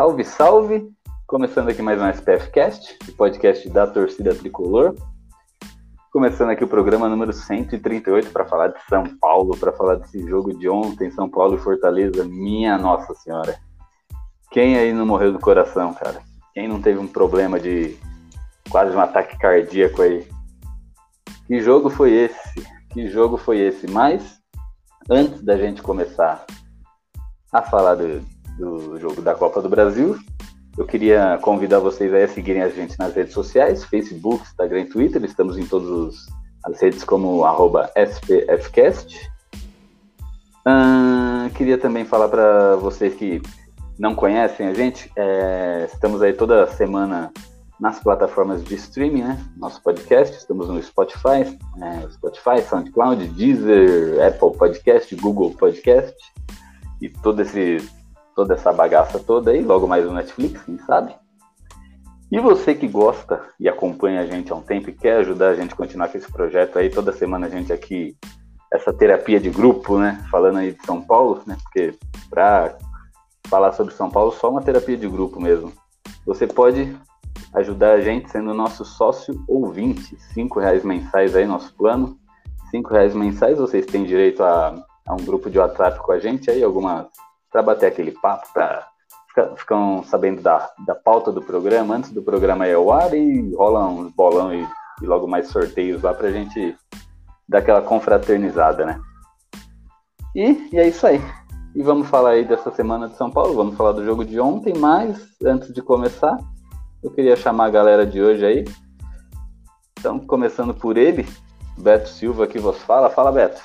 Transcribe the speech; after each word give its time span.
Salve, 0.00 0.24
salve! 0.24 0.90
Começando 1.26 1.68
aqui 1.68 1.82
mais 1.82 2.00
um 2.00 2.08
SPF 2.08 2.50
Cast, 2.52 2.98
o 3.06 3.12
podcast 3.12 3.68
da 3.68 3.86
torcida 3.86 4.34
tricolor. 4.34 4.94
Começando 6.10 6.48
aqui 6.48 6.64
o 6.64 6.68
programa 6.68 7.06
número 7.06 7.34
138 7.34 8.30
para 8.30 8.46
falar 8.46 8.68
de 8.68 8.80
São 8.88 9.04
Paulo, 9.20 9.54
para 9.58 9.74
falar 9.74 9.96
desse 9.96 10.26
jogo 10.26 10.56
de 10.58 10.70
ontem, 10.70 11.10
São 11.10 11.28
Paulo 11.28 11.56
e 11.56 11.60
Fortaleza. 11.60 12.24
Minha 12.24 12.78
Nossa 12.78 13.12
Senhora! 13.12 13.58
Quem 14.50 14.78
aí 14.78 14.90
não 14.94 15.04
morreu 15.04 15.34
do 15.34 15.38
coração, 15.38 15.92
cara? 15.92 16.22
Quem 16.54 16.66
não 16.66 16.80
teve 16.80 16.98
um 16.98 17.06
problema 17.06 17.60
de 17.60 17.94
quase 18.70 18.96
um 18.96 19.00
ataque 19.00 19.36
cardíaco 19.36 20.00
aí? 20.00 20.26
Que 21.46 21.60
jogo 21.60 21.90
foi 21.90 22.12
esse? 22.12 22.66
Que 22.88 23.06
jogo 23.06 23.36
foi 23.36 23.58
esse? 23.58 23.86
Mas, 23.86 24.40
antes 25.10 25.42
da 25.42 25.58
gente 25.58 25.82
começar 25.82 26.46
a 27.52 27.60
falar 27.60 27.96
do, 27.96 28.24
do 28.60 29.00
jogo 29.00 29.22
da 29.22 29.34
Copa 29.34 29.62
do 29.62 29.68
Brasil, 29.68 30.18
eu 30.78 30.86
queria 30.86 31.38
convidar 31.42 31.80
vocês 31.80 32.12
a 32.12 32.28
seguirem 32.28 32.62
a 32.62 32.68
gente 32.68 32.98
nas 32.98 33.14
redes 33.14 33.32
sociais, 33.32 33.84
Facebook, 33.84 34.42
Instagram 34.42 34.82
e 34.82 34.84
Twitter. 34.84 35.24
Estamos 35.24 35.58
em 35.58 35.66
todas 35.66 36.26
as 36.64 36.80
redes 36.80 37.02
como 37.02 37.42
SPFcast. 37.96 39.30
Queria 41.56 41.76
também 41.76 42.04
falar 42.04 42.28
para 42.28 42.76
vocês 42.76 43.14
que 43.14 43.42
não 43.98 44.14
conhecem 44.14 44.66
a 44.66 44.72
gente, 44.72 45.12
é, 45.14 45.86
estamos 45.92 46.22
aí 46.22 46.32
toda 46.32 46.66
semana 46.68 47.30
nas 47.78 48.00
plataformas 48.00 48.64
de 48.64 48.74
streaming, 48.74 49.22
né? 49.22 49.46
Nosso 49.58 49.82
podcast, 49.82 50.34
estamos 50.34 50.70
no 50.70 50.82
Spotify, 50.82 51.58
é, 51.82 52.08
Spotify, 52.10 52.62
SoundCloud, 52.66 53.26
Deezer, 53.28 54.26
Apple 54.26 54.56
Podcast, 54.56 55.14
Google 55.16 55.50
Podcast 55.50 56.16
e 57.02 57.10
todo 57.10 57.42
esse, 57.42 57.76
toda 58.34 58.54
essa 58.54 58.72
bagaça 58.72 59.18
toda 59.18 59.50
aí, 59.50 59.62
logo 59.62 59.86
mais 59.86 60.06
o 60.06 60.12
Netflix, 60.12 60.62
quem 60.62 60.78
sabe? 60.78 61.14
E 62.30 62.38
você 62.38 62.74
que 62.74 62.86
gosta 62.86 63.42
e 63.58 63.68
acompanha 63.68 64.20
a 64.20 64.26
gente 64.26 64.52
há 64.52 64.54
um 64.54 64.62
tempo 64.62 64.88
e 64.88 64.92
quer 64.92 65.16
ajudar 65.16 65.48
a 65.48 65.54
gente 65.54 65.74
a 65.74 65.76
continuar 65.76 66.08
com 66.08 66.16
esse 66.16 66.30
projeto 66.30 66.78
aí, 66.78 66.88
toda 66.88 67.12
semana 67.12 67.46
a 67.46 67.50
gente 67.50 67.72
aqui, 67.72 68.16
essa 68.72 68.92
terapia 68.92 69.40
de 69.40 69.50
grupo, 69.50 69.98
né? 69.98 70.24
Falando 70.30 70.58
aí 70.58 70.72
de 70.72 70.86
São 70.86 71.02
Paulo, 71.02 71.42
né? 71.44 71.56
Porque 71.64 71.98
para 72.28 72.78
falar 73.48 73.72
sobre 73.72 73.92
São 73.94 74.08
Paulo, 74.08 74.30
só 74.30 74.48
uma 74.48 74.62
terapia 74.62 74.96
de 74.96 75.08
grupo 75.08 75.40
mesmo. 75.40 75.72
Você 76.24 76.46
pode 76.46 76.96
ajudar 77.54 77.94
a 77.94 78.00
gente 78.00 78.30
sendo 78.30 78.54
nosso 78.54 78.84
sócio 78.84 79.42
ouvinte, 79.48 80.16
cinco 80.32 80.60
reais 80.60 80.84
mensais 80.84 81.34
aí 81.34 81.44
nosso 81.44 81.74
plano, 81.74 82.16
cinco 82.70 82.92
reais 82.92 83.12
mensais 83.12 83.58
vocês 83.58 83.84
têm 83.86 84.04
direito 84.04 84.44
a, 84.44 84.74
a 85.08 85.14
um 85.14 85.24
grupo 85.24 85.50
de 85.50 85.58
WhatsApp 85.58 85.98
com 85.98 86.12
a 86.12 86.20
gente 86.20 86.48
aí, 86.48 86.62
algumas 86.62 87.08
para 87.50 87.62
bater 87.62 87.86
aquele 87.86 88.12
papo, 88.12 88.46
para 88.52 88.88
ficam 89.56 90.02
sabendo 90.04 90.42
da, 90.42 90.70
da 90.84 90.94
pauta 90.94 91.30
do 91.30 91.40
programa 91.40 91.94
antes 91.94 92.10
do 92.10 92.22
programa 92.22 92.66
ir 92.66 92.74
ao 92.74 92.92
ar 92.92 93.14
e 93.14 93.54
rola 93.54 93.86
uns 93.86 94.12
bolão 94.12 94.52
e, 94.52 94.66
e 95.02 95.06
logo 95.06 95.26
mais 95.26 95.48
sorteios 95.48 96.02
lá 96.02 96.12
pra 96.12 96.30
gente 96.30 96.76
dar 97.48 97.58
aquela 97.58 97.80
confraternizada, 97.80 98.84
né? 98.84 99.00
E, 100.34 100.68
e 100.72 100.78
é 100.78 100.88
isso 100.88 101.06
aí. 101.06 101.20
E 101.74 101.82
vamos 101.82 102.08
falar 102.08 102.30
aí 102.30 102.44
dessa 102.44 102.70
semana 102.72 103.08
de 103.08 103.16
São 103.16 103.30
Paulo, 103.30 103.54
vamos 103.54 103.76
falar 103.76 103.92
do 103.92 104.04
jogo 104.04 104.24
de 104.24 104.38
ontem, 104.40 104.74
mas 104.76 105.28
antes 105.44 105.72
de 105.72 105.80
começar, 105.80 106.36
eu 107.02 107.10
queria 107.10 107.36
chamar 107.36 107.66
a 107.66 107.70
galera 107.70 108.04
de 108.04 108.20
hoje 108.20 108.44
aí. 108.44 108.64
Então, 109.98 110.18
começando 110.18 110.74
por 110.74 110.96
ele, 110.96 111.26
Beto 111.78 112.08
Silva 112.08 112.46
que 112.46 112.58
vos 112.58 112.78
fala. 112.82 113.10
Fala, 113.10 113.30
Beto. 113.30 113.62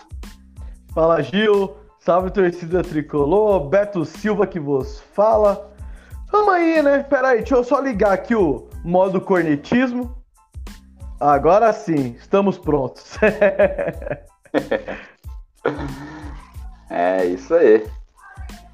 Fala, 0.94 1.22
Gil. 1.22 1.84
Salve, 2.05 2.29
torcida 2.29 2.83
tricolor. 2.83 3.67
Beto 3.67 4.05
Silva 4.05 4.45
que 4.45 4.59
vos 4.59 5.01
fala. 5.16 5.71
Tamo 6.29 6.51
aí, 6.51 6.79
né? 6.79 7.01
Pera 7.01 7.29
aí, 7.29 7.39
deixa 7.39 7.55
eu 7.55 7.63
só 7.63 7.79
ligar 7.79 8.13
aqui 8.13 8.35
o 8.35 8.69
modo 8.83 9.19
cornetismo. 9.19 10.16
Agora 11.19 11.73
sim, 11.73 12.16
estamos 12.19 12.59
prontos. 12.59 13.17
É 16.88 17.25
isso 17.25 17.53
aí. 17.55 17.83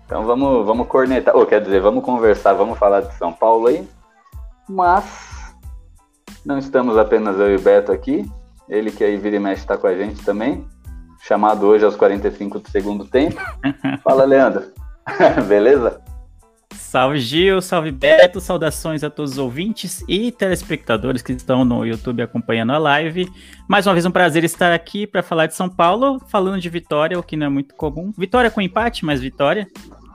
Então 0.05 0.25
vamos, 0.25 0.65
vamos 0.65 0.85
cornetar, 0.87 1.33
ou 1.33 1.45
quer 1.45 1.61
dizer, 1.61 1.79
vamos 1.79 2.03
conversar, 2.03 2.51
vamos 2.53 2.77
falar 2.77 2.99
de 2.99 3.13
São 3.15 3.31
Paulo 3.31 3.67
aí. 3.67 3.87
Mas 4.67 5.55
não 6.45 6.57
estamos 6.57 6.97
apenas 6.97 7.39
eu 7.39 7.53
e 7.53 7.55
o 7.55 7.61
Beto 7.61 7.93
aqui. 7.93 8.29
Ele 8.67 8.91
que 8.91 9.05
aí 9.05 9.15
vira 9.15 9.37
e 9.37 9.39
mexe 9.39 9.61
está 9.61 9.77
com 9.77 9.87
a 9.87 9.95
gente 9.95 10.21
também. 10.25 10.67
Chamado 11.21 11.67
hoje 11.67 11.85
aos 11.85 11.95
45 11.95 12.59
do 12.59 12.69
segundo 12.69 13.05
tempo. 13.05 13.39
Fala, 14.03 14.25
Leandro. 14.25 14.71
Beleza? 15.47 16.01
Salve 16.73 17.19
Gil, 17.19 17.61
salve 17.61 17.89
Beto, 17.89 18.41
saudações 18.41 19.01
a 19.01 19.09
todos 19.09 19.33
os 19.33 19.37
ouvintes 19.37 20.03
e 20.09 20.29
telespectadores 20.29 21.21
que 21.21 21.31
estão 21.31 21.63
no 21.63 21.85
YouTube 21.85 22.21
acompanhando 22.21 22.73
a 22.73 22.77
live. 22.77 23.31
Mais 23.65 23.87
uma 23.87 23.93
vez 23.93 24.05
um 24.05 24.11
prazer 24.11 24.43
estar 24.43 24.73
aqui 24.73 25.07
para 25.07 25.23
falar 25.23 25.45
de 25.45 25.55
São 25.55 25.69
Paulo, 25.69 26.19
falando 26.27 26.59
de 26.59 26.67
vitória, 26.67 27.17
o 27.17 27.23
que 27.23 27.37
não 27.37 27.45
é 27.45 27.49
muito 27.49 27.75
comum. 27.75 28.11
Vitória 28.17 28.51
com 28.51 28.59
empate, 28.59 29.05
mas 29.05 29.21
vitória. 29.21 29.67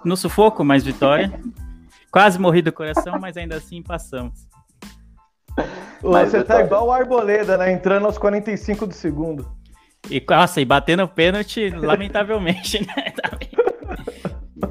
No 0.04 0.18
sufoco, 0.18 0.62
mas 0.62 0.84
vitória. 0.84 1.32
Quase 2.12 2.38
morri 2.38 2.60
do 2.60 2.72
coração, 2.72 3.18
mas 3.18 3.38
ainda 3.38 3.56
assim 3.56 3.82
passamos. 3.82 4.46
Mas 6.02 6.30
Você 6.30 6.44
tá 6.44 6.60
igual 6.60 6.88
o 6.88 6.92
Arboleda, 6.92 7.56
né? 7.56 7.72
Entrando 7.72 8.04
aos 8.04 8.18
45 8.18 8.86
do 8.86 8.94
segundo. 8.94 9.55
E, 10.10 10.24
nossa, 10.28 10.60
e 10.60 10.64
batendo 10.64 11.06
pênalti, 11.08 11.70
lamentavelmente, 11.70 12.80
né? 12.86 13.12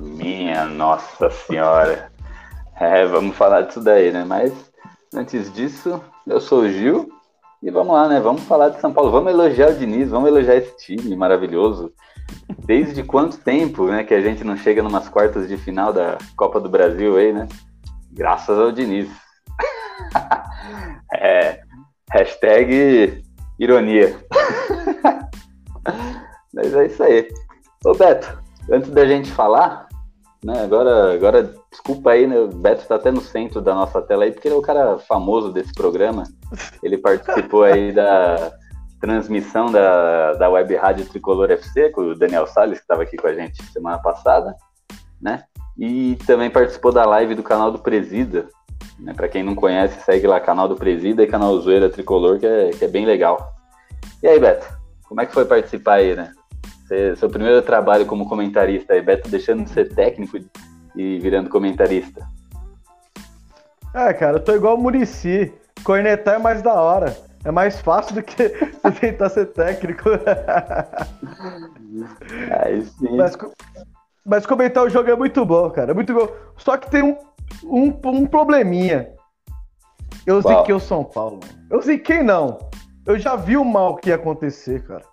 Minha 0.01 0.65
nossa 0.65 1.29
senhora. 1.29 2.11
É, 2.79 3.05
vamos 3.05 3.35
falar 3.35 3.61
disso 3.61 3.81
daí, 3.81 4.11
né? 4.11 4.23
Mas 4.25 4.53
antes 5.13 5.51
disso, 5.53 6.01
eu 6.25 6.39
sou 6.39 6.61
o 6.61 6.69
Gil 6.69 7.09
e 7.61 7.69
vamos 7.69 7.93
lá, 7.93 8.07
né? 8.07 8.19
Vamos 8.19 8.43
falar 8.43 8.69
de 8.69 8.79
São 8.79 8.93
Paulo. 8.93 9.11
Vamos 9.11 9.31
elogiar 9.31 9.71
o 9.71 9.75
Diniz, 9.75 10.09
vamos 10.09 10.29
elogiar 10.29 10.55
esse 10.55 10.75
time 10.77 11.15
maravilhoso. 11.15 11.93
Desde 12.65 13.03
quanto 13.03 13.37
tempo, 13.37 13.85
né, 13.87 14.03
que 14.03 14.13
a 14.13 14.21
gente 14.21 14.43
não 14.43 14.57
chega 14.57 14.81
numas 14.81 15.07
quartas 15.09 15.47
de 15.47 15.57
final 15.57 15.93
da 15.93 16.17
Copa 16.35 16.59
do 16.59 16.69
Brasil 16.69 17.17
aí, 17.17 17.33
né? 17.33 17.47
Graças 18.11 18.57
ao 18.57 18.71
Diniz. 18.71 19.09
é, 21.13 21.59
hashtag 22.11 23.23
ironia. 23.59 24.17
Mas 26.53 26.73
é 26.73 26.85
isso 26.85 27.03
aí. 27.03 27.27
Ô 27.85 27.93
Beto, 27.93 28.41
antes 28.71 28.89
da 28.89 29.05
gente 29.05 29.31
falar, 29.31 29.87
né, 30.43 30.63
agora, 30.63 31.13
agora, 31.13 31.53
desculpa 31.71 32.11
aí, 32.11 32.27
né, 32.27 32.39
o 32.39 32.47
Beto 32.47 32.87
tá 32.87 32.95
até 32.95 33.11
no 33.11 33.21
centro 33.21 33.61
da 33.61 33.73
nossa 33.73 34.01
tela 34.01 34.23
aí, 34.23 34.31
porque 34.31 34.47
ele 34.47 34.55
é 34.55 34.57
o 34.57 34.61
cara 34.61 34.97
famoso 34.99 35.51
desse 35.51 35.73
programa. 35.73 36.23
Ele 36.81 36.97
participou 36.97 37.63
aí 37.63 37.91
da 37.91 38.53
transmissão 38.99 39.71
da, 39.71 40.33
da 40.33 40.49
Web 40.49 40.75
Rádio 40.75 41.05
Tricolor 41.05 41.51
FC, 41.51 41.89
com 41.89 42.01
o 42.01 42.15
Daniel 42.15 42.47
Salles, 42.47 42.79
que 42.79 42.83
estava 42.83 43.03
aqui 43.03 43.17
com 43.17 43.27
a 43.27 43.33
gente 43.33 43.63
semana 43.71 43.99
passada, 43.99 44.55
né? 45.21 45.43
E 45.77 46.17
também 46.25 46.49
participou 46.49 46.91
da 46.91 47.05
live 47.05 47.35
do 47.35 47.43
canal 47.43 47.71
do 47.71 47.79
Presida. 47.79 48.47
Né? 48.99 49.13
Para 49.13 49.27
quem 49.27 49.43
não 49.43 49.55
conhece, 49.55 50.03
segue 50.03 50.27
lá 50.27 50.39
canal 50.39 50.67
do 50.67 50.75
Presida 50.75 51.23
e 51.23 51.27
canal 51.27 51.59
Zoeira 51.59 51.89
Tricolor, 51.89 52.39
que 52.39 52.45
é, 52.45 52.69
que 52.71 52.85
é 52.85 52.87
bem 52.87 53.05
legal. 53.05 53.53
E 54.21 54.27
aí, 54.27 54.39
Beto, 54.39 54.67
como 55.07 55.21
é 55.21 55.25
que 55.25 55.33
foi 55.33 55.45
participar 55.45 55.95
aí, 55.95 56.15
né? 56.15 56.31
Você, 56.85 57.15
seu 57.15 57.29
primeiro 57.29 57.61
trabalho 57.61 58.05
como 58.05 58.29
comentarista 58.29 58.93
aí, 58.93 59.01
Beto 59.01 59.29
deixando 59.29 59.63
de 59.63 59.69
ser 59.71 59.93
técnico 59.93 60.37
e 60.95 61.19
virando 61.19 61.49
comentarista. 61.49 62.25
É, 63.93 64.13
cara, 64.13 64.37
eu 64.37 64.43
tô 64.43 64.53
igual 64.53 64.75
o 64.75 64.77
Murici. 64.77 65.53
Cornetar 65.83 66.35
é 66.35 66.39
mais 66.39 66.61
da 66.61 66.73
hora. 66.73 67.15
É 67.45 67.51
mais 67.51 67.79
fácil 67.79 68.15
do 68.15 68.23
que 68.23 68.49
tentar 68.99 69.29
ser 69.29 69.45
técnico. 69.47 70.09
Aí 72.59 72.81
sim. 72.81 73.15
Mas, 73.15 73.37
mas, 74.25 74.45
comentar 74.45 74.83
o 74.83 74.89
jogo 74.89 75.09
é 75.09 75.15
muito 75.15 75.45
bom, 75.45 75.69
cara. 75.69 75.91
É 75.91 75.93
muito 75.93 76.13
bom. 76.13 76.27
Só 76.57 76.75
que 76.75 76.89
tem 76.89 77.03
um, 77.03 77.17
um, 77.63 77.93
um 78.05 78.25
probleminha. 78.25 79.09
Eu 80.25 80.41
Qual? 80.41 80.59
ziquei 80.59 80.75
o 80.75 80.79
São 80.79 81.03
Paulo. 81.03 81.39
Eu 81.69 81.81
ziquei 81.81 82.23
não. 82.23 82.57
Eu 83.05 83.19
já 83.19 83.35
vi 83.35 83.55
o 83.55 83.63
mal 83.63 83.95
que 83.95 84.09
ia 84.09 84.15
acontecer, 84.15 84.83
cara. 84.83 85.03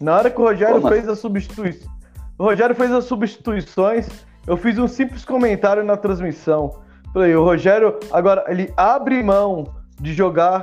Na 0.00 0.16
hora 0.16 0.30
que 0.30 0.40
o 0.40 0.44
Rogério 0.44 0.80
Como? 0.80 0.88
fez 0.88 1.08
as 1.08 1.18
substituições. 1.18 1.90
O 2.38 2.44
Rogério 2.44 2.74
fez 2.74 2.92
as 2.92 3.04
substituições. 3.04 4.08
Eu 4.46 4.56
fiz 4.56 4.78
um 4.78 4.88
simples 4.88 5.24
comentário 5.24 5.84
na 5.84 5.96
transmissão. 5.96 6.80
Falei, 7.12 7.34
o 7.34 7.44
Rogério 7.44 7.98
agora 8.10 8.44
ele 8.48 8.72
abre 8.76 9.22
mão 9.22 9.64
de 10.00 10.12
jogar 10.14 10.62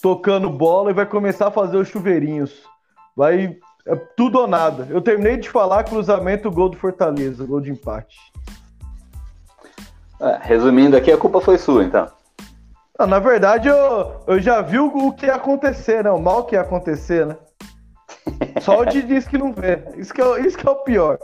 tocando 0.00 0.50
bola 0.50 0.90
e 0.90 0.94
vai 0.94 1.06
começar 1.06 1.48
a 1.48 1.50
fazer 1.50 1.76
os 1.76 1.88
chuveirinhos. 1.88 2.62
Vai 3.16 3.58
é 3.86 3.96
tudo 4.16 4.38
ou 4.38 4.46
nada. 4.46 4.86
Eu 4.90 5.00
terminei 5.00 5.36
de 5.36 5.50
falar 5.50 5.84
cruzamento, 5.84 6.50
gol 6.50 6.68
do 6.68 6.76
Fortaleza, 6.76 7.44
gol 7.44 7.60
de 7.60 7.70
empate. 7.70 8.16
É, 10.22 10.38
resumindo 10.40 10.96
aqui, 10.96 11.10
a 11.10 11.18
culpa 11.18 11.40
foi 11.40 11.58
sua, 11.58 11.82
então. 11.82 12.06
Não, 12.96 13.08
na 13.08 13.18
verdade, 13.18 13.66
eu, 13.66 14.22
eu 14.28 14.40
já 14.40 14.62
vi 14.62 14.78
o, 14.78 15.12
que 15.12 15.26
ia 15.26 15.34
acontecer, 15.34 16.04
né? 16.04 16.10
O 16.12 16.20
mal 16.20 16.44
que 16.44 16.54
ia 16.54 16.60
acontecer, 16.60 17.26
né? 17.26 17.36
Só 18.60 18.80
o 18.80 18.84
Diniz 18.84 19.26
que 19.26 19.36
não 19.36 19.52
vê. 19.52 19.82
Isso 19.96 20.14
que 20.14 20.22
é, 20.22 20.40
isso 20.46 20.56
que 20.56 20.66
é 20.66 20.70
o 20.70 20.76
pior. 20.76 21.18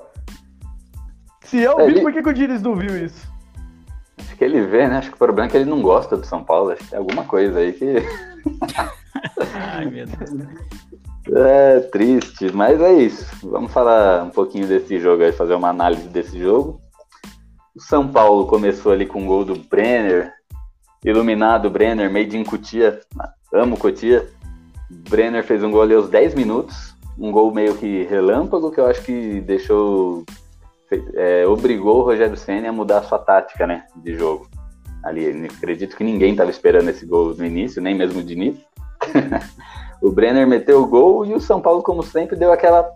Se 1.44 1.60
eu 1.60 1.76
vi, 1.86 2.00
por 2.00 2.12
que, 2.12 2.22
que 2.22 2.28
o 2.28 2.34
Diniz 2.34 2.60
não 2.60 2.74
viu 2.74 3.04
isso? 3.04 3.28
Acho 4.18 4.36
que 4.36 4.44
ele 4.44 4.62
vê, 4.62 4.88
né? 4.88 4.98
Acho 4.98 5.10
que 5.10 5.14
o 5.14 5.18
problema 5.18 5.46
é 5.46 5.50
que 5.50 5.56
ele 5.56 5.70
não 5.70 5.80
gosta 5.80 6.16
do 6.16 6.26
São 6.26 6.42
Paulo. 6.42 6.72
Acho 6.72 6.82
que 6.82 6.90
tem 6.90 6.98
alguma 6.98 7.22
coisa 7.22 7.60
aí 7.60 7.72
que. 7.72 8.02
Ai, 9.54 9.86
meu 9.86 10.06
Deus. 10.06 10.48
É 11.36 11.80
triste, 11.92 12.50
mas 12.52 12.80
é 12.80 12.92
isso. 12.94 13.48
Vamos 13.48 13.72
falar 13.72 14.24
um 14.24 14.30
pouquinho 14.30 14.66
desse 14.66 14.98
jogo 14.98 15.22
aí, 15.22 15.30
fazer 15.30 15.54
uma 15.54 15.68
análise 15.68 16.08
desse 16.08 16.36
jogo. 16.38 16.80
O 17.78 17.80
São 17.80 18.08
Paulo 18.08 18.44
começou 18.48 18.90
ali 18.90 19.06
com 19.06 19.22
o 19.22 19.26
gol 19.26 19.44
do 19.44 19.54
Brenner, 19.54 20.32
iluminado 21.04 21.70
Brenner, 21.70 22.12
made 22.12 22.36
in 22.36 22.42
Cotia, 22.42 23.00
amo 23.54 23.78
Cotia. 23.78 24.28
Brenner 24.90 25.44
fez 25.44 25.62
um 25.62 25.70
gol 25.70 25.82
ali 25.82 25.94
aos 25.94 26.10
10 26.10 26.34
minutos, 26.34 26.96
um 27.16 27.30
gol 27.30 27.54
meio 27.54 27.76
que 27.76 28.02
relâmpago, 28.02 28.72
que 28.72 28.80
eu 28.80 28.86
acho 28.86 29.00
que 29.02 29.40
deixou, 29.42 30.24
é, 31.14 31.46
obrigou 31.46 32.00
o 32.00 32.02
Rogério 32.02 32.36
Senna 32.36 32.68
a 32.68 32.72
mudar 32.72 32.98
a 32.98 33.04
sua 33.04 33.20
tática, 33.20 33.64
né, 33.64 33.86
de 33.94 34.16
jogo. 34.16 34.48
Ali, 35.04 35.46
acredito 35.46 35.96
que 35.96 36.02
ninguém 36.02 36.32
estava 36.32 36.50
esperando 36.50 36.88
esse 36.88 37.06
gol 37.06 37.32
no 37.32 37.46
início, 37.46 37.80
nem 37.80 37.94
mesmo 37.94 38.18
o 38.18 38.24
Diniz. 38.24 38.56
o 40.02 40.10
Brenner 40.10 40.48
meteu 40.48 40.82
o 40.82 40.88
gol 40.88 41.24
e 41.24 41.32
o 41.32 41.40
São 41.40 41.60
Paulo, 41.60 41.80
como 41.80 42.02
sempre, 42.02 42.34
deu 42.34 42.50
aquela, 42.50 42.90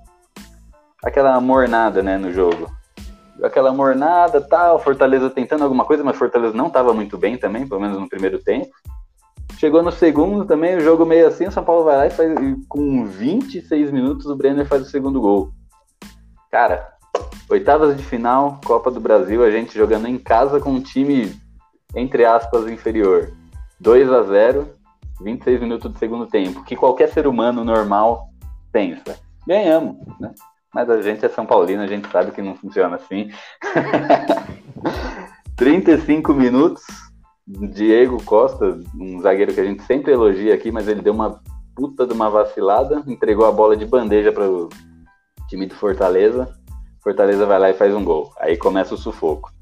aquela 1.04 1.40
mornada, 1.40 2.02
né, 2.02 2.18
no 2.18 2.32
jogo. 2.32 2.81
Aquela 3.42 3.72
mornada, 3.72 4.40
tal, 4.40 4.78
Fortaleza 4.78 5.30
tentando 5.30 5.64
alguma 5.64 5.84
coisa, 5.84 6.04
mas 6.04 6.16
Fortaleza 6.16 6.56
não 6.56 6.66
estava 6.66 6.92
muito 6.92 7.16
bem 7.16 7.36
também, 7.36 7.66
pelo 7.66 7.80
menos 7.80 7.98
no 7.98 8.08
primeiro 8.08 8.38
tempo. 8.38 8.70
Chegou 9.58 9.82
no 9.82 9.92
segundo 9.92 10.44
também, 10.44 10.76
o 10.76 10.80
jogo 10.80 11.06
meio 11.06 11.28
assim, 11.28 11.46
o 11.46 11.52
São 11.52 11.64
Paulo 11.64 11.84
vai 11.84 11.96
lá 11.96 12.06
e 12.06 12.10
faz, 12.10 12.32
e 12.32 12.56
com 12.68 13.04
26 13.06 13.90
minutos 13.90 14.26
o 14.26 14.36
Brenner 14.36 14.66
faz 14.66 14.82
o 14.82 14.90
segundo 14.90 15.20
gol. 15.20 15.50
Cara, 16.50 16.92
oitavas 17.48 17.96
de 17.96 18.02
final, 18.02 18.60
Copa 18.64 18.90
do 18.90 19.00
Brasil, 19.00 19.42
a 19.44 19.50
gente 19.50 19.74
jogando 19.74 20.08
em 20.08 20.18
casa 20.18 20.60
com 20.60 20.70
um 20.70 20.80
time, 20.80 21.34
entre 21.94 22.24
aspas, 22.24 22.68
inferior. 22.68 23.32
2 23.80 24.12
a 24.12 24.22
0 24.22 24.68
26 25.20 25.60
minutos 25.60 25.90
do 25.90 25.98
segundo 25.98 26.26
tempo, 26.26 26.64
que 26.64 26.76
qualquer 26.76 27.08
ser 27.08 27.26
humano 27.26 27.64
normal 27.64 28.28
pensa. 28.72 29.18
Ganhamos, 29.46 29.96
né? 30.18 30.32
Mas 30.74 30.88
a 30.88 31.00
gente 31.02 31.24
é 31.24 31.28
São 31.28 31.44
Paulino, 31.44 31.82
a 31.82 31.86
gente 31.86 32.10
sabe 32.10 32.30
que 32.32 32.40
não 32.40 32.56
funciona 32.56 32.96
assim. 32.96 33.30
35 35.56 36.32
minutos, 36.32 36.82
Diego 37.46 38.22
Costa, 38.24 38.80
um 38.98 39.20
zagueiro 39.20 39.52
que 39.52 39.60
a 39.60 39.64
gente 39.64 39.82
sempre 39.82 40.12
elogia 40.12 40.54
aqui, 40.54 40.72
mas 40.72 40.88
ele 40.88 41.02
deu 41.02 41.12
uma 41.12 41.40
puta 41.74 42.06
de 42.06 42.12
uma 42.12 42.30
vacilada, 42.30 43.02
entregou 43.06 43.46
a 43.46 43.52
bola 43.52 43.76
de 43.76 43.84
bandeja 43.84 44.32
para 44.32 44.48
o 44.48 44.68
time 45.48 45.66
do 45.66 45.74
Fortaleza. 45.74 46.48
Fortaleza 47.02 47.44
vai 47.44 47.58
lá 47.58 47.70
e 47.70 47.74
faz 47.74 47.94
um 47.94 48.04
gol. 48.04 48.32
Aí 48.38 48.56
começa 48.56 48.94
o 48.94 48.98
sufoco. 48.98 49.52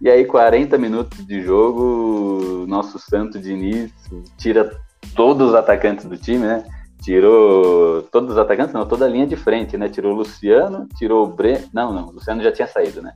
E 0.00 0.10
aí, 0.10 0.24
40 0.24 0.76
minutos 0.78 1.26
de 1.26 1.42
jogo, 1.42 2.64
nosso 2.66 2.98
Santo 2.98 3.38
Diniz 3.38 3.92
tira 4.36 4.70
todos 5.14 5.50
os 5.50 5.54
atacantes 5.54 6.06
do 6.06 6.16
time, 6.16 6.46
né? 6.46 6.64
Tirou 7.02 8.02
todos 8.02 8.32
os 8.32 8.38
atacantes, 8.38 8.74
não, 8.74 8.86
toda 8.86 9.06
a 9.06 9.08
linha 9.08 9.26
de 9.26 9.36
frente, 9.36 9.76
né? 9.76 9.88
Tirou 9.88 10.12
o 10.12 10.16
Luciano, 10.16 10.86
tirou 10.96 11.24
o 11.24 11.28
Brenner. 11.28 11.66
Não, 11.72 11.92
não, 11.92 12.08
o 12.08 12.12
Luciano 12.12 12.42
já 12.42 12.52
tinha 12.52 12.68
saído, 12.68 13.00
né? 13.00 13.14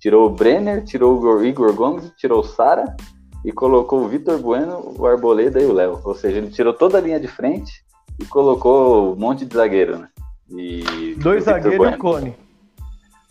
Tirou 0.00 0.26
o 0.26 0.30
Brenner, 0.30 0.84
tirou 0.84 1.20
o 1.20 1.44
Igor 1.44 1.72
Gomes, 1.74 2.10
tirou 2.16 2.40
o 2.40 2.44
Sara 2.44 2.96
e 3.44 3.52
colocou 3.52 4.02
o 4.02 4.08
Vitor 4.08 4.38
Bueno, 4.38 4.94
o 4.98 5.06
Arboleda 5.06 5.60
e 5.60 5.66
o 5.66 5.72
Léo. 5.72 6.00
Ou 6.04 6.14
seja, 6.14 6.38
ele 6.38 6.50
tirou 6.50 6.74
toda 6.74 6.98
a 6.98 7.00
linha 7.00 7.20
de 7.20 7.28
frente 7.28 7.84
e 8.18 8.24
colocou 8.24 9.12
um 9.12 9.16
monte 9.16 9.44
de 9.44 9.54
zagueiro, 9.54 9.98
né? 9.98 10.08
E 10.50 11.14
Dois 11.18 11.44
zagueiros 11.44 11.78
bueno. 11.78 11.92
e 11.92 11.96
um 11.96 11.98
cone. 11.98 12.36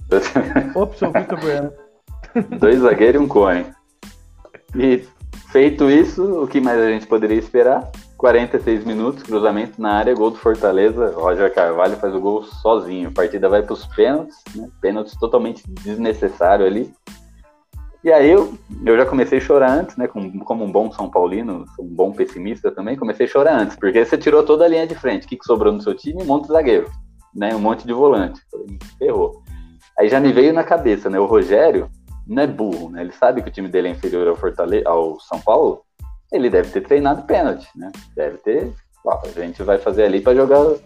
Opção 0.75 1.11
Vitor 1.11 1.39
Bueno. 1.39 1.71
Dois 2.57 2.79
zagueiros 2.79 3.21
e 3.21 3.25
um 3.25 3.27
cone. 3.27 3.65
E 4.73 5.05
Feito 5.51 5.91
isso, 5.91 6.43
o 6.43 6.47
que 6.47 6.61
mais 6.61 6.79
a 6.79 6.89
gente 6.89 7.05
poderia 7.05 7.37
esperar? 7.37 7.91
46 8.21 8.85
minutos, 8.85 9.23
cruzamento 9.23 9.81
na 9.81 9.93
área, 9.93 10.13
gol 10.13 10.29
do 10.29 10.37
Fortaleza. 10.37 11.11
Roger 11.15 11.51
Carvalho 11.51 11.97
faz 11.97 12.13
o 12.13 12.21
gol 12.21 12.43
sozinho. 12.43 13.09
A 13.09 13.11
partida 13.11 13.49
vai 13.49 13.63
para 13.63 13.73
os 13.73 13.87
pênaltis, 13.87 14.37
né? 14.55 14.69
pênaltis 14.79 15.17
totalmente 15.17 15.63
desnecessário 15.67 16.63
ali. 16.63 16.93
E 18.03 18.11
aí 18.11 18.29
eu, 18.29 18.53
eu 18.85 18.95
já 18.95 19.07
comecei 19.07 19.39
a 19.39 19.41
chorar 19.41 19.71
antes, 19.71 19.97
né? 19.97 20.07
Como, 20.07 20.45
como 20.45 20.63
um 20.63 20.71
bom 20.71 20.91
São 20.91 21.09
Paulino, 21.09 21.65
um 21.79 21.87
bom 21.87 22.11
pessimista 22.11 22.69
também, 22.69 22.95
comecei 22.95 23.25
a 23.25 23.29
chorar 23.29 23.59
antes, 23.59 23.75
porque 23.75 24.05
você 24.05 24.15
tirou 24.19 24.43
toda 24.43 24.65
a 24.65 24.67
linha 24.67 24.85
de 24.85 24.93
frente. 24.93 25.25
O 25.25 25.27
que, 25.27 25.37
que 25.37 25.45
sobrou 25.45 25.73
no 25.73 25.81
seu 25.81 25.95
time? 25.95 26.21
Um 26.21 26.27
monte 26.27 26.43
de 26.43 26.53
zagueiro, 26.53 26.91
né? 27.33 27.55
Um 27.55 27.59
monte 27.59 27.87
de 27.87 27.93
volante. 27.93 28.39
Ferrou. 28.99 29.41
Aí 29.97 30.07
já 30.07 30.19
me 30.19 30.31
veio 30.31 30.53
na 30.53 30.63
cabeça, 30.63 31.09
né? 31.09 31.19
O 31.19 31.25
Rogério, 31.25 31.89
não 32.27 32.43
é 32.43 32.47
burro, 32.47 32.91
né? 32.91 33.01
Ele 33.01 33.13
sabe 33.13 33.41
que 33.41 33.49
o 33.49 33.51
time 33.51 33.67
dele 33.67 33.87
é 33.87 33.91
inferior 33.91 34.27
ao, 34.27 34.35
Fortaleza, 34.35 34.87
ao 34.87 35.19
São 35.19 35.39
Paulo. 35.39 35.81
Ele 36.31 36.49
deve 36.49 36.71
ter 36.71 36.81
treinado 36.81 37.23
pênalti, 37.23 37.67
né? 37.75 37.91
Deve 38.15 38.37
ter. 38.37 38.73
Ó, 39.05 39.21
a 39.23 39.27
gente 39.29 39.61
vai 39.63 39.77
fazer 39.77 40.03
ali 40.03 40.21
para 40.21 40.35
jogar. 40.35 40.77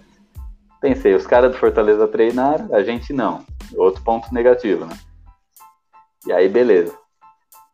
Pensei, 0.81 1.13
os 1.13 1.25
caras 1.25 1.51
do 1.51 1.57
Fortaleza 1.57 2.07
treinaram, 2.07 2.73
a 2.73 2.83
gente 2.83 3.13
não. 3.13 3.45
Outro 3.75 4.03
ponto 4.03 4.33
negativo, 4.33 4.85
né? 4.85 4.97
E 6.27 6.33
aí, 6.33 6.49
beleza. 6.49 6.93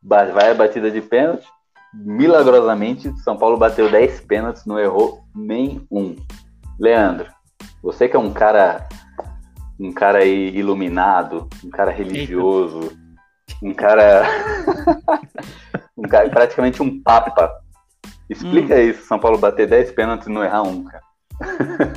Vai 0.04 0.52
a 0.52 0.56
batida 0.56 0.90
de 0.90 1.02
pênalti. 1.02 1.48
Milagrosamente, 1.94 3.12
São 3.20 3.38
Paulo 3.38 3.58
bateu 3.58 3.92
10 3.92 4.22
pênaltis, 4.22 4.66
não 4.66 4.80
errou 4.80 5.24
nenhum. 5.36 6.16
Leandro, 6.80 7.28
você 7.84 8.08
que 8.08 8.16
é 8.16 8.20
um 8.20 8.32
cara 8.32 8.88
um 9.80 9.92
cara 9.92 10.20
aí 10.20 10.56
iluminado, 10.56 11.50
um 11.64 11.70
cara 11.70 11.92
religioso, 11.92 12.96
um 13.62 13.74
cara. 13.74 14.24
um 15.98 16.04
cara 16.04 16.30
praticamente 16.30 16.82
um 16.82 17.02
papa. 17.02 17.61
Explica 18.32 18.76
hum. 18.76 18.90
isso, 18.90 19.06
São 19.06 19.20
Paulo 19.20 19.38
bater 19.38 19.68
10 19.68 19.92
pênaltis 19.92 20.28
e 20.28 20.32
não 20.32 20.44
errar 20.44 20.64
um, 20.64 20.86
cara. 20.86 21.04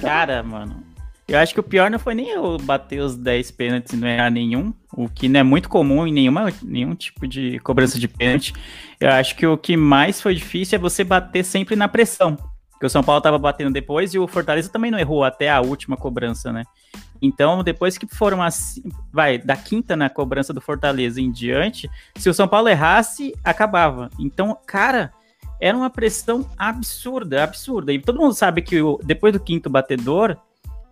Cara, 0.01 0.43
mano. 0.43 0.83
Eu 1.27 1.39
acho 1.39 1.55
que 1.55 1.61
o 1.61 1.63
pior 1.63 1.91
não 1.91 1.99
foi 1.99 2.15
nem 2.15 2.29
eu 2.31 2.59
bater 2.59 3.01
os 3.01 3.17
10 3.17 3.51
pênaltis 3.53 3.93
e 3.93 3.97
não 3.97 4.07
errar 4.07 4.31
nenhum, 4.31 4.75
o 4.93 5.09
que 5.09 5.27
não 5.27 5.41
é 5.41 5.43
muito 5.43 5.71
comum 5.71 6.07
em 6.07 6.13
nenhuma, 6.13 6.53
nenhum 6.63 6.95
tipo 6.95 7.27
de 7.27 7.59
cobrança 7.61 7.99
de 7.99 8.09
pênalti. 8.09 8.53
Eu 9.01 9.11
acho 9.11 9.35
que 9.37 9.47
o 9.47 9.57
que 9.57 9.77
mais 9.77 10.21
foi 10.21 10.35
difícil 10.35 10.77
é 10.77 10.79
você 10.79 11.03
bater 11.03 11.45
sempre 11.45 11.77
na 11.77 11.89
pressão. 11.89 12.37
Porque 12.73 12.85
o 12.85 12.91
São 12.91 13.03
Paulo 13.03 13.23
tava 13.23 13.39
batendo 13.39 13.73
depois 13.73 14.13
e 14.13 14.19
o 14.19 14.27
Fortaleza 14.27 14.69
também 14.69 14.91
não 14.91 14.99
errou 14.99 15.25
até 15.25 15.49
a 15.49 15.63
última 15.63 15.97
cobrança, 15.97 16.53
né? 16.53 16.65
Então, 17.23 17.63
depois 17.63 17.97
que 17.97 18.07
foram 18.07 18.43
assim, 18.43 18.83
vai, 19.11 19.39
da 19.39 19.57
quinta 19.57 19.97
na 19.97 20.11
cobrança 20.11 20.53
do 20.53 20.61
Fortaleza 20.61 21.21
em 21.21 21.31
diante, 21.31 21.89
se 22.17 22.29
o 22.29 22.35
São 22.35 22.47
Paulo 22.47 22.69
errasse, 22.69 23.33
acabava. 23.43 24.11
Então, 24.19 24.59
cara, 24.67 25.11
era 25.65 25.75
uma 25.75 25.89
pressão 25.89 26.47
absurda, 26.59 27.43
absurda. 27.43 27.91
E 27.91 27.99
todo 27.99 28.21
mundo 28.21 28.35
sabe 28.35 28.61
que 28.61 28.83
o, 28.83 29.01
depois 29.03 29.33
do 29.33 29.41
quinto 29.41 29.71
batedor, 29.71 30.37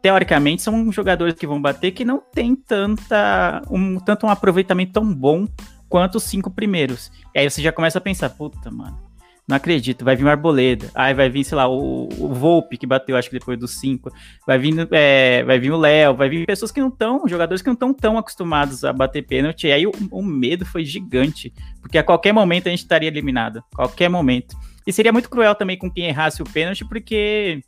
teoricamente, 0.00 0.62
são 0.62 0.90
jogadores 0.90 1.34
que 1.34 1.46
vão 1.46 1.60
bater 1.60 1.90
que 1.90 2.06
não 2.06 2.22
tem 2.32 2.56
tanta, 2.56 3.60
um, 3.70 4.00
tanto 4.00 4.24
um 4.24 4.30
aproveitamento 4.30 4.94
tão 4.94 5.04
bom 5.04 5.46
quanto 5.90 6.14
os 6.14 6.22
cinco 6.22 6.50
primeiros. 6.50 7.12
E 7.34 7.40
aí 7.40 7.50
você 7.50 7.60
já 7.60 7.70
começa 7.70 7.98
a 7.98 8.00
pensar, 8.00 8.30
puta, 8.30 8.70
mano 8.70 9.11
não 9.46 9.56
acredito, 9.56 10.04
vai 10.04 10.14
vir 10.14 10.24
o 10.24 10.28
Arboleda. 10.28 10.88
Aí 10.94 11.12
vai 11.12 11.28
vir, 11.28 11.44
sei 11.44 11.56
lá, 11.56 11.68
o, 11.68 12.08
o 12.18 12.28
Volpe, 12.32 12.78
que 12.78 12.86
bateu, 12.86 13.16
acho 13.16 13.28
que 13.28 13.38
depois 13.38 13.58
dos 13.58 13.72
cinco. 13.72 14.10
Vai 14.46 14.56
vir, 14.56 14.88
é, 14.92 15.42
vai 15.42 15.58
vir 15.58 15.72
o 15.72 15.76
Léo, 15.76 16.14
vai 16.14 16.28
vir 16.28 16.46
pessoas 16.46 16.70
que 16.70 16.80
não 16.80 16.88
estão, 16.88 17.26
jogadores 17.26 17.60
que 17.60 17.66
não 17.66 17.74
estão 17.74 17.92
tão 17.92 18.16
acostumados 18.16 18.84
a 18.84 18.92
bater 18.92 19.22
pênalti. 19.22 19.66
E 19.66 19.72
aí 19.72 19.86
o, 19.86 19.92
o, 20.10 20.22
medo 20.22 20.64
foi 20.64 20.84
gigante, 20.84 21.52
porque 21.80 21.98
a 21.98 22.04
qualquer 22.04 22.32
momento 22.32 22.68
a 22.68 22.70
gente 22.70 22.80
estaria 22.80 23.08
eliminado. 23.08 23.62
Qualquer 23.74 24.08
momento. 24.08 24.56
E 24.86 24.92
seria 24.92 25.12
muito 25.12 25.28
cruel 25.28 25.54
também 25.54 25.76
com 25.76 25.90
quem 25.90 26.06
errasse 26.06 26.40
o 26.40 26.46
pênalti, 26.46 26.84
porque. 26.84 27.60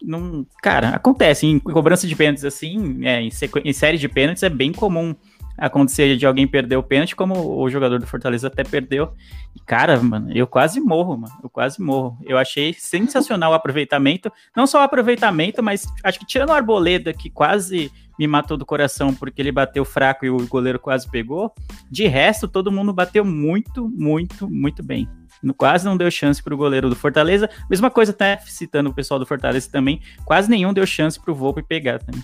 Não, 0.00 0.46
cara, 0.62 0.90
acontece 0.90 1.44
em 1.44 1.58
cobrança 1.58 2.06
de 2.06 2.14
pênaltis 2.14 2.44
assim, 2.44 3.04
é, 3.04 3.20
em, 3.20 3.30
em 3.64 3.72
série 3.72 3.98
de 3.98 4.08
pênaltis 4.08 4.44
é 4.44 4.48
bem 4.48 4.70
comum 4.70 5.12
acontecer 5.58 6.16
de 6.16 6.24
alguém 6.24 6.46
perder 6.46 6.76
o 6.76 6.82
pênalti, 6.82 7.16
como 7.16 7.60
o 7.60 7.68
jogador 7.68 7.98
do 7.98 8.06
Fortaleza 8.06 8.46
até 8.46 8.62
perdeu. 8.62 9.12
E, 9.54 9.60
cara, 9.60 10.00
mano, 10.00 10.30
eu 10.32 10.46
quase 10.46 10.80
morro, 10.80 11.18
mano. 11.18 11.34
Eu 11.42 11.50
quase 11.50 11.82
morro. 11.82 12.16
Eu 12.24 12.38
achei 12.38 12.72
sensacional 12.72 13.50
o 13.50 13.54
aproveitamento. 13.54 14.32
Não 14.56 14.66
só 14.66 14.80
o 14.80 14.84
aproveitamento, 14.84 15.62
mas 15.62 15.86
acho 16.04 16.18
que 16.18 16.26
tirando 16.26 16.50
o 16.50 16.52
Arboleda, 16.52 17.12
que 17.12 17.28
quase 17.28 17.90
me 18.18 18.26
matou 18.26 18.56
do 18.56 18.66
coração 18.66 19.12
porque 19.12 19.42
ele 19.42 19.52
bateu 19.52 19.84
fraco 19.84 20.24
e 20.24 20.30
o 20.30 20.46
goleiro 20.46 20.78
quase 20.78 21.08
pegou. 21.10 21.52
De 21.90 22.06
resto, 22.06 22.48
todo 22.48 22.72
mundo 22.72 22.92
bateu 22.92 23.24
muito, 23.24 23.88
muito, 23.88 24.48
muito 24.48 24.82
bem. 24.82 25.08
Quase 25.56 25.84
não 25.84 25.96
deu 25.96 26.10
chance 26.10 26.42
para 26.42 26.52
o 26.52 26.56
goleiro 26.56 26.88
do 26.88 26.96
Fortaleza. 26.96 27.48
Mesma 27.70 27.90
coisa, 27.90 28.10
até 28.10 28.38
citando 28.38 28.90
o 28.90 28.94
pessoal 28.94 29.20
do 29.20 29.26
Fortaleza 29.26 29.70
também. 29.70 30.00
Quase 30.24 30.50
nenhum 30.50 30.72
deu 30.72 30.84
chance 30.86 31.18
para 31.20 31.30
o 31.30 31.34
Volpe 31.34 31.62
pegar 31.62 32.00
também. 32.00 32.22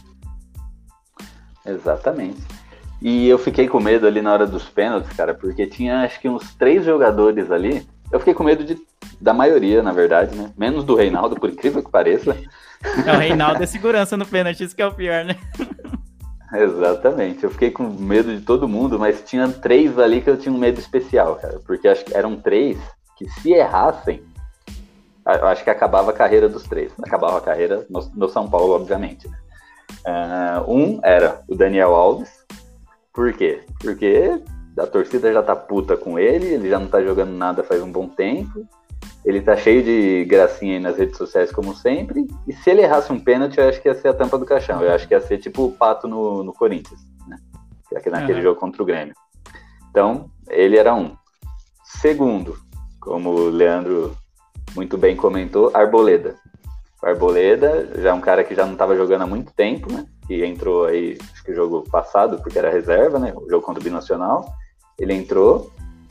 Exatamente. 1.64 2.42
E 3.04 3.28
eu 3.28 3.36
fiquei 3.36 3.68
com 3.68 3.78
medo 3.78 4.06
ali 4.06 4.22
na 4.22 4.32
hora 4.32 4.46
dos 4.46 4.64
pênaltis, 4.64 5.14
cara, 5.14 5.34
porque 5.34 5.66
tinha 5.66 6.00
acho 6.00 6.18
que 6.18 6.26
uns 6.26 6.54
três 6.54 6.86
jogadores 6.86 7.50
ali. 7.50 7.86
Eu 8.10 8.18
fiquei 8.18 8.32
com 8.32 8.42
medo 8.42 8.64
de, 8.64 8.78
da 9.20 9.34
maioria, 9.34 9.82
na 9.82 9.92
verdade, 9.92 10.34
né? 10.34 10.50
Menos 10.56 10.84
do 10.84 10.94
Reinaldo, 10.94 11.36
por 11.36 11.50
incrível 11.50 11.84
que 11.84 11.90
pareça. 11.90 12.34
É, 13.06 13.12
o 13.12 13.18
Reinaldo 13.18 13.62
é 13.62 13.66
segurança 13.66 14.16
no 14.16 14.24
pênalti, 14.24 14.64
isso 14.64 14.74
que 14.74 14.80
é 14.80 14.86
o 14.86 14.94
pior, 14.94 15.22
né? 15.22 15.36
Exatamente. 16.54 17.44
Eu 17.44 17.50
fiquei 17.50 17.70
com 17.70 17.84
medo 17.84 18.34
de 18.34 18.40
todo 18.40 18.66
mundo, 18.66 18.98
mas 18.98 19.22
tinha 19.22 19.48
três 19.48 19.98
ali 19.98 20.22
que 20.22 20.30
eu 20.30 20.38
tinha 20.38 20.54
um 20.54 20.58
medo 20.58 20.80
especial, 20.80 21.36
cara. 21.36 21.60
Porque 21.66 21.86
acho 21.86 22.06
que 22.06 22.16
eram 22.16 22.36
três 22.36 22.78
que 23.18 23.28
se 23.28 23.52
errassem, 23.52 24.22
eu 25.26 25.46
acho 25.46 25.62
que 25.62 25.68
acabava 25.68 26.10
a 26.10 26.14
carreira 26.14 26.48
dos 26.48 26.62
três. 26.62 26.90
Acabava 27.02 27.36
a 27.36 27.42
carreira 27.42 27.84
no, 27.90 28.00
no 28.14 28.28
São 28.30 28.48
Paulo, 28.48 28.74
obviamente. 28.74 29.28
Né? 29.28 29.36
Uh, 30.06 30.72
um 30.72 31.00
era 31.02 31.42
o 31.46 31.54
Daniel 31.54 31.94
Alves. 31.94 32.43
Por 33.14 33.32
quê? 33.32 33.62
Porque 33.80 34.42
a 34.76 34.86
torcida 34.86 35.32
já 35.32 35.42
tá 35.42 35.54
puta 35.54 35.96
com 35.96 36.18
ele, 36.18 36.46
ele 36.46 36.68
já 36.68 36.80
não 36.80 36.88
tá 36.88 37.00
jogando 37.00 37.32
nada 37.32 37.62
faz 37.62 37.80
um 37.80 37.90
bom 37.90 38.08
tempo. 38.08 38.66
Ele 39.24 39.40
tá 39.40 39.56
cheio 39.56 39.82
de 39.82 40.24
gracinha 40.26 40.74
aí 40.74 40.80
nas 40.80 40.98
redes 40.98 41.16
sociais, 41.16 41.50
como 41.50 41.74
sempre. 41.74 42.26
E 42.46 42.52
se 42.52 42.70
ele 42.70 42.82
errasse 42.82 43.10
um 43.12 43.18
pênalti, 43.18 43.58
eu 43.58 43.68
acho 43.68 43.80
que 43.80 43.88
ia 43.88 43.94
ser 43.94 44.08
a 44.08 44.14
tampa 44.14 44.36
do 44.36 44.44
caixão. 44.44 44.82
Eu 44.82 44.92
acho 44.92 45.08
que 45.08 45.14
ia 45.14 45.20
ser 45.20 45.38
tipo 45.38 45.64
o 45.64 45.72
pato 45.72 46.06
no, 46.06 46.42
no 46.42 46.52
Corinthians, 46.52 47.00
né? 47.26 47.38
Aqui 47.94 48.10
naquele 48.10 48.38
uhum. 48.38 48.42
jogo 48.42 48.60
contra 48.60 48.82
o 48.82 48.86
Grêmio. 48.86 49.14
Então, 49.90 50.28
ele 50.50 50.76
era 50.76 50.94
um. 50.94 51.16
Segundo, 51.84 52.58
como 53.00 53.30
o 53.30 53.48
Leandro 53.48 54.14
muito 54.74 54.98
bem 54.98 55.16
comentou, 55.16 55.70
Arboleda. 55.72 56.34
Arboleda 57.02 58.00
já 58.00 58.10
é 58.10 58.12
um 58.12 58.20
cara 58.20 58.42
que 58.42 58.54
já 58.54 58.66
não 58.66 58.72
estava 58.72 58.96
jogando 58.96 59.22
há 59.22 59.26
muito 59.26 59.52
tempo, 59.52 59.90
né? 59.92 60.04
Que 60.26 60.44
entrou 60.44 60.86
aí, 60.86 61.18
acho 61.32 61.44
que 61.44 61.52
o 61.52 61.54
jogo 61.54 61.84
passado, 61.90 62.38
porque 62.40 62.58
era 62.58 62.70
reserva, 62.70 63.18
né? 63.18 63.32
O 63.36 63.48
jogo 63.48 63.64
contra 63.64 63.80
o 63.80 63.84
Binacional. 63.84 64.46
Ele 64.98 65.12
entrou, 65.12 65.70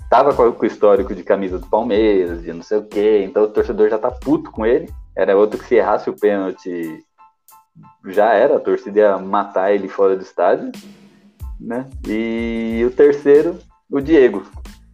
tava 0.10 0.34
com 0.34 0.44
o 0.44 0.66
histórico 0.66 1.16
de 1.16 1.24
camisa 1.24 1.58
do 1.58 1.68
Palmeiras, 1.68 2.44
de 2.44 2.54
não 2.54 2.62
sei 2.62 2.78
o 2.78 2.86
quê, 2.86 3.24
então 3.24 3.44
o 3.44 3.48
torcedor 3.48 3.90
já 3.90 3.98
tá 3.98 4.12
puto 4.12 4.52
com 4.52 4.66
ele. 4.66 4.92
Era 5.16 5.38
outro 5.38 5.60
que 5.60 5.66
se 5.66 5.76
errasse 5.76 6.10
o 6.10 6.20
pênalti, 6.20 7.04
já 8.08 8.34
era, 8.34 8.58
a 8.58 8.60
torcida 8.60 9.00
ia 9.00 9.18
matar 9.18 9.74
ele 9.74 9.88
fora 9.88 10.16
do 10.16 10.22
estádio, 10.22 10.72
né? 11.60 11.90
E 12.08 12.84
o 12.86 12.92
terceiro, 12.92 13.58
o 13.90 14.00
Diego, 14.02 14.44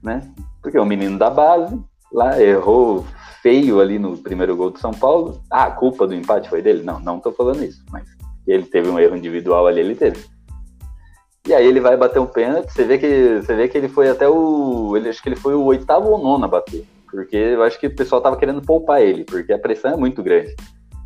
né? 0.02 0.30
Porque 0.62 0.78
é 0.78 0.82
um 0.82 0.86
menino 0.86 1.18
da 1.18 1.30
base, 1.30 1.78
lá 2.12 2.40
errou 2.42 3.06
feio 3.42 3.80
ali 3.80 3.98
no 3.98 4.18
primeiro 4.18 4.56
gol 4.56 4.70
do 4.70 4.80
São 4.80 4.92
Paulo. 4.92 5.42
Ah, 5.50 5.66
a 5.66 5.72
culpa 5.72 6.06
do 6.06 6.16
empate 6.16 6.50
foi 6.50 6.62
dele? 6.62 6.84
Não, 6.84 7.00
não 7.00 7.20
tô 7.20 7.32
falando 7.32 7.64
isso, 7.64 7.84
mas 7.92 8.08
ele 8.51 8.65
teve 8.65 8.89
um 8.89 9.00
erro 9.00 9.15
individual 9.15 9.68
ali, 9.68 9.79
ele 9.79 9.96
teve. 9.96 10.24
E 11.48 11.53
aí 11.53 11.65
ele 11.65 11.79
vai 11.79 11.98
bater 11.98 12.20
um 12.20 12.25
pênalti, 12.25 12.72
você 12.72 12.84
vê 12.84 12.98
que 12.98 13.41
você 13.41 13.56
vê 13.56 13.68
que 13.68 13.77
ele 13.77 13.88
foi 13.88 14.10
até 14.10 14.27
o, 14.27 14.96
ele 14.96 15.10
acho 15.10 15.22
que 15.22 15.29
ele 15.29 15.36
foi 15.36 15.56
o 15.56 15.63
oitavo 15.63 16.10
ou 16.10 16.22
nono 16.22 16.46
a 16.46 16.48
bater, 16.48 16.86
porque 17.10 17.36
eu 17.36 17.63
acho 17.63 17.79
que 17.79 17.88
o 17.88 17.96
pessoal 17.96 18.22
tava 18.22 18.38
querendo 18.38 18.62
poupar 18.62 19.01
ele, 19.01 19.24
porque 19.24 19.53
a 19.53 19.60
pressão 19.60 19.94
é 19.94 19.98
muito 19.98 20.22
grande. 20.22 20.56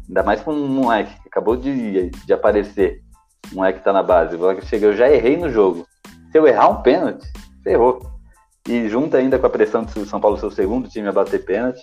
Ainda 0.08 0.24
mais 0.24 0.42
com 0.42 0.52
um 0.52 0.68
moleque 0.68 1.14
que 1.22 1.30
acabou 1.30 1.56
de, 1.56 2.10
de 2.10 2.34
aparecer, 2.34 3.02
um 3.52 3.58
moleque 3.58 3.80
que 3.80 3.86
tá 3.86 3.94
na 3.94 4.04
base, 4.04 4.36
o 4.36 4.40
moleque 4.40 4.66
chega, 4.66 4.88
eu 4.88 4.96
já 4.96 5.10
errei 5.10 5.38
no 5.38 5.50
jogo. 5.50 5.86
Se 6.32 6.38
eu 6.38 6.48
errar 6.48 6.68
um 6.70 6.82
pênalti, 6.82 7.26
ferrou. 7.64 8.00
E 8.68 8.88
junta 8.88 9.18
ainda 9.18 9.38
com 9.38 9.46
a 9.46 9.50
pressão 9.50 9.84
do 9.84 10.06
São 10.06 10.20
Paulo 10.20 10.38
ser 10.38 10.46
o 10.46 10.52
segundo 10.52 10.90
time 10.90 11.08
a 11.08 11.12
bater 11.12 11.44
pênalti. 11.44 11.82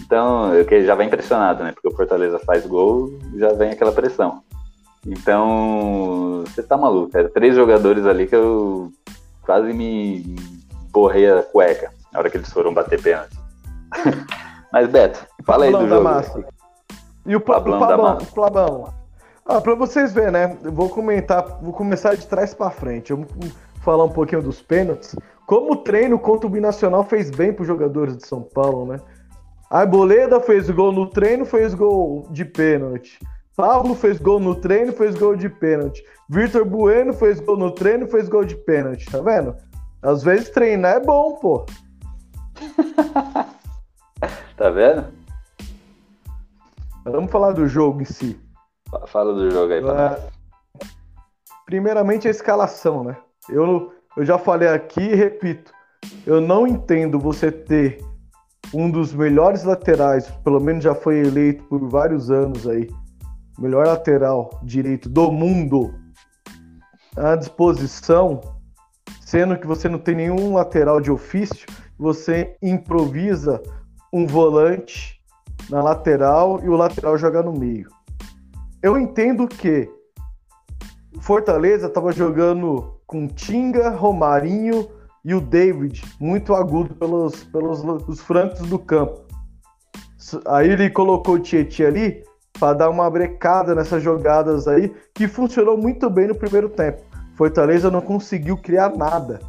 Então, 0.00 0.50
que 0.66 0.84
já 0.84 0.94
vem 0.94 1.06
impressionado, 1.06 1.62
né? 1.62 1.72
Porque 1.72 1.88
o 1.88 1.96
Fortaleza 1.96 2.38
faz 2.40 2.66
gol, 2.66 3.18
já 3.36 3.52
vem 3.52 3.70
aquela 3.70 3.92
pressão. 3.92 4.42
Então, 5.06 6.44
você 6.46 6.62
tá 6.62 6.76
maluco. 6.76 7.16
Era 7.16 7.28
três 7.28 7.54
jogadores 7.54 8.04
ali 8.04 8.26
que 8.26 8.36
eu 8.36 8.92
quase 9.42 9.72
me 9.72 10.36
borrei 10.90 11.30
a 11.30 11.42
cueca 11.42 11.90
na 12.12 12.18
hora 12.18 12.30
que 12.30 12.36
eles 12.36 12.52
foram 12.52 12.74
bater 12.74 13.00
pênalti. 13.00 13.38
Mas, 14.72 14.88
Beto, 14.88 15.26
fala 15.44 15.64
aí 15.64 15.72
do 15.72 15.88
jogo. 15.88 16.04
Massa. 16.04 16.44
E 17.26 17.34
o 17.34 17.40
Plabão, 17.40 18.18
Plabão. 18.34 18.94
Ah, 19.44 19.60
pra 19.60 19.74
vocês 19.74 20.12
verem, 20.12 20.32
né? 20.32 20.56
Eu 20.62 20.72
vou 20.72 20.88
comentar, 20.88 21.44
vou 21.60 21.72
começar 21.72 22.14
de 22.14 22.26
trás 22.26 22.54
para 22.54 22.70
frente. 22.70 23.10
Eu 23.10 23.18
vou 23.18 23.26
falar 23.82 24.04
um 24.04 24.10
pouquinho 24.10 24.42
dos 24.42 24.62
pênaltis. 24.62 25.16
Como 25.46 25.72
o 25.72 25.76
treino 25.76 26.18
contra 26.18 26.46
o 26.46 26.50
Binacional 26.50 27.02
fez 27.04 27.30
bem 27.30 27.52
para 27.52 27.62
os 27.62 27.66
jogadores 27.66 28.16
de 28.16 28.26
São 28.26 28.42
Paulo, 28.42 28.86
né? 28.86 29.00
Arboleda 29.68 30.40
fez 30.40 30.70
gol 30.70 30.92
no 30.92 31.06
treino, 31.08 31.44
fez 31.44 31.74
gol 31.74 32.26
de 32.30 32.44
pênalti. 32.44 33.18
Pablo 33.60 33.94
fez 33.94 34.18
gol 34.18 34.40
no 34.40 34.54
treino, 34.54 34.90
fez 34.90 35.14
gol 35.14 35.36
de 35.36 35.50
pênalti. 35.50 36.02
Vitor 36.30 36.64
Bueno 36.64 37.12
fez 37.12 37.40
gol 37.40 37.58
no 37.58 37.70
treino, 37.70 38.06
fez 38.06 38.26
gol 38.26 38.42
de 38.42 38.56
pênalti. 38.56 39.04
Tá 39.10 39.20
vendo? 39.20 39.54
Às 40.00 40.22
vezes 40.22 40.48
treinar 40.48 40.96
é 40.96 41.00
bom, 41.00 41.34
pô. 41.34 41.66
tá 44.56 44.70
vendo? 44.70 45.08
Vamos 47.04 47.30
falar 47.30 47.52
do 47.52 47.68
jogo 47.68 48.00
em 48.00 48.06
si. 48.06 48.40
Fala 49.06 49.34
do 49.34 49.50
jogo 49.50 49.74
aí 49.74 49.82
pra 49.82 50.16
é... 50.16 50.86
Primeiramente 51.66 52.26
a 52.26 52.30
escalação, 52.30 53.04
né? 53.04 53.18
Eu, 53.46 53.92
eu 54.16 54.24
já 54.24 54.38
falei 54.38 54.68
aqui 54.68 55.02
e 55.02 55.14
repito. 55.14 55.70
Eu 56.26 56.40
não 56.40 56.66
entendo 56.66 57.18
você 57.18 57.52
ter 57.52 58.02
um 58.72 58.90
dos 58.90 59.12
melhores 59.12 59.64
laterais, 59.64 60.30
pelo 60.42 60.60
menos 60.60 60.82
já 60.82 60.94
foi 60.94 61.18
eleito 61.18 61.62
por 61.64 61.86
vários 61.90 62.30
anos 62.30 62.66
aí, 62.66 62.88
melhor 63.60 63.86
lateral 63.86 64.58
direito 64.62 65.08
do 65.08 65.30
mundo 65.30 65.94
à 67.16 67.36
disposição, 67.36 68.40
sendo 69.20 69.58
que 69.58 69.66
você 69.66 69.88
não 69.88 69.98
tem 69.98 70.14
nenhum 70.14 70.54
lateral 70.54 71.00
de 71.00 71.10
ofício, 71.10 71.66
você 71.98 72.56
improvisa 72.62 73.62
um 74.12 74.26
volante 74.26 75.20
na 75.68 75.82
lateral 75.82 76.60
e 76.64 76.68
o 76.68 76.76
lateral 76.76 77.18
joga 77.18 77.42
no 77.42 77.52
meio. 77.52 77.88
Eu 78.82 78.98
entendo 78.98 79.46
que 79.46 79.90
Fortaleza 81.20 81.86
estava 81.86 82.12
jogando 82.12 82.98
com 83.06 83.28
Tinga, 83.28 83.90
Romarinho, 83.90 84.88
e 85.24 85.34
o 85.34 85.40
David, 85.40 86.02
muito 86.18 86.54
agudo 86.54 86.94
pelos, 86.94 87.44
pelos 87.44 87.84
os 88.08 88.20
francos 88.20 88.60
do 88.60 88.78
campo. 88.78 89.20
Aí 90.46 90.70
ele 90.70 90.88
colocou 90.88 91.34
o 91.34 91.38
Tietchan 91.38 91.88
ali 91.88 92.24
para 92.58 92.74
dar 92.74 92.90
uma 92.90 93.08
brecada 93.10 93.74
nessas 93.74 94.02
jogadas 94.02 94.66
aí, 94.66 94.92
que 95.14 95.28
funcionou 95.28 95.76
muito 95.76 96.08
bem 96.10 96.28
no 96.28 96.34
primeiro 96.34 96.68
tempo. 96.68 97.02
Fortaleza 97.34 97.90
não 97.90 98.00
conseguiu 98.00 98.56
criar 98.56 98.94
nada, 98.96 99.40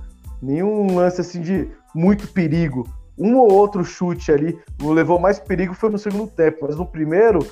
nenhum 0.41 0.95
lance 0.95 1.21
assim 1.21 1.41
de 1.41 1.69
muito 1.93 2.27
perigo. 2.29 2.87
Um 3.17 3.35
ou 3.35 3.51
outro 3.51 3.83
chute 3.83 4.31
ali, 4.31 4.57
levou 4.81 5.19
mais 5.19 5.39
perigo 5.39 5.73
foi 5.73 5.89
no 5.89 5.97
segundo 5.97 6.27
tempo, 6.27 6.59
mas 6.61 6.77
no 6.77 6.85
primeiro, 6.85 7.45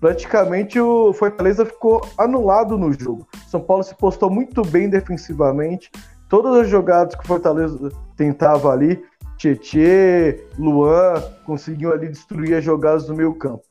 praticamente 0.00 0.80
o 0.80 1.12
Fortaleza 1.12 1.64
ficou 1.66 2.00
anulado 2.16 2.78
no 2.78 2.92
jogo. 2.92 3.28
São 3.48 3.60
Paulo 3.60 3.82
se 3.82 3.94
postou 3.94 4.30
muito 4.30 4.62
bem 4.62 4.88
defensivamente, 4.88 5.90
todas 6.28 6.54
as 6.56 6.68
jogadas 6.68 7.14
que 7.14 7.24
o 7.24 7.26
Fortaleza 7.26 7.90
tentava 8.16 8.70
ali, 8.70 9.04
Tietê, 9.36 10.46
Luan, 10.58 11.20
conseguiam 11.44 11.92
ali 11.92 12.08
destruir 12.08 12.54
as 12.54 12.64
jogadas 12.64 13.06
do 13.06 13.14
meio 13.14 13.34
campo. 13.34 13.62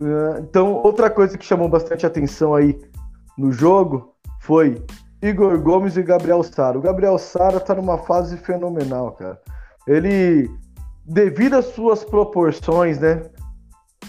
Ah, 0.00 0.40
então, 0.40 0.74
outra 0.74 1.10
coisa 1.10 1.36
que 1.36 1.44
chamou 1.44 1.68
bastante 1.68 2.06
atenção 2.06 2.54
aí 2.54 2.78
no 3.36 3.52
jogo 3.52 4.14
foi 4.40 4.84
Igor 5.20 5.58
Gomes 5.60 5.96
e 5.96 6.02
Gabriel 6.02 6.42
Sara. 6.42 6.78
O 6.78 6.82
Gabriel 6.82 7.18
Sara 7.18 7.60
tá 7.60 7.74
numa 7.74 7.98
fase 7.98 8.36
fenomenal, 8.36 9.12
cara. 9.12 9.40
Ele, 9.86 10.50
devido 11.04 11.54
às 11.54 11.66
suas 11.66 12.04
proporções, 12.04 12.98
né? 12.98 13.22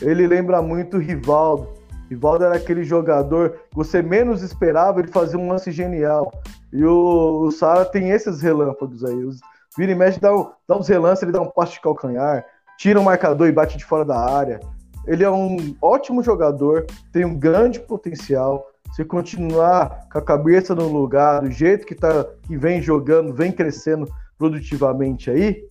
Ele 0.02 0.26
lembra 0.28 0.62
muito 0.62 0.98
o 0.98 1.00
Rivaldo. 1.00 1.68
Rivaldo 2.10 2.46
era 2.46 2.56
aquele 2.56 2.84
jogador 2.84 3.52
que 3.70 3.76
você 3.76 4.02
menos 4.02 4.42
esperava, 4.42 5.00
ele 5.00 5.08
fazia 5.08 5.40
um 5.40 5.50
lance 5.50 5.72
genial. 5.72 6.32
E 6.72 6.84
o, 6.84 7.44
o 7.44 7.52
Sara 7.52 7.86
tem 7.86 8.10
esses 8.10 8.42
relâmpagos 8.42 9.04
aí. 9.04 9.24
Os, 9.24 9.40
vira 9.78 9.92
e 9.92 9.96
mexe, 9.96 10.20
dá, 10.20 10.30
dá 10.68 10.78
uns 10.78 10.88
relances, 10.88 11.24
ele 11.24 11.32
dá 11.32 11.42
um 11.42 11.50
passe 11.50 11.74
de 11.74 11.82
calcanhar, 11.82 12.46
tira 12.78 13.00
um 13.00 13.04
marcador 13.04 13.48
e 13.48 13.52
bate 13.52 13.78
de 13.78 13.86
fora 13.86 14.06
da 14.06 14.20
área. 14.20 14.60
Ele 15.06 15.24
é 15.24 15.30
um 15.30 15.76
ótimo 15.82 16.24
jogador, 16.24 16.86
tem 17.12 17.26
um 17.26 17.38
grande 17.38 17.80
potencial. 17.80 18.66
Se 18.96 19.04
continuar 19.04 20.08
com 20.12 20.20
a 20.20 20.22
cabeça 20.22 20.74
no 20.76 20.88
lugar, 20.88 21.42
do 21.42 21.52
jeito 21.52 21.86
que, 21.86 21.96
tá, 21.96 22.26
que 22.44 22.56
vem 22.58 22.82
jogando, 22.82 23.34
vem 23.34 23.52
crescendo 23.52 24.08
produtivamente 24.38 25.32
aí, 25.32 25.64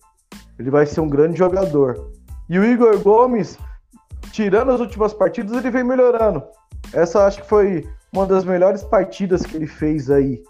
ele 0.59 0.69
vai 0.69 0.85
ser 0.85 1.01
um 1.01 1.09
grande 1.09 1.37
jogador. 1.37 2.11
E 2.49 2.59
o 2.59 2.65
Igor 2.65 2.99
Gomes, 2.99 3.57
tirando 4.31 4.71
as 4.71 4.79
últimas 4.79 5.13
partidas, 5.13 5.57
ele 5.57 5.71
vem 5.71 5.83
melhorando. 5.83 6.43
Essa 6.93 7.25
acho 7.25 7.41
que 7.41 7.47
foi 7.47 7.87
uma 8.11 8.25
das 8.25 8.43
melhores 8.43 8.83
partidas 8.83 9.43
que 9.45 9.55
ele 9.55 9.67
fez 9.67 10.11
aí 10.11 10.43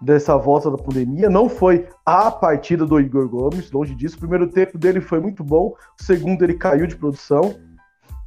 dessa 0.00 0.36
volta 0.36 0.70
da 0.70 0.78
pandemia. 0.78 1.28
Não 1.28 1.48
foi 1.48 1.88
a 2.04 2.30
partida 2.30 2.86
do 2.86 3.00
Igor 3.00 3.28
Gomes, 3.28 3.70
longe 3.70 3.94
disso. 3.94 4.16
O 4.16 4.20
primeiro 4.20 4.48
tempo 4.48 4.78
dele 4.78 5.00
foi 5.00 5.20
muito 5.20 5.44
bom, 5.44 5.74
o 5.98 6.02
segundo 6.02 6.42
ele 6.42 6.54
caiu 6.54 6.86
de 6.86 6.96
produção, 6.96 7.54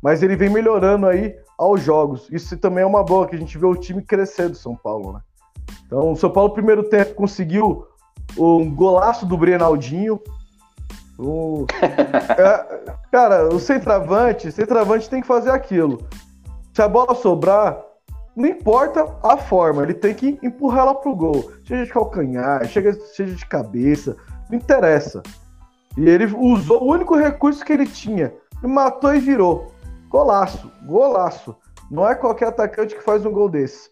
mas 0.01 0.23
ele 0.23 0.35
vem 0.35 0.49
melhorando 0.49 1.07
aí 1.07 1.35
aos 1.57 1.81
jogos. 1.81 2.27
Isso 2.31 2.57
também 2.57 2.83
é 2.83 2.87
uma 2.87 3.03
boa, 3.03 3.27
que 3.27 3.35
a 3.35 3.39
gente 3.39 3.57
vê 3.57 3.65
o 3.65 3.75
time 3.75 4.01
crescer 4.01 4.49
do 4.49 4.55
São 4.55 4.75
Paulo, 4.75 5.13
né? 5.13 5.19
Então, 5.85 6.11
o 6.11 6.15
São 6.15 6.29
Paulo, 6.29 6.53
primeiro 6.53 6.83
tempo, 6.83 7.13
conseguiu 7.13 7.85
um 8.37 8.73
golaço 8.73 9.25
do 9.25 9.37
Brenaldinho. 9.37 10.19
O... 11.19 11.65
é, 11.79 12.93
cara, 13.11 13.53
o 13.53 13.59
centroavante, 13.59 14.51
centroavante 14.51 15.09
tem 15.09 15.21
que 15.21 15.27
fazer 15.27 15.51
aquilo. 15.51 15.99
Se 16.73 16.81
a 16.81 16.87
bola 16.87 17.13
sobrar, 17.13 17.79
não 18.35 18.47
importa 18.47 19.05
a 19.21 19.37
forma, 19.37 19.83
ele 19.83 19.93
tem 19.93 20.13
que 20.13 20.39
empurrar 20.41 20.81
ela 20.81 20.95
pro 20.95 21.15
gol. 21.15 21.51
Seja 21.67 21.85
de 21.85 21.91
calcanhar, 21.91 22.65
seja 22.67 23.35
de 23.35 23.45
cabeça, 23.45 24.15
não 24.49 24.57
interessa. 24.57 25.21
E 25.97 26.07
ele 26.07 26.25
usou 26.25 26.83
o 26.83 26.91
único 26.91 27.15
recurso 27.15 27.63
que 27.63 27.73
ele 27.73 27.85
tinha. 27.85 28.33
Matou 28.63 29.13
e 29.13 29.19
virou. 29.19 29.70
Golaço, 30.11 30.69
golaço. 30.83 31.55
Não 31.89 32.07
é 32.07 32.13
qualquer 32.13 32.49
atacante 32.49 32.93
que 32.93 33.01
faz 33.01 33.25
um 33.25 33.31
gol 33.31 33.47
desse. 33.47 33.89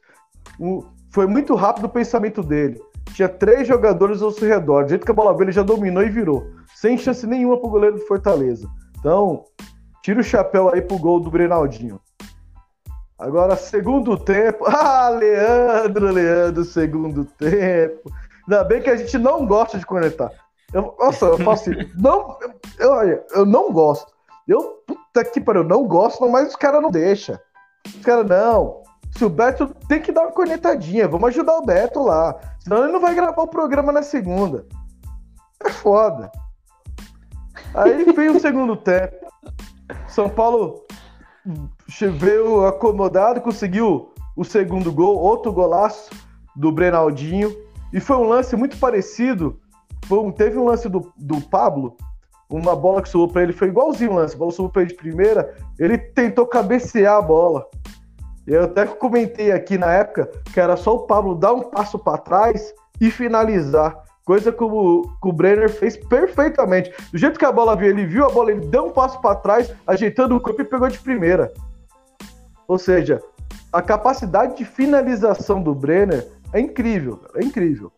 O, 0.59 0.83
foi 1.11 1.25
muito 1.25 1.55
rápido 1.55 1.85
o 1.85 1.89
pensamento 1.89 2.43
dele. 2.43 2.81
Tinha 3.13 3.29
três 3.29 3.65
jogadores 3.65 4.21
ao 4.21 4.31
seu 4.31 4.47
redor. 4.47 4.83
Do 4.83 4.89
jeito 4.89 5.05
que 5.05 5.11
a 5.11 5.15
bola 5.15 5.31
veio, 5.33 5.45
ele 5.45 5.51
já 5.53 5.63
dominou 5.63 6.03
e 6.03 6.09
virou. 6.09 6.45
Sem 6.75 6.97
chance 6.97 7.25
nenhuma 7.25 7.57
pro 7.57 7.69
goleiro 7.69 7.95
do 7.95 8.05
Fortaleza. 8.05 8.69
Então, 8.99 9.45
tira 10.03 10.19
o 10.19 10.23
chapéu 10.23 10.69
aí 10.69 10.81
pro 10.81 10.99
gol 10.99 11.21
do 11.21 11.31
Brenaldinho. 11.31 12.01
Agora, 13.17 13.55
segundo 13.55 14.17
tempo. 14.17 14.65
Ah, 14.67 15.09
Leandro, 15.09 16.11
Leandro, 16.11 16.63
segundo 16.65 17.23
tempo. 17.25 18.11
Ainda 18.43 18.63
bem 18.65 18.81
que 18.81 18.89
a 18.89 18.97
gente 18.97 19.17
não 19.17 19.45
gosta 19.45 19.79
de 19.79 19.85
conectar. 19.85 20.31
Eu, 20.73 20.95
nossa, 20.99 21.25
eu 21.25 21.37
faço 21.39 21.71
assim. 21.71 21.91
não, 21.97 22.37
eu, 22.77 23.23
eu 23.31 23.45
não 23.45 23.71
gosto. 23.71 24.11
Eu, 24.47 24.83
puta 25.13 25.25
que 25.25 25.41
pariu, 25.41 25.63
eu 25.63 25.67
não 25.67 25.87
gosto, 25.87 26.27
mas 26.29 26.49
os 26.49 26.55
caras 26.55 26.81
não 26.81 26.91
deixam. 26.91 27.37
Os 27.85 28.03
caras, 28.03 28.27
não. 28.27 28.83
Se 29.17 29.25
o 29.25 29.29
Beto 29.29 29.75
tem 29.87 30.01
que 30.01 30.11
dar 30.11 30.21
uma 30.21 30.31
cornetadinha, 30.31 31.07
vamos 31.07 31.29
ajudar 31.29 31.57
o 31.57 31.65
Beto 31.65 32.03
lá. 32.03 32.35
Senão 32.59 32.83
ele 32.83 32.93
não 32.93 32.99
vai 32.99 33.15
gravar 33.15 33.41
o 33.41 33.47
programa 33.47 33.91
na 33.91 34.03
segunda. 34.03 34.65
É 35.63 35.69
foda. 35.69 36.31
Aí 37.73 38.03
vem 38.11 38.29
o 38.29 38.39
segundo 38.39 38.77
tempo. 38.77 39.15
São 40.07 40.29
Paulo 40.29 40.85
veio 42.17 42.65
acomodado, 42.65 43.41
conseguiu 43.41 44.13
o 44.35 44.45
segundo 44.45 44.91
gol, 44.91 45.17
outro 45.17 45.51
golaço 45.51 46.11
do 46.55 46.71
Brenaldinho. 46.71 47.55
E 47.91 47.99
foi 47.99 48.17
um 48.17 48.27
lance 48.27 48.55
muito 48.55 48.77
parecido. 48.77 49.59
Um, 50.09 50.31
teve 50.31 50.57
um 50.57 50.65
lance 50.65 50.87
do, 50.87 51.11
do 51.17 51.41
Pablo, 51.41 51.97
uma 52.49 52.75
bola 52.75 53.01
que 53.01 53.09
subiu 53.09 53.27
para 53.27 53.43
ele, 53.43 53.53
foi 53.53 53.67
igualzinho 53.67 54.11
o 54.11 54.15
lance. 54.15 54.35
A 54.35 54.37
bola 54.37 54.51
subiu 54.51 54.71
para 54.71 54.81
ele 54.81 54.91
de 54.91 54.97
primeira, 54.97 55.55
ele 55.77 55.97
tentou 55.97 56.47
cabecear 56.47 57.17
a 57.17 57.21
bola. 57.21 57.67
Eu 58.47 58.63
até 58.63 58.85
comentei 58.85 59.51
aqui 59.51 59.77
na 59.77 59.93
época 59.93 60.29
que 60.51 60.59
era 60.59 60.75
só 60.75 60.95
o 60.95 61.05
Pablo 61.05 61.35
dar 61.35 61.53
um 61.53 61.69
passo 61.69 61.99
para 61.99 62.17
trás 62.17 62.73
e 62.99 63.11
finalizar. 63.11 64.03
Coisa 64.25 64.51
que 64.51 64.63
o, 64.63 65.03
que 65.21 65.27
o 65.27 65.31
Brenner 65.31 65.69
fez 65.69 65.97
perfeitamente. 65.97 66.91
Do 67.11 67.17
jeito 67.17 67.37
que 67.37 67.45
a 67.45 67.51
bola 67.51 67.75
veio, 67.75 67.91
ele 67.91 68.05
viu 68.05 68.25
a 68.25 68.29
bola, 68.29 68.51
ele 68.51 68.67
deu 68.67 68.85
um 68.85 68.91
passo 68.91 69.21
para 69.21 69.35
trás, 69.35 69.71
ajeitando 69.85 70.35
o 70.35 70.39
corpo 70.39 70.61
e 70.61 70.65
pegou 70.65 70.87
de 70.87 70.99
primeira. 70.99 71.51
Ou 72.67 72.77
seja, 72.77 73.21
a 73.71 73.81
capacidade 73.81 74.57
de 74.57 74.65
finalização 74.65 75.61
do 75.61 75.73
Brenner 75.73 76.27
é 76.53 76.59
incrível, 76.59 77.21
é 77.35 77.43
incrível. 77.43 77.91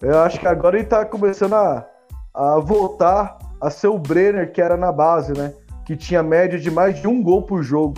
Eu 0.00 0.20
acho 0.20 0.38
que 0.38 0.46
agora 0.46 0.76
ele 0.76 0.84
está 0.84 1.04
começando 1.04 1.54
a, 1.54 1.86
a 2.34 2.58
voltar 2.58 3.38
a 3.60 3.70
ser 3.70 3.88
o 3.88 3.98
Brenner 3.98 4.52
que 4.52 4.60
era 4.60 4.76
na 4.76 4.90
base, 4.90 5.32
né? 5.32 5.52
Que 5.84 5.96
tinha 5.96 6.22
média 6.22 6.58
de 6.58 6.70
mais 6.70 7.00
de 7.00 7.06
um 7.06 7.22
gol 7.22 7.42
por 7.42 7.62
jogo. 7.62 7.94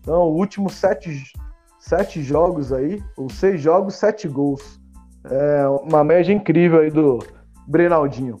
Então, 0.00 0.22
últimos 0.22 0.74
sete, 0.74 1.22
sete 1.78 2.22
jogos 2.22 2.72
aí, 2.72 3.02
ou 3.16 3.30
seis 3.30 3.60
jogos, 3.60 3.94
sete 3.94 4.28
gols. 4.28 4.80
É 5.24 5.66
uma 5.68 6.02
média 6.02 6.32
incrível 6.32 6.80
aí 6.80 6.90
do 6.90 7.20
Brenaldinho. 7.66 8.40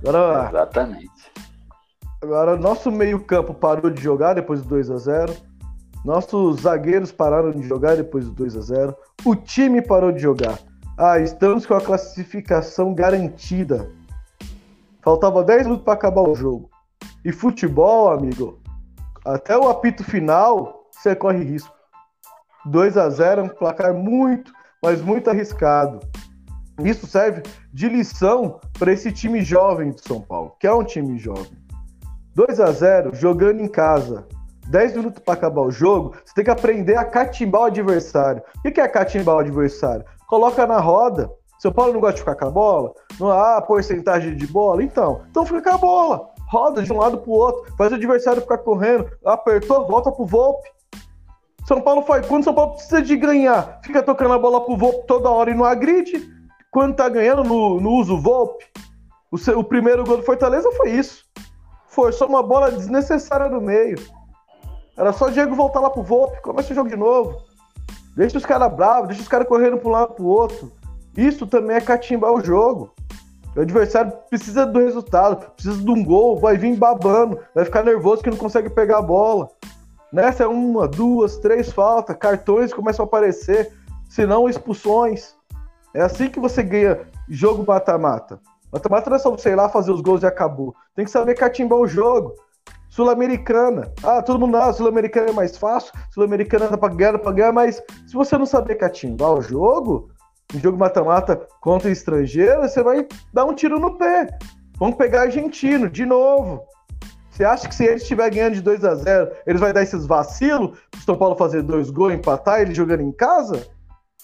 Agora, 0.00 0.48
Exatamente. 0.48 1.32
Agora, 2.22 2.56
nosso 2.56 2.90
meio-campo 2.90 3.54
parou 3.54 3.90
de 3.90 4.02
jogar 4.02 4.34
depois 4.34 4.62
do 4.62 4.68
2 4.68 4.90
a 4.90 4.96
0 4.96 5.32
Nossos 6.04 6.62
zagueiros 6.62 7.12
pararam 7.12 7.50
de 7.50 7.62
jogar 7.62 7.96
depois 7.96 8.24
do 8.26 8.32
2 8.32 8.56
a 8.56 8.60
0 8.60 8.96
O 9.24 9.34
time 9.34 9.82
parou 9.82 10.12
de 10.12 10.20
jogar. 10.20 10.58
Ah, 10.96 11.18
estamos 11.18 11.66
com 11.66 11.74
a 11.74 11.80
classificação 11.80 12.94
garantida. 12.94 13.90
Faltava 15.06 15.44
10 15.44 15.66
minutos 15.66 15.84
para 15.84 15.94
acabar 15.94 16.22
o 16.22 16.34
jogo. 16.34 16.68
E 17.24 17.30
futebol, 17.30 18.10
amigo, 18.10 18.58
até 19.24 19.56
o 19.56 19.68
apito 19.68 20.02
final, 20.02 20.90
você 20.90 21.14
corre 21.14 21.44
risco. 21.44 21.72
2 22.64 22.96
a 22.96 23.08
0 23.08 23.40
é 23.40 23.44
um 23.44 23.48
placar 23.48 23.94
muito, 23.94 24.52
mas 24.82 25.00
muito 25.00 25.30
arriscado. 25.30 26.00
Isso 26.82 27.06
serve 27.06 27.44
de 27.72 27.88
lição 27.88 28.58
para 28.76 28.92
esse 28.92 29.12
time 29.12 29.42
jovem 29.42 29.92
de 29.92 30.02
São 30.02 30.20
Paulo, 30.20 30.56
que 30.58 30.66
é 30.66 30.74
um 30.74 30.82
time 30.82 31.16
jovem. 31.20 31.56
2 32.34 32.58
a 32.58 32.72
0 32.72 33.14
jogando 33.14 33.60
em 33.60 33.68
casa. 33.68 34.26
10 34.66 34.96
minutos 34.96 35.22
para 35.22 35.34
acabar 35.34 35.62
o 35.62 35.70
jogo, 35.70 36.16
você 36.24 36.34
tem 36.34 36.44
que 36.44 36.50
aprender 36.50 36.96
a 36.96 37.04
catimbar 37.04 37.60
o 37.60 37.66
adversário. 37.66 38.42
O 38.56 38.72
que 38.72 38.80
é 38.80 38.88
catimbar 38.88 39.36
o 39.36 39.38
adversário? 39.38 40.04
Coloca 40.26 40.66
na 40.66 40.80
roda. 40.80 41.30
São 41.66 41.72
Paulo 41.72 41.92
não 41.92 42.00
gosta 42.00 42.14
de 42.14 42.20
ficar 42.20 42.36
com 42.36 42.46
a 42.46 42.50
bola? 42.50 42.92
Não 43.18 43.28
há 43.28 43.60
porcentagem 43.60 44.36
de 44.36 44.46
bola? 44.46 44.84
Então, 44.84 45.22
então 45.30 45.44
fica 45.44 45.62
com 45.62 45.70
a 45.70 45.78
bola 45.78 46.36
roda 46.46 46.80
de 46.80 46.92
um 46.92 46.98
lado 46.98 47.18
pro 47.18 47.32
outro, 47.32 47.74
faz 47.76 47.90
o 47.90 47.96
adversário 47.96 48.40
ficar 48.40 48.58
correndo, 48.58 49.10
apertou, 49.24 49.86
volta 49.86 50.12
pro 50.12 50.24
Volpe. 50.24 50.68
São 51.66 51.80
Paulo 51.80 52.02
faz. 52.02 52.24
Quando 52.26 52.44
São 52.44 52.54
Paulo 52.54 52.74
precisa 52.74 53.02
de 53.02 53.16
ganhar, 53.16 53.80
fica 53.82 54.00
tocando 54.00 54.34
a 54.34 54.38
bola 54.38 54.64
pro 54.64 54.76
Volpe 54.76 55.06
toda 55.08 55.28
hora 55.28 55.50
e 55.50 55.54
não 55.54 55.64
agride. 55.64 56.24
Quando 56.70 56.94
tá 56.94 57.08
ganhando, 57.08 57.42
no, 57.42 57.80
no 57.80 57.90
uso 57.94 58.16
Volpe. 58.16 58.64
O, 59.32 59.58
o 59.58 59.64
primeiro 59.64 60.04
gol 60.04 60.18
do 60.18 60.22
Fortaleza 60.22 60.70
foi 60.76 60.90
isso. 60.90 61.24
Forçou 61.88 62.28
uma 62.28 62.42
bola 62.44 62.70
desnecessária 62.70 63.48
no 63.48 63.60
meio. 63.60 63.98
Era 64.96 65.12
só 65.12 65.26
o 65.26 65.30
Diego 65.32 65.56
voltar 65.56 65.80
lá 65.80 65.90
pro 65.90 66.04
Volpe, 66.04 66.40
começa 66.40 66.72
o 66.72 66.76
jogo 66.76 66.88
de 66.88 66.96
novo. 66.96 67.42
Deixa 68.16 68.38
os 68.38 68.46
caras 68.46 68.72
bravos, 68.72 69.08
deixa 69.08 69.22
os 69.22 69.28
caras 69.28 69.48
correndo 69.48 69.78
pro 69.78 69.90
lado 69.90 70.14
pro 70.14 70.26
outro. 70.26 70.72
Isso 71.16 71.46
também 71.46 71.76
é 71.76 71.80
catimbar 71.80 72.32
o 72.32 72.44
jogo. 72.44 72.92
O 73.56 73.60
adversário 73.60 74.12
precisa 74.28 74.66
do 74.66 74.78
resultado, 74.78 75.50
precisa 75.52 75.82
de 75.82 75.90
um 75.90 76.04
gol, 76.04 76.38
vai 76.38 76.58
vir 76.58 76.76
babando, 76.76 77.40
vai 77.54 77.64
ficar 77.64 77.82
nervoso 77.82 78.22
que 78.22 78.30
não 78.30 78.36
consegue 78.36 78.68
pegar 78.68 78.98
a 78.98 79.02
bola. 79.02 79.48
Nessa 80.12 80.44
é 80.44 80.46
uma, 80.46 80.86
duas, 80.86 81.38
três 81.38 81.72
faltas, 81.72 82.16
cartões 82.16 82.72
começam 82.74 83.04
a 83.04 83.06
aparecer, 83.06 83.72
senão 84.10 84.48
expulsões. 84.48 85.34
É 85.94 86.02
assim 86.02 86.28
que 86.28 86.38
você 86.38 86.62
ganha 86.62 87.00
jogo 87.28 87.64
mata-mata. 87.66 88.38
Mata-mata 88.70 89.08
não 89.08 89.16
é 89.16 89.18
só 89.18 89.30
você 89.30 89.50
ir 89.50 89.54
lá 89.54 89.70
fazer 89.70 89.90
os 89.90 90.02
gols 90.02 90.22
e 90.22 90.26
acabou. 90.26 90.74
Tem 90.94 91.06
que 91.06 91.10
saber 91.10 91.34
catimbar 91.34 91.78
o 91.78 91.86
jogo. 91.86 92.34
Sul-Americana. 92.90 93.92
Ah, 94.02 94.22
todo 94.22 94.38
mundo, 94.38 94.56
ah, 94.56 94.72
Sul-Americana 94.72 95.30
é 95.30 95.32
mais 95.32 95.56
fácil, 95.56 95.92
Sul-Americana 96.10 96.68
dá 96.68 96.78
pra 96.78 96.88
ganhar, 96.88 97.12
dá 97.12 97.18
pra 97.18 97.32
ganhar, 97.32 97.52
mas 97.52 97.82
se 98.06 98.14
você 98.14 98.36
não 98.38 98.46
saber 98.46 98.76
catimbar 98.76 99.32
o 99.32 99.42
jogo, 99.42 100.10
em 100.54 100.60
jogo 100.60 100.78
mata-mata 100.78 101.36
contra 101.60 101.90
estrangeiro, 101.90 102.62
você 102.62 102.82
vai 102.82 103.06
dar 103.32 103.44
um 103.44 103.54
tiro 103.54 103.78
no 103.78 103.96
pé. 103.96 104.28
Vamos 104.78 104.96
pegar 104.96 105.22
argentino 105.22 105.88
de 105.88 106.04
novo. 106.04 106.64
Você 107.30 107.44
acha 107.44 107.68
que 107.68 107.74
se 107.74 107.84
ele 107.84 107.96
estiver 107.96 108.30
ganhando 108.30 108.54
de 108.54 108.62
2 108.62 108.84
a 108.84 108.94
0 108.94 109.30
eles 109.46 109.60
vão 109.60 109.72
dar 109.72 109.82
esses 109.82 110.06
vacilos 110.06 110.78
pro 110.90 111.00
São 111.02 111.16
Paulo 111.16 111.36
fazer 111.36 111.62
dois 111.62 111.90
gols, 111.90 112.14
empatar 112.14 112.60
ele 112.60 112.74
jogando 112.74 113.02
em 113.02 113.12
casa? 113.12 113.66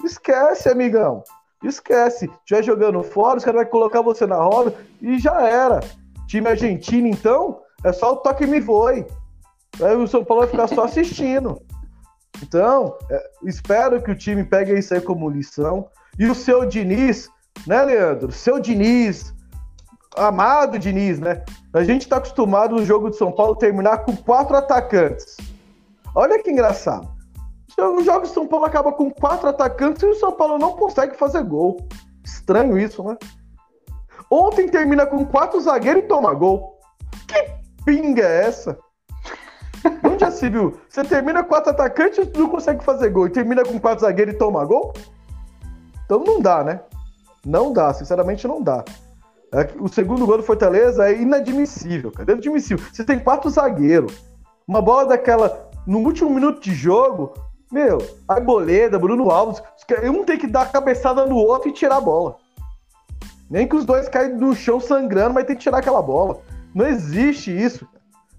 Esquece, 0.02 0.68
amigão. 0.68 1.22
Esquece. 1.62 2.26
Se 2.26 2.32
estiver 2.38 2.62
jogando 2.62 3.02
fora, 3.02 3.38
os 3.38 3.44
caras 3.44 3.62
vão 3.62 3.70
colocar 3.70 4.00
você 4.00 4.26
na 4.26 4.37
roda 4.37 4.74
e 5.00 5.18
já 5.18 5.46
era. 5.46 5.80
Time 6.26 6.48
argentino, 6.48 7.06
então, 7.06 7.61
é 7.85 7.92
só 7.92 8.12
o 8.12 8.16
toque 8.16 8.46
me 8.46 8.61
voe. 8.61 9.06
Aí 9.80 9.96
o 9.96 10.06
São 10.06 10.24
Paulo 10.24 10.42
vai 10.42 10.50
ficar 10.50 10.68
só 10.68 10.85
assistindo. 10.85 11.61
Então, 12.42 12.96
é, 13.11 13.30
espero 13.44 14.02
que 14.02 14.11
o 14.11 14.16
time 14.16 14.42
pegue 14.42 14.76
isso 14.78 14.94
aí 14.94 15.00
como 15.00 15.28
lição. 15.28 15.88
E 16.18 16.27
o 16.27 16.35
seu 16.35 16.66
Diniz, 16.66 17.29
né, 17.66 17.83
Leandro? 17.83 18.31
Seu 18.33 18.61
Diniz, 18.61 19.35
amado 20.16 20.79
Diniz, 20.79 21.18
né? 21.18 21.42
A 21.72 21.83
gente 21.85 22.03
está 22.03 22.16
acostumado 22.16 22.77
no 22.77 22.85
jogo 22.85 23.11
de 23.11 23.16
São 23.16 23.33
Paulo 23.33 23.57
terminar 23.57 23.98
com 24.05 24.14
quatro 24.14 24.57
atacantes. 24.57 25.37
Olha 26.14 26.42
que 26.42 26.51
engraçado. 26.51 27.09
O 27.79 28.03
jogo 28.03 28.27
de 28.27 28.29
São 28.29 28.46
Paulo 28.46 28.66
acaba 28.66 28.92
com 28.92 29.11
quatro 29.11 29.48
atacantes 29.48 30.03
e 30.03 30.07
o 30.07 30.14
São 30.14 30.33
Paulo 30.33 30.59
não 30.59 30.72
consegue 30.72 31.16
fazer 31.16 31.42
gol. 31.42 31.79
Estranho 32.22 32.79
isso, 32.79 33.03
né? 33.03 33.16
Ontem 34.31 34.68
termina 34.68 35.07
com 35.07 35.25
quatro 35.25 35.61
zagueiros 35.61 36.05
e 36.05 36.07
toma 36.07 36.35
gol. 36.35 36.79
Que 37.27 37.51
pinga 37.85 38.22
é 38.22 38.46
essa? 38.46 38.79
Onde 40.05 40.20
já 40.20 40.31
se 40.31 40.48
viu? 40.51 40.79
Você 40.88 41.03
termina 41.05 41.42
com 41.42 41.48
quatro 41.48 41.70
atacantes 41.70 42.18
e 42.18 42.38
não 42.38 42.48
consegue 42.48 42.85
fazer 42.85 43.09
gol. 43.11 43.27
E 43.27 43.31
termina 43.31 43.64
com 43.64 43.81
quatro 43.81 44.05
zagueiros 44.05 44.35
e 44.35 44.38
toma 44.38 44.64
gol? 44.64 44.92
Então 46.04 46.22
não 46.24 46.40
dá, 46.40 46.62
né? 46.62 46.80
Não 47.44 47.72
dá, 47.72 47.92
sinceramente 47.92 48.46
não 48.46 48.62
dá. 48.62 48.84
É 49.52 49.68
o 49.78 49.88
segundo 49.88 50.26
gol 50.26 50.38
do 50.38 50.42
Fortaleza 50.42 51.08
é 51.08 51.20
inadmissível, 51.20 52.10
cara. 52.10 52.30
É 52.30 52.32
inadmissível. 52.32 52.84
Você 52.92 53.04
tem 53.04 53.18
quatro 53.18 53.50
zagueiros. 53.50 54.14
Uma 54.66 54.80
bola 54.80 55.06
daquela 55.06 55.70
no 55.86 55.98
último 55.98 56.30
minuto 56.30 56.60
de 56.60 56.74
jogo, 56.74 57.34
meu, 57.70 57.98
Arboleda, 58.28 58.98
Bruno 58.98 59.30
Alves, 59.30 59.62
um 60.04 60.24
tem 60.24 60.38
que 60.38 60.46
dar 60.46 60.62
a 60.62 60.66
cabeçada 60.66 61.26
no 61.26 61.36
outro 61.36 61.68
e 61.68 61.72
tirar 61.72 61.96
a 61.96 62.00
bola. 62.00 62.36
Nem 63.50 63.68
que 63.68 63.76
os 63.76 63.84
dois 63.84 64.08
caem 64.08 64.34
no 64.36 64.54
chão 64.54 64.80
sangrando, 64.80 65.34
mas 65.34 65.44
tem 65.44 65.56
que 65.56 65.62
tirar 65.62 65.78
aquela 65.78 66.00
bola. 66.00 66.40
Não 66.74 66.86
existe 66.86 67.50
isso. 67.50 67.86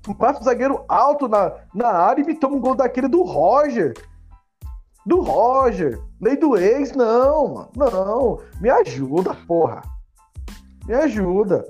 Um 0.08 0.14
quatro 0.14 0.44
zagueiro 0.44 0.84
alto 0.88 1.28
na, 1.28 1.52
na 1.74 1.90
área 1.90 2.22
e 2.22 2.26
me 2.26 2.36
toma 2.36 2.56
um 2.56 2.60
gol 2.60 2.76
daquele 2.76 3.08
do 3.08 3.22
Roger. 3.22 3.94
Do 5.06 5.22
Roger. 5.22 6.00
Lei 6.22 6.38
do 6.38 6.58
ex, 6.58 6.94
não, 6.94 7.48
mano. 7.54 7.70
Não. 7.76 8.40
Me 8.62 8.70
ajuda, 8.70 9.36
porra. 9.48 9.82
Me 10.88 10.94
ajuda. 10.94 11.66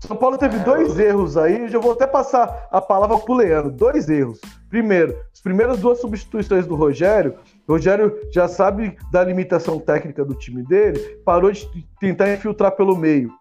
São 0.00 0.16
Paulo 0.16 0.38
teve 0.38 0.58
dois 0.60 0.98
erros 0.98 1.36
aí, 1.36 1.68
já 1.68 1.78
vou 1.78 1.92
até 1.92 2.06
passar 2.06 2.68
a 2.70 2.80
palavra 2.80 3.18
pro 3.18 3.34
Leandro. 3.34 3.72
Dois 3.72 4.08
erros. 4.08 4.40
Primeiro, 4.68 5.16
as 5.32 5.40
primeiras 5.40 5.78
duas 5.80 6.00
substituições 6.00 6.66
do 6.66 6.76
Rogério, 6.76 7.34
o 7.66 7.72
Rogério 7.72 8.16
já 8.30 8.46
sabe 8.46 8.96
da 9.10 9.24
limitação 9.24 9.78
técnica 9.80 10.24
do 10.24 10.34
time 10.34 10.62
dele, 10.62 10.98
parou 11.24 11.50
de 11.50 11.66
tentar 11.98 12.32
infiltrar 12.32 12.72
pelo 12.72 12.96
meio. 12.96 13.32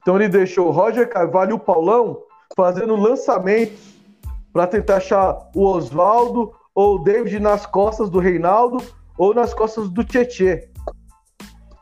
Então 0.00 0.16
ele 0.16 0.28
deixou 0.28 0.68
o 0.68 0.70
Roger 0.70 1.08
Carvalho 1.08 1.50
e 1.50 1.54
o 1.54 1.58
Paulão 1.58 2.22
fazendo 2.56 2.94
lançamentos 2.94 3.96
para 4.52 4.66
tentar 4.66 4.96
achar 4.96 5.50
o 5.54 5.64
Oswaldo 5.64 6.52
ou 6.76 6.96
o 6.96 6.98
David 6.98 7.40
nas 7.40 7.64
costas 7.64 8.10
do 8.10 8.20
Reinaldo 8.20 8.76
ou 9.18 9.34
nas 9.34 9.54
costas 9.54 9.88
do 9.88 10.04
Tietê. 10.04 10.68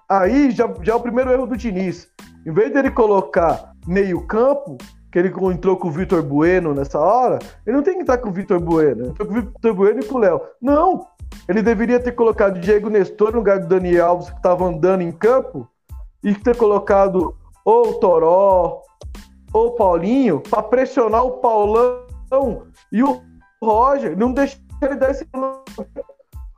Aí 0.08 0.52
já, 0.52 0.72
já 0.82 0.92
é 0.92 0.96
o 0.96 1.00
primeiro 1.00 1.32
erro 1.32 1.48
do 1.48 1.56
Diniz. 1.56 2.08
Em 2.46 2.52
vez 2.52 2.72
dele 2.72 2.90
colocar 2.90 3.72
meio 3.86 4.24
campo, 4.26 4.78
que 5.10 5.18
ele 5.18 5.32
entrou 5.52 5.76
com 5.76 5.88
o 5.88 5.90
Vitor 5.90 6.22
Bueno 6.22 6.72
nessa 6.72 6.98
hora, 6.98 7.40
ele 7.66 7.76
não 7.76 7.82
tem 7.82 7.94
que 7.94 8.02
estar 8.02 8.18
com 8.18 8.28
o 8.28 8.32
Vitor 8.32 8.60
Bueno, 8.60 9.06
entrou 9.06 9.26
com 9.26 9.34
o 9.34 9.42
Vitor 9.42 9.74
Bueno 9.74 10.00
e 10.00 10.04
com 10.04 10.14
o 10.14 10.18
Léo. 10.18 10.40
Não! 10.62 11.06
Ele 11.48 11.62
deveria 11.62 11.98
ter 11.98 12.12
colocado 12.12 12.56
o 12.56 12.60
Diego 12.60 12.88
Nestor 12.88 13.32
no 13.32 13.38
lugar 13.38 13.58
do 13.58 13.66
Dani 13.66 13.98
Alves, 13.98 14.30
que 14.30 14.36
estava 14.36 14.64
andando 14.64 15.02
em 15.02 15.10
campo, 15.10 15.68
e 16.22 16.34
ter 16.34 16.56
colocado 16.56 17.34
ou 17.64 17.90
o 17.90 17.94
Toró, 17.94 18.82
ou 19.52 19.68
o 19.68 19.70
Paulinho, 19.72 20.40
para 20.40 20.62
pressionar 20.62 21.24
o 21.24 21.32
Paulão 21.32 22.04
e 22.92 23.02
o 23.02 23.20
Roger, 23.62 24.16
não 24.16 24.32
deixar 24.32 24.63
ele 24.86 24.96
dar 24.96 25.10
esse 25.10 25.26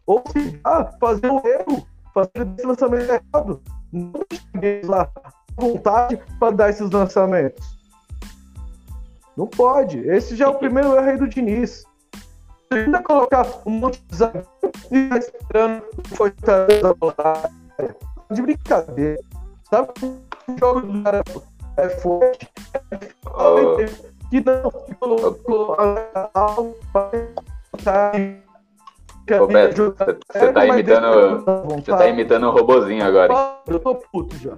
ou 0.07 0.23
se 0.33 0.61
ah, 0.65 0.85
fazer 1.01 1.31
um 1.31 1.45
erro, 1.45 1.87
fazer 2.15 2.47
esse 2.57 2.67
lançamento 2.67 3.11
errado. 3.11 3.63
Não 3.93 4.13
deixar 4.55 4.89
lá 4.89 5.13
vontade 5.57 6.21
para 6.39 6.55
dar 6.55 6.71
esses 6.71 6.91
lançamentos. 6.91 7.77
Não 9.37 9.47
pode. 9.47 9.99
Esse 9.99 10.37
já 10.37 10.47
é 10.47 10.49
o 10.49 10.55
primeiro 10.55 10.95
erro 10.95 11.09
aí 11.09 11.17
do 11.17 11.29
Diniz. 11.29 11.85
Você 12.69 12.81
ainda 12.81 13.03
colocar 13.03 13.47
um 13.67 13.71
monte 13.71 14.03
de 14.07 14.17
zagueiro 14.17 14.47
e 14.91 15.09
tá 15.09 15.19
esperando 15.19 15.85
o 15.99 16.17
Fortaleza 16.17 16.97
de 18.31 18.43
brincadeira. 18.43 19.21
Sabe 19.65 19.89
o 20.03 20.59
jogo 20.59 20.81
do 20.81 21.03
cara 21.03 21.23
é 21.77 21.89
forte, 21.91 22.49
é 22.91 22.97
que 24.31 24.41
não, 24.41 24.71
que 24.71 24.95
colocou 24.95 25.77
Ô 26.35 26.75
Beto, 29.49 29.95
você 30.33 30.53
tá 30.53 30.67
imitando. 30.67 31.45
Você 31.45 31.91
tá 31.91 32.09
imitando 32.09 32.49
um 32.49 32.53
robozinho 32.53 33.05
agora. 33.05 33.33
Eu 33.67 33.81
tô 33.81 33.95
puto 33.95 34.37
já. 34.37 34.57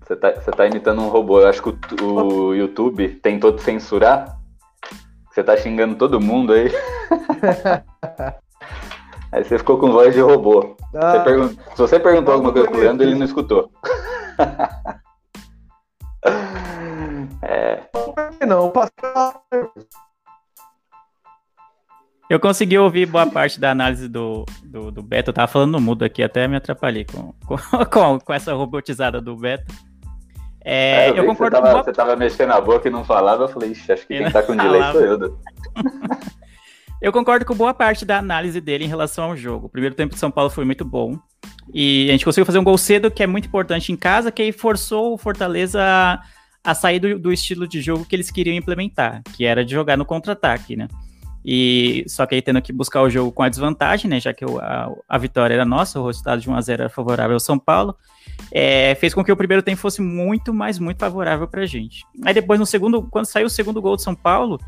Você 0.00 0.16
tá, 0.16 0.32
você 0.32 0.50
tá 0.50 0.66
imitando 0.66 1.02
um 1.02 1.08
robô. 1.08 1.40
Eu 1.40 1.48
acho 1.48 1.62
que 1.62 1.70
o, 2.02 2.04
o 2.04 2.54
YouTube 2.54 3.08
tentou 3.22 3.52
te 3.52 3.62
censurar. 3.62 4.38
Você 5.30 5.42
tá 5.42 5.56
xingando 5.56 5.96
todo 5.96 6.20
mundo 6.20 6.52
aí. 6.52 6.70
aí 9.32 9.42
você 9.42 9.58
ficou 9.58 9.78
com 9.78 9.90
voz 9.90 10.14
de 10.14 10.20
robô. 10.20 10.76
Ah, 10.94 11.10
você 11.10 11.20
pergun... 11.20 11.48
Se 11.48 11.78
você 11.78 11.98
perguntou 11.98 12.34
alguma 12.34 12.52
coisa 12.52 12.70
pro 12.70 12.78
Leandro, 12.78 13.04
ele 13.04 13.16
não 13.16 13.24
escutou. 13.24 13.68
é. 17.42 17.80
Não, 18.46 18.72
Eu 22.34 22.40
consegui 22.40 22.76
ouvir 22.76 23.06
boa 23.06 23.28
parte 23.28 23.60
da 23.60 23.70
análise 23.70 24.08
do, 24.08 24.44
do, 24.64 24.90
do 24.90 25.00
Beto. 25.04 25.30
Eu 25.30 25.34
tava 25.34 25.46
falando 25.46 25.70
no 25.70 25.80
mudo 25.80 26.04
aqui, 26.04 26.20
até 26.20 26.48
me 26.48 26.56
atrapalhei 26.56 27.04
com, 27.06 27.32
com, 27.86 28.18
com 28.18 28.34
essa 28.34 28.52
robotizada 28.52 29.20
do 29.20 29.36
Beto. 29.36 29.72
É, 30.64 31.06
é, 31.06 31.10
eu, 31.10 31.16
eu 31.18 31.26
concordo 31.26 31.56
você 31.56 31.62
tava, 31.62 31.78
com... 31.78 31.84
você 31.84 31.92
tava 31.92 32.16
mexendo 32.16 32.50
a 32.50 32.60
boca 32.60 32.88
e 32.88 32.90
não 32.90 33.04
falava, 33.04 33.44
eu 33.44 33.48
falei, 33.48 33.70
ixi, 33.70 33.92
acho 33.92 34.04
que 34.08 34.18
quem 34.18 34.28
tá 34.32 34.42
com 34.42 34.56
delay 34.56 34.82
sou 34.90 35.00
eu. 35.02 35.38
eu 37.00 37.12
concordo 37.12 37.44
com 37.46 37.54
boa 37.54 37.72
parte 37.72 38.04
da 38.04 38.18
análise 38.18 38.60
dele 38.60 38.84
em 38.84 38.88
relação 38.88 39.26
ao 39.26 39.36
jogo. 39.36 39.66
O 39.66 39.70
primeiro 39.70 39.94
tempo 39.94 40.14
de 40.14 40.18
São 40.18 40.30
Paulo 40.32 40.50
foi 40.50 40.64
muito 40.64 40.84
bom. 40.84 41.16
E 41.72 42.08
a 42.08 42.12
gente 42.12 42.24
conseguiu 42.24 42.46
fazer 42.46 42.58
um 42.58 42.64
gol 42.64 42.76
cedo, 42.76 43.12
que 43.12 43.22
é 43.22 43.28
muito 43.28 43.46
importante 43.46 43.92
em 43.92 43.96
casa, 43.96 44.32
que 44.32 44.42
aí 44.42 44.50
forçou 44.50 45.14
o 45.14 45.18
Fortaleza 45.18 45.80
a, 45.80 46.20
a 46.64 46.74
sair 46.74 46.98
do, 46.98 47.16
do 47.16 47.32
estilo 47.32 47.68
de 47.68 47.80
jogo 47.80 48.04
que 48.04 48.16
eles 48.16 48.28
queriam 48.28 48.56
implementar, 48.56 49.22
que 49.36 49.44
era 49.44 49.64
de 49.64 49.72
jogar 49.72 49.96
no 49.96 50.04
contra-ataque, 50.04 50.74
né? 50.74 50.88
E 51.44 52.04
só 52.08 52.24
que 52.24 52.34
aí 52.34 52.40
tendo 52.40 52.62
que 52.62 52.72
buscar 52.72 53.02
o 53.02 53.10
jogo 53.10 53.30
com 53.30 53.42
a 53.42 53.48
desvantagem, 53.48 54.08
né? 54.08 54.18
Já 54.18 54.32
que 54.32 54.44
a, 54.44 54.90
a 55.06 55.18
vitória 55.18 55.54
era 55.54 55.64
nossa, 55.64 56.00
o 56.00 56.06
resultado 56.06 56.40
de 56.40 56.48
1 56.48 56.54
a 56.54 56.60
0 56.60 56.82
era 56.82 56.90
favorável 56.90 57.34
ao 57.34 57.40
São 57.40 57.58
Paulo, 57.58 57.94
é, 58.50 58.94
fez 58.94 59.12
com 59.12 59.22
que 59.22 59.30
o 59.30 59.36
primeiro 59.36 59.62
tempo 59.62 59.76
fosse 59.76 60.00
muito, 60.00 60.54
mas 60.54 60.78
muito 60.78 60.98
favorável 60.98 61.46
pra 61.46 61.66
gente. 61.66 62.04
Aí 62.24 62.32
depois, 62.32 62.58
no 62.58 62.64
segundo, 62.64 63.02
quando 63.02 63.26
saiu 63.26 63.46
o 63.46 63.50
segundo 63.50 63.82
gol 63.82 63.96
de 63.96 64.02
São 64.02 64.14
Paulo, 64.14 64.58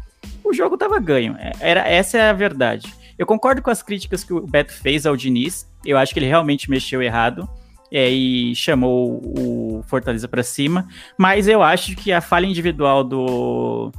o 0.45 0.53
jogo 0.53 0.77
tava 0.77 0.99
ganho. 0.99 1.35
É, 1.39 1.53
era, 1.61 1.89
essa 1.89 2.19
é 2.19 2.29
a 2.29 2.35
verdade. 2.35 2.93
Eu 3.19 3.25
concordo 3.25 3.62
com 3.62 3.71
as 3.71 3.83
críticas 3.83 4.23
que 4.23 4.35
o 4.35 4.47
Beto 4.47 4.73
fez 4.73 5.07
ao 5.07 5.17
Diniz. 5.17 5.67
Eu 5.85 5.97
acho 5.97 6.12
que 6.12 6.19
ele 6.19 6.27
realmente 6.27 6.69
mexeu 6.69 7.03
errado. 7.03 7.49
É, 7.91 8.11
e 8.11 8.53
chamou 8.57 9.23
o 9.25 9.81
Fortaleza 9.87 10.27
para 10.27 10.43
cima, 10.43 10.89
mas 11.17 11.47
eu 11.47 11.62
acho 11.62 11.95
que 11.95 12.12
a 12.12 12.21
falha 12.21 12.45
individual 12.45 13.05
do, 13.05 13.93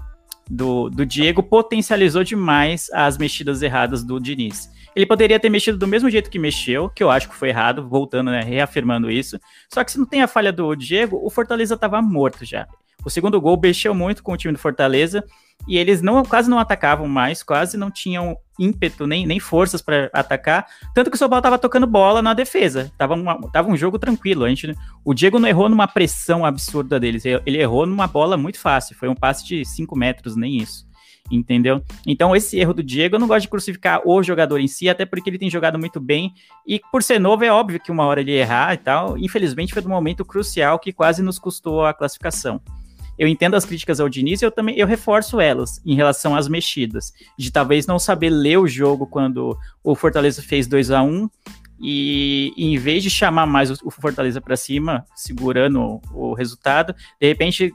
do, 0.50 0.90
do 0.90 1.06
Diego 1.06 1.44
potencializou 1.44 2.24
demais 2.24 2.90
as 2.94 3.18
mexidas 3.18 3.62
erradas 3.62 4.04
do 4.04 4.20
Diniz. 4.20 4.70
Ele 4.96 5.06
poderia 5.06 5.40
ter 5.40 5.50
mexido 5.50 5.78
do 5.78 5.88
mesmo 5.88 6.10
jeito 6.10 6.30
que 6.30 6.40
mexeu, 6.40 6.90
que 6.90 7.04
eu 7.04 7.12
acho 7.12 7.30
que 7.30 7.36
foi 7.36 7.50
errado, 7.50 7.88
voltando, 7.88 8.32
né, 8.32 8.42
reafirmando 8.42 9.12
isso. 9.12 9.40
Só 9.72 9.84
que 9.84 9.92
se 9.92 10.00
não 10.00 10.06
tem 10.06 10.22
a 10.22 10.28
falha 10.28 10.52
do 10.52 10.74
Diego, 10.76 11.20
o 11.24 11.30
Fortaleza 11.30 11.76
estava 11.76 12.02
morto 12.02 12.44
já. 12.44 12.68
O 13.08 13.10
segundo 13.10 13.40
gol 13.40 13.58
mexeu 13.58 13.96
muito 13.96 14.22
com 14.22 14.34
o 14.34 14.38
time 14.38 14.52
do 14.52 14.60
Fortaleza 14.60 15.24
e 15.66 15.78
eles 15.78 16.02
não 16.02 16.26
quase 16.26 16.50
não 16.50 16.60
atacavam 16.60 17.08
mais, 17.08 17.42
quase 17.42 17.78
não 17.78 17.90
tinham 17.90 18.36
ímpeto 18.60 19.08
nem, 19.08 19.26
nem 19.26 19.40
forças 19.40 19.82
para 19.82 20.10
atacar, 20.12 20.68
tanto 20.94 21.10
que 21.10 21.16
o 21.16 21.18
São 21.18 21.30
Paulo 21.30 21.40
estava 21.40 21.58
tocando 21.58 21.88
bola 21.88 22.22
na 22.22 22.34
defesa. 22.34 22.92
Tava, 22.98 23.16
tava 23.54 23.70
um 23.70 23.78
jogo 23.78 23.98
tranquilo. 23.98 24.44
A 24.44 24.50
gente, 24.50 24.76
o 25.06 25.14
Diego 25.14 25.40
não 25.40 25.48
errou 25.48 25.70
numa 25.70 25.88
pressão 25.88 26.46
absurda 26.46 27.00
deles, 27.00 27.24
ele 27.26 27.58
errou 27.58 27.86
numa 27.86 28.08
bola 28.08 28.36
muito 28.36 28.60
fácil, 28.60 28.94
foi 28.98 29.08
um 29.08 29.16
passe 29.16 29.46
de 29.46 29.64
5 29.64 29.98
metros, 29.98 30.36
nem 30.36 30.58
isso 30.58 30.86
entendeu? 31.30 31.82
Então, 32.06 32.34
esse 32.34 32.58
erro 32.58 32.74
do 32.74 32.82
Diego, 32.82 33.16
eu 33.16 33.20
não 33.20 33.28
gosto 33.28 33.42
de 33.42 33.50
crucificar 33.50 34.02
o 34.06 34.24
jogador 34.24 34.60
em 34.60 34.68
si, 34.68 34.88
até 34.88 35.06
porque 35.06 35.30
ele 35.30 35.38
tem 35.38 35.50
jogado 35.50 35.78
muito 35.78 36.00
bem, 36.00 36.34
e 36.66 36.80
por 36.90 37.04
ser 37.04 37.20
novo, 37.20 37.44
é 37.44 37.52
óbvio 37.52 37.82
que 37.82 37.92
uma 37.92 38.06
hora 38.06 38.22
ele 38.22 38.32
errar 38.32 38.74
e 38.74 38.78
tal. 38.78 39.18
Infelizmente, 39.18 39.74
foi 39.74 39.84
um 39.84 39.90
momento 39.90 40.24
crucial 40.24 40.80
que 40.80 40.94
quase 40.94 41.22
nos 41.22 41.38
custou 41.38 41.86
a 41.86 41.94
classificação. 41.94 42.62
Eu 43.18 43.28
entendo 43.28 43.56
as 43.56 43.66
críticas 43.66 44.00
ao 44.00 44.10
Diniz, 44.10 44.42
eu 44.42 44.52
também 44.52 44.78
eu 44.78 44.86
reforço 44.88 45.40
elas 45.40 45.82
em 45.86 45.96
relação 45.96 46.36
às 46.36 46.48
mexidas, 46.48 47.12
de 47.38 47.52
talvez 47.52 47.88
não 47.88 47.98
saber 47.98 48.30
ler 48.30 48.58
o 48.58 48.68
jogo 48.68 49.08
quando 49.08 49.58
o 49.84 49.96
Fortaleza 49.96 50.42
fez 50.42 50.68
2 50.68 50.92
a 50.92 51.02
1 51.02 51.30
e, 51.80 52.54
e, 52.58 52.74
em 52.74 52.78
vez 52.78 53.04
de 53.04 53.10
chamar 53.10 53.46
mais 53.46 53.70
o, 53.70 53.78
o 53.84 53.92
Fortaleza 53.92 54.42
para 54.42 54.56
cima, 54.56 55.06
segurando 55.16 55.82
o, 55.82 56.02
o, 56.14 56.34
resultado, 56.34 56.96
de 57.20 57.28
repente 57.28 57.74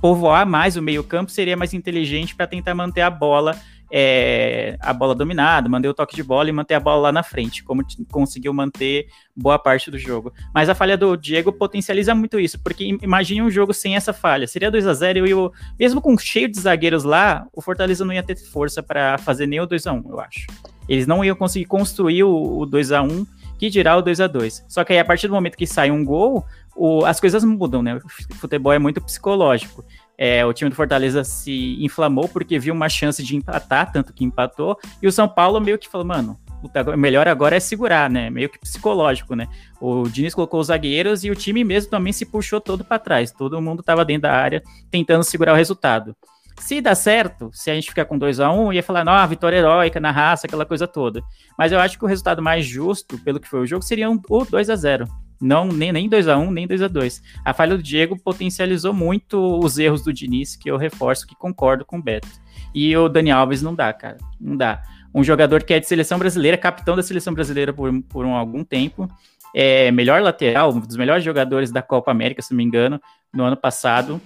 povoar 0.00 0.46
mais 0.46 0.76
o 0.76 0.82
meio-campo 0.82 1.30
seria 1.30 1.56
mais 1.56 1.74
inteligente 1.74 2.34
para 2.34 2.46
tentar 2.46 2.74
manter 2.74 3.02
a 3.02 3.10
bola 3.10 3.58
é, 3.90 4.76
a 4.80 4.92
bola 4.92 5.14
dominada, 5.14 5.68
manter 5.68 5.88
o 5.88 5.94
toque 5.94 6.14
de 6.14 6.22
bola 6.22 6.48
e 6.48 6.52
manter 6.52 6.74
a 6.74 6.80
bola 6.80 7.02
lá 7.02 7.12
na 7.12 7.22
frente, 7.22 7.64
como 7.64 7.84
conseguiu 8.10 8.52
manter 8.52 9.06
boa 9.34 9.58
parte 9.58 9.90
do 9.90 9.98
jogo. 9.98 10.32
Mas 10.54 10.68
a 10.68 10.74
falha 10.74 10.96
do 10.96 11.16
Diego 11.16 11.52
potencializa 11.52 12.14
muito 12.14 12.38
isso, 12.38 12.58
porque 12.60 12.96
imagine 13.02 13.42
um 13.42 13.50
jogo 13.50 13.74
sem 13.74 13.96
essa 13.96 14.12
falha. 14.12 14.46
Seria 14.46 14.70
2 14.70 14.86
a 14.86 14.94
0 14.94 15.26
e 15.26 15.34
o, 15.34 15.52
mesmo 15.78 16.00
com 16.00 16.16
cheio 16.16 16.48
de 16.48 16.60
zagueiros 16.60 17.04
lá, 17.04 17.46
o 17.52 17.60
Fortaleza 17.60 18.04
não 18.04 18.12
ia 18.12 18.22
ter 18.22 18.36
força 18.36 18.82
para 18.82 19.18
fazer 19.18 19.46
nem 19.46 19.60
o 19.60 19.66
2 19.66 19.86
a 19.86 19.92
1 19.92 20.04
eu 20.08 20.20
acho. 20.20 20.46
Eles 20.88 21.06
não 21.06 21.24
iam 21.24 21.36
conseguir 21.36 21.66
construir 21.66 22.24
o, 22.24 22.58
o 22.58 22.66
2 22.66 22.92
a 22.92 23.02
1 23.02 23.26
que 23.58 23.68
dirá 23.68 23.94
o 23.94 24.00
2 24.00 24.22
a 24.22 24.26
2 24.26 24.64
Só 24.68 24.82
que 24.82 24.94
aí, 24.94 24.98
a 24.98 25.04
partir 25.04 25.28
do 25.28 25.34
momento 25.34 25.54
que 25.54 25.66
sai 25.66 25.90
um 25.90 26.02
gol, 26.02 26.46
o, 26.74 27.04
as 27.04 27.20
coisas 27.20 27.44
mudam, 27.44 27.82
né? 27.82 27.96
O 27.96 28.34
futebol 28.36 28.72
é 28.72 28.78
muito 28.78 29.02
psicológico. 29.02 29.84
É, 30.22 30.44
o 30.44 30.52
time 30.52 30.68
do 30.68 30.76
Fortaleza 30.76 31.24
se 31.24 31.82
inflamou 31.82 32.28
porque 32.28 32.58
viu 32.58 32.74
uma 32.74 32.90
chance 32.90 33.24
de 33.24 33.34
empatar, 33.34 33.90
tanto 33.90 34.12
que 34.12 34.22
empatou, 34.22 34.78
e 35.00 35.06
o 35.06 35.12
São 35.12 35.26
Paulo 35.26 35.58
meio 35.58 35.78
que 35.78 35.88
falou, 35.88 36.06
mano, 36.06 36.38
o 36.62 36.96
melhor 36.98 37.26
agora 37.26 37.56
é 37.56 37.60
segurar, 37.60 38.10
né? 38.10 38.28
Meio 38.28 38.50
que 38.50 38.58
psicológico, 38.58 39.34
né? 39.34 39.48
O 39.80 40.06
Diniz 40.10 40.34
colocou 40.34 40.60
os 40.60 40.66
zagueiros 40.66 41.24
e 41.24 41.30
o 41.30 41.34
time 41.34 41.64
mesmo 41.64 41.90
também 41.90 42.12
se 42.12 42.26
puxou 42.26 42.60
todo 42.60 42.84
para 42.84 42.98
trás. 42.98 43.32
Todo 43.32 43.62
mundo 43.62 43.80
estava 43.80 44.04
dentro 44.04 44.22
da 44.22 44.32
área 44.32 44.62
tentando 44.90 45.24
segurar 45.24 45.54
o 45.54 45.56
resultado. 45.56 46.14
Se 46.58 46.82
dá 46.82 46.94
certo, 46.94 47.48
se 47.54 47.70
a 47.70 47.74
gente 47.74 47.88
ficar 47.88 48.04
com 48.04 48.18
2 48.18 48.40
a 48.40 48.52
1 48.52 48.66
um, 48.66 48.72
ia 48.74 48.82
falar, 48.82 49.02
não, 49.02 49.26
vitória 49.26 49.56
heróica 49.56 49.98
na 49.98 50.10
raça, 50.10 50.46
aquela 50.46 50.66
coisa 50.66 50.86
toda. 50.86 51.22
Mas 51.56 51.72
eu 51.72 51.80
acho 51.80 51.98
que 51.98 52.04
o 52.04 52.08
resultado 52.08 52.42
mais 52.42 52.66
justo, 52.66 53.16
pelo 53.20 53.40
que 53.40 53.48
foi 53.48 53.60
o 53.60 53.66
jogo, 53.66 53.82
seria 53.82 54.10
um, 54.10 54.20
o 54.28 54.44
2 54.44 54.68
a 54.68 54.76
0 54.76 55.06
não, 55.40 55.66
nem, 55.66 55.90
nem 55.90 56.08
2 56.08 56.28
a 56.28 56.36
1 56.36 56.50
nem 56.50 56.66
2 56.66 56.82
a 56.82 56.88
2 56.88 57.22
A 57.44 57.54
falha 57.54 57.76
do 57.76 57.82
Diego 57.82 58.18
potencializou 58.18 58.92
muito 58.92 59.58
os 59.58 59.78
erros 59.78 60.04
do 60.04 60.12
Diniz, 60.12 60.54
que 60.54 60.70
eu 60.70 60.76
reforço 60.76 61.26
que 61.26 61.34
concordo 61.34 61.84
com 61.84 61.98
o 61.98 62.02
Beto. 62.02 62.28
E 62.74 62.94
o 62.96 63.08
Dani 63.08 63.30
Alves 63.30 63.62
não 63.62 63.74
dá, 63.74 63.92
cara. 63.92 64.18
Não 64.40 64.56
dá. 64.56 64.82
Um 65.14 65.24
jogador 65.24 65.62
que 65.62 65.74
é 65.74 65.80
de 65.80 65.88
seleção 65.88 66.18
brasileira, 66.18 66.56
capitão 66.56 66.94
da 66.94 67.02
seleção 67.02 67.32
brasileira 67.32 67.72
por, 67.72 67.90
por 68.02 68.24
um, 68.24 68.34
algum 68.34 68.62
tempo, 68.62 69.08
é 69.54 69.90
melhor 69.90 70.20
lateral, 70.22 70.72
um 70.72 70.80
dos 70.80 70.96
melhores 70.96 71.24
jogadores 71.24 71.70
da 71.72 71.82
Copa 71.82 72.10
América, 72.10 72.42
se 72.42 72.52
não 72.52 72.58
me 72.58 72.64
engano, 72.64 73.00
no 73.32 73.42
ano 73.42 73.56
passado. 73.56 74.20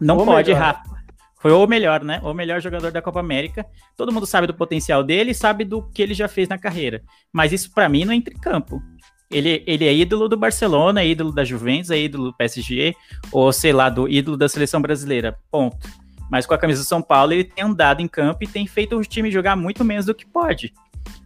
Não 0.00 0.16
Ou 0.16 0.24
pode 0.24 0.50
melhor. 0.50 0.60
errar. 0.60 0.82
Foi 1.38 1.52
o 1.52 1.66
melhor, 1.66 2.04
né? 2.04 2.20
O 2.22 2.32
melhor 2.32 2.60
jogador 2.60 2.90
da 2.92 3.02
Copa 3.02 3.20
América. 3.20 3.66
Todo 3.96 4.12
mundo 4.12 4.26
sabe 4.26 4.46
do 4.46 4.54
potencial 4.54 5.02
dele, 5.02 5.34
sabe 5.34 5.64
do 5.64 5.82
que 5.82 6.00
ele 6.00 6.14
já 6.14 6.28
fez 6.28 6.48
na 6.48 6.56
carreira. 6.56 7.02
Mas 7.32 7.52
isso 7.52 7.72
para 7.72 7.88
mim 7.88 8.04
não 8.04 8.12
entra 8.12 8.32
em 8.32 8.38
campo. 8.38 8.80
Ele, 9.32 9.62
ele 9.66 9.86
é 9.86 9.94
ídolo 9.94 10.28
do 10.28 10.36
Barcelona, 10.36 11.00
é 11.00 11.08
ídolo 11.08 11.32
da 11.32 11.44
Juventus, 11.44 11.90
é 11.90 11.98
ídolo 11.98 12.24
do 12.24 12.36
PSG, 12.36 12.94
ou 13.32 13.52
sei 13.52 13.72
lá, 13.72 13.88
do 13.88 14.08
ídolo 14.08 14.36
da 14.36 14.48
seleção 14.48 14.80
brasileira. 14.80 15.38
Ponto. 15.50 15.78
Mas 16.30 16.46
com 16.46 16.54
a 16.54 16.58
camisa 16.58 16.82
do 16.82 16.86
São 16.86 17.02
Paulo, 17.02 17.32
ele 17.32 17.44
tem 17.44 17.64
andado 17.64 18.00
em 18.00 18.08
campo 18.08 18.44
e 18.44 18.46
tem 18.46 18.66
feito 18.66 18.96
o 18.96 19.04
time 19.04 19.30
jogar 19.30 19.56
muito 19.56 19.84
menos 19.84 20.06
do 20.06 20.14
que 20.14 20.26
pode. 20.26 20.72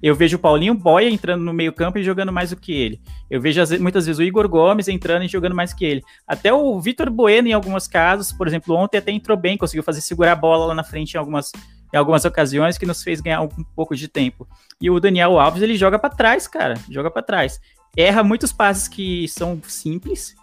Eu 0.03 0.15
vejo 0.15 0.37
o 0.37 0.41
Paulinho 0.41 0.75
Boia 0.75 1.09
entrando 1.09 1.43
no 1.43 1.53
meio-campo 1.53 1.99
e 1.99 2.03
jogando 2.03 2.33
mais 2.33 2.51
do 2.51 2.57
que 2.57 2.73
ele. 2.73 3.01
Eu 3.31 3.41
vejo 3.41 3.61
muitas 3.81 4.07
vezes 4.07 4.19
o 4.19 4.23
Igor 4.23 4.49
Gomes 4.49 4.89
entrando 4.89 5.25
e 5.25 5.29
jogando 5.29 5.55
mais 5.55 5.73
que 5.73 5.85
ele. 5.85 6.03
Até 6.27 6.53
o 6.53 6.79
Vitor 6.81 7.11
Bueno, 7.11 7.49
em 7.49 7.53
alguns 7.53 7.87
casos, 7.87 8.33
por 8.33 8.47
exemplo, 8.47 8.75
ontem 8.75 8.99
até 8.99 9.11
entrou 9.11 9.37
bem, 9.37 9.57
conseguiu 9.57 9.83
fazer 9.83 10.01
segurar 10.01 10.33
a 10.33 10.37
bola 10.37 10.67
lá 10.67 10.75
na 10.75 10.85
frente 10.85 11.15
em 11.15 11.19
algumas, 11.19 11.51
em 11.93 11.97
algumas 11.97 12.25
ocasiões 12.25 12.77
que 12.77 12.87
nos 12.87 13.03
fez 13.03 13.21
ganhar 13.21 13.41
um 13.41 13.49
pouco 13.75 13.97
de 13.97 14.07
tempo. 14.07 14.47
E 14.81 14.91
o 14.91 15.01
Daniel 15.01 15.39
Alves, 15.39 15.63
ele 15.63 15.77
joga 15.77 15.99
para 15.99 16.15
trás, 16.15 16.47
cara, 16.47 16.75
joga 16.91 17.11
para 17.11 17.23
trás. 17.23 17.61
Erra 17.97 18.23
muitos 18.23 18.53
passes 18.53 18.89
que 18.89 19.29
são 19.29 19.61
simples, 19.67 20.35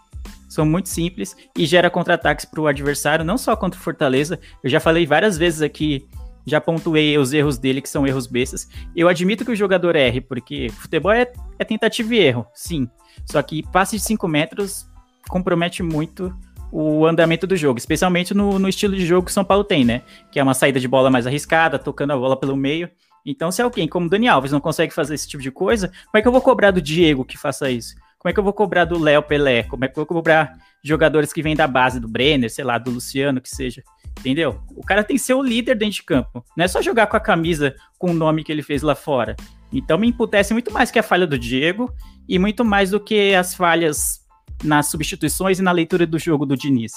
são 0.48 0.64
muito 0.64 0.88
simples 0.88 1.36
e 1.58 1.66
gera 1.66 1.90
contra-ataques 1.90 2.44
para 2.44 2.60
o 2.60 2.66
adversário, 2.66 3.24
não 3.24 3.36
só 3.36 3.56
contra 3.56 3.78
o 3.78 3.82
Fortaleza. 3.82 4.38
Eu 4.62 4.70
já 4.70 4.78
falei 4.78 5.06
várias 5.06 5.36
vezes 5.36 5.62
aqui 5.62 6.06
já 6.46 6.60
pontuei 6.60 7.16
os 7.16 7.32
erros 7.32 7.58
dele, 7.58 7.80
que 7.80 7.88
são 7.88 8.06
erros 8.06 8.26
bestas. 8.26 8.68
Eu 8.94 9.08
admito 9.08 9.44
que 9.44 9.52
o 9.52 9.56
jogador 9.56 9.96
erre, 9.96 10.20
porque 10.20 10.68
futebol 10.70 11.12
é, 11.12 11.30
é 11.58 11.64
tentativa 11.64 12.14
e 12.14 12.18
erro, 12.18 12.46
sim. 12.52 12.88
Só 13.24 13.42
que 13.42 13.62
passe 13.70 13.96
de 13.96 14.02
5 14.02 14.28
metros 14.28 14.86
compromete 15.28 15.82
muito 15.82 16.36
o 16.70 17.06
andamento 17.06 17.46
do 17.46 17.56
jogo, 17.56 17.78
especialmente 17.78 18.34
no, 18.34 18.58
no, 18.58 18.68
estilo 18.68 18.94
de 18.94 19.06
jogo 19.06 19.26
que 19.26 19.30
o 19.30 19.34
São 19.34 19.44
Paulo 19.44 19.64
tem, 19.64 19.84
né? 19.84 20.02
Que 20.30 20.38
é 20.38 20.42
uma 20.42 20.54
saída 20.54 20.80
de 20.80 20.88
bola 20.88 21.08
mais 21.08 21.26
arriscada, 21.26 21.78
tocando 21.78 22.12
a 22.12 22.16
bola 22.16 22.36
pelo 22.36 22.56
meio. 22.56 22.90
Então, 23.24 23.50
se 23.50 23.62
alguém 23.62 23.88
como 23.88 24.08
Dani 24.08 24.28
Alves 24.28 24.52
não 24.52 24.60
consegue 24.60 24.92
fazer 24.92 25.14
esse 25.14 25.26
tipo 25.26 25.42
de 25.42 25.50
coisa, 25.50 25.88
como 25.88 26.18
é 26.18 26.22
que 26.22 26.28
eu 26.28 26.32
vou 26.32 26.42
cobrar 26.42 26.70
do 26.70 26.82
Diego 26.82 27.24
que 27.24 27.38
faça 27.38 27.70
isso? 27.70 27.94
Como 28.18 28.30
é 28.30 28.32
que 28.32 28.40
eu 28.40 28.44
vou 28.44 28.52
cobrar 28.52 28.84
do 28.84 28.98
Léo 28.98 29.22
Pelé? 29.22 29.64
Como 29.64 29.84
é 29.84 29.88
que 29.88 29.92
eu 29.92 30.04
vou 30.04 30.06
cobrar 30.06 30.56
jogadores 30.82 31.32
que 31.32 31.42
vêm 31.42 31.54
da 31.54 31.66
base 31.66 32.00
do 32.00 32.08
Brenner, 32.08 32.50
sei 32.50 32.64
lá, 32.64 32.78
do 32.78 32.90
Luciano, 32.90 33.40
que 33.40 33.50
seja? 33.50 33.82
Entendeu? 34.18 34.62
O 34.74 34.82
cara 34.82 35.04
tem 35.04 35.16
que 35.16 35.22
ser 35.22 35.34
o 35.34 35.42
líder 35.42 35.76
dentro 35.76 35.96
de 35.96 36.02
campo. 36.02 36.44
Não 36.56 36.64
é 36.64 36.68
só 36.68 36.80
jogar 36.80 37.06
com 37.06 37.16
a 37.16 37.20
camisa 37.20 37.74
com 37.98 38.10
o 38.10 38.14
nome 38.14 38.42
que 38.42 38.50
ele 38.50 38.62
fez 38.62 38.80
lá 38.80 38.94
fora. 38.94 39.36
Então 39.70 39.98
me 39.98 40.08
imputece 40.08 40.54
muito 40.54 40.72
mais 40.72 40.90
que 40.90 40.98
a 40.98 41.02
falha 41.02 41.26
do 41.26 41.38
Diego 41.38 41.92
e 42.26 42.38
muito 42.38 42.64
mais 42.64 42.90
do 42.90 43.00
que 43.00 43.34
as 43.34 43.54
falhas 43.54 44.24
nas 44.62 44.86
substituições 44.86 45.58
e 45.58 45.62
na 45.62 45.72
leitura 45.72 46.06
do 46.06 46.18
jogo 46.18 46.46
do 46.46 46.56
Diniz. 46.56 46.92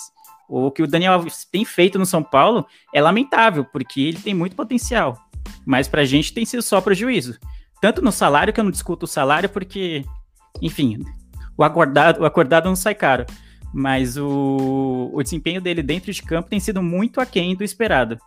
O 0.47 0.71
que 0.71 0.81
o 0.81 0.87
Daniel 0.87 1.13
Alves 1.13 1.45
tem 1.51 1.65
feito 1.65 1.99
no 1.99 2.05
São 2.05 2.23
Paulo 2.23 2.65
é 2.93 3.01
lamentável, 3.01 3.65
porque 3.65 3.99
ele 3.99 4.19
tem 4.19 4.33
muito 4.33 4.55
potencial. 4.55 5.26
Mas 5.65 5.87
pra 5.87 6.05
gente 6.05 6.33
tem 6.33 6.45
sido 6.45 6.61
só 6.61 6.81
prejuízo. 6.81 7.37
Tanto 7.81 8.01
no 8.01 8.11
salário, 8.11 8.53
que 8.53 8.59
eu 8.59 8.63
não 8.63 8.71
discuto 8.71 9.05
o 9.05 9.07
salário, 9.07 9.49
porque, 9.49 10.03
enfim, 10.61 10.99
o 11.57 11.63
acordado, 11.63 12.21
o 12.21 12.25
acordado 12.25 12.65
não 12.65 12.75
sai 12.75 12.95
caro 12.95 13.25
mas 13.73 14.17
o, 14.17 15.11
o 15.13 15.21
desempenho 15.21 15.61
dele 15.61 15.83
dentro 15.83 16.11
de 16.11 16.23
campo 16.23 16.49
tem 16.49 16.59
sido 16.59 16.81
muito 16.81 17.19
aquém 17.19 17.55
do 17.55 17.63
esperado. 17.63 18.17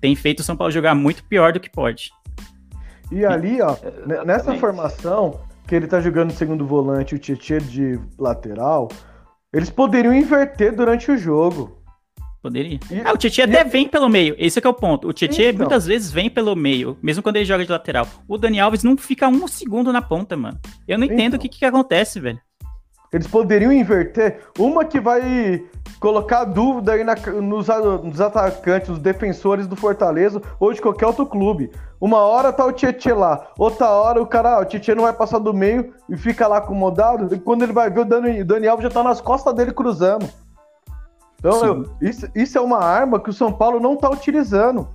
Tem 0.00 0.14
feito 0.14 0.40
o 0.40 0.42
São 0.42 0.56
Paulo 0.56 0.72
jogar 0.72 0.94
muito 0.94 1.24
pior 1.24 1.52
do 1.52 1.60
que 1.60 1.70
pode. 1.70 2.10
E 3.10 3.24
ali, 3.24 3.60
ó, 3.60 3.76
nessa 4.24 4.54
formação, 4.54 5.40
que 5.66 5.74
ele 5.74 5.86
tá 5.86 6.00
jogando 6.00 6.32
segundo 6.32 6.66
volante 6.66 7.14
e 7.14 7.16
o 7.16 7.18
Tietchan 7.18 7.58
de 7.58 8.00
lateral, 8.18 8.88
eles 9.52 9.70
poderiam 9.70 10.14
inverter 10.14 10.74
durante 10.74 11.10
o 11.10 11.16
jogo. 11.16 11.83
Poderia. 12.44 12.78
E, 12.90 13.00
ah, 13.02 13.14
o 13.14 13.16
Tietchan 13.16 13.44
até 13.44 13.64
vem 13.64 13.88
pelo 13.88 14.06
meio. 14.06 14.34
Esse 14.36 14.58
é 14.58 14.60
que 14.60 14.66
é 14.66 14.70
o 14.70 14.74
ponto. 14.74 15.08
O 15.08 15.14
Tietchan 15.14 15.44
então. 15.44 15.60
muitas 15.60 15.86
vezes 15.86 16.12
vem 16.12 16.28
pelo 16.28 16.54
meio, 16.54 16.94
mesmo 17.02 17.22
quando 17.22 17.36
ele 17.36 17.46
joga 17.46 17.64
de 17.64 17.72
lateral. 17.72 18.06
O 18.28 18.36
Dani 18.36 18.60
Alves 18.60 18.84
não 18.84 18.98
fica 18.98 19.26
um 19.28 19.48
segundo 19.48 19.90
na 19.90 20.02
ponta, 20.02 20.36
mano. 20.36 20.60
Eu 20.86 20.98
não 20.98 21.06
entendo 21.06 21.36
então. 21.36 21.38
o 21.38 21.40
que, 21.40 21.48
que 21.48 21.64
acontece, 21.64 22.20
velho. 22.20 22.38
Eles 23.10 23.26
poderiam 23.26 23.72
inverter 23.72 24.40
uma 24.58 24.84
que 24.84 25.00
vai 25.00 25.64
colocar 25.98 26.44
dúvida 26.44 26.92
aí 26.92 27.02
na, 27.02 27.14
nos, 27.14 27.68
nos, 28.02 28.20
atacantes, 28.20 28.90
nos 28.90 28.98
defensores 28.98 29.66
do 29.66 29.74
Fortaleza 29.74 30.42
ou 30.60 30.70
de 30.70 30.82
qualquer 30.82 31.06
outro 31.06 31.24
clube. 31.24 31.70
Uma 31.98 32.18
hora 32.18 32.52
tá 32.52 32.66
o 32.66 32.72
Tietchan 32.72 33.14
lá, 33.14 33.52
outra 33.56 33.88
hora 33.88 34.20
o 34.20 34.26
cara, 34.26 34.56
ah, 34.56 34.60
o 34.60 34.64
Tietchan 34.66 34.96
não 34.96 35.04
vai 35.04 35.14
passar 35.14 35.38
do 35.38 35.54
meio 35.54 35.94
e 36.10 36.16
fica 36.18 36.46
lá 36.46 36.58
acomodado, 36.58 37.34
e 37.34 37.38
quando 37.38 37.62
ele 37.62 37.72
vai 37.72 37.88
ver 37.88 38.00
o 38.00 38.04
Dani, 38.04 38.44
Dani 38.44 38.68
Alves 38.68 38.84
já 38.84 38.90
tá 38.90 39.02
nas 39.02 39.22
costas 39.22 39.54
dele 39.54 39.72
cruzando. 39.72 40.28
Então, 41.44 41.66
eu, 41.66 41.96
isso, 42.00 42.26
isso 42.34 42.56
é 42.56 42.60
uma 42.60 42.78
arma 42.78 43.20
que 43.20 43.28
o 43.28 43.32
São 43.32 43.52
Paulo 43.52 43.78
não 43.78 43.96
tá 43.96 44.08
utilizando. 44.08 44.88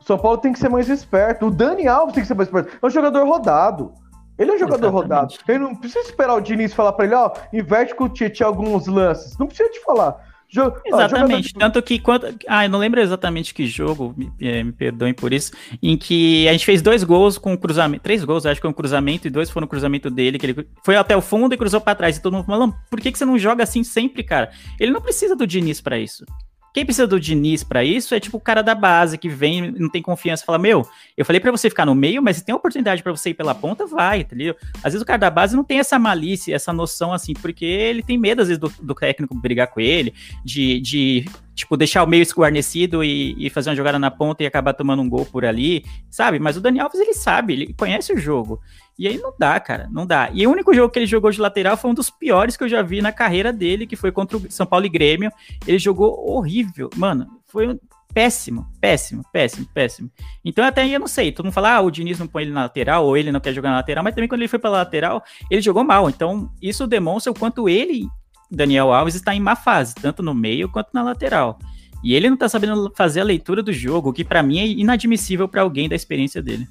O 0.00 0.04
São 0.04 0.18
Paulo 0.18 0.38
tem 0.38 0.52
que 0.52 0.58
ser 0.58 0.68
mais 0.68 0.88
esperto. 0.88 1.46
O 1.46 1.50
Dani 1.50 1.86
Alves 1.86 2.12
tem 2.12 2.22
que 2.22 2.26
ser 2.26 2.34
mais 2.34 2.48
esperto. 2.48 2.76
É 2.82 2.86
um 2.86 2.90
jogador 2.90 3.24
rodado. 3.24 3.92
Ele 4.36 4.50
é 4.50 4.54
um 4.54 4.58
jogador 4.58 4.88
Exatamente. 4.88 5.02
rodado. 5.02 5.34
Ele 5.46 5.58
não 5.60 5.76
precisa 5.76 6.00
esperar 6.00 6.34
o 6.34 6.40
Diniz 6.40 6.74
falar 6.74 6.92
pra 6.94 7.04
ele, 7.04 7.14
ó, 7.14 7.30
inverte 7.52 7.94
com 7.94 8.04
o 8.04 8.08
Tietchan 8.08 8.46
alguns 8.46 8.88
lances. 8.88 9.38
Não 9.38 9.46
precisa 9.46 9.70
te 9.70 9.80
falar. 9.84 10.33
Jo 10.54 10.72
exatamente, 10.86 11.52
ó, 11.56 11.58
tanto 11.58 11.82
que 11.82 11.98
quando. 11.98 12.32
Ah, 12.46 12.64
eu 12.64 12.70
não 12.70 12.78
lembro 12.78 13.00
exatamente 13.00 13.52
que 13.52 13.66
jogo, 13.66 14.14
me, 14.16 14.32
é, 14.40 14.62
me, 14.62 14.70
perdoem 14.70 15.12
por 15.12 15.32
isso, 15.32 15.50
em 15.82 15.96
que 15.96 16.46
a 16.46 16.52
gente 16.52 16.64
fez 16.64 16.80
dois 16.80 17.02
gols 17.02 17.36
com 17.36 17.58
cruzamento. 17.58 18.04
Três 18.04 18.22
gols, 18.22 18.46
acho 18.46 18.60
que 18.60 18.62
com 18.62 18.68
um 18.68 18.72
cruzamento, 18.72 19.26
e 19.26 19.30
dois 19.30 19.50
foram 19.50 19.66
cruzamento 19.66 20.08
dele, 20.08 20.38
que 20.38 20.46
ele 20.46 20.68
foi 20.84 20.94
até 20.94 21.16
o 21.16 21.20
fundo 21.20 21.52
e 21.54 21.58
cruzou 21.58 21.80
para 21.80 21.96
trás. 21.96 22.16
E 22.16 22.22
todo 22.22 22.34
mundo 22.34 22.46
falando, 22.46 22.72
por 22.88 23.00
que, 23.00 23.10
que 23.10 23.18
você 23.18 23.24
não 23.24 23.36
joga 23.36 23.64
assim 23.64 23.82
sempre, 23.82 24.22
cara? 24.22 24.52
Ele 24.78 24.92
não 24.92 25.00
precisa 25.00 25.34
do 25.34 25.44
Diniz 25.44 25.80
para 25.80 25.98
isso. 25.98 26.24
Quem 26.74 26.84
precisa 26.84 27.06
do 27.06 27.20
Diniz 27.20 27.62
para 27.62 27.84
isso 27.84 28.16
é 28.16 28.20
tipo 28.20 28.36
o 28.36 28.40
cara 28.40 28.60
da 28.60 28.74
base 28.74 29.16
que 29.16 29.28
vem, 29.28 29.70
não 29.70 29.88
tem 29.88 30.02
confiança, 30.02 30.44
fala: 30.44 30.58
Meu, 30.58 30.84
eu 31.16 31.24
falei 31.24 31.40
para 31.40 31.52
você 31.52 31.70
ficar 31.70 31.86
no 31.86 31.94
meio, 31.94 32.20
mas 32.20 32.38
se 32.38 32.44
tem 32.44 32.52
oportunidade 32.52 33.00
para 33.00 33.12
você 33.12 33.30
ir 33.30 33.34
pela 33.34 33.54
ponta, 33.54 33.86
vai, 33.86 34.22
entendeu? 34.22 34.56
Às 34.78 34.92
vezes 34.92 35.02
o 35.02 35.06
cara 35.06 35.20
da 35.20 35.30
base 35.30 35.54
não 35.54 35.62
tem 35.62 35.78
essa 35.78 36.00
malícia, 36.00 36.52
essa 36.52 36.72
noção 36.72 37.12
assim, 37.12 37.32
porque 37.32 37.64
ele 37.64 38.02
tem 38.02 38.18
medo, 38.18 38.42
às 38.42 38.48
vezes, 38.48 38.60
do, 38.60 38.72
do 38.82 38.92
técnico 38.92 39.36
brigar 39.36 39.68
com 39.68 39.80
ele, 39.80 40.12
de, 40.44 40.80
de 40.80 41.24
tipo, 41.54 41.76
deixar 41.76 42.02
o 42.02 42.06
meio 42.06 42.22
esguarnecido 42.22 43.04
e, 43.04 43.34
e, 43.38 43.48
fazer 43.48 43.70
uma 43.70 43.76
jogada 43.76 43.98
na 43.98 44.10
ponta 44.10 44.42
e 44.42 44.46
acabar 44.46 44.74
tomando 44.74 45.02
um 45.02 45.08
gol 45.08 45.24
por 45.24 45.44
ali, 45.44 45.84
sabe? 46.10 46.38
Mas 46.38 46.56
o 46.56 46.60
Dani 46.60 46.80
Alves, 46.80 47.00
ele 47.00 47.14
sabe, 47.14 47.52
ele 47.52 47.74
conhece 47.74 48.12
o 48.12 48.18
jogo. 48.18 48.60
E 48.98 49.08
aí 49.08 49.18
não 49.18 49.32
dá, 49.38 49.58
cara, 49.60 49.88
não 49.90 50.06
dá. 50.06 50.30
E 50.32 50.46
o 50.46 50.50
único 50.50 50.74
jogo 50.74 50.92
que 50.92 50.98
ele 50.98 51.06
jogou 51.06 51.30
de 51.30 51.40
lateral 51.40 51.76
foi 51.76 51.90
um 51.90 51.94
dos 51.94 52.10
piores 52.10 52.56
que 52.56 52.64
eu 52.64 52.68
já 52.68 52.82
vi 52.82 53.00
na 53.00 53.12
carreira 53.12 53.52
dele, 53.52 53.86
que 53.86 53.96
foi 53.96 54.12
contra 54.12 54.36
o 54.36 54.50
São 54.50 54.66
Paulo 54.66 54.86
e 54.86 54.88
Grêmio. 54.88 55.30
Ele 55.66 55.78
jogou 55.78 56.28
horrível, 56.28 56.90
mano. 56.96 57.26
Foi 57.46 57.78
péssimo, 58.12 58.66
péssimo, 58.80 59.24
péssimo, 59.32 59.66
péssimo. 59.74 60.10
Então 60.44 60.64
até 60.64 60.82
aí 60.82 60.94
eu 60.94 61.00
não 61.00 61.08
sei, 61.08 61.32
todo 61.32 61.46
mundo 61.46 61.52
fala, 61.52 61.74
ah, 61.74 61.80
o 61.80 61.90
Diniz 61.90 62.18
não 62.18 62.28
põe 62.28 62.44
ele 62.44 62.52
na 62.52 62.62
lateral, 62.62 63.04
ou 63.04 63.16
ele 63.16 63.32
não 63.32 63.40
quer 63.40 63.52
jogar 63.52 63.70
na 63.70 63.76
lateral, 63.76 64.04
mas 64.04 64.14
também 64.14 64.28
quando 64.28 64.40
ele 64.40 64.48
foi 64.48 64.60
pela 64.60 64.78
lateral, 64.78 65.22
ele 65.50 65.60
jogou 65.60 65.82
mal. 65.82 66.08
Então 66.08 66.48
isso 66.62 66.86
demonstra 66.86 67.32
o 67.32 67.34
quanto 67.34 67.68
ele, 67.68 68.06
Daniel 68.50 68.92
Alves, 68.92 69.14
está 69.14 69.34
em 69.34 69.40
má 69.40 69.56
fase, 69.56 69.94
tanto 69.94 70.22
no 70.22 70.34
meio 70.34 70.68
quanto 70.68 70.90
na 70.92 71.02
lateral. 71.02 71.58
E 72.02 72.14
ele 72.14 72.28
não 72.28 72.36
tá 72.36 72.48
sabendo 72.48 72.92
fazer 72.94 73.20
a 73.20 73.24
leitura 73.24 73.62
do 73.62 73.72
jogo, 73.72 74.10
o 74.10 74.12
que 74.12 74.24
para 74.24 74.42
mim 74.42 74.58
é 74.58 74.66
inadmissível 74.66 75.48
para 75.48 75.62
alguém 75.62 75.88
da 75.88 75.96
experiência 75.96 76.42
dele. 76.42 76.68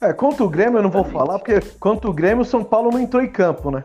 É, 0.00 0.12
contra 0.12 0.44
o 0.44 0.48
Grêmio 0.48 0.78
eu 0.78 0.82
não 0.82 0.90
vou 0.90 1.04
falar, 1.04 1.38
porque 1.38 1.60
contra 1.78 2.08
o 2.08 2.12
Grêmio 2.12 2.42
o 2.42 2.44
São 2.44 2.64
Paulo 2.64 2.90
não 2.90 3.00
entrou 3.00 3.22
em 3.22 3.28
campo, 3.28 3.70
né? 3.70 3.84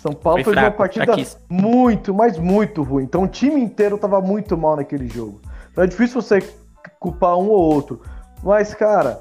São 0.00 0.12
Paulo 0.12 0.42
foi 0.42 0.52
fez 0.52 0.54
fraco, 0.54 0.70
uma 0.70 0.78
partida 0.78 1.04
fraquíssimo. 1.06 1.40
muito, 1.50 2.14
mas 2.14 2.38
muito 2.38 2.82
ruim. 2.82 3.04
Então 3.04 3.24
o 3.24 3.28
time 3.28 3.60
inteiro 3.60 3.98
tava 3.98 4.20
muito 4.20 4.56
mal 4.56 4.76
naquele 4.76 5.08
jogo. 5.08 5.40
Então 5.70 5.84
é 5.84 5.86
difícil 5.86 6.20
você 6.20 6.40
culpar 6.98 7.36
um 7.36 7.48
ou 7.48 7.74
outro. 7.74 8.00
Mas, 8.42 8.74
cara, 8.74 9.20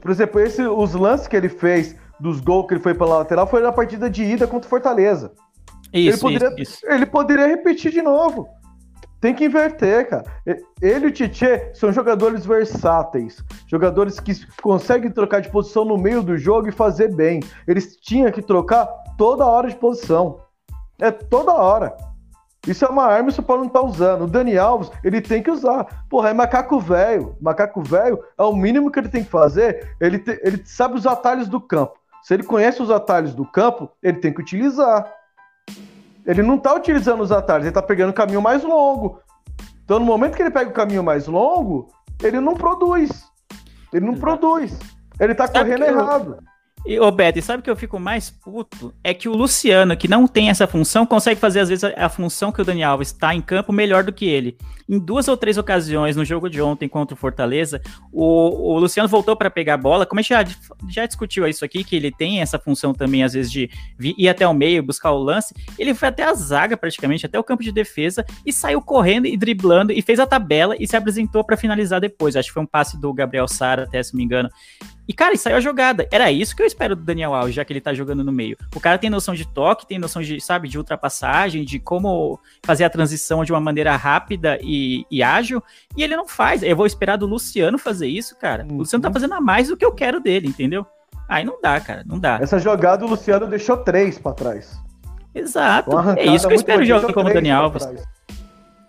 por 0.00 0.10
exemplo, 0.10 0.40
esse, 0.40 0.62
os 0.62 0.94
lances 0.94 1.26
que 1.26 1.36
ele 1.36 1.48
fez, 1.48 1.96
dos 2.18 2.40
gols 2.40 2.66
que 2.66 2.74
ele 2.74 2.82
foi 2.82 2.94
pela 2.94 3.18
lateral, 3.18 3.46
foi 3.46 3.62
na 3.62 3.72
partida 3.72 4.08
de 4.08 4.22
ida 4.22 4.46
contra 4.46 4.66
o 4.66 4.70
Fortaleza. 4.70 5.32
Isso, 5.98 6.28
ele 6.28 6.38
poderia, 6.38 6.62
isso, 6.62 6.72
isso. 6.72 6.86
Ele 6.86 7.06
poderia 7.06 7.46
repetir 7.46 7.92
de 7.92 8.02
novo. 8.02 8.48
Tem 9.20 9.34
que 9.34 9.46
inverter, 9.46 10.08
cara. 10.08 10.24
Ele 10.80 11.06
e 11.06 11.08
o 11.08 11.12
Tietê 11.12 11.74
são 11.74 11.92
jogadores 11.92 12.44
versáteis. 12.44 13.42
Jogadores 13.66 14.20
que 14.20 14.32
conseguem 14.60 15.10
trocar 15.10 15.40
de 15.40 15.50
posição 15.50 15.84
no 15.84 15.96
meio 15.96 16.22
do 16.22 16.36
jogo 16.36 16.68
e 16.68 16.72
fazer 16.72 17.14
bem. 17.14 17.40
Eles 17.66 17.96
tinham 17.96 18.30
que 18.30 18.42
trocar 18.42 18.86
toda 19.16 19.46
hora 19.46 19.68
de 19.68 19.76
posição. 19.76 20.40
É 21.00 21.10
toda 21.10 21.52
hora. 21.52 21.96
Isso 22.66 22.84
é 22.84 22.88
uma 22.88 23.04
arma 23.04 23.30
e 23.30 23.40
o 23.40 23.42
Paulo 23.42 23.64
não 23.64 23.70
tá 23.70 23.80
usando. 23.80 24.24
O 24.24 24.26
Dani 24.26 24.58
Alves, 24.58 24.90
ele 25.02 25.20
tem 25.20 25.42
que 25.42 25.50
usar. 25.50 26.04
Porra, 26.10 26.30
é 26.30 26.32
macaco 26.34 26.78
velho. 26.80 27.36
Macaco 27.40 27.82
velho 27.82 28.22
é 28.36 28.42
o 28.42 28.54
mínimo 28.54 28.90
que 28.90 28.98
ele 28.98 29.08
tem 29.08 29.24
que 29.24 29.30
fazer. 29.30 29.94
Ele, 30.00 30.18
te, 30.18 30.38
ele 30.42 30.62
sabe 30.64 30.96
os 30.96 31.06
atalhos 31.06 31.48
do 31.48 31.60
campo. 31.60 31.94
Se 32.22 32.34
ele 32.34 32.42
conhece 32.42 32.82
os 32.82 32.90
atalhos 32.90 33.34
do 33.34 33.44
campo, 33.44 33.88
ele 34.02 34.18
tem 34.18 34.34
que 34.34 34.40
utilizar. 34.40 35.08
Ele 36.26 36.42
não 36.42 36.58
tá 36.58 36.74
utilizando 36.74 37.22
os 37.22 37.30
atalhos, 37.30 37.66
ele 37.66 37.74
tá 37.74 37.82
pegando 37.82 38.10
o 38.10 38.14
caminho 38.14 38.42
mais 38.42 38.64
longo. 38.64 39.20
Então, 39.84 40.00
no 40.00 40.04
momento 40.04 40.34
que 40.34 40.42
ele 40.42 40.50
pega 40.50 40.68
o 40.68 40.74
caminho 40.74 41.04
mais 41.04 41.28
longo, 41.28 41.88
ele 42.22 42.40
não 42.40 42.54
produz. 42.54 43.24
Ele 43.92 44.04
não 44.04 44.14
produz. 44.14 44.76
Ele 45.20 45.34
tá 45.34 45.46
Sabe 45.46 45.60
correndo 45.60 45.84
errado. 45.84 46.38
E, 46.86 47.00
ô 47.00 47.10
Beto, 47.10 47.42
sabe 47.42 47.58
o 47.58 47.62
que 47.64 47.70
eu 47.70 47.74
fico 47.74 47.98
mais 47.98 48.30
puto? 48.30 48.94
É 49.02 49.12
que 49.12 49.28
o 49.28 49.34
Luciano, 49.34 49.96
que 49.96 50.06
não 50.06 50.28
tem 50.28 50.50
essa 50.50 50.68
função, 50.68 51.04
consegue 51.04 51.40
fazer, 51.40 51.58
às 51.58 51.68
vezes, 51.68 51.82
a, 51.82 52.06
a 52.06 52.08
função 52.08 52.52
que 52.52 52.62
o 52.62 52.64
Dani 52.64 52.84
Alves 52.84 53.08
está 53.08 53.34
em 53.34 53.40
campo 53.40 53.72
melhor 53.72 54.04
do 54.04 54.12
que 54.12 54.24
ele. 54.24 54.56
Em 54.88 54.96
duas 54.96 55.26
ou 55.26 55.36
três 55.36 55.58
ocasiões, 55.58 56.14
no 56.14 56.24
jogo 56.24 56.48
de 56.48 56.62
ontem 56.62 56.88
contra 56.88 57.12
o 57.12 57.18
Fortaleza, 57.18 57.82
o, 58.12 58.74
o 58.74 58.78
Luciano 58.78 59.08
voltou 59.08 59.34
para 59.34 59.50
pegar 59.50 59.74
a 59.74 59.76
bola. 59.76 60.06
Como 60.06 60.20
a 60.20 60.22
gente 60.22 60.28
já, 60.28 60.44
já 60.88 61.06
discutiu 61.06 61.44
isso 61.48 61.64
aqui, 61.64 61.82
que 61.82 61.96
ele 61.96 62.12
tem 62.12 62.40
essa 62.40 62.56
função 62.56 62.94
também, 62.94 63.24
às 63.24 63.32
vezes, 63.32 63.50
de 63.50 63.68
ir 63.98 64.28
até 64.28 64.46
o 64.46 64.54
meio, 64.54 64.80
buscar 64.80 65.10
o 65.10 65.18
lance. 65.18 65.52
Ele 65.76 65.92
foi 65.92 66.06
até 66.06 66.22
a 66.22 66.34
zaga, 66.34 66.76
praticamente, 66.76 67.26
até 67.26 67.36
o 67.36 67.42
campo 67.42 67.64
de 67.64 67.72
defesa, 67.72 68.24
e 68.44 68.52
saiu 68.52 68.80
correndo 68.80 69.26
e 69.26 69.36
driblando, 69.36 69.92
e 69.92 70.00
fez 70.00 70.20
a 70.20 70.26
tabela 70.26 70.76
e 70.78 70.86
se 70.86 70.96
apresentou 70.96 71.42
para 71.42 71.56
finalizar 71.56 72.00
depois. 72.00 72.36
Acho 72.36 72.48
que 72.48 72.54
foi 72.54 72.62
um 72.62 72.66
passe 72.66 72.96
do 73.00 73.12
Gabriel 73.12 73.48
Sara, 73.48 73.82
até 73.82 74.00
se 74.00 74.14
me 74.14 74.22
engano. 74.22 74.48
E, 75.08 75.12
cara, 75.12 75.34
e 75.34 75.38
saiu 75.38 75.56
a 75.56 75.60
jogada. 75.60 76.08
Era 76.10 76.30
isso 76.30 76.54
que 76.56 76.62
eu 76.62 76.66
espero 76.66 76.96
do 76.96 77.02
Daniel 77.02 77.34
Alves, 77.34 77.54
já 77.54 77.64
que 77.64 77.72
ele 77.72 77.80
tá 77.80 77.94
jogando 77.94 78.24
no 78.24 78.32
meio. 78.32 78.56
O 78.74 78.80
cara 78.80 78.98
tem 78.98 79.08
noção 79.08 79.34
de 79.34 79.46
toque, 79.46 79.86
tem 79.86 79.98
noção 79.98 80.20
de, 80.20 80.40
sabe, 80.40 80.68
de 80.68 80.78
ultrapassagem, 80.78 81.64
de 81.64 81.78
como 81.78 82.40
fazer 82.62 82.84
a 82.84 82.90
transição 82.90 83.44
de 83.44 83.52
uma 83.52 83.60
maneira 83.60 83.94
rápida 83.96 84.58
e, 84.62 85.04
e 85.10 85.22
ágil. 85.22 85.62
E 85.96 86.02
ele 86.02 86.16
não 86.16 86.26
faz. 86.26 86.62
Eu 86.62 86.76
vou 86.76 86.86
esperar 86.86 87.16
do 87.16 87.26
Luciano 87.26 87.78
fazer 87.78 88.08
isso, 88.08 88.36
cara. 88.36 88.64
Uhum. 88.64 88.74
O 88.74 88.78
Luciano 88.78 89.02
tá 89.02 89.12
fazendo 89.12 89.34
a 89.34 89.40
mais 89.40 89.68
do 89.68 89.76
que 89.76 89.84
eu 89.84 89.92
quero 89.92 90.20
dele, 90.20 90.48
entendeu? 90.48 90.84
Aí 91.28 91.44
não 91.44 91.60
dá, 91.60 91.80
cara, 91.80 92.04
não 92.06 92.18
dá. 92.18 92.38
Essa 92.40 92.58
jogada 92.58 93.04
o 93.04 93.08
Luciano 93.08 93.46
deixou 93.46 93.76
três 93.78 94.18
para 94.18 94.32
trás. 94.32 94.78
Exato. 95.34 95.90
É 96.16 96.26
isso 96.26 96.46
que 96.46 96.54
eu 96.54 96.56
espero 96.56 96.82
de 96.82 96.88
jogo 96.88 97.12
como 97.12 97.28
o 97.28 97.32
Daniel 97.32 97.62
Alves. 97.62 97.86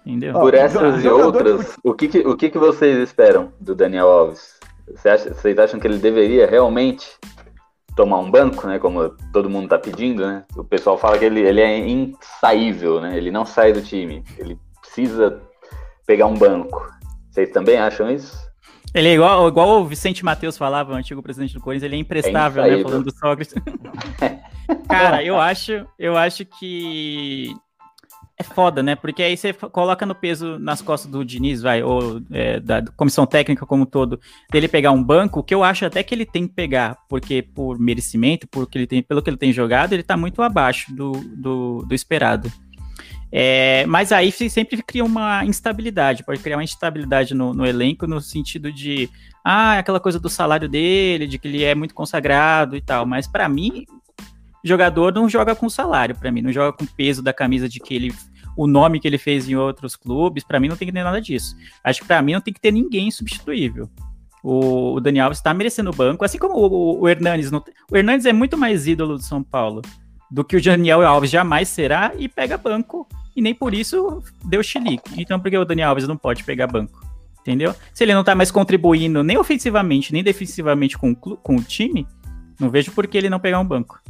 Entendeu? 0.05 0.33
Por 0.33 0.53
essas 0.53 1.03
e 1.03 1.07
outras, 1.09 1.77
o 1.83 1.93
que, 1.93 2.07
que, 2.07 2.19
o 2.19 2.37
que, 2.37 2.49
que 2.49 2.57
vocês 2.57 2.97
esperam 2.99 3.51
do 3.59 3.75
Daniel 3.75 4.07
Alves? 4.07 4.56
Você 4.95 5.09
acha, 5.09 5.33
vocês 5.33 5.57
acham 5.57 5.79
que 5.79 5.87
ele 5.87 5.97
deveria 5.97 6.47
realmente 6.47 7.07
tomar 7.95 8.19
um 8.19 8.29
banco, 8.29 8.67
né? 8.67 8.79
Como 8.79 9.09
todo 9.33 9.49
mundo 9.49 9.67
tá 9.67 9.77
pedindo, 9.77 10.25
né? 10.25 10.45
O 10.55 10.63
pessoal 10.63 10.97
fala 10.97 11.17
que 11.17 11.25
ele, 11.25 11.41
ele 11.41 11.61
é 11.61 11.77
insaível, 11.79 13.01
né? 13.01 13.17
Ele 13.17 13.31
não 13.31 13.45
sai 13.45 13.73
do 13.73 13.81
time. 13.81 14.23
Ele 14.37 14.57
precisa 14.81 15.41
pegar 16.05 16.27
um 16.27 16.35
banco. 16.35 16.87
Vocês 17.29 17.49
também 17.49 17.77
acham 17.77 18.09
isso? 18.09 18.47
Ele 18.93 19.09
é 19.09 19.13
igual, 19.13 19.47
igual 19.47 19.81
o 19.81 19.85
Vicente 19.85 20.23
Matheus 20.23 20.57
falava, 20.57 20.93
o 20.93 20.95
antigo 20.95 21.21
presidente 21.21 21.53
do 21.53 21.59
Corinthians, 21.59 21.83
ele 21.83 21.97
é 21.97 21.99
imprestável, 21.99 22.63
é 22.63 22.77
né? 22.77 22.83
Falando 22.83 23.03
do 23.03 23.11
Sócrates. 23.11 23.53
Cara, 24.87 25.23
eu 25.23 25.39
acho, 25.39 25.85
eu 25.99 26.15
acho 26.17 26.45
que 26.45 27.53
é 28.39 28.43
foda, 28.43 28.83
né? 28.83 28.95
Porque 28.95 29.23
aí 29.23 29.35
você 29.35 29.51
coloca 29.51 30.05
no 30.05 30.13
peso 30.13 30.59
nas 30.59 30.81
costas 30.81 31.09
do 31.11 31.25
Diniz, 31.25 31.61
vai, 31.61 31.81
ou 31.81 32.21
é, 32.31 32.59
da 32.59 32.83
comissão 32.95 33.25
técnica 33.25 33.65
como 33.65 33.83
um 33.83 33.85
todo, 33.85 34.19
dele 34.51 34.67
pegar 34.67 34.91
um 34.91 35.03
banco, 35.03 35.43
que 35.43 35.55
eu 35.55 35.63
acho 35.63 35.85
até 35.85 36.03
que 36.03 36.13
ele 36.13 36.25
tem 36.25 36.47
que 36.47 36.53
pegar, 36.53 36.97
porque 37.09 37.41
por 37.41 37.79
merecimento, 37.79 38.47
porque 38.47 38.77
ele 38.77 38.85
tem, 38.87 39.01
pelo 39.01 39.23
que 39.23 39.29
ele 39.29 39.37
tem 39.37 39.51
jogado, 39.51 39.93
ele 39.93 40.03
tá 40.03 40.15
muito 40.15 40.41
abaixo 40.43 40.93
do, 40.93 41.13
do, 41.13 41.83
do 41.87 41.95
esperado. 41.95 42.51
É, 43.31 43.85
mas 43.87 44.11
aí 44.11 44.31
sempre 44.31 44.81
cria 44.83 45.03
uma 45.03 45.43
instabilidade, 45.43 46.23
pode 46.23 46.39
criar 46.39 46.57
uma 46.57 46.63
instabilidade 46.63 47.33
no, 47.33 47.53
no, 47.53 47.65
elenco, 47.65 48.07
no 48.07 48.21
sentido 48.21 48.71
de, 48.71 49.09
ah, 49.43 49.79
aquela 49.79 49.99
coisa 49.99 50.19
do 50.19 50.29
salário 50.29 50.69
dele, 50.69 51.27
de 51.27 51.37
que 51.37 51.47
ele 51.47 51.63
é 51.63 51.75
muito 51.75 51.93
consagrado 51.93 52.75
e 52.77 52.81
tal. 52.81 53.05
Mas 53.05 53.27
para 53.27 53.49
mim, 53.49 53.85
jogador 54.63 55.13
não 55.13 55.29
joga 55.29 55.55
com 55.55 55.69
salário, 55.69 56.15
para 56.15 56.31
mim, 56.31 56.41
não 56.41 56.51
joga 56.51 56.75
com 56.75 56.85
peso 56.85 57.21
da 57.21 57.33
camisa 57.33 57.67
de 57.69 57.79
que 57.79 57.93
ele 57.93 58.13
o 58.57 58.65
nome 58.65 58.99
que 58.99 59.07
ele 59.07 59.19
fez 59.19 59.47
em 59.47 59.55
outros 59.55 59.95
clubes, 59.95 60.43
para 60.43 60.59
mim 60.59 60.67
não 60.67 60.75
tem 60.75 60.87
que 60.87 60.91
ter 60.91 61.03
nada 61.03 61.21
disso. 61.21 61.55
Acho 61.83 62.01
que 62.01 62.07
para 62.07 62.21
mim 62.23 62.33
não 62.33 62.41
tem 62.41 62.51
que 62.51 62.59
ter 62.59 62.71
ninguém 62.71 63.11
substituível. 63.11 63.87
O, 64.43 64.95
o 64.95 64.99
Daniel 64.99 65.31
está 65.31 65.53
merecendo 65.53 65.91
o 65.91 65.95
banco, 65.95 66.25
assim 66.25 66.39
como 66.39 66.55
o, 66.55 67.01
o 67.01 67.07
Hernanes. 67.07 67.51
Não, 67.51 67.63
o 67.91 67.95
Hernanes 67.95 68.25
é 68.25 68.33
muito 68.33 68.57
mais 68.57 68.87
ídolo 68.87 69.15
do 69.15 69.21
São 69.21 69.43
Paulo 69.43 69.83
do 70.29 70.43
que 70.43 70.57
o 70.57 70.61
Daniel 70.61 71.05
Alves 71.05 71.29
jamais 71.29 71.69
será 71.69 72.13
e 72.17 72.27
pega 72.27 72.57
banco 72.57 73.07
e 73.35 73.41
nem 73.41 73.53
por 73.53 73.73
isso 73.73 74.23
deu 74.43 74.63
chilique. 74.63 75.21
Então 75.21 75.39
por 75.39 75.51
que 75.51 75.57
o 75.57 75.65
Daniel 75.65 75.89
Alves 75.89 76.07
não 76.07 76.17
pode 76.17 76.43
pegar 76.43 76.65
banco? 76.67 76.99
Entendeu? 77.41 77.73
Se 77.93 78.03
ele 78.03 78.13
não 78.13 78.23
tá 78.23 78.35
mais 78.35 78.51
contribuindo 78.51 79.23
nem 79.23 79.37
ofensivamente, 79.37 80.11
nem 80.11 80.23
defensivamente 80.23 80.97
com, 80.97 81.15
com 81.15 81.55
o 81.55 81.63
time, 81.63 82.05
não 82.59 82.69
vejo 82.69 82.91
por 82.91 83.07
que 83.07 83.17
ele 83.17 83.29
não 83.29 83.39
pegar 83.39 83.59
um 83.59 83.65
banco. 83.65 84.01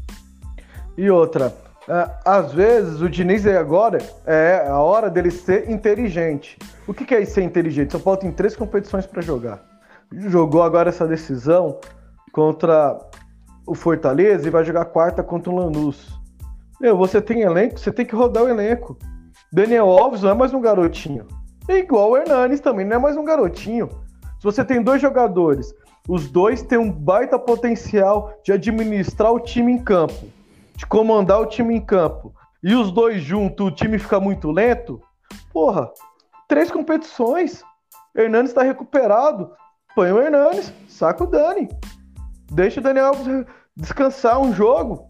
E 0.97 1.11
outra, 1.11 1.53
é, 1.87 2.09
às 2.25 2.51
vezes 2.51 3.01
o 3.01 3.09
Diniz 3.09 3.45
agora 3.45 3.99
é 4.25 4.67
a 4.67 4.79
hora 4.79 5.11
dele 5.11 5.29
ser 5.29 5.69
inteligente. 5.69 6.57
O 6.87 6.93
que, 6.93 7.13
é 7.13 7.23
ser 7.23 7.43
inteligente? 7.43 7.91
São 7.91 8.01
Paulo 8.01 8.19
tem 8.19 8.31
três 8.31 8.55
competições 8.55 9.05
para 9.05 9.21
jogar. 9.21 9.63
Jogou 10.11 10.63
agora 10.63 10.89
essa 10.89 11.05
decisão 11.05 11.79
contra 12.31 12.97
o 13.65 13.75
Fortaleza 13.75 14.47
e 14.47 14.51
vai 14.51 14.65
jogar 14.65 14.85
quarta 14.85 15.21
contra 15.21 15.51
o 15.51 15.55
Lanús. 15.55 16.19
Meu, 16.81 16.97
você 16.97 17.21
tem 17.21 17.41
elenco, 17.41 17.79
você 17.79 17.91
tem 17.91 18.05
que 18.05 18.15
rodar 18.15 18.43
o 18.43 18.49
elenco. 18.49 18.97
Daniel 19.53 19.87
Alves 19.87 20.23
não 20.23 20.31
é 20.31 20.33
mais 20.33 20.53
um 20.53 20.61
garotinho. 20.61 21.27
É 21.67 21.77
igual 21.77 22.11
o 22.11 22.17
Hernanes 22.17 22.59
também, 22.59 22.85
não 22.85 22.95
é 22.95 22.99
mais 22.99 23.15
um 23.15 23.23
garotinho. 23.23 23.87
Se 24.39 24.43
você 24.43 24.63
tem 24.63 24.81
dois 24.81 25.01
jogadores, 25.01 25.73
os 26.07 26.29
dois 26.29 26.63
têm 26.63 26.77
um 26.77 26.91
baita 26.91 27.37
potencial 27.37 28.33
de 28.43 28.51
administrar 28.51 29.31
o 29.31 29.39
time 29.39 29.71
em 29.71 29.77
campo 29.77 30.36
de 30.77 30.85
comandar 30.85 31.41
o 31.41 31.47
time 31.47 31.75
em 31.75 31.81
campo 31.81 32.33
e 32.63 32.75
os 32.75 32.91
dois 32.91 33.21
juntos, 33.21 33.65
o 33.65 33.71
time 33.71 33.97
fica 33.97 34.19
muito 34.19 34.51
lento, 34.51 35.01
porra, 35.51 35.91
três 36.47 36.71
competições. 36.71 37.63
Hernandes 38.15 38.51
está 38.51 38.61
recuperado. 38.61 39.51
Põe 39.95 40.11
o 40.11 40.21
Hernandes, 40.21 40.71
saca 40.87 41.23
o 41.23 41.27
Dani. 41.27 41.67
Deixa 42.51 42.79
o 42.79 42.83
Dani 42.83 42.99
Alves 42.99 43.45
descansar 43.75 44.39
um 44.39 44.53
jogo. 44.53 45.07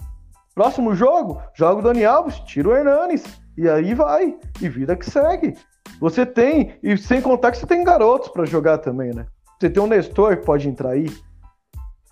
Próximo 0.56 0.96
jogo, 0.96 1.42
joga 1.54 1.80
o 1.80 1.84
Dani 1.84 2.06
Alves, 2.06 2.40
tira 2.40 2.70
o 2.70 2.76
Hernandes. 2.76 3.24
E 3.58 3.70
aí 3.70 3.94
vai. 3.94 4.38
E 4.62 4.70
vida 4.70 4.96
que 4.96 5.10
segue. 5.10 5.54
Você 6.00 6.26
tem, 6.26 6.78
e 6.82 6.98
sem 6.98 7.22
contar 7.22 7.52
que 7.52 7.58
você 7.58 7.68
tem 7.68 7.84
garotos 7.84 8.30
para 8.30 8.46
jogar 8.46 8.78
também, 8.78 9.14
né? 9.14 9.26
Você 9.60 9.70
tem 9.70 9.84
um 9.84 9.88
Nestor 9.88 10.38
que 10.38 10.46
pode 10.46 10.70
entrar 10.70 10.92
aí. 10.92 11.08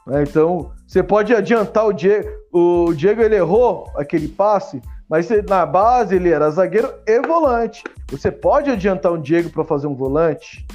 Né? 0.06 0.24
Então, 0.24 0.72
você 0.88 1.02
pode 1.02 1.34
adiantar 1.34 1.86
o 1.86 1.94
Diego. 1.94 2.30
O 2.52 2.94
Diego 2.94 3.22
ele 3.22 3.36
errou 3.36 3.92
aquele 3.96 4.28
passe, 4.28 4.82
mas 5.10 5.28
na 5.48 5.66
base 5.66 6.16
ele 6.16 6.30
era 6.30 6.50
zagueiro 6.50 6.94
e 7.08 7.20
volante. 7.22 7.84
Você 8.10 8.32
pode 8.32 8.70
adiantar 8.70 9.12
um 9.12 9.22
Diego 9.22 9.50
para 9.50 9.64
fazer 9.64 9.88
um 9.88 9.96
volante. 9.96 10.66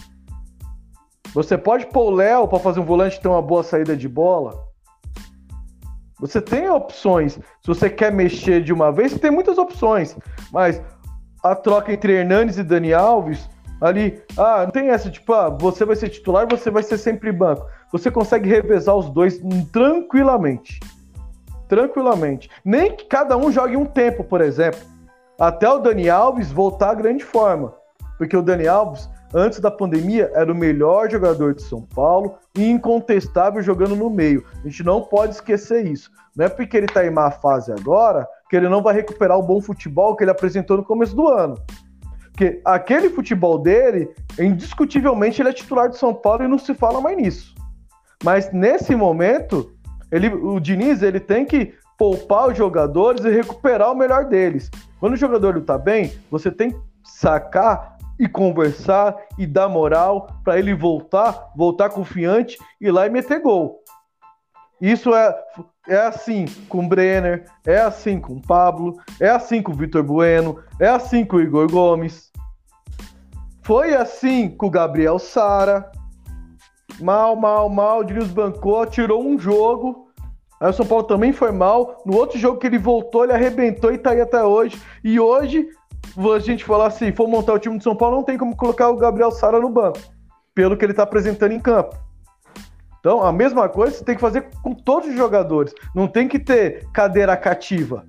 Você 1.33 1.57
pode 1.57 1.87
pôr 1.87 2.11
o 2.13 2.15
Léo 2.15 2.49
para 2.49 2.59
fazer 2.59 2.81
um 2.81 2.85
volante 2.85 3.21
ter 3.21 3.29
uma 3.29 3.41
boa 3.41 3.63
saída 3.63 3.97
de 3.97 4.09
bola. 4.09 4.69
Você 6.19 6.41
tem 6.41 6.69
opções. 6.69 7.35
Se 7.35 7.67
você 7.67 7.89
quer 7.89 8.13
mexer 8.13 8.63
de 8.63 8.73
uma 8.73 8.91
vez, 8.91 9.13
você 9.13 9.19
tem 9.19 9.31
muitas 9.31 9.57
opções. 9.57 10.17
Mas 10.53 10.83
a 11.43 11.55
troca 11.55 11.93
entre 11.93 12.13
Hernandes 12.13 12.59
e 12.59 12.65
Dani 12.65 12.93
Alves, 12.93 13.49
ali, 13.81 14.21
ah, 14.37 14.65
não 14.65 14.71
tem 14.71 14.89
essa, 14.89 15.09
tipo, 15.09 15.33
ah, 15.33 15.49
você 15.49 15.85
vai 15.85 15.97
ser 15.97 16.11
titular, 16.11 16.47
você 16.47 16.69
vai 16.69 16.83
ser 16.83 16.99
sempre 16.99 17.33
banco 17.33 17.65
você 17.93 18.11
consegue 18.11 18.49
revezar 18.49 18.95
os 18.95 19.09
dois 19.11 19.41
tranquilamente. 19.73 20.81
Tranquilamente. 21.69 22.51
Nem 22.65 22.97
que 22.97 23.05
cada 23.05 23.37
um 23.37 23.51
jogue 23.51 23.77
um 23.77 23.87
tempo, 23.87 24.25
por 24.25 24.41
exemplo. 24.41 24.81
Até 25.39 25.69
o 25.69 25.79
Dani 25.79 26.11
Alves 26.11 26.53
voltar 26.53 26.91
à 26.91 26.95
grande 26.95 27.25
forma. 27.25 27.75
Porque 28.19 28.37
o 28.37 28.43
Dani 28.43 28.67
Alves, 28.67 29.09
antes 29.33 29.61
da 29.61 29.71
pandemia, 29.71 30.31
era 30.35 30.53
o 30.53 30.55
melhor 30.55 31.11
jogador 31.11 31.55
de 31.55 31.63
São 31.63 31.83
Paulo 31.83 32.35
e 32.57 32.69
incontestável 32.69 33.63
jogando 33.63 33.97
no 33.97 34.11
meio. 34.11 34.45
A 34.63 34.69
gente 34.69 34.83
não 34.83 35.03
pode 35.03 35.35
esquecer 35.35 35.87
isso. 35.87 36.11
Não 36.37 36.47
é 36.47 36.49
porque 36.49 36.77
ele 36.77 36.87
está 36.87 37.07
em 37.07 37.11
má 37.11 37.31
fase 37.31 37.73
agora 37.73 38.29
que 38.49 38.57
ele 38.57 38.69
não 38.69 38.83
vai 38.83 38.95
recuperar 38.95 39.39
o 39.39 39.43
bom 39.43 39.61
futebol 39.61 40.17
que 40.17 40.25
ele 40.25 40.31
apresentou 40.31 40.77
no 40.77 40.85
começo 40.85 41.15
do 41.15 41.29
ano. 41.29 41.55
Porque 42.31 42.61
aquele 42.65 43.11
futebol 43.11 43.59
dele, 43.59 44.11
indiscutivelmente, 44.39 45.41
ele 45.41 45.51
é 45.51 45.53
titular 45.53 45.89
de 45.89 45.97
São 45.97 46.13
Paulo 46.13 46.43
e 46.43 46.49
não 46.49 46.59
se 46.59 46.75
fala 46.75 47.01
mais 47.01 47.17
nisso. 47.17 47.55
Mas 48.23 48.53
nesse 48.53 48.95
momento, 48.95 49.73
ele, 50.11 50.29
o 50.29 50.61
Diniz 50.61 51.03
ele 51.03 51.21
tem 51.21 51.45
que 51.45 51.75
poupar 51.99 52.49
os 52.49 52.57
jogadores 52.57 53.25
e 53.25 53.31
recuperar 53.31 53.93
o 53.93 53.97
melhor 53.97 54.25
deles. 54.25 54.71
Quando 54.99 55.15
o 55.15 55.19
jogador 55.19 55.57
está 55.57 55.77
bem, 55.77 56.13
você 56.31 56.51
tem 56.51 56.71
que 56.71 56.81
sacar 57.05 57.99
e 58.19 58.29
conversar 58.29 59.17
e 59.39 59.47
dar 59.47 59.69
moral 59.69 60.29
para 60.45 60.59
ele 60.59 60.75
voltar, 60.75 61.51
voltar 61.57 61.89
confiante 61.89 62.59
e 62.81 62.91
lá 62.91 63.07
e 63.07 63.11
meter 63.11 63.41
gol. 63.41 63.81
Isso 64.81 65.15
é, 65.15 65.35
é 65.89 65.97
assim 65.97 66.47
com 66.69 66.85
o 66.85 66.89
Brenner, 66.89 67.45
é 67.67 67.79
assim 67.79 68.19
com 68.19 68.35
o 68.35 68.43
Pablo, 68.43 68.99
é 69.19 69.29
assim 69.29 69.63
com 69.63 69.73
o 69.73 69.75
Vitor 69.75 70.03
Bueno, 70.03 70.59
é 70.79 70.89
assim 70.89 71.25
com 71.25 71.37
o 71.37 71.41
Igor 71.41 71.71
Gomes. 71.71 72.31
Foi 73.63 73.95
assim 73.95 74.49
com 74.49 74.67
o 74.67 74.71
Gabriel 74.71 75.19
Sara. 75.19 75.91
Mal, 77.01 77.35
mal, 77.35 77.69
mal, 77.69 78.05
Diniz 78.05 78.29
bancou, 78.29 78.85
tirou 78.87 79.27
um 79.27 79.39
jogo. 79.39 80.09
Aí 80.61 80.69
o 80.69 80.73
São 80.73 80.87
Paulo 80.87 81.05
também 81.05 81.33
foi 81.33 81.51
mal. 81.51 82.03
No 82.05 82.17
outro 82.17 82.39
jogo 82.39 82.59
que 82.59 82.67
ele 82.67 82.79
voltou, 82.79 83.25
ele 83.25 83.33
arrebentou 83.33 83.93
e 83.93 83.99
tá 83.99 84.11
aí 84.11 84.21
até 84.21 84.43
hoje. 84.43 84.81
E 85.03 85.19
hoje, 85.19 85.67
a 86.19 86.39
gente 86.39 86.65
falar 86.65 86.87
assim, 86.87 87.13
for 87.13 87.27
montar 87.27 87.55
o 87.55 87.59
time 87.59 87.79
de 87.79 87.85
São 87.85 87.97
Paulo, 87.97 88.17
não 88.17 88.23
tem 88.23 88.37
como 88.37 88.55
colocar 88.55 88.91
o 88.91 88.97
Gabriel 88.97 89.31
Sara 89.31 89.59
no 89.59 89.71
banco. 89.71 89.99
Pelo 90.55 90.77
que 90.77 90.85
ele 90.85 90.93
tá 90.93 91.05
apresentando 91.05 91.53
em 91.53 91.61
campo. 91.61 91.97
Então, 92.99 93.25
a 93.25 93.33
mesma 93.33 93.67
coisa 93.69 93.97
você 93.97 94.05
tem 94.05 94.15
que 94.15 94.21
fazer 94.21 94.49
com 94.63 94.75
todos 94.75 95.09
os 95.09 95.17
jogadores. 95.17 95.75
Não 95.95 96.07
tem 96.07 96.29
que 96.29 96.39
ter 96.39 96.87
cadeira 96.93 97.35
cativa. 97.37 98.05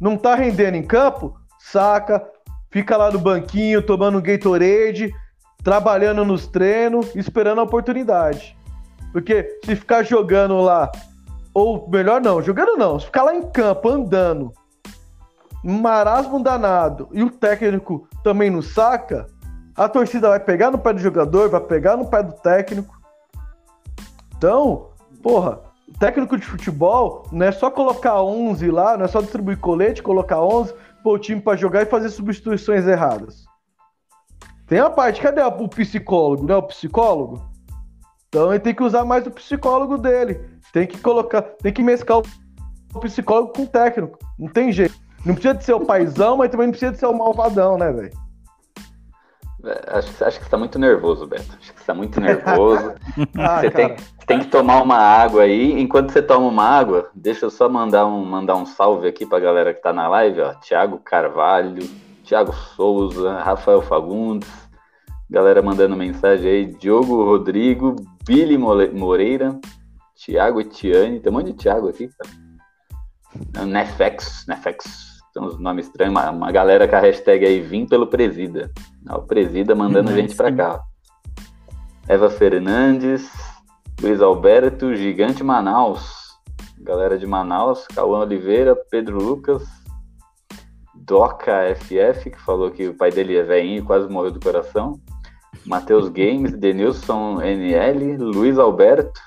Não 0.00 0.16
tá 0.16 0.34
rendendo 0.34 0.74
em 0.74 0.82
campo? 0.82 1.38
Saca, 1.60 2.26
fica 2.68 2.96
lá 2.96 3.12
no 3.12 3.20
banquinho 3.20 3.80
tomando 3.80 4.20
Gatorade, 4.20 5.14
trabalhando 5.62 6.24
nos 6.24 6.46
treinos, 6.46 7.14
esperando 7.14 7.60
a 7.60 7.64
oportunidade. 7.64 8.56
Porque 9.12 9.58
se 9.64 9.76
ficar 9.76 10.02
jogando 10.02 10.60
lá, 10.60 10.90
ou 11.54 11.88
melhor 11.88 12.20
não, 12.20 12.42
jogando 12.42 12.76
não, 12.76 12.98
se 12.98 13.06
ficar 13.06 13.24
lá 13.24 13.34
em 13.34 13.42
campo 13.42 13.88
andando, 13.88 14.52
marasmo 15.62 16.42
danado, 16.42 17.08
e 17.12 17.22
o 17.22 17.30
técnico 17.30 18.08
também 18.24 18.50
não 18.50 18.62
saca, 18.62 19.26
a 19.76 19.88
torcida 19.88 20.28
vai 20.28 20.40
pegar 20.40 20.70
no 20.70 20.78
pé 20.78 20.92
do 20.92 21.00
jogador, 21.00 21.48
vai 21.48 21.60
pegar 21.60 21.96
no 21.96 22.06
pé 22.06 22.22
do 22.22 22.32
técnico, 22.32 23.00
então, 24.36 24.88
porra, 25.22 25.60
técnico 26.00 26.36
de 26.36 26.44
futebol 26.44 27.24
não 27.30 27.46
é 27.46 27.52
só 27.52 27.70
colocar 27.70 28.20
11 28.20 28.68
lá, 28.72 28.96
não 28.96 29.04
é 29.04 29.08
só 29.08 29.20
distribuir 29.20 29.56
colete, 29.58 30.02
colocar 30.02 30.42
11, 30.42 30.74
pôr 31.00 31.14
o 31.14 31.18
time 31.18 31.40
para 31.40 31.56
jogar 31.56 31.82
e 31.82 31.86
fazer 31.86 32.08
substituições 32.08 32.84
erradas. 32.84 33.44
Tem 34.72 34.80
a 34.80 34.88
parte, 34.88 35.20
cadê 35.20 35.42
o 35.42 35.68
psicólogo, 35.68 36.46
né? 36.46 36.56
O 36.56 36.62
psicólogo? 36.62 37.46
Então 38.26 38.48
ele 38.48 38.58
tem 38.58 38.74
que 38.74 38.82
usar 38.82 39.04
mais 39.04 39.26
o 39.26 39.30
psicólogo 39.30 39.98
dele. 39.98 40.40
Tem 40.72 40.86
que 40.86 40.98
colocar, 40.98 41.42
tem 41.42 41.70
que 41.70 41.82
mesclar 41.82 42.22
o 42.94 43.00
psicólogo 43.00 43.52
com 43.52 43.64
o 43.64 43.66
técnico. 43.66 44.18
Não 44.38 44.48
tem 44.48 44.72
jeito. 44.72 44.94
Não 45.26 45.34
precisa 45.34 45.52
de 45.52 45.62
ser 45.62 45.74
o 45.74 45.84
paizão, 45.84 46.38
mas 46.38 46.50
também 46.50 46.68
não 46.68 46.72
precisa 46.72 46.90
de 46.90 46.96
ser 46.96 47.04
o 47.04 47.12
malvadão, 47.12 47.76
né, 47.76 47.92
velho? 47.92 48.12
É, 49.62 49.98
acho, 49.98 50.24
acho 50.24 50.38
que 50.38 50.44
você 50.46 50.50
tá 50.50 50.56
muito 50.56 50.78
nervoso, 50.78 51.26
Beto. 51.26 51.54
Acho 51.60 51.74
que 51.74 51.78
você 51.78 51.86
tá 51.86 51.92
muito 51.92 52.18
nervoso. 52.18 52.94
ah, 53.36 53.60
você, 53.60 53.70
tem, 53.70 53.88
você, 53.88 54.26
tem, 54.26 54.38
que 54.38 54.46
tomar 54.46 54.80
uma 54.80 54.96
água 54.96 55.42
aí. 55.42 55.78
Enquanto 55.78 56.12
você 56.12 56.22
toma 56.22 56.48
uma 56.48 56.64
água, 56.64 57.10
deixa 57.14 57.44
eu 57.44 57.50
só 57.50 57.68
mandar 57.68 58.06
um, 58.06 58.24
mandar 58.24 58.56
um 58.56 58.64
salve 58.64 59.06
aqui 59.06 59.26
pra 59.26 59.38
galera 59.38 59.74
que 59.74 59.82
tá 59.82 59.92
na 59.92 60.08
live, 60.08 60.40
ó. 60.40 60.54
Tiago 60.54 60.98
Carvalho, 60.98 61.86
Tiago 62.24 62.54
Souza, 62.54 63.38
Rafael 63.40 63.82
Fagundes, 63.82 64.61
galera 65.32 65.62
mandando 65.62 65.96
mensagem 65.96 66.50
aí, 66.50 66.66
Diogo 66.66 67.24
Rodrigo, 67.24 67.96
Billy 68.22 68.58
Moreira, 68.58 69.58
Tiago 70.14 70.60
Etiane, 70.60 71.20
tem 71.20 71.32
um 71.32 71.36
monte 71.36 71.52
de 71.52 71.54
Tiago 71.54 71.88
aqui, 71.88 72.08
cara. 72.08 73.64
Nefex, 73.64 74.44
Nefex, 74.46 74.84
tem 75.32 75.42
uns 75.42 75.58
nomes 75.58 75.86
estranhos, 75.86 76.14
uma, 76.14 76.30
uma 76.30 76.52
galera 76.52 76.86
com 76.86 76.96
a 76.96 77.00
hashtag 77.00 77.46
aí, 77.46 77.62
vim 77.62 77.86
pelo 77.86 78.06
Presida. 78.08 78.70
O 79.08 79.22
Presida 79.22 79.74
mandando 79.74 80.10
uhum, 80.10 80.16
gente 80.16 80.36
para 80.36 80.52
cá. 80.52 80.82
Eva 82.06 82.28
Fernandes, 82.28 83.26
Luiz 84.02 84.20
Alberto, 84.20 84.94
Gigante 84.94 85.42
Manaus. 85.42 86.12
Galera 86.78 87.16
de 87.16 87.26
Manaus, 87.26 87.86
Cauã 87.86 88.18
Oliveira, 88.18 88.76
Pedro 88.90 89.16
Lucas, 89.16 89.62
Doca 90.94 91.74
FF, 91.74 92.30
que 92.30 92.40
falou 92.40 92.70
que 92.70 92.88
o 92.88 92.94
pai 92.94 93.10
dele 93.10 93.36
é 93.36 93.42
velhinho 93.42 93.78
e 93.78 93.86
quase 93.86 94.08
morreu 94.08 94.32
do 94.32 94.40
coração. 94.40 95.00
Matheus 95.64 96.08
Games, 96.08 96.52
Denilson 96.52 97.40
NL, 97.40 98.16
Luiz 98.16 98.58
Alberto. 98.58 99.20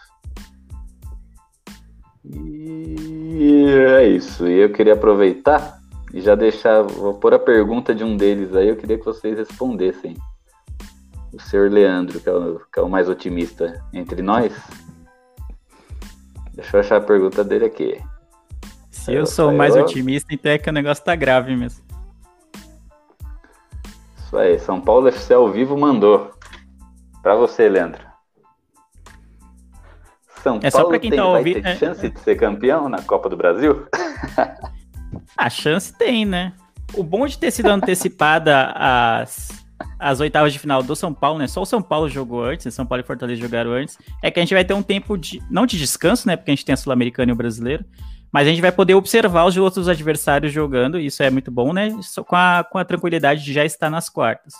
E 2.23 3.65
é 3.67 4.07
isso. 4.07 4.47
E 4.47 4.59
eu 4.59 4.71
queria 4.71 4.93
aproveitar 4.93 5.79
e 6.13 6.21
já 6.21 6.33
deixar, 6.33 6.81
vou 6.81 7.15
pôr 7.15 7.33
a 7.33 7.39
pergunta 7.39 7.93
de 7.93 8.03
um 8.03 8.15
deles 8.15 8.55
aí, 8.55 8.69
eu 8.69 8.77
queria 8.77 8.97
que 8.97 9.03
vocês 9.03 9.37
respondessem. 9.37 10.15
O 11.33 11.41
senhor 11.41 11.69
Leandro, 11.69 12.21
que 12.21 12.29
é 12.29 12.31
o, 12.31 12.61
que 12.71 12.79
é 12.79 12.81
o 12.81 12.89
mais 12.89 13.09
otimista 13.09 13.83
entre 13.93 14.21
nós. 14.21 14.53
Deixa 16.53 16.77
eu 16.77 16.79
achar 16.79 16.97
a 16.97 17.01
pergunta 17.01 17.43
dele 17.43 17.65
aqui. 17.65 18.01
Se 18.89 19.11
eu, 19.11 19.19
eu 19.19 19.25
sou 19.25 19.51
o 19.51 19.57
mais 19.57 19.75
eu... 19.75 19.83
otimista, 19.83 20.33
então 20.33 20.51
é 20.51 20.57
que 20.57 20.69
o 20.69 20.73
negócio 20.73 21.03
tá 21.03 21.15
grave 21.15 21.53
mesmo. 21.53 21.84
Isso 24.35 24.37
aí, 24.37 24.59
São 24.59 24.81
Paulo 24.81 25.07
FC 25.07 25.33
ao 25.33 25.49
vivo 25.49 25.77
mandou. 25.77 26.29
Pra 27.23 27.35
você, 27.35 27.69
Leandro. 27.69 28.03
São 30.43 30.59
é 30.61 30.69
Paulo 30.69 30.99
tem, 30.99 31.09
tá 31.09 31.25
ouvindo, 31.25 31.53
vai 31.53 31.61
ter 31.61 31.69
é... 31.69 31.75
chance 31.77 32.09
de 32.09 32.19
ser 32.19 32.35
campeão 32.35 32.89
na 32.89 33.01
Copa 33.01 33.29
do 33.29 33.37
Brasil? 33.37 33.87
A 35.37 35.47
chance 35.49 35.97
tem, 35.97 36.25
né? 36.25 36.51
O 36.93 37.01
bom 37.01 37.25
de 37.25 37.37
ter 37.37 37.49
sido 37.49 37.67
antecipada 37.67 38.73
as, 38.75 39.65
as 39.97 40.19
oitavas 40.19 40.51
de 40.51 40.59
final 40.59 40.83
do 40.83 40.97
São 40.97 41.13
Paulo, 41.13 41.39
né? 41.39 41.47
Só 41.47 41.61
o 41.61 41.65
São 41.65 41.81
Paulo 41.81 42.09
jogou 42.09 42.43
antes? 42.43 42.73
São 42.73 42.85
Paulo 42.85 43.05
e 43.05 43.07
Fortaleza 43.07 43.41
jogaram 43.41 43.71
antes. 43.71 43.97
É 44.21 44.29
que 44.29 44.37
a 44.37 44.43
gente 44.43 44.53
vai 44.53 44.65
ter 44.65 44.73
um 44.73 44.83
tempo 44.83 45.17
de. 45.17 45.41
Não 45.49 45.65
de 45.65 45.77
descanso, 45.77 46.27
né? 46.27 46.35
Porque 46.35 46.51
a 46.51 46.55
gente 46.55 46.65
tem 46.65 46.73
a 46.73 46.77
Sul-Americana 46.77 47.31
e 47.31 47.33
o 47.33 47.37
brasileiro. 47.37 47.85
Mas 48.35 48.47
a 48.47 48.49
gente 48.49 48.61
vai 48.61 48.71
poder 48.73 48.95
observar 48.95 49.45
os 49.45 49.55
outros 49.55 49.87
adversários 49.87 50.51
jogando, 50.51 50.99
e 50.99 51.05
isso 51.05 51.23
é 51.23 51.29
muito 51.29 51.49
bom, 51.49 51.71
né? 51.71 51.97
Com 52.27 52.35
a, 52.35 52.65
com 52.69 52.77
a 52.77 52.83
tranquilidade 52.83 53.41
de 53.41 53.53
já 53.53 53.63
estar 53.63 53.89
nas 53.89 54.09
quartas. 54.09 54.53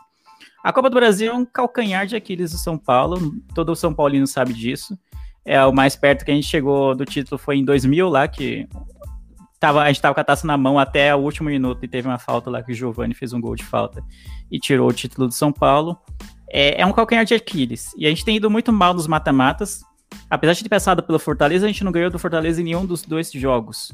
A 0.64 0.72
Copa 0.72 0.90
do 0.90 0.94
Brasil 0.94 1.30
é 1.30 1.36
um 1.36 1.44
calcanhar 1.44 2.08
de 2.08 2.16
Aquiles 2.16 2.54
do 2.54 2.58
São 2.58 2.78
Paulo, 2.78 3.34
todo 3.54 3.74
o 3.74 3.76
São 3.76 3.94
Paulino 3.94 4.26
sabe 4.28 4.54
disso. 4.54 4.98
É 5.44 5.62
o 5.66 5.74
mais 5.74 5.94
perto 5.94 6.24
que 6.24 6.32
a 6.32 6.34
gente 6.34 6.48
chegou 6.48 6.96
do 6.96 7.04
título 7.04 7.38
foi 7.38 7.58
em 7.58 7.66
2000 7.66 8.08
lá, 8.08 8.30
que 8.30 8.66
tava, 9.60 9.82
a 9.82 9.88
gente 9.90 10.02
tava 10.02 10.16
com 10.16 10.22
a 10.22 10.24
taça 10.24 10.48
na 10.48 10.56
mão 10.56 10.80
até 10.80 11.14
o 11.14 11.20
último 11.20 11.50
minuto 11.50 11.84
e 11.84 11.88
teve 11.90 12.08
uma 12.08 12.18
falta 12.18 12.50
lá 12.50 12.64
que 12.64 12.72
o 12.72 12.74
Giovani 12.74 13.14
fez 13.14 13.34
um 13.34 13.42
gol 13.42 13.58
de 13.58 13.66
falta 13.66 14.02
e 14.50 14.58
tirou 14.58 14.88
o 14.88 14.94
título 14.94 15.28
do 15.28 15.34
São 15.34 15.52
Paulo. 15.52 15.98
É, 16.50 16.80
é 16.82 16.86
um 16.86 16.94
calcanhar 16.94 17.26
de 17.26 17.34
Aquiles. 17.34 17.92
E 17.98 18.06
a 18.06 18.10
gente 18.10 18.24
tem 18.24 18.38
ido 18.38 18.50
muito 18.50 18.72
mal 18.72 18.94
nos 18.94 19.06
mata-matas. 19.06 19.84
Apesar 20.30 20.54
de 20.54 20.64
ter 20.64 20.70
passado 20.70 21.04
pelo 21.04 21.20
Fortaleza, 21.20 21.66
a 21.66 21.70
gente 21.70 21.84
não 21.84 21.92
ganhou 21.92 22.10
do 22.10 22.20
Fortaleza 22.20 22.62
em 22.62 22.66
nenhum 22.66 22.86
dos 22.86 23.04
dois 23.04 23.32
jogos. 23.32 23.92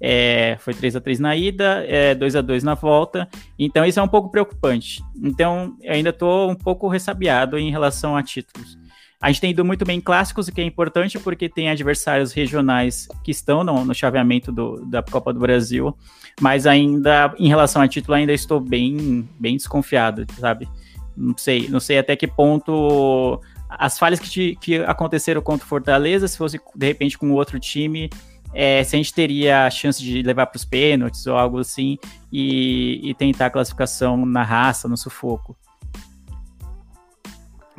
É, 0.00 0.56
foi 0.60 0.74
3 0.74 0.96
a 0.96 1.00
3 1.00 1.18
na 1.18 1.34
ida, 1.34 1.84
é, 1.88 2.14
2 2.14 2.36
a 2.36 2.40
2 2.42 2.62
na 2.62 2.74
volta. 2.74 3.28
Então 3.58 3.84
isso 3.84 3.98
é 3.98 4.02
um 4.02 4.08
pouco 4.08 4.30
preocupante. 4.30 5.02
Então 5.22 5.76
ainda 5.88 6.10
estou 6.10 6.50
um 6.50 6.54
pouco 6.54 6.88
ressabiado 6.88 7.58
em 7.58 7.70
relação 7.70 8.16
a 8.16 8.22
títulos. 8.22 8.78
A 9.24 9.28
gente 9.28 9.40
tem 9.40 9.50
ido 9.52 9.64
muito 9.64 9.86
bem 9.86 9.96
em 9.96 10.00
clássicos, 10.02 10.48
o 10.48 10.52
que 10.52 10.60
é 10.60 10.64
importante 10.64 11.18
porque 11.18 11.48
tem 11.48 11.70
adversários 11.70 12.32
regionais 12.32 13.08
que 13.22 13.30
estão 13.30 13.64
no, 13.64 13.82
no 13.82 13.94
chaveamento 13.94 14.52
do, 14.52 14.84
da 14.84 15.02
Copa 15.02 15.32
do 15.32 15.40
Brasil, 15.40 15.96
mas 16.38 16.66
ainda, 16.66 17.34
em 17.38 17.48
relação 17.48 17.80
a 17.80 17.88
título, 17.88 18.16
ainda 18.16 18.34
estou 18.34 18.60
bem, 18.60 19.26
bem 19.40 19.56
desconfiado, 19.56 20.26
sabe? 20.38 20.68
Não 21.16 21.34
sei, 21.38 21.68
não 21.68 21.80
sei 21.80 21.96
até 21.96 22.14
que 22.14 22.26
ponto 22.26 23.40
as 23.68 23.98
falhas 23.98 24.20
que, 24.20 24.28
te, 24.28 24.58
que 24.60 24.76
aconteceram 24.78 25.40
contra 25.42 25.64
o 25.64 25.68
Fortaleza, 25.68 26.28
se 26.28 26.36
fosse 26.36 26.60
de 26.74 26.86
repente 26.86 27.18
com 27.18 27.30
outro 27.32 27.58
time, 27.58 28.10
é, 28.52 28.84
se 28.84 28.94
a 28.94 28.98
gente 28.98 29.12
teria 29.12 29.66
a 29.66 29.70
chance 29.70 30.00
de 30.00 30.22
levar 30.22 30.46
para 30.46 30.56
os 30.56 30.64
pênaltis 30.64 31.26
ou 31.26 31.36
algo 31.36 31.58
assim 31.58 31.98
e, 32.32 33.00
e 33.02 33.14
tentar 33.14 33.46
a 33.46 33.50
classificação 33.50 34.24
na 34.24 34.42
raça, 34.42 34.88
no 34.88 34.96
sufoco. 34.96 35.56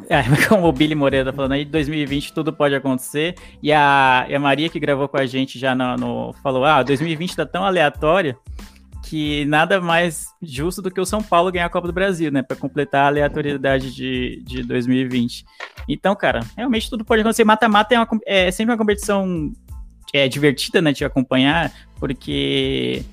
É, 0.09 0.21
como 0.49 0.67
o 0.67 0.71
Billy 0.73 0.95
Moreira 0.95 1.31
tá 1.31 1.35
falando 1.35 1.53
aí, 1.53 1.63
2020 1.63 2.33
tudo 2.33 2.51
pode 2.51 2.75
acontecer. 2.75 3.35
E 3.63 3.71
a, 3.71 4.25
e 4.27 4.35
a 4.35 4.39
Maria, 4.39 4.69
que 4.69 4.79
gravou 4.79 5.07
com 5.07 5.17
a 5.17 5.25
gente 5.25 5.57
já 5.57 5.73
no, 5.73 5.95
no, 5.95 6.33
falou: 6.43 6.65
Ah, 6.65 6.83
2020 6.83 7.35
tá 7.35 7.45
tão 7.45 7.63
aleatório 7.63 8.37
que 9.05 9.45
nada 9.45 9.79
mais 9.79 10.27
justo 10.41 10.81
do 10.81 10.89
que 10.89 10.99
o 10.99 11.05
São 11.05 11.21
Paulo 11.21 11.51
ganhar 11.51 11.67
a 11.67 11.69
Copa 11.69 11.87
do 11.87 11.93
Brasil, 11.93 12.31
né? 12.31 12.41
Para 12.41 12.57
completar 12.57 13.03
a 13.03 13.07
aleatoriedade 13.07 13.93
de, 13.93 14.41
de 14.43 14.63
2020. 14.63 15.45
Então, 15.87 16.15
cara, 16.15 16.39
realmente 16.57 16.89
tudo 16.89 17.05
pode 17.05 17.21
acontecer. 17.21 17.43
Mata-mata 17.43 17.93
é, 18.25 18.47
é 18.47 18.51
sempre 18.51 18.71
uma 18.71 18.77
competição 18.77 19.53
é, 20.11 20.27
divertida, 20.27 20.81
né? 20.81 20.91
De 20.91 21.05
acompanhar, 21.05 21.71
porque 21.99 23.05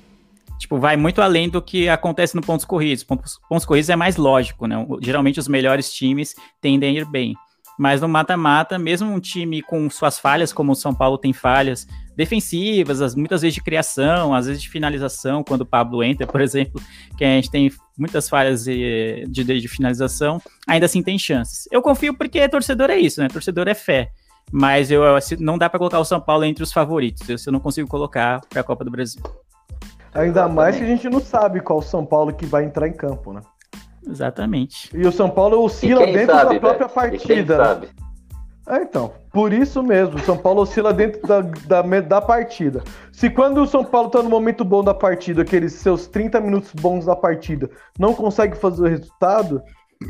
tipo, 0.57 0.79
vai 0.79 0.97
muito 0.97 1.21
além 1.21 1.47
do 1.47 1.61
que 1.61 1.87
acontece 1.87 2.35
no 2.35 2.41
pontos 2.41 2.65
corridos. 2.65 3.03
Pontos, 3.03 3.39
pontos 3.47 3.65
corridos 3.65 3.89
é 3.89 3.95
mais 3.95 4.17
lógico, 4.17 4.65
né? 4.65 4.75
Geralmente 4.99 5.39
os 5.39 5.47
melhores 5.47 5.93
times 5.93 6.35
tendem 6.59 6.97
a 6.97 7.01
ir 7.01 7.05
bem. 7.05 7.35
Mas 7.77 8.01
no 8.01 8.07
mata-mata, 8.07 8.79
mesmo 8.79 9.11
um 9.11 9.19
time 9.19 9.61
com 9.61 9.89
suas 9.89 10.19
falhas, 10.19 10.51
como 10.51 10.71
o 10.71 10.75
São 10.75 10.93
Paulo 10.93 11.17
tem 11.17 11.33
falhas, 11.33 11.87
defensivas, 12.15 13.01
as, 13.01 13.15
muitas 13.15 13.41
vezes 13.41 13.55
de 13.55 13.61
criação, 13.61 14.33
às 14.33 14.45
vezes 14.45 14.61
de 14.61 14.69
finalização, 14.69 15.43
quando 15.43 15.61
o 15.61 15.65
Pablo 15.65 16.03
entra, 16.03 16.27
por 16.27 16.39
exemplo, 16.41 16.81
que 17.17 17.23
a 17.23 17.27
gente 17.27 17.49
tem 17.49 17.71
muitas 17.97 18.29
falhas 18.29 18.63
de, 18.63 19.25
de, 19.27 19.43
de 19.43 19.67
finalização, 19.67 20.41
ainda 20.67 20.85
assim 20.85 21.01
tem 21.01 21.17
chances. 21.17 21.67
Eu 21.71 21.81
confio 21.81 22.15
porque 22.15 22.47
torcedor 22.49 22.89
é 22.89 22.97
isso, 22.97 23.21
né? 23.21 23.27
Torcedor 23.27 23.67
é 23.67 23.73
fé. 23.73 24.11
Mas 24.51 24.91
eu, 24.91 25.01
não 25.39 25.57
dá 25.57 25.69
para 25.69 25.79
colocar 25.79 25.99
o 25.99 26.05
São 26.05 26.19
Paulo 26.19 26.43
entre 26.43 26.63
os 26.63 26.71
favoritos. 26.71 27.27
Eu, 27.27 27.37
eu 27.47 27.51
não 27.51 27.59
consigo 27.59 27.87
colocar 27.87 28.41
para 28.49 28.61
a 28.61 28.63
Copa 28.63 28.83
do 28.83 28.91
Brasil. 28.91 29.21
Ainda 30.13 30.47
mais 30.47 30.75
que 30.75 30.83
a 30.83 30.85
gente 30.85 31.09
não 31.09 31.19
sabe 31.19 31.59
qual 31.59 31.81
São 31.81 32.05
Paulo 32.05 32.33
que 32.33 32.45
vai 32.45 32.63
entrar 32.63 32.87
em 32.87 32.93
campo, 32.93 33.33
né? 33.33 33.41
Exatamente. 34.07 34.89
E 34.93 35.07
o 35.07 35.11
São 35.11 35.29
Paulo 35.29 35.63
oscila 35.63 36.05
dentro 36.05 36.35
sabe, 36.35 36.55
da 36.55 36.59
própria 36.59 36.87
Beto? 36.87 36.93
partida. 36.93 37.81
É, 38.67 38.77
então, 38.77 39.13
por 39.31 39.51
isso 39.51 39.83
mesmo, 39.83 40.15
o 40.15 40.19
São 40.19 40.37
Paulo 40.37 40.61
oscila 40.61 40.93
dentro 40.93 41.21
da, 41.27 41.41
da, 41.41 41.81
da 41.99 42.21
partida. 42.21 42.81
Se 43.11 43.29
quando 43.29 43.61
o 43.61 43.67
São 43.67 43.83
Paulo 43.83 44.09
tá 44.09 44.23
no 44.23 44.29
momento 44.29 44.63
bom 44.63 44.81
da 44.81 44.93
partida, 44.93 45.41
aqueles 45.41 45.73
seus 45.73 46.07
30 46.07 46.39
minutos 46.39 46.71
bons 46.73 47.05
da 47.05 47.15
partida, 47.15 47.69
não 47.99 48.13
consegue 48.13 48.55
fazer 48.55 48.81
o 48.81 48.87
resultado, 48.87 49.61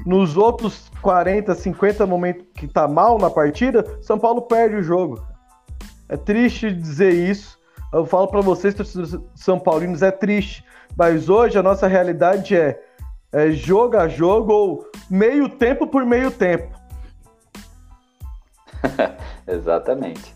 nos 0.05 0.37
outros 0.37 0.91
40, 1.01 1.53
50 1.53 2.05
momentos 2.05 2.45
que 2.55 2.67
tá 2.67 2.87
mal 2.87 3.17
na 3.17 3.29
partida, 3.29 3.85
São 4.01 4.17
Paulo 4.19 4.43
perde 4.43 4.75
o 4.75 4.83
jogo. 4.83 5.23
É 6.09 6.17
triste 6.17 6.71
dizer 6.71 7.13
isso. 7.13 7.57
Eu 7.91 8.05
falo 8.05 8.27
para 8.27 8.41
vocês, 8.41 8.73
torcedores 8.73 9.17
são 9.35 9.59
paulinos, 9.59 10.01
é 10.01 10.11
triste. 10.11 10.63
Mas 10.97 11.29
hoje 11.29 11.57
a 11.57 11.63
nossa 11.63 11.87
realidade 11.87 12.55
é, 12.55 12.79
é 13.31 13.51
jogo 13.51 13.97
a 13.97 14.07
jogo 14.07 14.51
ou 14.51 14.87
meio 15.09 15.49
tempo 15.49 15.87
por 15.87 16.05
meio 16.05 16.31
tempo. 16.31 16.82
Exatamente. 19.47 20.33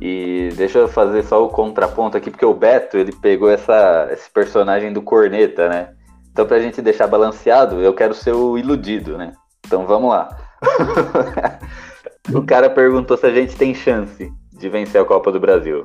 E 0.00 0.50
deixa 0.56 0.78
eu 0.78 0.88
fazer 0.88 1.24
só 1.24 1.44
o 1.44 1.48
contraponto 1.48 2.16
aqui, 2.16 2.30
porque 2.30 2.46
o 2.46 2.54
Beto, 2.54 2.96
ele 2.96 3.12
pegou 3.12 3.50
essa, 3.50 4.08
esse 4.12 4.30
personagem 4.30 4.92
do 4.92 5.02
corneta, 5.02 5.68
né? 5.68 5.94
Então, 6.30 6.46
pra 6.46 6.60
gente 6.60 6.80
deixar 6.80 7.08
balanceado, 7.08 7.80
eu 7.80 7.92
quero 7.92 8.14
ser 8.14 8.32
o 8.32 8.56
iludido, 8.56 9.18
né? 9.18 9.32
Então, 9.66 9.86
vamos 9.86 10.10
lá. 10.10 10.28
o 12.32 12.42
cara 12.44 12.70
perguntou 12.70 13.16
se 13.16 13.26
a 13.26 13.30
gente 13.30 13.56
tem 13.56 13.74
chance 13.74 14.32
de 14.52 14.68
vencer 14.68 15.00
a 15.00 15.04
Copa 15.04 15.32
do 15.32 15.40
Brasil. 15.40 15.82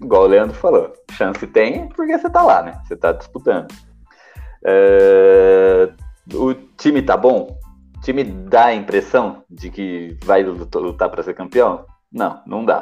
Igual 0.00 0.22
o 0.22 0.26
Leandro 0.26 0.56
falou, 0.56 0.92
chance 1.12 1.46
tem 1.46 1.88
porque 1.90 2.18
você 2.18 2.30
tá 2.30 2.42
lá, 2.42 2.62
né? 2.62 2.80
Você 2.86 2.96
tá 2.96 3.12
disputando. 3.12 3.68
É... 4.64 5.90
O 6.32 6.54
time 6.78 7.02
tá 7.02 7.16
bom? 7.16 7.58
Time 8.02 8.24
dá 8.24 8.66
a 8.66 8.74
impressão 8.74 9.44
de 9.48 9.70
que 9.70 10.16
vai 10.24 10.42
lutar 10.42 11.10
para 11.10 11.22
ser 11.22 11.34
campeão? 11.34 11.84
Não, 12.10 12.42
não 12.46 12.64
dá. 12.64 12.80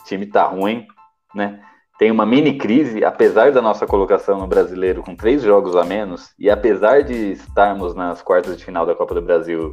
O 0.00 0.04
time 0.04 0.26
tá 0.26 0.44
ruim, 0.46 0.86
né? 1.34 1.60
Tem 1.98 2.10
uma 2.10 2.24
mini 2.24 2.56
crise, 2.56 3.04
apesar 3.04 3.50
da 3.50 3.60
nossa 3.60 3.86
colocação 3.86 4.38
no 4.38 4.46
brasileiro 4.46 5.02
com 5.02 5.16
três 5.16 5.42
jogos 5.42 5.74
a 5.74 5.84
menos, 5.84 6.32
e 6.38 6.48
apesar 6.48 7.02
de 7.02 7.32
estarmos 7.32 7.94
nas 7.94 8.22
quartas 8.22 8.56
de 8.56 8.64
final 8.64 8.86
da 8.86 8.94
Copa 8.94 9.14
do 9.14 9.22
Brasil, 9.22 9.72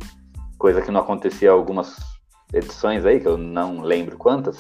coisa 0.58 0.82
que 0.82 0.90
não 0.90 1.02
acontecia 1.02 1.52
algumas 1.52 1.96
edições 2.52 3.06
aí, 3.06 3.20
que 3.20 3.28
eu 3.28 3.38
não 3.38 3.82
lembro 3.82 4.18
quantas, 4.18 4.58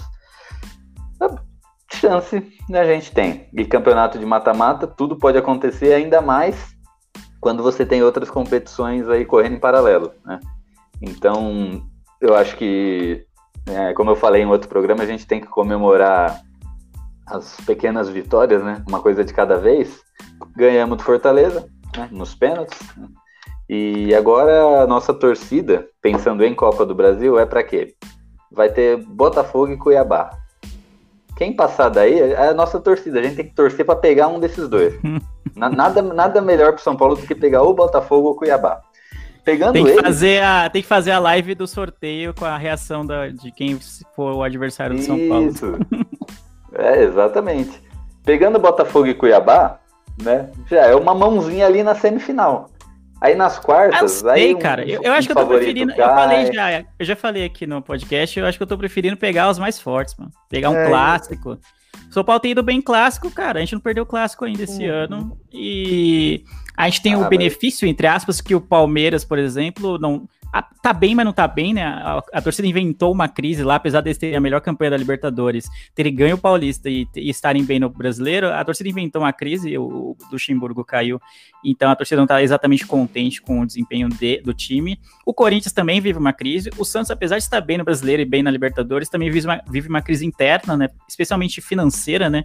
chance 1.95 2.53
a 2.71 2.85
gente 2.85 3.11
tem. 3.11 3.49
E 3.53 3.65
campeonato 3.65 4.19
de 4.19 4.25
mata-mata, 4.25 4.85
tudo 4.85 5.17
pode 5.17 5.37
acontecer 5.37 5.93
ainda 5.93 6.21
mais 6.21 6.74
quando 7.45 7.61
você 7.61 7.85
tem 7.85 8.01
outras 8.01 8.27
competições 8.27 9.07
aí 9.07 9.23
correndo 9.23 9.53
em 9.53 9.59
paralelo, 9.59 10.11
né? 10.25 10.39
Então, 10.99 11.79
eu 12.19 12.35
acho 12.35 12.57
que, 12.57 13.23
é, 13.67 13.93
como 13.93 14.09
eu 14.09 14.15
falei 14.15 14.41
em 14.41 14.47
outro 14.47 14.67
programa, 14.67 15.03
a 15.03 15.05
gente 15.05 15.27
tem 15.27 15.39
que 15.39 15.45
comemorar 15.45 16.41
as 17.23 17.55
pequenas 17.61 18.09
vitórias, 18.09 18.63
né? 18.63 18.83
Uma 18.89 18.99
coisa 18.99 19.23
de 19.23 19.31
cada 19.31 19.59
vez. 19.59 20.01
Ganhamos 20.57 20.97
do 20.97 21.03
Fortaleza, 21.03 21.69
né? 21.95 22.09
nos 22.11 22.33
pênaltis. 22.33 22.79
E 23.69 24.11
agora 24.15 24.81
a 24.81 24.87
nossa 24.87 25.13
torcida, 25.13 25.87
pensando 26.01 26.43
em 26.43 26.55
Copa 26.55 26.83
do 26.83 26.95
Brasil, 26.95 27.37
é 27.37 27.45
para 27.45 27.61
quê? 27.61 27.93
Vai 28.51 28.69
ter 28.69 28.97
Botafogo 28.97 29.71
e 29.71 29.77
Cuiabá. 29.77 30.31
Quem 31.37 31.55
passar 31.55 31.89
daí 31.89 32.19
é 32.19 32.47
a 32.47 32.55
nossa 32.55 32.79
torcida. 32.79 33.19
A 33.19 33.23
gente 33.23 33.35
tem 33.35 33.47
que 33.47 33.53
torcer 33.53 33.85
para 33.85 33.99
pegar 33.99 34.29
um 34.29 34.39
desses 34.39 34.67
dois. 34.67 34.95
nada, 35.55 36.01
nada 36.01 36.41
melhor 36.41 36.73
para 36.73 36.81
São 36.81 36.95
Paulo 36.95 37.15
do 37.15 37.25
que 37.25 37.35
pegar 37.35 37.63
o 37.63 37.73
Botafogo 37.73 38.27
ou 38.27 38.33
o 38.33 38.35
Cuiabá. 38.35 38.81
Pegando 39.43 39.73
tem 39.73 39.85
que, 39.85 39.91
ele, 39.91 40.01
fazer 40.01 40.41
a, 40.41 40.69
tem 40.69 40.81
que 40.81 40.87
fazer 40.87 41.11
a 41.11 41.19
live 41.19 41.53
do 41.53 41.67
sorteio 41.67 42.33
com 42.33 42.45
a 42.45 42.57
reação 42.57 43.05
da, 43.05 43.27
de 43.27 43.51
quem 43.51 43.77
for 44.15 44.35
o 44.35 44.43
adversário 44.43 44.95
do 44.95 45.03
São 45.03 45.19
Paulo. 45.29 45.47
Isso. 45.47 45.71
é, 46.73 47.03
exatamente. 47.03 47.79
Pegando 48.23 48.57
Botafogo 48.57 49.05
e 49.05 49.13
Cuiabá, 49.13 49.79
né? 50.21 50.49
Já 50.67 50.87
é 50.87 50.95
uma 50.95 51.13
mãozinha 51.13 51.67
ali 51.67 51.83
na 51.83 51.93
semifinal. 51.93 52.71
Aí 53.21 53.35
nas 53.35 53.59
quartas. 53.59 54.01
Eu 54.01 54.09
sei, 54.09 54.55
um, 54.55 54.59
cara. 54.59 54.83
Eu, 54.83 55.01
eu 55.03 55.13
acho 55.13 55.27
que 55.27 55.31
eu 55.31 55.35
tô 55.35 55.47
preferindo. 55.47 55.95
Cai. 55.95 56.05
Eu 56.05 56.15
falei 56.15 56.53
já. 56.53 56.79
Eu 56.99 57.05
já 57.05 57.15
falei 57.15 57.45
aqui 57.45 57.65
no 57.65 57.81
podcast. 57.81 58.39
Eu 58.39 58.45
acho 58.45 58.57
que 58.57 58.63
eu 58.63 58.67
tô 58.67 58.77
preferindo 58.77 59.15
pegar 59.15 59.49
os 59.49 59.57
mais 59.57 59.79
fortes, 59.79 60.15
mano. 60.17 60.31
Pegar 60.49 60.69
um 60.69 60.77
é, 60.77 60.87
clássico. 60.87 61.57
São 62.09 62.23
Paulo 62.23 62.39
tem 62.39 62.51
ido 62.51 62.63
bem 62.63 62.81
clássico, 62.81 63.29
cara. 63.29 63.59
A 63.59 63.61
gente 63.61 63.73
não 63.73 63.81
perdeu 63.81 64.03
o 64.03 64.07
clássico 64.07 64.45
ainda 64.45 64.63
esse 64.63 64.83
uhum. 64.83 64.93
ano. 64.93 65.37
E 65.51 66.43
a 66.77 66.89
gente 66.89 67.01
tem 67.01 67.13
ah, 67.13 67.19
o 67.19 67.29
benefício, 67.29 67.87
entre 67.87 68.07
aspas, 68.07 68.41
que 68.41 68.55
o 68.55 68.61
Palmeiras, 68.61 69.25
por 69.25 69.37
exemplo, 69.37 69.97
não 69.97 70.27
tá 70.61 70.93
bem, 70.93 71.13
mas 71.15 71.25
não 71.25 71.33
tá 71.33 71.47
bem, 71.47 71.73
né? 71.73 71.83
A, 71.83 72.23
a, 72.33 72.41
torcida 72.41 72.67
inventou 72.67 73.11
uma 73.11 73.27
crise 73.27 73.63
lá, 73.63 73.75
apesar 73.75 74.01
de 74.01 74.13
ter 74.15 74.35
a 74.35 74.39
melhor 74.39 74.61
campanha 74.61 74.91
da 74.91 74.97
Libertadores, 74.97 75.67
ter 75.93 76.09
ganho 76.11 76.35
o 76.35 76.37
Paulista 76.39 76.89
e, 76.89 77.07
e, 77.15 77.29
estarem 77.29 77.63
bem 77.63 77.79
no 77.79 77.89
brasileiro, 77.89 78.47
a 78.51 78.63
torcida 78.63 78.89
inventou 78.89 79.21
uma 79.21 79.33
crise, 79.33 79.77
o, 79.77 79.83
o 79.83 80.17
Luxemburgo 80.31 80.85
caiu, 80.85 81.19
então 81.63 81.89
a 81.89 81.95
torcida 81.95 82.21
não 82.21 82.27
tá 82.27 82.41
exatamente 82.41 82.85
contente 82.85 83.41
com 83.41 83.61
o 83.61 83.65
desempenho 83.65 84.07
de, 84.09 84.41
do 84.41 84.53
time. 84.53 84.99
O 85.25 85.33
Corinthians 85.33 85.73
também 85.73 85.99
vive 85.99 86.17
uma 86.17 86.31
crise, 86.31 86.69
o 86.77 86.85
Santos, 86.85 87.11
apesar 87.11 87.37
de 87.37 87.43
estar 87.43 87.59
bem 87.61 87.77
no 87.77 87.83
brasileiro 87.83 88.21
e 88.21 88.25
bem 88.25 88.43
na 88.43 88.51
Libertadores, 88.51 89.09
também 89.09 89.29
vive 89.29 89.47
uma, 89.47 89.61
vive 89.69 89.89
uma 89.89 90.01
crise 90.01 90.25
interna, 90.25 90.77
né? 90.77 90.89
Especialmente 91.07 91.59
financeira, 91.61 92.29
né? 92.29 92.43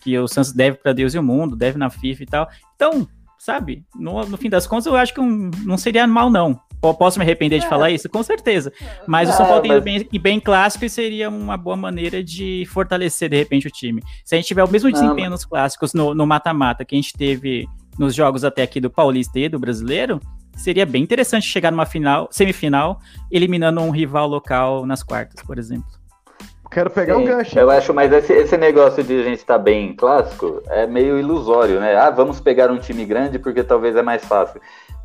Que 0.00 0.18
o 0.18 0.26
Santos 0.26 0.52
deve 0.52 0.78
para 0.78 0.92
Deus 0.92 1.14
e 1.14 1.18
o 1.18 1.22
mundo, 1.22 1.54
deve 1.54 1.78
na 1.78 1.90
FIFA 1.90 2.22
e 2.22 2.26
tal. 2.26 2.48
Então, 2.74 3.06
sabe? 3.38 3.84
No, 3.94 4.24
no 4.24 4.36
fim 4.36 4.48
das 4.48 4.66
contas, 4.66 4.86
eu 4.86 4.96
acho 4.96 5.12
que 5.14 5.20
um, 5.20 5.50
não 5.64 5.76
seria 5.76 6.06
mal, 6.06 6.30
não. 6.30 6.60
Posso 6.98 7.18
me 7.18 7.24
arrepender 7.24 7.60
de 7.60 7.66
é. 7.66 7.68
falar 7.68 7.90
isso? 7.90 8.08
Com 8.08 8.22
certeza. 8.22 8.72
Mas 9.06 9.28
o 9.28 9.32
São 9.32 9.46
Paulo 9.46 9.62
tem 9.62 9.70
mas... 9.70 9.84
bem, 9.84 10.08
bem 10.20 10.40
clássico 10.40 10.84
e 10.84 10.90
seria 10.90 11.28
uma 11.28 11.56
boa 11.56 11.76
maneira 11.76 12.22
de 12.24 12.64
fortalecer, 12.72 13.28
de 13.28 13.36
repente, 13.36 13.68
o 13.68 13.70
time. 13.70 14.02
Se 14.24 14.34
a 14.34 14.38
gente 14.38 14.48
tiver 14.48 14.64
o 14.64 14.70
mesmo 14.70 14.90
desempenho 14.90 15.30
nos 15.30 15.44
clássicos, 15.44 15.94
no 15.94 16.26
mata-mata, 16.26 16.84
que 16.84 16.94
a 16.94 17.00
gente 17.00 17.12
teve 17.12 17.68
nos 17.98 18.14
jogos 18.14 18.44
até 18.44 18.62
aqui 18.62 18.80
do 18.80 18.90
Paulista 18.90 19.38
e 19.38 19.48
do 19.48 19.58
Brasileiro, 19.58 20.20
seria 20.56 20.86
bem 20.86 21.02
interessante 21.02 21.46
chegar 21.46 21.70
numa 21.70 21.86
final, 21.86 22.28
semifinal, 22.30 22.98
eliminando 23.30 23.80
um 23.80 23.90
rival 23.90 24.26
local 24.26 24.86
nas 24.86 25.02
quartas, 25.02 25.44
por 25.44 25.58
exemplo. 25.58 26.02
Quero 26.70 26.88
pegar 26.88 27.16
Sim, 27.16 27.20
um 27.20 27.24
gancho. 27.26 27.58
Eu 27.58 27.70
acho, 27.70 27.92
mas 27.92 28.10
esse, 28.10 28.32
esse 28.32 28.56
negócio 28.56 29.04
de 29.04 29.20
a 29.20 29.24
gente 29.24 29.38
estar 29.38 29.58
tá 29.58 29.62
bem 29.62 29.94
clássico 29.94 30.62
é 30.68 30.86
meio 30.86 31.18
ilusório, 31.18 31.78
né? 31.78 31.94
Ah, 31.94 32.08
vamos 32.08 32.40
pegar 32.40 32.70
um 32.70 32.78
time 32.78 33.04
grande 33.04 33.38
porque 33.38 33.62
talvez 33.62 33.94
é 33.94 34.00
mais 34.00 34.24
fácil. 34.24 34.58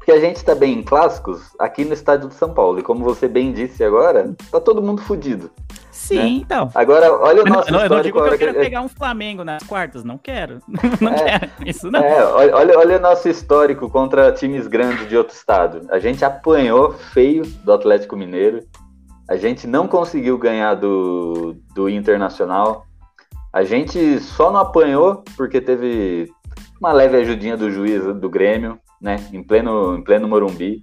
Porque 0.08 0.20
a 0.20 0.26
gente 0.26 0.38
está 0.38 0.56
bem 0.56 0.80
em 0.80 0.82
clássicos 0.82 1.54
aqui 1.60 1.84
no 1.84 1.92
estádio 1.92 2.30
de 2.30 2.36
São 2.36 2.54
Paulo. 2.54 2.80
E 2.80 2.82
como 2.82 3.04
você 3.04 3.28
bem 3.28 3.52
disse 3.52 3.84
agora, 3.84 4.34
tá 4.50 4.62
todo 4.62 4.82
mundo 4.82 5.02
fudido. 5.02 5.52
Sim, 5.92 6.16
né? 6.16 6.28
então. 6.28 6.72
Agora, 6.74 7.12
olha 7.12 7.44
o 7.44 7.46
nosso 7.46 7.70
não, 7.70 7.82
Eu 7.82 7.90
não 7.90 8.02
digo 8.02 8.24
que 8.24 8.30
eu 8.30 8.38
quero 8.38 8.54
que... 8.54 8.60
pegar 8.62 8.82
um 8.84 8.88
Flamengo 8.88 9.44
nas 9.44 9.62
quartas, 9.64 10.06
não 10.06 10.18
quero. 10.18 10.60
Não 11.02 11.12
é, 11.12 11.40
quero 11.40 11.52
isso, 11.66 11.92
não. 11.92 12.00
É, 12.00 12.24
olha, 12.24 12.80
olha 12.80 12.98
o 12.98 13.02
nosso 13.02 13.28
histórico 13.28 13.90
contra 13.90 14.32
times 14.32 14.66
grandes 14.66 15.10
de 15.10 15.18
outro 15.18 15.36
estado. 15.36 15.86
A 15.90 16.00
gente 16.00 16.24
apanhou 16.24 16.94
feio 16.94 17.46
do 17.46 17.74
Atlético 17.74 18.16
Mineiro. 18.16 18.62
A 19.30 19.36
gente 19.36 19.68
não 19.68 19.90
conseguiu 19.90 20.38
ganhar 20.38 20.76
do, 20.76 21.58
do 21.76 21.90
Internacional. 21.90 22.86
A 23.52 23.66
gente 23.66 24.22
só 24.22 24.54
não 24.54 24.62
apanhou 24.62 25.26
porque 25.36 25.60
teve 25.60 26.32
uma 26.80 26.94
leve 26.94 27.18
ajudinha 27.18 27.58
do 27.58 27.70
juiz 27.70 28.06
do 28.06 28.30
Grêmio 28.30 28.80
né? 29.02 29.18
Em 29.32 29.44
pleno, 29.44 29.98
em 29.98 30.04
pleno 30.04 30.28
Morumbi. 30.28 30.82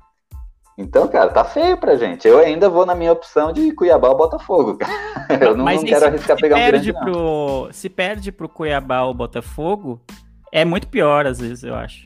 Então, 0.77 1.07
cara, 1.07 1.31
tá 1.31 1.45
feio 1.45 1.77
pra 1.77 1.97
gente. 1.97 2.27
Eu 2.27 2.39
ainda 2.39 2.69
vou 2.69 2.85
na 2.85 2.95
minha 2.95 3.13
opção 3.13 3.53
de 3.53 3.73
Cuiabá 3.73 4.09
ou 4.09 4.17
Botafogo, 4.17 4.77
cara. 4.77 4.93
Eu 5.41 5.57
não, 5.57 5.65
não 5.65 5.85
quero 5.85 6.07
arriscar 6.07 6.37
pegar 6.37 6.57
um 6.57 6.67
grande, 6.67 6.93
pro, 6.93 7.69
Se 7.73 7.89
perde 7.89 8.33
pro 8.33 8.49
Cuiabá 8.49 9.03
ou 9.03 9.15
Botafogo, 9.15 10.01
é 10.53 10.65
muito 10.65 10.89
pior, 10.89 11.27
às 11.27 11.39
vezes, 11.39 11.63
eu 11.65 11.75
acho. 11.75 12.05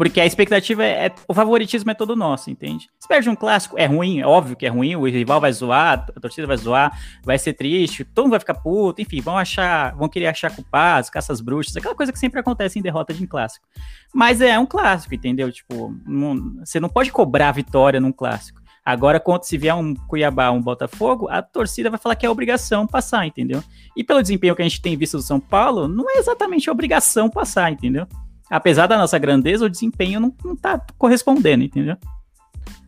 Porque 0.00 0.18
a 0.18 0.24
expectativa 0.24 0.82
é, 0.82 1.08
é, 1.08 1.14
O 1.28 1.34
favoritismo 1.34 1.90
é 1.90 1.94
todo 1.94 2.16
nosso, 2.16 2.50
entende? 2.50 2.88
Se 2.98 3.06
perde 3.06 3.28
um 3.28 3.36
clássico, 3.36 3.78
é 3.78 3.84
ruim, 3.84 4.18
é 4.18 4.26
óbvio 4.26 4.56
que 4.56 4.64
é 4.64 4.68
ruim, 4.70 4.96
o 4.96 5.04
rival 5.04 5.38
vai 5.42 5.52
zoar, 5.52 6.06
a 6.16 6.18
torcida 6.18 6.46
vai 6.46 6.56
zoar, 6.56 6.98
vai 7.22 7.38
ser 7.38 7.52
triste, 7.52 8.02
todo 8.02 8.24
mundo 8.24 8.30
vai 8.30 8.40
ficar 8.40 8.54
puto, 8.54 9.02
enfim, 9.02 9.20
vão 9.20 9.36
achar, 9.36 9.94
vão 9.94 10.08
querer 10.08 10.28
achar 10.28 10.56
culpados, 10.56 11.10
caças 11.10 11.42
bruxas, 11.42 11.76
aquela 11.76 11.94
coisa 11.94 12.10
que 12.10 12.18
sempre 12.18 12.40
acontece 12.40 12.78
em 12.78 12.82
derrota 12.82 13.12
de 13.12 13.22
um 13.22 13.26
clássico. 13.26 13.66
Mas 14.14 14.40
é 14.40 14.58
um 14.58 14.64
clássico, 14.64 15.14
entendeu? 15.14 15.52
Tipo, 15.52 15.94
não, 16.06 16.64
você 16.64 16.80
não 16.80 16.88
pode 16.88 17.12
cobrar 17.12 17.52
vitória 17.52 18.00
num 18.00 18.10
clássico. 18.10 18.58
Agora, 18.82 19.20
quando 19.20 19.44
se 19.44 19.58
vier 19.58 19.74
um 19.74 19.94
Cuiabá, 19.94 20.50
um 20.50 20.62
Botafogo, 20.62 21.28
a 21.28 21.42
torcida 21.42 21.90
vai 21.90 21.98
falar 21.98 22.16
que 22.16 22.24
é 22.24 22.30
obrigação 22.30 22.86
passar, 22.86 23.26
entendeu? 23.26 23.62
E 23.94 24.02
pelo 24.02 24.22
desempenho 24.22 24.56
que 24.56 24.62
a 24.62 24.64
gente 24.66 24.80
tem 24.80 24.96
visto 24.96 25.18
do 25.18 25.22
São 25.22 25.38
Paulo, 25.38 25.86
não 25.86 26.08
é 26.08 26.16
exatamente 26.16 26.70
obrigação 26.70 27.28
passar, 27.28 27.70
entendeu? 27.70 28.06
Apesar 28.50 28.88
da 28.88 28.98
nossa 28.98 29.16
grandeza, 29.18 29.64
o 29.64 29.70
desempenho 29.70 30.18
não, 30.18 30.34
não 30.44 30.56
tá 30.56 30.80
correspondendo, 30.98 31.62
entendeu? 31.62 31.96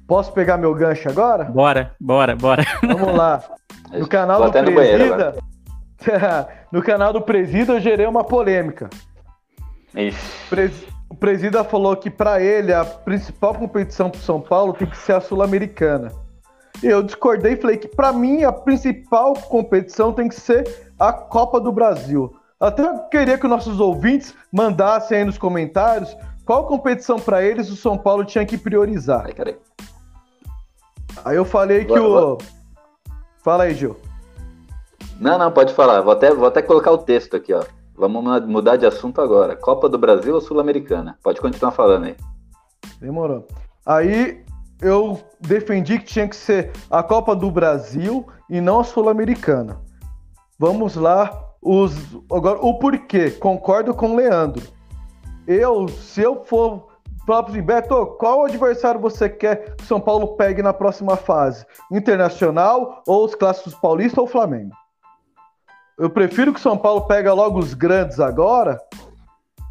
Posso 0.07 0.33
pegar 0.33 0.59
meu 0.59 0.75
gancho 0.75 1.09
agora? 1.09 1.45
Bora, 1.45 1.95
bora, 2.01 2.35
bora. 2.37 2.65
Vamos 2.83 3.17
lá. 3.17 3.43
No 3.93 4.09
canal 4.09 4.39
Vou 4.41 4.51
do 4.51 4.73
Presida. 4.73 5.35
no 6.73 6.83
canal 6.83 7.13
do 7.13 7.21
Presida 7.21 7.75
eu 7.75 7.81
gerei 7.81 8.07
uma 8.07 8.25
polêmica. 8.25 8.89
Pres- 10.49 10.87
O 11.11 11.15
Presida 11.15 11.63
falou 11.63 11.95
que 11.95 12.09
para 12.09 12.41
ele 12.41 12.73
a 12.73 12.87
principal 12.87 13.55
competição 13.55 14.09
pro 14.09 14.19
São 14.21 14.41
Paulo 14.41 14.73
tem 14.73 14.89
que 14.89 14.97
ser 14.97 15.13
a 15.13 15.21
Sul-Americana. 15.21 16.11
E 16.83 16.87
eu 16.87 17.03
discordei 17.03 17.53
e 17.53 17.57
falei 17.57 17.77
que 17.77 17.87
para 17.87 18.13
mim 18.15 18.45
a 18.45 18.53
principal 18.53 19.35
competição 19.35 20.11
tem 20.11 20.27
que 20.27 20.35
ser 20.41 20.91
a 20.99 21.13
Copa 21.13 21.61
do 21.61 21.71
Brasil. 21.71 22.35
Até 22.63 22.83
eu 22.83 22.99
queria 23.11 23.37
que 23.37 23.45
os 23.45 23.51
nossos 23.51 23.81
ouvintes 23.81 24.35
mandassem 24.53 25.19
aí 25.19 25.25
nos 25.25 25.37
comentários 25.37 26.17
qual 26.45 26.67
competição 26.67 27.19
para 27.19 27.43
eles 27.43 27.69
o 27.71 27.77
São 27.77 27.99
Paulo 27.99 28.25
tinha 28.25 28.47
que 28.47 28.57
priorizar. 28.57 29.25
ai, 29.27 29.33
cara. 29.33 29.59
Aí 31.25 31.37
eu 31.37 31.45
falei 31.45 31.85
que 31.85 31.93
o. 31.99 32.39
Fala 33.43 33.65
aí, 33.65 33.75
Gil. 33.75 33.97
Não, 35.19 35.37
não, 35.39 35.51
pode 35.51 35.75
falar. 35.75 36.01
Vou 36.03 36.13
até, 36.13 36.33
vou 36.33 36.47
até 36.47 36.63
colocar 36.63 36.93
o 36.93 36.99
texto 36.99 37.37
aqui, 37.37 37.53
ó. 37.53 37.65
Vamos 37.97 38.23
mu- 38.23 38.47
mudar 38.47 38.77
de 38.77 38.87
assunto 38.87 39.21
agora. 39.21 39.57
Copa 39.57 39.89
do 39.89 39.99
Brasil 39.99 40.35
ou 40.35 40.41
Sul-Americana? 40.41 41.19
Pode 41.23 41.41
continuar 41.41 41.73
falando 41.73 42.05
aí. 42.07 42.17
Demorou. 43.01 43.47
Aí 43.85 44.45
eu 44.81 45.21
defendi 45.41 45.99
que 45.99 46.05
tinha 46.07 46.29
que 46.29 46.37
ser 46.37 46.71
a 46.91 47.03
Copa 47.03 47.35
do 47.37 47.51
Brasil 47.51 48.27
e 48.49 48.61
não 48.61 48.81
a 48.81 48.85
Sul-Americana. 48.85 49.81
Vamos 50.59 50.95
lá. 50.97 51.52
Os, 51.63 51.95
agora, 52.31 52.59
o 52.61 52.77
porquê? 52.79 53.31
Concordo 53.31 53.95
com 53.95 54.11
o 54.11 54.17
Leandro. 54.17 54.67
Eu, 55.47 55.89
se 55.89 56.21
eu 56.21 56.45
for 56.45 56.89
falar 57.25 57.45
para 57.45 57.63
Beto, 57.63 58.07
qual 58.19 58.45
adversário 58.45 59.01
você 59.01 59.29
quer 59.29 59.77
que 59.77 59.85
São 59.85 60.01
Paulo 60.01 60.37
pegue 60.37 60.61
na 60.61 60.73
próxima 60.73 61.17
fase? 61.17 61.65
Internacional 61.91 63.03
ou 63.07 63.25
os 63.25 63.37
clássicos 63.37 63.75
paulista 63.75 64.21
ou 64.21 64.27
Flamengo? 64.27 64.75
Eu 65.97 66.11
prefiro 66.11 66.53
que 66.53 66.61
São 66.61 66.77
Paulo 66.77 67.03
pega 67.03 67.33
logo 67.33 67.61
os 67.61 67.75
grandes 67.75 68.19
agora. 68.19 68.81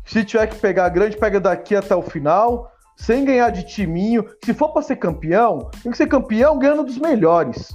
Se 0.05 0.23
tiver 0.23 0.47
que 0.47 0.55
pegar 0.55 0.87
grande, 0.89 1.17
pega 1.17 1.41
daqui 1.41 1.75
até 1.75 1.93
o 1.93 2.01
final 2.01 2.71
sem 2.95 3.25
ganhar 3.25 3.49
de 3.49 3.63
timinho. 3.65 4.25
Se 4.45 4.53
for 4.53 4.69
para 4.69 4.81
ser 4.81 4.95
campeão, 4.95 5.69
tem 5.83 5.91
que 5.91 5.97
ser 5.97 6.07
campeão 6.07 6.57
ganhando 6.57 6.83
dos 6.83 6.97
melhores. 6.97 7.69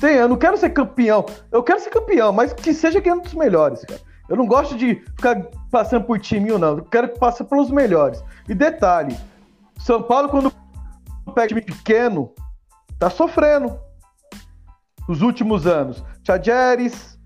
Tem, 0.00 0.16
eu 0.16 0.28
não 0.28 0.36
quero 0.36 0.56
ser 0.56 0.70
campeão. 0.70 1.24
Eu 1.50 1.62
quero 1.62 1.80
ser 1.80 1.90
campeão, 1.90 2.32
mas 2.32 2.52
que 2.52 2.74
seja 2.74 3.00
ganhando 3.00 3.22
dos 3.22 3.34
melhores, 3.34 3.84
cara. 3.84 4.00
Eu 4.28 4.36
não 4.36 4.46
gosto 4.46 4.76
de 4.76 4.96
ficar 5.16 5.42
passando 5.70 6.04
por 6.04 6.18
timinho, 6.18 6.58
não. 6.58 6.78
Eu 6.78 6.84
quero 6.84 7.08
que 7.10 7.18
passe 7.18 7.44
pelos 7.44 7.70
melhores. 7.70 8.24
E 8.48 8.54
detalhe: 8.54 9.16
São 9.78 10.02
Paulo, 10.02 10.28
quando 10.28 10.52
pega 11.34 11.48
time 11.48 11.60
pequeno, 11.60 12.32
tá 12.98 13.10
sofrendo. 13.10 13.78
Nos 15.06 15.20
últimos 15.20 15.66
anos. 15.66 16.02
Tchadjeres, 16.22 17.18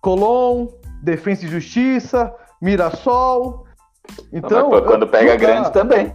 Colom, 0.00 0.66
Defensa 1.00 1.44
e 1.44 1.48
Justiça, 1.48 2.34
Mirassol. 2.60 3.66
Então, 4.32 4.70
Mas 4.70 4.84
quando 4.84 5.06
pega 5.06 5.36
grande 5.36 5.72
também. 5.72 6.14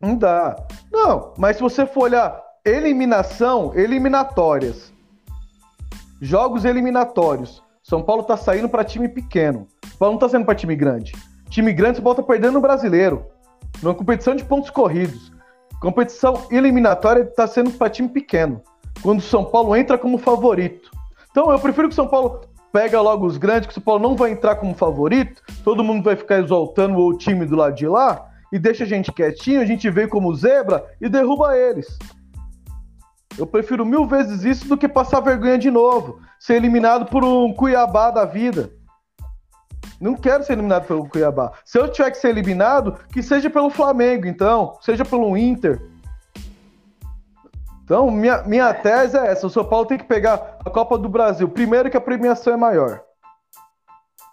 Não 0.00 0.16
dá. 0.16 0.56
Não, 0.90 1.34
mas 1.36 1.56
se 1.56 1.62
você 1.62 1.84
for 1.84 2.04
olhar 2.04 2.47
eliminação, 2.68 3.72
eliminatórias, 3.74 4.92
jogos 6.20 6.64
eliminatórios, 6.64 7.62
São 7.82 8.02
Paulo 8.02 8.22
tá 8.22 8.36
saindo 8.36 8.68
para 8.68 8.84
time 8.84 9.08
pequeno. 9.08 9.66
São 9.82 9.98
Paulo 9.98 10.14
não 10.14 10.20
tá 10.20 10.28
saindo 10.28 10.44
para 10.44 10.54
time 10.54 10.76
grande. 10.76 11.12
Time 11.48 11.72
grande, 11.72 11.96
São 11.96 12.04
Paulo 12.04 12.16
tá 12.16 12.22
perdendo 12.22 12.54
no 12.54 12.60
brasileiro. 12.60 13.24
Numa 13.82 13.94
competição 13.94 14.34
de 14.34 14.44
pontos 14.44 14.70
corridos. 14.70 15.32
Competição 15.80 16.46
eliminatória 16.50 17.24
tá 17.24 17.46
sendo 17.46 17.70
para 17.70 17.88
time 17.88 18.08
pequeno. 18.08 18.60
Quando 19.02 19.22
São 19.22 19.44
Paulo 19.44 19.74
entra 19.74 19.96
como 19.96 20.18
favorito. 20.18 20.90
Então 21.30 21.50
eu 21.50 21.58
prefiro 21.58 21.88
que 21.88 21.94
São 21.94 22.08
Paulo 22.08 22.40
pega 22.72 23.00
logo 23.00 23.26
os 23.26 23.38
grandes, 23.38 23.66
que 23.66 23.72
o 23.72 23.74
São 23.74 23.82
Paulo 23.82 24.02
não 24.02 24.16
vai 24.16 24.32
entrar 24.32 24.56
como 24.56 24.74
favorito, 24.74 25.42
todo 25.64 25.84
mundo 25.84 26.02
vai 26.02 26.16
ficar 26.16 26.40
exaltando 26.40 26.98
o 26.98 27.16
time 27.16 27.46
do 27.46 27.56
lado 27.56 27.74
de 27.74 27.86
lá 27.86 28.28
e 28.52 28.58
deixa 28.58 28.84
a 28.84 28.86
gente 28.86 29.12
quietinho, 29.12 29.60
a 29.60 29.64
gente 29.64 29.88
vem 29.88 30.08
como 30.08 30.34
zebra 30.34 30.84
e 31.00 31.08
derruba 31.08 31.56
eles. 31.56 31.98
Eu 33.38 33.46
prefiro 33.46 33.86
mil 33.86 34.04
vezes 34.04 34.44
isso 34.44 34.68
do 34.68 34.76
que 34.76 34.88
passar 34.88 35.20
vergonha 35.20 35.56
de 35.56 35.70
novo, 35.70 36.20
ser 36.40 36.54
eliminado 36.54 37.06
por 37.06 37.24
um 37.24 37.52
Cuiabá 37.52 38.10
da 38.10 38.24
vida. 38.24 38.70
Não 40.00 40.14
quero 40.14 40.44
ser 40.44 40.54
eliminado 40.54 40.86
pelo 40.86 41.08
Cuiabá. 41.08 41.52
Se 41.64 41.78
eu 41.78 41.90
tiver 41.90 42.10
que 42.10 42.18
ser 42.18 42.28
eliminado, 42.28 42.98
que 43.12 43.22
seja 43.22 43.48
pelo 43.48 43.70
Flamengo, 43.70 44.26
então, 44.26 44.76
seja 44.80 45.04
pelo 45.04 45.36
Inter. 45.36 45.80
Então, 47.84 48.10
minha, 48.10 48.42
minha 48.42 48.74
tese 48.74 49.16
é 49.16 49.28
essa: 49.28 49.46
o 49.46 49.50
São 49.50 49.64
Paulo 49.64 49.86
tem 49.86 49.98
que 49.98 50.04
pegar 50.04 50.58
a 50.64 50.70
Copa 50.70 50.98
do 50.98 51.08
Brasil. 51.08 51.48
Primeiro, 51.48 51.90
que 51.90 51.96
a 51.96 52.00
premiação 52.00 52.52
é 52.52 52.56
maior. 52.56 53.02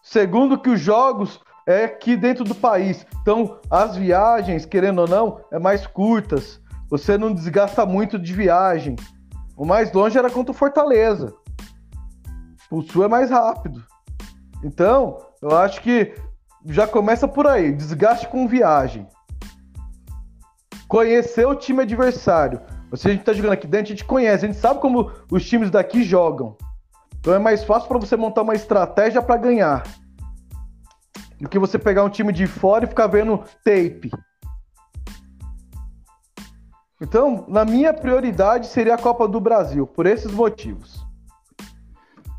Segundo, 0.04 0.60
que 0.60 0.70
os 0.70 0.80
jogos 0.80 1.40
é 1.66 1.86
aqui 1.86 2.16
dentro 2.16 2.44
do 2.44 2.54
país. 2.54 3.06
Então, 3.22 3.60
as 3.72 3.96
viagens, 3.96 4.66
querendo 4.66 5.00
ou 5.00 5.08
não, 5.08 5.40
é 5.52 5.58
mais 5.58 5.88
curtas. 5.88 6.60
Você 6.98 7.18
não 7.18 7.34
desgasta 7.34 7.86
muito 7.86 8.18
de 8.18 8.34
viagem. 8.34 8.96
O 9.58 9.66
mais 9.66 9.92
longe 9.92 10.18
era 10.18 10.30
contra 10.30 10.52
o 10.54 10.56
Fortaleza. 10.56 11.36
O 12.72 12.82
Sul 12.82 13.04
é 13.04 13.08
mais 13.10 13.30
rápido. 13.30 13.84
Então, 14.64 15.18
eu 15.42 15.58
acho 15.58 15.82
que 15.82 16.16
já 16.66 16.88
começa 16.88 17.28
por 17.28 17.48
aí. 17.48 17.74
Desgaste 17.74 18.30
com 18.30 18.48
viagem. 18.48 19.06
Conhecer 20.88 21.46
o 21.46 21.54
time 21.54 21.82
adversário. 21.82 22.62
Se 22.94 23.10
a 23.10 23.12
gente 23.12 23.26
tá 23.26 23.34
jogando 23.34 23.52
aqui 23.52 23.68
dentro, 23.68 23.88
a 23.88 23.90
gente 23.90 24.06
conhece, 24.06 24.46
a 24.46 24.48
gente 24.48 24.62
sabe 24.62 24.80
como 24.80 25.12
os 25.30 25.46
times 25.46 25.70
daqui 25.70 26.02
jogam. 26.02 26.56
Então 27.20 27.34
é 27.34 27.40
mais 27.40 27.62
fácil 27.66 27.90
para 27.90 28.00
você 28.00 28.16
montar 28.16 28.44
uma 28.44 28.56
estratégia 28.56 29.22
para 29.22 29.36
ganhar. 29.36 29.84
Do 31.42 31.50
que 31.50 31.60
você 31.60 31.78
pegar 31.78 32.06
um 32.06 32.10
time 32.10 32.32
de 32.32 32.48
fora 32.48 32.86
e 32.86 32.88
ficar 32.88 33.08
vendo 33.08 33.44
tape. 33.66 34.10
Então, 37.02 37.46
na 37.48 37.66
minha 37.66 37.94
prioridade 37.94 38.68
seria 38.68 38.96
a 38.96 38.98
Copa 38.98 39.28
do 39.28 39.40
Brasil, 39.40 39.86
por 39.86 40.06
esses 40.06 40.32
motivos. 40.32 41.06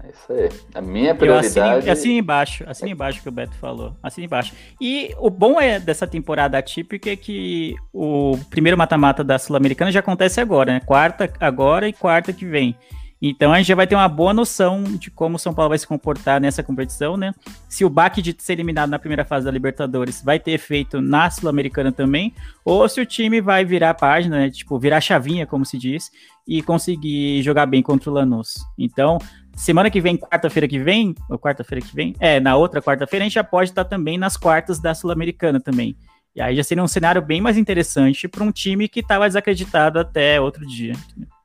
É 0.02 0.10
isso 0.10 0.32
aí. 0.32 0.48
A 0.74 0.80
minha 0.80 1.14
prioridade. 1.14 1.78
assino, 1.78 1.92
assino 1.92 2.14
embaixo, 2.14 2.64
assino 2.66 2.90
embaixo 2.90 3.20
que 3.20 3.28
o 3.28 3.32
Beto 3.32 3.54
falou. 3.56 3.94
Assino 4.02 4.24
embaixo. 4.24 4.54
E 4.80 5.14
o 5.18 5.28
bom 5.28 5.60
é 5.60 5.80
dessa 5.80 6.06
temporada 6.06 6.56
atípica 6.56 7.10
é 7.10 7.16
que 7.16 7.74
o 7.92 8.38
primeiro 8.48 8.78
mata-mata 8.78 9.24
da 9.24 9.38
Sul-Americana 9.38 9.90
já 9.90 10.00
acontece 10.00 10.40
agora, 10.40 10.72
né? 10.72 10.80
Quarta 10.80 11.30
agora 11.40 11.88
e 11.88 11.92
quarta 11.92 12.32
que 12.32 12.46
vem. 12.46 12.76
Então 13.20 13.52
a 13.52 13.56
gente 13.58 13.68
já 13.68 13.74
vai 13.74 13.86
ter 13.86 13.94
uma 13.94 14.08
boa 14.08 14.34
noção 14.34 14.82
de 14.82 15.10
como 15.10 15.36
o 15.36 15.38
São 15.38 15.54
Paulo 15.54 15.70
vai 15.70 15.78
se 15.78 15.86
comportar 15.86 16.40
nessa 16.40 16.62
competição, 16.62 17.16
né? 17.16 17.32
Se 17.68 17.84
o 17.84 17.90
baque 17.90 18.20
de 18.20 18.34
ser 18.38 18.54
eliminado 18.54 18.90
na 18.90 18.98
primeira 18.98 19.24
fase 19.24 19.46
da 19.46 19.50
Libertadores 19.50 20.22
vai 20.22 20.38
ter 20.38 20.52
efeito 20.52 21.00
na 21.00 21.30
Sul-Americana 21.30 21.90
também, 21.90 22.34
ou 22.64 22.86
se 22.88 23.00
o 23.00 23.06
time 23.06 23.40
vai 23.40 23.64
virar 23.64 23.90
a 23.90 23.94
página, 23.94 24.40
né? 24.40 24.50
Tipo, 24.50 24.78
virar 24.78 25.00
chavinha, 25.00 25.46
como 25.46 25.64
se 25.64 25.78
diz, 25.78 26.10
e 26.46 26.62
conseguir 26.62 27.42
jogar 27.42 27.66
bem 27.66 27.82
contra 27.82 28.10
o 28.10 28.12
Lanús. 28.12 28.54
Então, 28.78 29.18
semana 29.54 29.90
que 29.90 30.00
vem, 30.00 30.16
quarta-feira 30.16 30.68
que 30.68 30.78
vem, 30.78 31.14
ou 31.30 31.38
quarta-feira 31.38 31.84
que 31.84 31.94
vem, 31.94 32.14
é, 32.20 32.38
na 32.38 32.56
outra 32.56 32.82
quarta-feira, 32.82 33.24
a 33.24 33.26
gente 33.26 33.34
já 33.34 33.44
pode 33.44 33.70
estar 33.70 33.84
também 33.84 34.18
nas 34.18 34.36
quartas 34.36 34.78
da 34.78 34.94
Sul-Americana 34.94 35.58
também. 35.58 35.96
E 36.34 36.40
aí 36.42 36.54
já 36.54 36.62
seria 36.62 36.84
um 36.84 36.88
cenário 36.88 37.22
bem 37.22 37.40
mais 37.40 37.56
interessante 37.56 38.28
para 38.28 38.44
um 38.44 38.52
time 38.52 38.88
que 38.88 39.00
estava 39.00 39.26
desacreditado 39.26 39.98
até 39.98 40.38
outro 40.38 40.66
dia. 40.66 40.92
entendeu? 40.92 41.35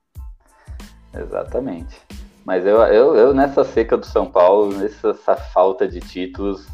Exatamente. 1.13 1.95
Mas 2.45 2.65
eu, 2.65 2.77
eu, 2.83 3.15
eu 3.15 3.33
nessa 3.33 3.63
seca 3.63 3.95
do 3.97 4.05
São 4.05 4.25
Paulo, 4.25 4.73
nessa 4.77 5.09
essa 5.09 5.35
falta 5.35 5.87
de 5.87 5.99
títulos, 5.99 6.67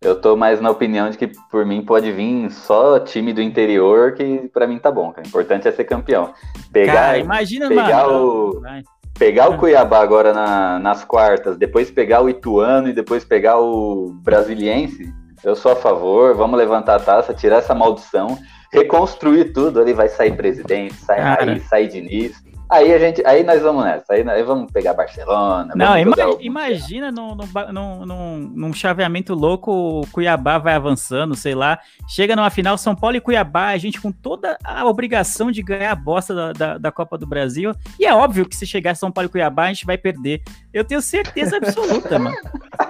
eu 0.00 0.20
tô 0.20 0.34
mais 0.36 0.60
na 0.60 0.70
opinião 0.70 1.10
de 1.10 1.18
que 1.18 1.28
por 1.50 1.66
mim 1.66 1.84
pode 1.84 2.10
vir 2.10 2.50
só 2.50 2.98
time 2.98 3.32
do 3.32 3.42
interior, 3.42 4.12
que 4.14 4.48
pra 4.52 4.66
mim 4.66 4.78
tá 4.78 4.90
bom. 4.90 5.12
O 5.16 5.20
importante 5.26 5.68
é 5.68 5.72
ser 5.72 5.84
campeão. 5.84 6.32
Pegar, 6.72 6.92
Cara, 6.94 7.18
imagina, 7.18 7.68
pegar 7.68 8.06
mano. 8.06 8.24
o- 8.56 8.60
Vai. 8.60 8.82
pegar 9.18 9.50
o 9.50 9.58
Cuiabá 9.58 10.00
agora 10.00 10.32
na- 10.32 10.78
nas 10.78 11.04
quartas, 11.04 11.56
depois 11.58 11.90
pegar 11.90 12.22
o 12.22 12.28
Ituano 12.30 12.88
e 12.88 12.92
depois 12.92 13.24
pegar 13.24 13.58
o 13.60 14.10
Brasiliense, 14.22 15.12
eu 15.44 15.54
sou 15.54 15.72
a 15.72 15.76
favor, 15.76 16.34
vamos 16.34 16.56
levantar 16.58 16.96
a 16.96 17.00
taça, 17.00 17.34
tirar 17.34 17.58
essa 17.58 17.74
maldição, 17.74 18.38
reconstruir 18.72 19.52
tudo, 19.52 19.80
ali 19.80 19.92
vai 19.92 20.08
sair 20.08 20.34
presidente, 20.34 20.94
sai 20.94 21.16
Cara. 21.18 21.44
Raiz, 21.44 21.62
sai 21.68 21.86
Diniz, 21.86 22.42
Aí 22.72 22.90
a 22.94 22.98
gente, 22.98 23.22
aí 23.26 23.44
nós 23.44 23.60
vamos 23.60 23.84
nessa, 23.84 24.14
aí, 24.14 24.24
nós 24.24 24.46
vamos 24.46 24.72
pegar 24.72 24.94
Barcelona. 24.94 25.74
Não, 25.76 25.98
ima 25.98 26.16
o- 26.16 26.38
imagina 26.40 27.12
num, 27.12 27.36
num, 27.36 28.06
num, 28.06 28.36
num, 28.54 28.72
chaveamento 28.72 29.34
louco, 29.34 29.70
o 30.00 30.06
Cuiabá 30.10 30.56
vai 30.56 30.74
avançando, 30.74 31.34
sei 31.34 31.54
lá. 31.54 31.78
Chega 32.08 32.34
numa 32.34 32.48
final 32.48 32.78
São 32.78 32.96
Paulo 32.96 33.14
e 33.16 33.20
Cuiabá, 33.20 33.66
a 33.66 33.76
gente 33.76 34.00
com 34.00 34.10
toda 34.10 34.56
a 34.64 34.86
obrigação 34.86 35.50
de 35.50 35.62
ganhar 35.62 35.92
a 35.92 35.94
bosta 35.94 36.34
da, 36.34 36.52
da, 36.52 36.78
da 36.78 36.90
Copa 36.90 37.18
do 37.18 37.26
Brasil. 37.26 37.74
E 38.00 38.06
é 38.06 38.14
óbvio 38.14 38.48
que 38.48 38.56
se 38.56 38.66
chegar 38.66 38.96
São 38.96 39.12
Paulo 39.12 39.28
e 39.28 39.30
Cuiabá, 39.32 39.64
a 39.64 39.68
gente 39.68 39.84
vai 39.84 39.98
perder. 39.98 40.40
Eu 40.72 40.82
tenho 40.82 41.02
certeza 41.02 41.58
absoluta, 41.58 42.18
mano. 42.18 42.36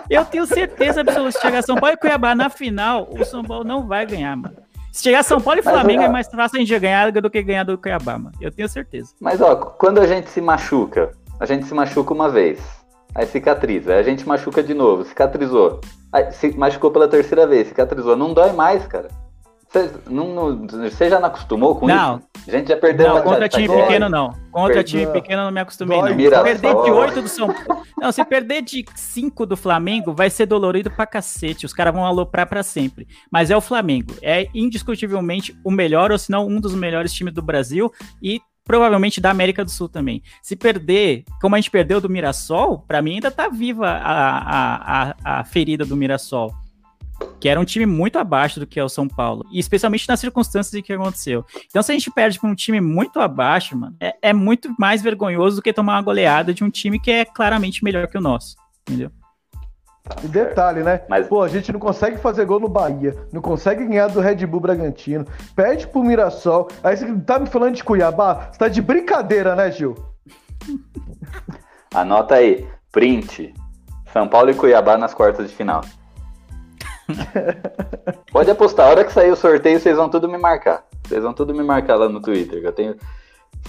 Eu 0.08 0.24
tenho 0.24 0.46
certeza 0.46 1.00
absoluta. 1.00 1.32
Se 1.32 1.40
chegar 1.40 1.60
São 1.62 1.74
Paulo 1.74 1.94
e 1.94 1.98
Cuiabá 1.98 2.36
na 2.36 2.48
final, 2.48 3.08
o 3.10 3.24
São 3.24 3.42
Paulo 3.42 3.64
não 3.64 3.88
vai 3.88 4.06
ganhar, 4.06 4.36
mano. 4.36 4.54
Se 4.92 5.02
chegar 5.04 5.22
São 5.22 5.40
Paulo 5.40 5.58
e 5.58 5.64
Mas, 5.64 5.74
Flamengo, 5.74 6.02
ó, 6.02 6.04
é 6.04 6.08
mais 6.08 6.28
fácil 6.28 6.58
a 6.58 6.60
gente 6.60 6.78
ganhar 6.78 7.10
do 7.10 7.30
que 7.30 7.42
ganhar 7.42 7.64
do 7.64 7.78
Cuiabá, 7.78 8.18
mano. 8.18 8.36
Eu 8.38 8.52
tenho 8.52 8.68
certeza. 8.68 9.14
Mas 9.18 9.40
ó, 9.40 9.56
quando 9.56 9.98
a 9.98 10.06
gente 10.06 10.28
se 10.28 10.40
machuca, 10.40 11.12
a 11.40 11.46
gente 11.46 11.64
se 11.64 11.72
machuca 11.72 12.12
uma 12.12 12.28
vez, 12.28 12.60
aí 13.14 13.26
cicatriza, 13.26 13.94
aí 13.94 14.00
a 14.00 14.02
gente 14.02 14.28
machuca 14.28 14.62
de 14.62 14.74
novo, 14.74 15.04
cicatrizou. 15.04 15.80
Aí 16.12 16.30
se 16.30 16.54
machucou 16.58 16.90
pela 16.90 17.08
terceira 17.08 17.46
vez, 17.46 17.68
cicatrizou. 17.68 18.14
Não 18.14 18.34
dói 18.34 18.52
mais, 18.52 18.86
cara. 18.86 19.08
Você, 19.72 19.90
não, 20.10 20.34
não- 20.34 20.66
você 20.66 21.08
já 21.08 21.18
não 21.18 21.28
acostumou 21.28 21.74
com 21.76 21.86
Não. 21.86 22.16
isso? 22.18 22.28
A 22.46 22.50
gente 22.50 22.68
já 22.68 22.76
perdeu 22.76 23.08
Não, 23.14 23.22
contra 23.22 23.48
time 23.48 23.66
dói. 23.68 23.82
pequeno 23.82 24.08
não. 24.08 24.34
Contra 24.50 24.74
Perdeu. 24.74 24.84
time 24.84 25.06
pequeno 25.06 25.40
eu 25.42 25.44
não 25.46 25.52
me 25.52 25.60
acostumei 25.60 25.98
Dói. 25.98 26.10
não. 26.10 26.42
Perder 26.42 26.74
de 26.82 26.90
8 26.90 27.22
do 27.22 27.28
São 27.28 27.46
Paulo. 27.52 27.82
Não, 27.96 28.12
se 28.12 28.22
perder 28.24 28.62
de 28.62 28.84
5 28.94 29.46
do 29.46 29.56
Flamengo, 29.56 30.12
vai 30.12 30.28
ser 30.28 30.44
dolorido 30.46 30.90
pra 30.90 31.06
cacete. 31.06 31.64
Os 31.64 31.72
caras 31.72 31.94
vão 31.94 32.04
aloprar 32.04 32.46
pra 32.48 32.62
sempre. 32.62 33.06
Mas 33.30 33.50
é 33.50 33.56
o 33.56 33.60
Flamengo. 33.62 34.12
É 34.20 34.46
indiscutivelmente 34.54 35.56
o 35.64 35.70
melhor, 35.70 36.10
ou 36.12 36.18
se 36.18 36.30
não 36.30 36.46
um 36.46 36.60
dos 36.60 36.74
melhores 36.74 37.12
times 37.14 37.32
do 37.32 37.40
Brasil 37.40 37.90
e 38.22 38.40
provavelmente 38.64 39.20
da 39.20 39.30
América 39.30 39.64
do 39.64 39.70
Sul 39.70 39.88
também. 39.88 40.22
Se 40.42 40.54
perder, 40.54 41.24
como 41.40 41.54
a 41.54 41.58
gente 41.58 41.70
perdeu 41.70 42.00
do 42.00 42.08
Mirassol, 42.10 42.84
pra 42.86 43.00
mim 43.00 43.14
ainda 43.14 43.30
tá 43.30 43.48
viva 43.48 43.88
a, 43.88 44.38
a, 44.38 45.10
a, 45.10 45.40
a 45.40 45.44
ferida 45.44 45.84
do 45.84 45.96
Mirassol. 45.96 46.52
Que 47.40 47.48
era 47.48 47.60
um 47.60 47.64
time 47.64 47.86
muito 47.86 48.18
abaixo 48.18 48.60
do 48.60 48.66
que 48.66 48.78
é 48.78 48.84
o 48.84 48.88
São 48.88 49.08
Paulo. 49.08 49.44
E 49.50 49.58
especialmente 49.58 50.08
nas 50.08 50.20
circunstâncias 50.20 50.74
em 50.74 50.82
que 50.82 50.92
aconteceu. 50.92 51.44
Então, 51.68 51.82
se 51.82 51.90
a 51.90 51.94
gente 51.94 52.10
perde 52.10 52.38
pra 52.38 52.48
um 52.48 52.54
time 52.54 52.80
muito 52.80 53.20
abaixo, 53.20 53.76
mano, 53.76 53.96
é, 54.00 54.14
é 54.22 54.32
muito 54.32 54.74
mais 54.78 55.02
vergonhoso 55.02 55.56
do 55.56 55.62
que 55.62 55.72
tomar 55.72 55.94
uma 55.94 56.02
goleada 56.02 56.54
de 56.54 56.62
um 56.62 56.70
time 56.70 57.00
que 57.00 57.10
é 57.10 57.24
claramente 57.24 57.82
melhor 57.82 58.06
que 58.06 58.18
o 58.18 58.20
nosso. 58.20 58.56
Entendeu? 58.88 59.10
E 60.22 60.26
detalhe, 60.26 60.82
né? 60.82 61.02
Mas- 61.08 61.28
Pô, 61.28 61.42
a 61.42 61.48
gente 61.48 61.72
não 61.72 61.78
consegue 61.78 62.18
fazer 62.18 62.44
gol 62.44 62.58
no 62.58 62.68
Bahia, 62.68 63.16
não 63.32 63.40
consegue 63.40 63.86
ganhar 63.86 64.08
do 64.08 64.20
Red 64.20 64.44
Bull 64.46 64.60
Bragantino, 64.60 65.24
perde 65.54 65.86
pro 65.86 66.02
Mirassol. 66.02 66.68
Aí 66.82 66.96
você 66.96 67.12
tá 67.20 67.38
me 67.38 67.46
falando 67.46 67.76
de 67.76 67.84
Cuiabá? 67.84 68.48
Você 68.50 68.58
tá 68.58 68.68
de 68.68 68.82
brincadeira, 68.82 69.54
né, 69.54 69.70
Gil? 69.70 69.94
Anota 71.94 72.36
aí, 72.36 72.66
print. 72.90 73.54
São 74.12 74.28
Paulo 74.28 74.50
e 74.50 74.54
Cuiabá 74.54 74.98
nas 74.98 75.14
quartas 75.14 75.48
de 75.48 75.56
final. 75.56 75.82
Pode 78.32 78.50
apostar, 78.50 78.86
a 78.86 78.90
hora 78.90 79.04
que 79.04 79.12
sair 79.12 79.30
o 79.30 79.36
sorteio, 79.36 79.78
vocês 79.80 79.96
vão 79.96 80.08
tudo 80.08 80.28
me 80.28 80.38
marcar. 80.38 80.84
Vocês 81.06 81.22
vão 81.22 81.32
tudo 81.32 81.54
me 81.54 81.62
marcar 81.62 81.96
lá 81.96 82.08
no 82.08 82.20
Twitter, 82.20 82.60
que 82.60 82.66
eu 82.66 82.72
tenho 82.72 82.96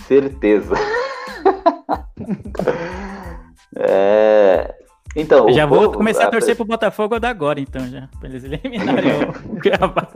certeza. 0.08 0.76
É, 3.76 4.74
Então, 5.16 5.48
Eu 5.50 5.54
já 5.54 5.66
vou 5.66 5.80
povo- 5.86 5.98
começar 5.98 6.26
a 6.26 6.28
a- 6.28 6.32
torcer 6.32 6.56
pro 6.56 6.66
Botafogo 6.66 7.20
da 7.20 7.30
agora, 7.30 7.60
então, 7.60 7.86
já. 7.88 8.08
Pra 8.20 8.30
eles 8.30 8.44
eliminarem 8.44 9.24
o 9.30 9.34
Cuiabá. 9.62 10.08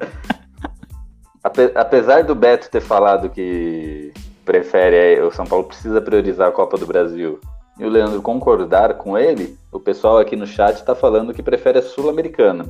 Ape- 1.43 1.71
apesar 1.75 2.23
do 2.23 2.35
Beto 2.35 2.69
ter 2.69 2.81
falado 2.81 3.29
que 3.29 4.11
prefere, 4.45 4.95
é, 5.19 5.23
o 5.23 5.31
São 5.31 5.45
Paulo 5.45 5.65
precisa 5.65 6.01
priorizar 6.01 6.47
a 6.49 6.51
Copa 6.51 6.77
do 6.77 6.85
Brasil, 6.85 7.39
e 7.79 7.85
o 7.85 7.89
Leandro 7.89 8.21
concordar 8.21 8.93
com 8.95 9.17
ele, 9.17 9.57
o 9.71 9.79
pessoal 9.79 10.17
aqui 10.17 10.35
no 10.35 10.47
chat 10.47 10.75
está 10.75 10.95
falando 10.95 11.33
que 11.33 11.43
prefere 11.43 11.79
a 11.79 11.83
Sul-Americana, 11.83 12.65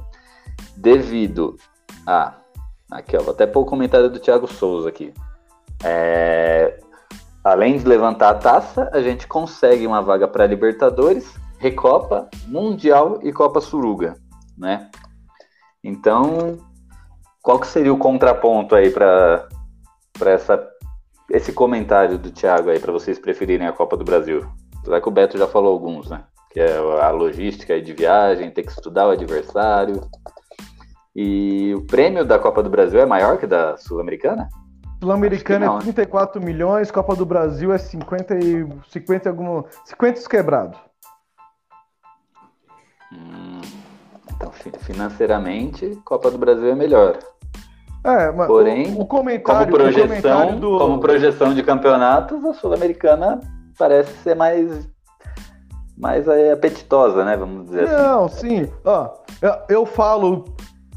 devido 0.78 1.58
a. 2.06 2.34
Aqui, 2.90 3.18
ó, 3.18 3.22
vou 3.22 3.34
até 3.34 3.46
pôr 3.46 3.62
o 3.62 3.66
comentário 3.66 4.10
do 4.10 4.20
Thiago 4.20 4.48
Souza 4.48 4.88
aqui. 4.88 5.14
É, 5.84 6.80
além 7.44 7.78
de 7.78 7.86
levantar 7.86 8.30
a 8.30 8.36
taça, 8.36 8.90
a 8.94 9.02
gente 9.02 9.28
consegue 9.28 9.86
uma 9.86 10.02
vaga 10.02 10.28
para 10.28 10.48
Libertadores, 10.48 11.36
Recopa, 11.60 12.30
Mundial 12.48 13.20
e 13.24 13.34
Copa 13.34 13.60
Suruga, 13.60 14.16
né? 14.58 14.90
Então, 15.84 16.58
qual 17.42 17.60
que 17.60 17.68
seria 17.68 17.94
o 17.94 17.98
contraponto 17.98 18.76
aí 18.76 18.90
para 18.90 19.48
essa 20.26 20.68
esse 21.30 21.52
comentário 21.52 22.18
do 22.18 22.32
Thiago 22.32 22.70
aí 22.70 22.80
para 22.80 22.92
vocês 22.94 23.20
preferirem 23.20 23.68
a 23.68 23.74
Copa 23.74 23.98
do 23.98 24.06
Brasil? 24.06 24.46
Será 24.84 25.02
que 25.02 25.10
o 25.10 25.12
Beto 25.12 25.38
já 25.38 25.48
falou 25.48 25.74
alguns, 25.74 26.10
né? 26.10 26.24
Que 26.52 26.62
é 26.62 26.78
a 26.78 27.10
logística 27.10 27.82
de 27.82 27.94
viagem, 27.94 28.50
ter 28.50 28.64
que 28.64 28.72
estudar 28.72 29.08
o 29.08 29.12
adversário. 29.12 30.02
E 31.20 31.74
o 31.74 31.82
prêmio 31.82 32.24
da 32.24 32.38
Copa 32.38 32.62
do 32.62 32.70
Brasil 32.70 33.00
é 33.00 33.06
maior 33.06 33.40
que 33.40 33.48
da 33.48 33.76
Sul-Americana? 33.76 34.48
Sul-Americana 35.02 35.66
é 35.66 35.68
que 35.68 35.74
não, 35.74 35.80
34 35.80 36.40
milhões, 36.40 36.92
Copa 36.92 37.16
do 37.16 37.26
Brasil 37.26 37.74
é 37.74 37.80
50 37.80 38.36
e 38.36 38.68
50 38.90 39.28
e 39.28 39.32
algum 39.32 39.64
50 39.84 40.20
os 40.20 40.28
quebrados. 40.28 40.80
Hum, 43.12 43.62
então, 44.36 44.52
fi- 44.52 44.72
financeiramente, 44.78 46.00
Copa 46.06 46.30
do 46.30 46.38
Brasil 46.38 46.70
é 46.70 46.76
melhor. 46.76 47.18
É, 48.04 48.32
mas 48.32 48.46
Porém, 48.46 48.90
o, 48.90 49.02
o 49.02 49.06
Como 49.08 49.08
comentário, 49.08 49.74
o 49.74 49.76
projeção, 49.76 50.08
comentário 50.08 50.60
do 50.60 50.78
como 50.78 51.00
projeção 51.00 51.52
de 51.52 51.64
campeonatos, 51.64 52.46
a 52.46 52.54
Sul-Americana 52.54 53.40
parece 53.76 54.14
ser 54.18 54.36
mais, 54.36 54.88
mais 55.98 56.28
é, 56.28 56.52
apetitosa, 56.52 57.26
né? 57.26 57.36
Vamos 57.36 57.66
dizer 57.66 57.86
assim. 57.86 57.96
Não, 57.96 58.30
sim. 58.30 58.72
Ó, 58.86 59.16
eu, 59.42 59.58
eu 59.68 59.86
falo 59.88 60.46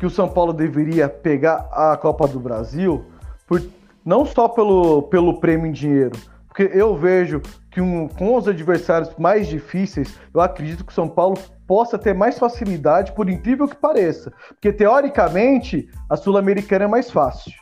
que 0.00 0.06
o 0.06 0.10
São 0.10 0.26
Paulo 0.26 0.54
deveria 0.54 1.10
pegar 1.10 1.68
a 1.70 1.94
Copa 1.94 2.26
do 2.26 2.40
Brasil 2.40 3.04
por, 3.46 3.62
não 4.02 4.24
só 4.24 4.48
pelo, 4.48 5.02
pelo 5.02 5.38
prêmio 5.38 5.66
em 5.66 5.72
dinheiro, 5.72 6.18
porque 6.48 6.70
eu 6.72 6.96
vejo 6.96 7.42
que 7.70 7.82
um, 7.82 8.08
com 8.08 8.34
os 8.34 8.48
adversários 8.48 9.14
mais 9.18 9.46
difíceis, 9.46 10.18
eu 10.32 10.40
acredito 10.40 10.86
que 10.86 10.90
o 10.90 10.94
São 10.94 11.06
Paulo 11.06 11.36
possa 11.66 11.98
ter 11.98 12.14
mais 12.14 12.38
facilidade, 12.38 13.12
por 13.12 13.28
incrível 13.28 13.68
que 13.68 13.76
pareça. 13.76 14.32
Porque 14.48 14.72
teoricamente 14.72 15.88
a 16.08 16.16
Sul-Americana 16.16 16.86
é 16.86 16.88
mais 16.88 17.10
fácil. 17.10 17.52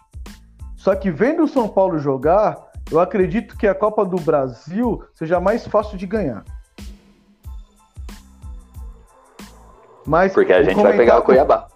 Só 0.76 0.94
que 0.94 1.10
vendo 1.10 1.42
o 1.42 1.48
São 1.48 1.68
Paulo 1.68 1.98
jogar, 1.98 2.56
eu 2.90 3.00
acredito 3.00 3.58
que 3.58 3.66
a 3.66 3.74
Copa 3.74 4.04
do 4.04 4.16
Brasil 4.16 5.02
seja 5.12 5.40
mais 5.40 5.66
fácil 5.66 5.98
de 5.98 6.06
ganhar. 6.06 6.44
Mas 10.06 10.32
Porque 10.32 10.52
a 10.52 10.62
gente 10.62 10.80
vai 10.80 10.96
pegar 10.96 11.18
o 11.18 11.22
Cuiabá. 11.22 11.66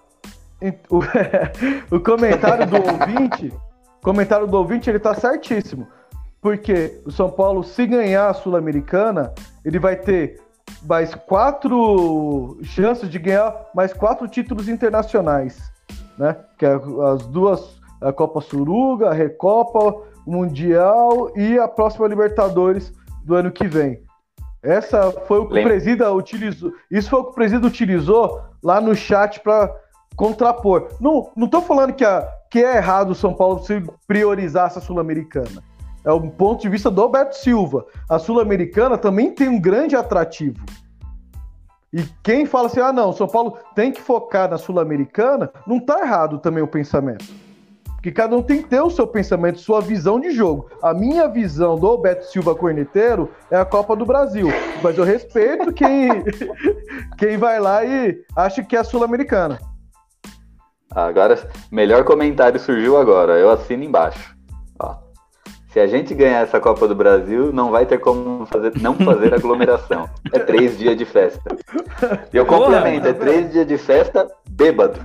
o, 1.91 2.01
comentário 2.01 2.67
do 2.67 2.77
ouvinte, 2.77 3.49
o 3.49 4.05
comentário 4.05 4.47
do 4.47 4.57
ouvinte, 4.57 4.89
ele 4.89 4.99
tá 4.99 5.15
certíssimo. 5.15 5.87
Porque 6.41 7.01
o 7.07 7.11
São 7.11 7.31
Paulo, 7.31 7.63
se 7.63 7.87
ganhar 7.87 8.29
a 8.29 8.35
Sul-Americana, 8.35 9.33
ele 9.65 9.79
vai 9.79 9.97
ter 9.97 10.41
mais 10.85 11.15
quatro 11.15 12.59
chances 12.63 13.09
de 13.09 13.19
ganhar 13.19 13.55
mais 13.75 13.93
quatro 13.93 14.27
títulos 14.27 14.69
internacionais, 14.69 15.61
né? 16.19 16.37
Que 16.59 16.67
é 16.67 16.75
as 17.13 17.27
duas, 17.27 17.81
a 18.01 18.13
Copa 18.13 18.41
Suruga, 18.41 19.11
a 19.11 19.13
Recopa, 19.13 19.95
o 20.27 20.31
Mundial 20.33 21.31
e 21.37 21.59
a 21.59 21.69
próxima 21.69 22.09
Libertadores 22.09 22.93
do 23.25 23.35
ano 23.35 23.51
que 23.51 23.67
vem. 23.67 24.03
Essa 24.63 25.11
foi 25.27 25.41
o 25.41 25.47
que 25.47 25.55
Lembra- 25.55 25.73
o 25.73 25.75
Presida 25.75 26.13
utilizou. 26.13 26.73
Isso 26.91 27.11
foi 27.11 27.21
o 27.21 27.25
que 27.25 27.31
o 27.31 27.35
Presida 27.35 27.67
utilizou 27.67 28.41
lá 28.63 28.81
no 28.81 28.95
chat 28.95 29.41
para 29.41 29.75
contrapor. 30.17 30.89
Não, 31.01 31.31
não 31.37 31.49
tô 31.49 31.61
falando 31.61 31.93
que, 31.93 32.05
a, 32.05 32.27
que 32.51 32.63
é 32.63 32.77
errado 32.77 33.11
o 33.11 33.15
São 33.15 33.35
Paulo 33.35 33.63
se 33.65 33.83
priorizar 34.07 34.67
essa 34.67 34.81
Sul-Americana. 34.81 35.63
É 36.05 36.13
um 36.13 36.29
ponto 36.29 36.63
de 36.63 36.69
vista 36.69 36.91
do 36.91 37.01
Alberto 37.01 37.37
Silva. 37.37 37.87
A 38.09 38.19
Sul-Americana 38.19 38.99
também 38.99 39.33
tem 39.33 39.49
um 39.49 39.61
grande 39.61 39.95
atrativo. 39.95 40.65
E 41.93 42.05
quem 42.23 42.47
fala 42.47 42.67
assim, 42.67 42.81
ah, 42.81 42.93
não, 42.93 43.13
São 43.13 43.29
Paulo 43.29 43.59
tem 43.75 43.93
que 43.93 44.01
focar 44.01 44.51
na 44.51 44.57
Sul-Americana, 44.57 45.53
não 45.67 45.79
tá 45.79 46.01
errado 46.01 46.39
também 46.39 46.63
o 46.63 46.67
pensamento. 46.67 47.25
Porque 48.03 48.11
cada 48.11 48.37
um 48.37 48.43
tem 48.43 48.63
que 48.63 48.69
ter 48.69 48.81
o 48.81 48.91
seu 48.91 49.07
pensamento, 49.07 49.61
sua 49.61 49.81
visão 49.81 50.19
de 50.19 50.33
jogo. 50.33 50.69
A 50.83 50.93
minha 50.93 51.29
visão 51.29 51.79
do 51.79 51.87
Alberto 51.87 52.25
Silva 52.25 52.53
Corneteiro 52.53 53.31
é 53.49 53.57
a 53.57 53.65
Copa 53.65 53.95
do 53.95 54.05
Brasil. 54.05 54.49
Mas 54.83 54.99
eu 54.99 55.05
respeito 55.05 55.73
quem, 55.73 56.09
quem 57.17 57.37
vai 57.37 57.61
lá 57.61 57.85
e 57.85 58.21
acha 58.35 58.65
que 58.65 58.75
é 58.75 58.81
a 58.81 58.85
Sul-Americana. 58.85 59.61
Agora, 60.95 61.38
melhor 61.70 62.05
comentário 62.05 62.61
surgiu 62.61 62.97
agora. 62.99 63.38
Eu 63.38 63.51
assino 63.51 63.84
embaixo. 63.84 64.36
Ó, 64.78 64.97
se 65.72 65.80
a 65.80 65.86
gente 65.86 66.14
ganhar 66.14 66.40
essa 66.40 66.61
Copa 66.61 66.86
do 66.86 66.95
Brasil, 66.95 67.53
não 67.53 67.70
vai 67.70 67.86
ter 67.86 67.99
como 67.99 68.45
fazer, 68.47 68.72
não 68.80 68.95
fazer 68.95 69.34
aglomeração. 69.34 70.09
É 70.32 70.38
três 70.38 70.78
dias 70.78 70.97
de 70.97 71.05
festa. 71.05 71.57
E 72.32 72.36
eu 72.36 72.45
Porra, 72.45 72.64
complemento, 72.64 73.09
é 73.09 73.12
três 73.12 73.51
dias 73.51 73.66
de 73.66 73.78
festa 73.78 74.28
bêbado. 74.51 75.01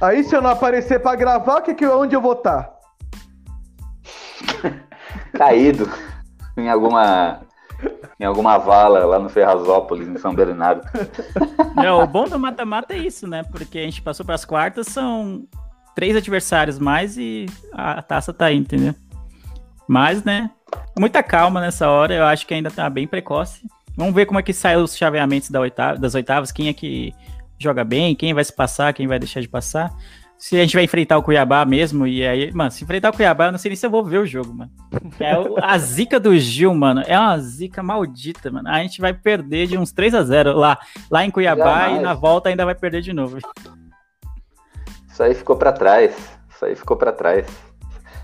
Aí 0.00 0.24
se 0.24 0.34
eu 0.34 0.42
não 0.42 0.50
aparecer 0.50 1.00
pra 1.00 1.14
gravar, 1.14 1.60
que 1.60 1.74
que, 1.74 1.86
onde 1.86 2.16
eu 2.16 2.20
vou 2.20 2.32
estar? 2.32 2.72
Caído. 5.36 5.88
em 6.56 6.70
alguma 6.70 7.40
em 8.18 8.24
alguma 8.24 8.58
vala 8.58 9.04
lá 9.04 9.18
no 9.18 9.28
Ferrazópolis, 9.28 10.08
em 10.08 10.16
São 10.18 10.34
Bernardo. 10.34 10.82
Não, 11.76 12.02
o 12.02 12.06
bom 12.06 12.24
do 12.28 12.38
mata-mata 12.38 12.94
é 12.94 12.98
isso, 12.98 13.26
né? 13.26 13.42
Porque 13.42 13.78
a 13.78 13.84
gente 13.84 14.02
passou 14.02 14.24
para 14.24 14.34
as 14.34 14.44
quartas, 14.44 14.86
são 14.88 15.46
três 15.94 16.16
adversários 16.16 16.78
mais 16.78 17.16
e 17.16 17.46
a 17.72 18.02
taça 18.02 18.32
tá 18.32 18.46
aí, 18.46 18.56
entendeu? 18.56 18.94
Mas, 19.86 20.24
né, 20.24 20.50
muita 20.98 21.22
calma 21.22 21.60
nessa 21.60 21.88
hora, 21.88 22.14
eu 22.14 22.24
acho 22.24 22.46
que 22.46 22.54
ainda 22.54 22.70
tá 22.70 22.88
bem 22.88 23.06
precoce. 23.06 23.62
Vamos 23.96 24.14
ver 24.14 24.26
como 24.26 24.40
é 24.40 24.42
que 24.42 24.52
saem 24.52 24.78
os 24.78 24.96
chaveamentos 24.96 25.50
da 25.50 25.60
oitava, 25.60 25.98
das 25.98 26.14
oitavas, 26.14 26.50
quem 26.50 26.68
é 26.68 26.72
que 26.72 27.14
joga 27.58 27.84
bem, 27.84 28.14
quem 28.14 28.34
vai 28.34 28.44
se 28.44 28.52
passar, 28.52 28.92
quem 28.92 29.06
vai 29.06 29.18
deixar 29.18 29.40
de 29.40 29.48
passar. 29.48 29.92
Se 30.44 30.58
a 30.58 30.60
gente 30.60 30.74
vai 30.74 30.84
enfrentar 30.84 31.16
o 31.16 31.22
Cuiabá 31.22 31.64
mesmo, 31.64 32.06
e 32.06 32.22
aí, 32.22 32.52
mano, 32.52 32.70
se 32.70 32.84
enfrentar 32.84 33.08
o 33.08 33.16
Cuiabá, 33.16 33.46
eu 33.46 33.52
não 33.52 33.58
sei 33.58 33.70
nem 33.70 33.76
se 33.76 33.86
eu 33.86 33.90
vou 33.90 34.04
ver 34.04 34.18
o 34.18 34.26
jogo, 34.26 34.52
mano. 34.52 34.70
É 35.18 35.38
o, 35.38 35.54
a 35.56 35.78
zica 35.80 36.20
do 36.20 36.36
Gil, 36.36 36.74
mano, 36.74 37.02
é 37.06 37.18
uma 37.18 37.38
zica 37.38 37.82
maldita, 37.82 38.50
mano. 38.50 38.68
A 38.68 38.78
gente 38.82 39.00
vai 39.00 39.14
perder 39.14 39.68
de 39.68 39.78
uns 39.78 39.90
3 39.90 40.14
a 40.14 40.22
0 40.22 40.52
lá, 40.52 40.78
lá 41.10 41.24
em 41.24 41.30
Cuiabá 41.30 41.84
Jamais. 41.84 41.98
e 41.98 42.02
na 42.02 42.12
volta 42.12 42.50
ainda 42.50 42.62
vai 42.66 42.74
perder 42.74 43.00
de 43.00 43.14
novo. 43.14 43.38
Isso 45.10 45.22
aí 45.22 45.32
ficou 45.32 45.56
pra 45.56 45.72
trás. 45.72 46.14
Isso 46.54 46.66
aí 46.66 46.76
ficou 46.76 46.98
pra 46.98 47.10
trás. 47.10 47.46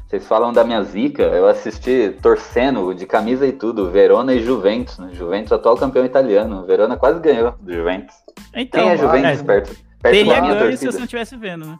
Vocês 0.06 0.26
falam 0.26 0.52
da 0.52 0.62
minha 0.62 0.82
zica, 0.82 1.22
eu 1.22 1.48
assisti 1.48 2.14
torcendo 2.20 2.94
de 2.94 3.06
camisa 3.06 3.46
e 3.46 3.52
tudo, 3.52 3.90
Verona 3.90 4.34
e 4.34 4.42
Juventus, 4.42 4.98
né? 4.98 5.08
Juventus 5.14 5.52
atual 5.52 5.74
campeão 5.78 6.04
italiano. 6.04 6.66
Verona 6.66 6.98
quase 6.98 7.18
ganhou 7.18 7.52
do 7.58 7.72
Juventus. 7.72 8.14
Então, 8.54 8.78
Quem 8.78 8.90
é 8.90 8.96
Juventus 8.98 9.40
é, 9.40 9.42
perto, 9.42 9.76
perto 10.02 10.14
teria 10.14 10.34
da 10.34 10.42
minha 10.42 10.54
ganho 10.54 10.76
se 10.76 10.84
você 10.84 10.98
não 10.98 11.04
estivesse 11.04 11.34
vendo, 11.38 11.64
né? 11.64 11.78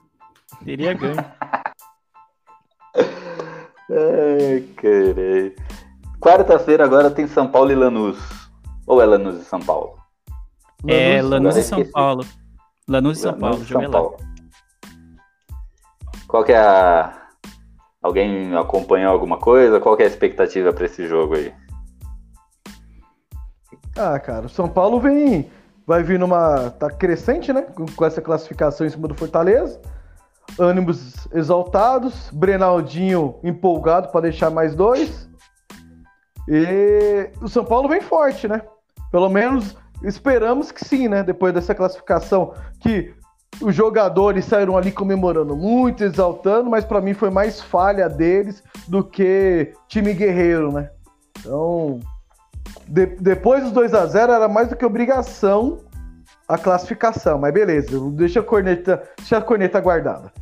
Teria 0.65 0.95
ganho. 0.95 1.17
Ai, 3.91 4.61
caralho. 4.77 5.55
Quarta-feira 6.21 6.85
agora 6.85 7.11
tem 7.11 7.27
São 7.27 7.49
Paulo 7.49 7.73
e 7.73 7.75
Lanús. 7.75 8.19
Ou 8.87 9.01
é 9.01 9.07
Lanús 9.07 9.41
e 9.41 9.45
São 9.45 9.61
Paulo? 9.61 9.99
é, 10.87 11.23
Lanús, 11.23 11.57
e 11.57 11.63
São. 11.63 11.85
Paulo. 11.91 12.25
Lanús 12.87 13.19
e 13.19 13.23
São 13.23 13.39
Paulo, 13.39 13.65
São. 13.65 13.91
Paulo. 13.91 14.17
Qual 16.29 16.45
que 16.45 16.53
é 16.53 16.59
a... 16.59 17.29
Alguém 18.03 18.55
acompanhou 18.57 19.13
alguma 19.13 19.39
coisa? 19.39 19.81
Qual 19.81 19.97
que 19.97 20.03
é 20.03 20.07
a 20.07 20.09
expectativa 20.09 20.73
pra 20.73 20.87
esse 20.87 21.07
jogo 21.07 21.35
aí? 21.35 21.53
Ah, 23.97 24.19
cara, 24.19 24.47
o 24.47 24.49
São 24.49 24.69
Paulo 24.69 25.01
vem. 25.01 25.51
Vai 25.87 26.03
vir 26.03 26.19
numa. 26.19 26.71
tá 26.71 26.89
crescente, 26.89 27.53
né? 27.53 27.63
Com, 27.63 27.85
com 27.85 28.05
essa 28.05 28.23
classificação 28.23 28.87
em 28.87 28.91
cima 28.91 29.09
do 29.09 29.15
Fortaleza. 29.15 29.81
Ânimos 30.59 31.29
exaltados. 31.33 32.31
Brenaldinho 32.33 33.37
empolgado 33.43 34.09
para 34.09 34.23
deixar 34.23 34.51
mais 34.51 34.75
dois. 34.75 35.29
E 36.49 37.31
o 37.41 37.49
São 37.49 37.65
Paulo 37.65 37.89
vem 37.89 38.01
forte, 38.01 38.49
né? 38.49 38.63
Pelo 39.13 39.29
menos 39.29 39.77
esperamos 40.03 40.73
que 40.73 40.85
sim, 40.85 41.09
né? 41.09 41.23
Depois 41.23 41.53
dessa 41.53 41.75
classificação, 41.75 42.55
que 42.81 43.15
os 43.61 43.75
jogadores 43.75 44.45
saíram 44.47 44.77
ali 44.77 44.91
comemorando 44.91 45.55
muito, 45.57 46.03
exaltando, 46.03 46.71
mas 46.71 46.85
para 46.85 47.01
mim 47.01 47.13
foi 47.15 47.31
mais 47.31 47.61
falha 47.61 48.09
deles 48.09 48.63
do 48.89 49.05
que 49.05 49.73
time 49.89 50.15
guerreiro, 50.15 50.73
né? 50.73 50.91
Então, 51.39 52.01
de- 52.89 53.17
depois 53.21 53.63
dos 53.63 53.73
2 53.73 53.93
a 53.95 54.07
0 54.07 54.33
era 54.33 54.49
mais 54.49 54.69
do 54.69 54.77
que 54.77 54.85
obrigação 54.85 55.79
a 56.49 56.59
classificação, 56.59 57.39
mas 57.39 57.53
beleza, 57.55 57.89
deixa 58.13 58.41
a 58.41 58.43
corneta, 58.43 59.03
deixa 59.19 59.37
a 59.39 59.43
corneta 59.43 59.81
guardada. 59.81 60.33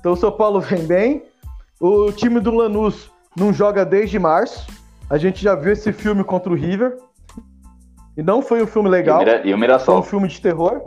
Então 0.00 0.12
o 0.12 0.16
São 0.16 0.32
Paulo 0.32 0.60
vem 0.62 0.86
bem. 0.86 1.22
O 1.80 2.10
time 2.12 2.40
do 2.40 2.50
Lanús 2.50 3.10
não 3.36 3.52
joga 3.52 3.84
desde 3.84 4.18
março. 4.18 4.66
A 5.08 5.16
gente 5.16 5.42
já 5.42 5.54
viu 5.54 5.72
esse 5.72 5.92
filme 5.92 6.24
contra 6.24 6.52
o 6.52 6.56
River. 6.56 6.96
E 8.16 8.22
não 8.22 8.42
foi 8.42 8.62
um 8.62 8.66
filme 8.66 8.88
E 8.88 8.90
o, 8.90 8.92
legal. 8.92 9.18
Mira... 9.18 9.36
e 9.36 9.40
o 9.40 9.42
Foi 9.42 9.54
um 9.54 9.58
Mirassol. 9.58 10.02
filme 10.02 10.28
de 10.28 10.40
terror. 10.40 10.82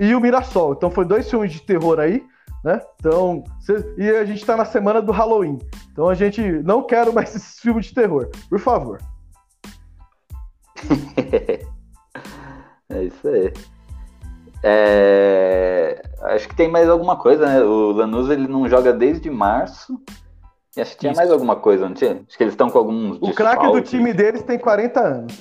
E 0.00 0.14
o 0.14 0.20
Mirassol. 0.20 0.72
Então 0.72 0.90
foi 0.90 1.04
dois 1.04 1.30
filmes 1.30 1.52
de 1.52 1.60
terror 1.62 1.98
aí, 2.00 2.24
né? 2.64 2.80
Então, 2.98 3.44
e 3.96 4.10
a 4.10 4.24
gente 4.24 4.44
tá 4.44 4.56
na 4.56 4.64
semana 4.64 5.00
do 5.00 5.12
Halloween. 5.12 5.58
Então 5.92 6.08
a 6.08 6.14
gente 6.14 6.42
não 6.64 6.82
quer 6.82 7.12
mais 7.12 7.34
esses 7.36 7.60
filmes 7.60 7.86
de 7.86 7.94
terror. 7.94 8.28
Por 8.48 8.58
favor. 8.58 8.98
É 12.90 13.04
isso 13.04 13.28
aí. 13.28 13.52
É, 14.62 16.02
Acho 16.20 16.48
que 16.48 16.54
tem 16.54 16.70
mais 16.70 16.88
alguma 16.88 17.16
coisa, 17.16 17.46
né? 17.46 17.62
O 17.62 17.92
Lanús 17.92 18.28
ele 18.28 18.48
não 18.48 18.68
joga 18.68 18.92
desde 18.92 19.30
março. 19.30 20.00
E 20.76 20.80
acho 20.80 20.92
que 20.92 20.98
tinha 21.00 21.12
Isso. 21.12 21.20
mais 21.20 21.30
alguma 21.30 21.56
coisa, 21.56 21.86
não 21.86 21.94
tinha? 21.94 22.22
Acho 22.26 22.36
que 22.36 22.42
eles 22.42 22.54
estão 22.54 22.68
com 22.68 22.78
alguns. 22.78 23.18
O 23.20 23.32
craque 23.32 23.66
do 23.70 23.80
time 23.80 24.12
deles 24.12 24.42
tem 24.42 24.58
40 24.58 25.00
anos. 25.00 25.38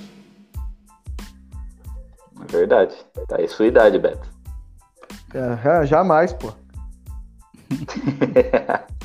É 2.41 2.51
verdade. 2.51 2.95
Tá 3.27 3.37
aí 3.37 3.47
sua 3.47 3.65
idade, 3.67 3.97
Beto. 3.99 4.27
É, 5.33 5.85
jamais, 5.85 6.33
pô. 6.33 6.53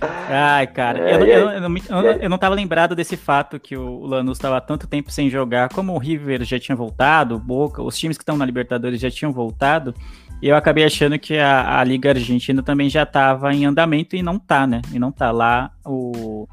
Ai, 0.00 0.66
cara, 0.66 0.98
É, 0.98 1.14
eu, 1.14 1.26
eu 1.26 1.44
não- 1.44 1.52
eu 1.52 1.60
não 1.60 2.02
eu 2.22 2.30
não- 2.30 2.38
tava 2.38 2.54
lembrado 2.54 2.94
desse 2.94 3.16
fato 3.16 3.58
que 3.58 3.76
o 3.76 4.04
Lanús 4.04 4.36
estava 4.38 4.60
tanto 4.60 4.86
tempo 4.86 5.10
sem 5.10 5.30
jogar. 5.30 5.68
Como 5.70 5.92
o 5.94 5.98
River 5.98 6.44
já 6.44 6.58
tinha 6.58 6.76
voltado, 6.76 7.38
Boca, 7.38 7.82
os 7.82 7.96
times 7.98 8.18
que 8.18 8.22
estão 8.22 8.36
na 8.36 8.44
Libertadores 8.44 9.00
já 9.00 9.10
tinham 9.10 9.32
voltado, 9.32 9.94
e 10.42 10.48
eu 10.48 10.56
acabei 10.56 10.84
achando 10.84 11.18
que 11.18 11.38
a, 11.38 11.78
a 11.78 11.84
Liga 11.84 12.10
Argentina 12.10 12.62
também 12.62 12.90
já 12.90 13.04
estava 13.04 13.54
em 13.54 13.64
andamento 13.64 14.14
e 14.16 14.22
não 14.22 14.38
tá, 14.38 14.66
né? 14.66 14.82
E 14.92 14.98
não 14.98 15.10
tá 15.12 15.30
lá. 15.30 15.70
O, 15.84 16.46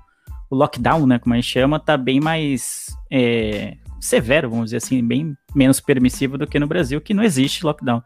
o 0.49 0.55
lockdown, 0.55 1.05
né? 1.07 1.19
Como 1.19 1.33
a 1.33 1.37
gente 1.37 1.47
chama, 1.49 1.79
tá 1.79 1.97
bem 1.97 2.19
mais 2.21 2.95
é, 3.11 3.75
severo, 3.99 4.49
vamos 4.49 4.65
dizer 4.65 4.77
assim, 4.77 5.05
bem 5.05 5.35
menos 5.55 5.79
permissivo 5.81 6.37
do 6.37 6.47
que 6.47 6.59
no 6.59 6.67
Brasil, 6.67 7.01
que 7.01 7.13
não 7.13 7.23
existe 7.23 7.65
lockdown. 7.65 8.01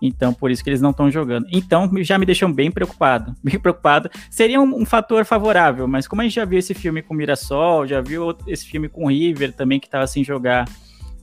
Então, 0.00 0.32
por 0.32 0.50
isso 0.50 0.64
que 0.64 0.70
eles 0.70 0.80
não 0.80 0.90
estão 0.90 1.10
jogando. 1.10 1.46
Então, 1.52 1.90
já 1.98 2.18
me 2.18 2.24
deixam 2.24 2.50
bem 2.50 2.70
preocupado. 2.70 3.34
Bem 3.44 3.58
preocupado. 3.58 4.10
Seria 4.30 4.60
um, 4.60 4.82
um 4.82 4.86
fator 4.86 5.24
favorável, 5.24 5.86
mas 5.86 6.08
como 6.08 6.22
a 6.22 6.24
gente 6.24 6.34
já 6.34 6.44
viu 6.44 6.58
esse 6.58 6.72
filme 6.72 7.02
com 7.02 7.14
Mirassol, 7.14 7.86
já 7.86 8.00
viu 8.00 8.34
esse 8.46 8.66
filme 8.66 8.88
com 8.88 9.08
River 9.08 9.52
também, 9.52 9.78
que 9.78 9.86
estava 9.86 10.06
sem 10.06 10.24
jogar, 10.24 10.66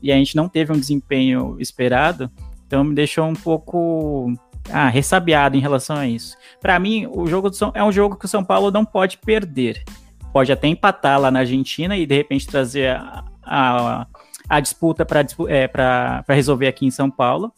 e 0.02 0.12
a 0.12 0.16
gente 0.16 0.36
não 0.36 0.48
teve 0.48 0.72
um 0.72 0.80
desempenho 0.80 1.58
esperado, 1.60 2.30
então 2.66 2.84
me 2.84 2.94
deixou 2.94 3.26
um 3.26 3.34
pouco 3.34 4.32
ah, 4.70 4.90
ressabiado 4.90 5.56
em 5.56 5.60
relação 5.60 5.96
a 5.96 6.08
isso. 6.08 6.36
Para 6.62 6.78
mim, 6.80 7.08
o 7.10 7.26
jogo 7.28 7.50
do 7.50 7.56
São, 7.56 7.72
é 7.74 7.84
um 7.84 7.92
jogo 7.92 8.16
que 8.16 8.26
o 8.26 8.30
São 8.30 8.44
Paulo 8.44 8.72
não 8.72 8.86
pode 8.86 9.18
perder. 9.18 9.84
Pode 10.32 10.52
até 10.52 10.68
empatar 10.68 11.20
lá 11.20 11.32
na 11.32 11.40
Argentina 11.40 11.98
e 11.98 12.06
de 12.06 12.16
repente 12.16 12.46
trazer 12.46 12.92
a, 12.92 13.24
a, 13.44 14.08
a 14.50 14.60
disputa 14.60 15.06
para 15.06 16.24
resolver 16.28 16.68
aqui 16.68 16.86
em 16.86 16.92
São 16.92 17.10
Paulo 17.10 17.52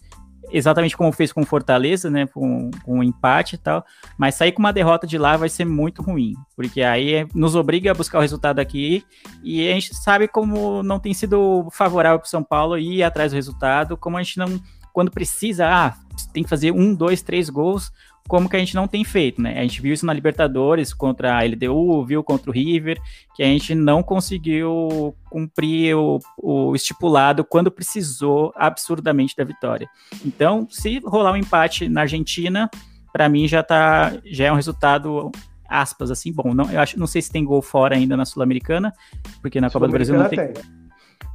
exatamente 0.51 0.95
como 0.95 1.11
fez 1.11 1.31
com 1.31 1.45
Fortaleza, 1.45 2.09
né, 2.09 2.27
com, 2.27 2.69
com 2.83 2.99
um 2.99 3.03
empate 3.03 3.55
e 3.55 3.57
tal, 3.57 3.85
mas 4.17 4.35
sair 4.35 4.51
com 4.51 4.59
uma 4.59 4.73
derrota 4.73 5.05
de 5.05 5.17
lá 5.17 5.37
vai 5.37 5.49
ser 5.49 5.65
muito 5.65 6.01
ruim, 6.01 6.33
porque 6.55 6.81
aí 6.81 7.13
é- 7.13 7.27
nos 7.33 7.55
obriga 7.55 7.91
a 7.91 7.93
buscar 7.93 8.19
o 8.19 8.21
resultado 8.21 8.59
aqui, 8.59 9.03
e 9.43 9.67
a 9.69 9.73
gente 9.73 9.95
sabe 9.95 10.27
como 10.27 10.83
não 10.83 10.99
tem 10.99 11.13
sido 11.13 11.67
favorável 11.71 12.19
para 12.19 12.27
São 12.27 12.43
Paulo 12.43 12.77
ir 12.77 13.03
atrás 13.03 13.31
do 13.31 13.35
resultado, 13.35 13.97
como 13.97 14.17
a 14.17 14.23
gente 14.23 14.37
não, 14.37 14.59
quando 14.93 15.11
precisa, 15.11 15.67
ah, 15.67 15.95
tem 16.33 16.43
que 16.43 16.49
fazer 16.49 16.71
um, 16.71 16.93
dois, 16.93 17.21
três 17.21 17.49
gols, 17.49 17.91
como 18.29 18.47
que 18.47 18.55
a 18.55 18.59
gente 18.59 18.75
não 18.75 18.87
tem 18.87 19.03
feito, 19.03 19.41
né? 19.41 19.59
A 19.59 19.63
gente 19.63 19.81
viu 19.81 19.91
isso 19.91 20.05
na 20.05 20.13
Libertadores 20.13 20.93
contra 20.93 21.35
a 21.35 21.43
LDU, 21.43 22.05
viu 22.05 22.23
contra 22.23 22.51
o 22.51 22.53
River, 22.53 23.01
que 23.35 23.41
a 23.41 23.45
gente 23.47 23.73
não 23.73 24.03
conseguiu 24.03 25.15
cumprir 25.29 25.95
o, 25.95 26.19
o 26.37 26.75
estipulado 26.75 27.43
quando 27.43 27.71
precisou 27.71 28.53
absurdamente 28.55 29.35
da 29.35 29.43
vitória. 29.43 29.89
Então, 30.23 30.67
se 30.69 30.99
rolar 30.99 31.31
um 31.31 31.37
empate 31.37 31.89
na 31.89 32.01
Argentina, 32.01 32.69
para 33.11 33.27
mim 33.27 33.47
já 33.47 33.63
tá, 33.63 34.13
já 34.23 34.45
é 34.45 34.51
um 34.51 34.55
resultado 34.55 35.31
aspas 35.67 36.11
assim 36.11 36.31
bom. 36.31 36.53
Não, 36.53 36.71
eu 36.71 36.79
acho, 36.79 36.99
não 36.99 37.07
sei 37.07 37.23
se 37.23 37.31
tem 37.31 37.43
gol 37.43 37.63
fora 37.63 37.95
ainda 37.95 38.15
na 38.15 38.25
Sul-Americana, 38.25 38.93
porque 39.41 39.59
na 39.59 39.71
Copa 39.71 39.87
do 39.87 39.91
Brasil 39.91 40.15
não 40.15 40.29
tem, 40.29 40.37
Sul-Americana 40.37 40.79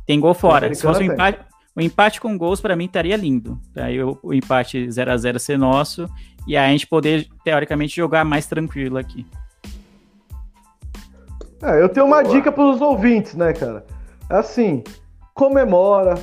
tem 0.07 0.21
gol 0.21 0.35
fora. 0.35 0.73
Se 0.75 0.83
fosse 0.83 1.03
um 1.03 1.13
empate, 1.13 1.41
o 1.75 1.81
empate 1.81 2.21
com 2.21 2.39
gols 2.39 2.61
para 2.61 2.77
mim 2.77 2.85
estaria 2.85 3.17
lindo. 3.17 3.61
Aí 3.75 4.03
o, 4.03 4.19
o 4.23 4.33
empate 4.33 4.91
0 4.91 5.11
a 5.11 5.17
0 5.17 5.39
ser 5.41 5.59
nosso 5.59 6.09
e 6.47 6.57
aí 6.57 6.69
a 6.69 6.73
gente 6.73 6.87
poder 6.87 7.27
teoricamente 7.45 7.97
jogar 7.97 8.25
mais 8.25 8.47
tranquilo 8.47 8.99
aqui. 8.99 9.27
É, 11.63 11.83
eu 11.83 11.89
tenho 11.89 12.07
uma 12.07 12.23
Boa. 12.23 12.35
dica 12.35 12.53
para 12.53 12.65
os 12.65 12.81
ouvintes, 12.81 13.35
né, 13.35 13.53
cara? 13.53 13.87
Assim, 14.29 14.85
comemora, 15.33 16.15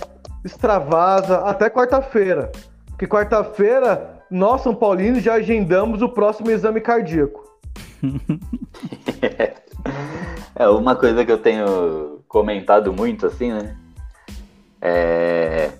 extravasa 0.46 1.38
até 1.40 1.70
quarta-feira. 1.70 2.52
Porque 2.88 3.08
quarta-feira, 3.08 4.22
nós, 4.30 4.62
São 4.62 4.76
Paulinos, 4.76 5.24
já 5.24 5.34
agendamos 5.34 6.02
o 6.02 6.10
próximo 6.10 6.52
exame 6.52 6.80
cardíaco. 6.82 7.42
É 10.54 10.68
uma 10.68 10.96
coisa 10.96 11.26
que 11.26 11.32
eu 11.32 11.40
tenho 11.40 12.20
comentado 12.28 12.94
muito 12.94 13.26
assim, 13.26 13.52
né? 13.52 13.76
É. 14.80 15.72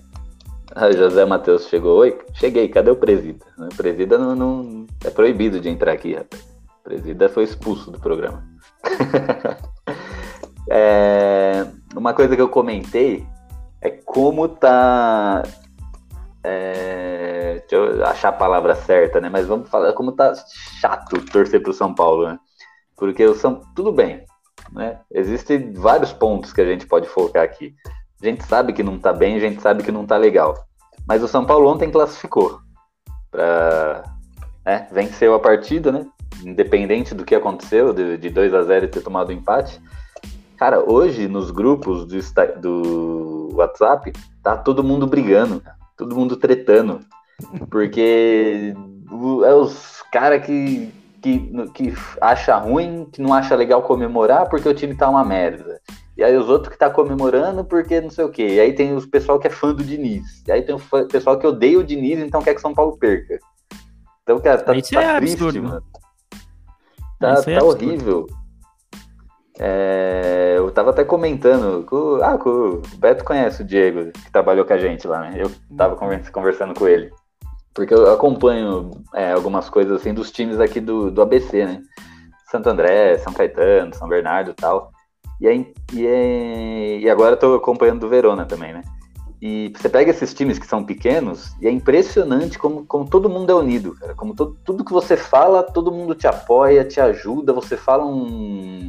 Ah, 0.74 0.90
José 0.90 1.24
Matheus 1.24 1.68
chegou. 1.68 1.98
Oi, 1.98 2.18
cheguei, 2.34 2.68
cadê 2.68 2.90
o 2.90 2.96
presida? 2.96 3.44
O 3.58 3.74
presida 3.76 4.16
não, 4.18 4.34
não- 4.34 4.86
é 5.04 5.10
proibido 5.10 5.60
de 5.60 5.68
entrar 5.68 5.92
aqui, 5.92 6.14
rapaz. 6.14 6.42
O 6.80 6.82
presida 6.82 7.28
foi 7.28 7.44
expulso 7.44 7.90
do 7.90 8.00
programa. 8.00 8.42
É, 10.74 11.66
uma 11.94 12.14
coisa 12.14 12.34
que 12.34 12.40
eu 12.40 12.48
comentei 12.48 13.26
é 13.80 13.90
como 13.90 14.48
tá. 14.48 15.42
É, 16.42 17.62
deixa 17.68 17.76
eu 17.76 18.06
achar 18.06 18.28
a 18.28 18.32
palavra 18.32 18.74
certa, 18.74 19.20
né? 19.20 19.28
Mas 19.28 19.46
vamos 19.46 19.68
falar 19.68 19.92
como 19.92 20.12
tá 20.12 20.32
chato 20.80 21.20
torcer 21.26 21.62
pro 21.62 21.74
São 21.74 21.92
Paulo, 21.94 22.26
né? 22.26 22.38
Porque 22.96 23.22
o 23.26 23.34
São. 23.34 23.62
Tudo 23.74 23.92
bem, 23.92 24.24
né? 24.72 25.00
Existem 25.10 25.72
vários 25.74 26.12
pontos 26.12 26.52
que 26.52 26.60
a 26.60 26.66
gente 26.66 26.86
pode 26.86 27.06
focar 27.08 27.42
aqui. 27.42 27.74
A 28.22 28.26
gente 28.26 28.44
sabe 28.44 28.72
que 28.72 28.84
não 28.84 28.98
tá 28.98 29.12
bem, 29.12 29.34
a 29.34 29.40
gente 29.40 29.60
sabe 29.60 29.82
que 29.82 29.90
não 29.90 30.06
tá 30.06 30.16
legal. 30.16 30.54
Mas 31.06 31.22
o 31.22 31.28
São 31.28 31.44
Paulo 31.44 31.68
ontem 31.68 31.90
classificou 31.90 32.60
para 33.30 34.04
né, 34.64 34.86
venceu 34.92 35.34
a 35.34 35.40
partida, 35.40 35.90
né? 35.90 36.06
Independente 36.44 37.14
do 37.14 37.24
que 37.24 37.34
aconteceu, 37.34 37.92
de, 37.92 38.16
de 38.16 38.30
2 38.30 38.54
a 38.54 38.62
0 38.62 38.84
e 38.84 38.88
ter 38.88 39.00
tomado 39.00 39.30
o 39.30 39.32
empate. 39.32 39.80
Cara, 40.56 40.78
hoje 40.80 41.26
nos 41.26 41.50
grupos 41.50 42.06
do, 42.06 42.20
do 42.60 43.50
WhatsApp, 43.54 44.12
tá 44.42 44.56
todo 44.56 44.84
mundo 44.84 45.06
brigando, 45.06 45.60
todo 45.96 46.14
mundo 46.14 46.36
tretando. 46.36 47.00
Porque 47.68 48.72
é 49.44 49.54
os 49.54 50.02
caras 50.12 50.46
que, 50.46 50.92
que, 51.20 51.50
que 51.74 51.92
acha 52.20 52.56
ruim, 52.56 53.08
que 53.12 53.20
não 53.20 53.34
acha 53.34 53.56
legal 53.56 53.82
comemorar 53.82 54.48
porque 54.48 54.68
o 54.68 54.74
time 54.74 54.94
tá 54.94 55.08
uma 55.10 55.24
merda. 55.24 55.80
E 56.16 56.22
aí 56.22 56.36
os 56.36 56.48
outros 56.48 56.72
que 56.72 56.78
tá 56.78 56.90
comemorando 56.90 57.64
porque 57.64 58.00
não 58.00 58.10
sei 58.10 58.24
o 58.24 58.30
quê. 58.30 58.56
E 58.56 58.60
aí 58.60 58.72
tem 58.74 58.94
os 58.94 59.06
pessoal 59.06 59.38
que 59.38 59.46
é 59.46 59.50
fã 59.50 59.72
do 59.74 59.82
Diniz. 59.82 60.42
E 60.46 60.52
aí 60.52 60.62
tem 60.62 60.74
o 60.74 61.08
pessoal 61.08 61.38
que 61.38 61.46
odeia 61.46 61.78
o 61.78 61.84
Diniz, 61.84 62.18
então 62.18 62.42
quer 62.42 62.54
que 62.54 62.60
São 62.60 62.74
Paulo 62.74 62.96
perca. 62.98 63.38
Então, 64.22 64.38
cara, 64.40 64.62
tá, 64.62 64.74
Isso 64.76 64.92
tá 64.92 65.02
é 65.02 65.16
triste, 65.16 65.34
absurdo. 65.34 65.62
mano. 65.62 65.82
Tá, 67.18 67.32
Isso 67.34 67.50
é 67.50 67.54
tá 67.54 67.60
absurdo. 67.60 67.84
horrível. 67.86 68.26
É, 69.58 70.54
eu 70.56 70.70
tava 70.70 70.90
até 70.90 71.04
comentando, 71.04 71.84
com, 71.84 72.16
ah, 72.22 72.38
com, 72.38 72.50
o 72.50 72.82
Beto 72.96 73.24
conhece 73.24 73.62
o 73.62 73.64
Diego, 73.64 74.10
que 74.10 74.32
trabalhou 74.32 74.64
com 74.64 74.72
a 74.72 74.78
gente 74.78 75.06
lá, 75.06 75.20
né? 75.20 75.34
Eu 75.36 75.50
tava 75.76 75.94
convers- 75.96 76.30
conversando 76.30 76.74
com 76.74 76.88
ele. 76.88 77.10
Porque 77.74 77.92
eu 77.94 78.12
acompanho 78.12 78.90
é, 79.14 79.32
algumas 79.32 79.68
coisas 79.70 80.00
assim 80.00 80.12
dos 80.12 80.30
times 80.30 80.60
aqui 80.60 80.80
do, 80.80 81.10
do 81.10 81.22
ABC, 81.22 81.64
né? 81.64 81.82
Santo 82.50 82.68
André, 82.68 83.16
São 83.18 83.32
Caetano, 83.32 83.94
São 83.94 84.08
Bernardo 84.08 84.50
e 84.50 84.54
tal. 84.54 84.92
E, 85.42 85.48
aí, 85.48 85.74
e, 85.92 86.06
é- 86.06 86.98
e 87.00 87.10
agora 87.10 87.32
eu 87.32 87.36
tô 87.36 87.54
acompanhando 87.56 87.98
do 87.98 88.08
Verona 88.08 88.46
também, 88.46 88.72
né? 88.72 88.82
E 89.40 89.72
você 89.76 89.88
pega 89.88 90.12
esses 90.12 90.32
times 90.32 90.56
que 90.56 90.66
são 90.68 90.84
pequenos 90.84 91.52
e 91.60 91.66
é 91.66 91.70
impressionante 91.70 92.56
como, 92.56 92.86
como 92.86 93.08
todo 93.08 93.28
mundo 93.28 93.50
é 93.50 93.54
unido, 93.56 93.96
cara. 93.98 94.14
Como 94.14 94.36
to- 94.36 94.56
tudo 94.64 94.84
que 94.84 94.92
você 94.92 95.16
fala, 95.16 95.64
todo 95.64 95.90
mundo 95.90 96.14
te 96.14 96.28
apoia, 96.28 96.84
te 96.84 97.00
ajuda. 97.00 97.52
Você 97.52 97.76
fala 97.76 98.06
um. 98.06 98.88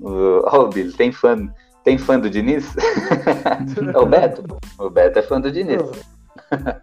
Uh, 0.00 0.42
Ó, 0.44 0.68
Billy, 0.68 0.92
tem 0.92 1.10
fã, 1.10 1.52
tem 1.82 1.98
fã 1.98 2.20
do 2.20 2.30
Diniz? 2.30 2.72
é 3.92 3.98
o 3.98 4.06
Beto? 4.06 4.44
O 4.78 4.88
Beto 4.88 5.18
é 5.18 5.22
fã 5.22 5.40
do 5.40 5.50
Diniz. 5.50 5.82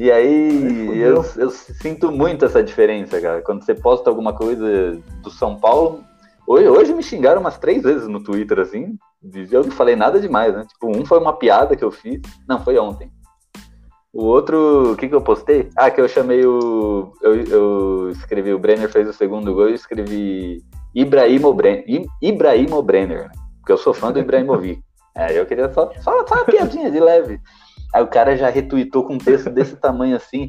E 0.00 0.10
aí, 0.10 0.98
eu, 1.00 1.24
eu 1.36 1.50
sinto 1.50 2.10
muito 2.10 2.44
essa 2.44 2.62
diferença, 2.62 3.20
cara. 3.20 3.40
Quando 3.40 3.64
você 3.64 3.72
posta 3.74 4.10
alguma 4.10 4.32
coisa 4.32 4.98
do 5.22 5.30
São 5.30 5.54
Paulo. 5.56 6.02
Hoje, 6.46 6.68
hoje 6.68 6.94
me 6.94 7.02
xingaram 7.02 7.40
umas 7.40 7.58
três 7.58 7.82
vezes 7.82 8.06
no 8.06 8.22
Twitter, 8.22 8.60
assim. 8.60 8.96
Eu 9.50 9.64
não 9.64 9.72
falei 9.72 9.96
nada 9.96 10.20
demais, 10.20 10.54
né? 10.54 10.64
Tipo, 10.64 10.96
um 10.96 11.04
foi 11.04 11.18
uma 11.18 11.32
piada 11.32 11.76
que 11.76 11.84
eu 11.84 11.90
fiz. 11.90 12.20
Não, 12.48 12.60
foi 12.60 12.78
ontem. 12.78 13.10
O 14.12 14.24
outro, 14.24 14.92
o 14.92 14.96
que 14.96 15.08
que 15.08 15.14
eu 15.14 15.20
postei? 15.20 15.68
Ah, 15.76 15.90
que 15.90 16.00
eu 16.00 16.08
chamei 16.08 16.46
o. 16.46 17.12
Eu, 17.20 17.34
eu 17.44 18.10
escrevi, 18.10 18.52
o 18.52 18.58
Brenner 18.58 18.90
fez 18.90 19.08
o 19.08 19.12
segundo 19.12 19.52
gol 19.52 19.68
e 19.68 19.74
escrevi 19.74 20.62
Ibrahimo 20.94 21.52
Brenner. 21.52 21.84
Ibrahimo 22.22 22.80
Brenner, 22.82 23.24
né? 23.24 23.30
Porque 23.58 23.72
eu 23.72 23.76
sou 23.76 23.92
fã 23.92 24.12
do 24.12 24.18
Ibrahimovic. 24.18 24.80
É, 25.18 25.32
eu 25.32 25.46
queria 25.46 25.72
só, 25.72 25.90
só, 26.02 26.26
só 26.26 26.34
uma 26.34 26.44
piadinha 26.44 26.90
de 26.90 27.00
leve. 27.00 27.40
Aí 27.94 28.02
o 28.02 28.06
cara 28.06 28.36
já 28.36 28.50
retweetou 28.50 29.02
com 29.04 29.14
um 29.14 29.18
texto 29.18 29.48
desse 29.48 29.74
tamanho 29.74 30.14
assim. 30.14 30.46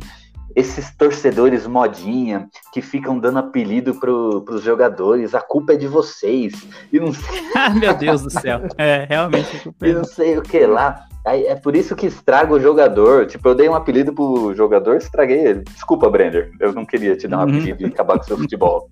Esses 0.58 0.90
torcedores 0.98 1.68
modinha 1.68 2.50
que 2.74 2.82
ficam 2.82 3.20
dando 3.20 3.38
apelido 3.38 3.94
pro, 4.00 4.42
pros 4.42 4.64
jogadores, 4.64 5.36
a 5.36 5.40
culpa 5.40 5.74
é 5.74 5.76
de 5.78 5.86
vocês. 5.88 6.52
E 6.92 7.00
não 7.00 7.14
sei, 7.14 7.42
Ah, 7.56 7.70
meu 7.70 7.94
Deus 7.94 8.24
do 8.24 8.32
céu. 8.32 8.62
É, 8.76 9.06
realmente. 9.08 9.72
e 9.84 9.94
não 9.94 10.04
sei 10.04 10.36
o 10.36 10.42
que 10.42 10.66
lá. 10.66 11.06
É 11.24 11.54
por 11.56 11.76
isso 11.76 11.96
que 11.96 12.08
estraga 12.08 12.54
o 12.54 12.60
jogador. 12.60 13.28
Tipo, 13.28 13.50
eu 13.50 13.56
dei 13.56 13.70
um 13.70 13.76
apelido 13.76 14.14
pro 14.14 14.52
jogador, 14.56 14.96
estraguei 14.98 15.46
ele. 15.46 15.64
Desculpa, 15.64 16.10
Brender. 16.10 16.52
Eu 16.60 16.74
não 16.74 16.86
queria 16.86 17.16
te 17.16 17.28
dar 17.28 17.38
um 17.38 17.42
Uhum. 17.42 17.48
apelido 17.50 17.84
e 17.84 17.86
acabar 17.86 18.18
com 18.18 18.24
seu 18.24 18.38
futebol. 18.38 18.90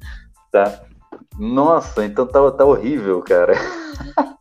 Tá? 0.51 0.82
Nossa, 1.39 2.05
então 2.05 2.28
tá, 2.28 2.51
tá 2.51 2.63
horrível, 2.66 3.22
cara. 3.22 3.53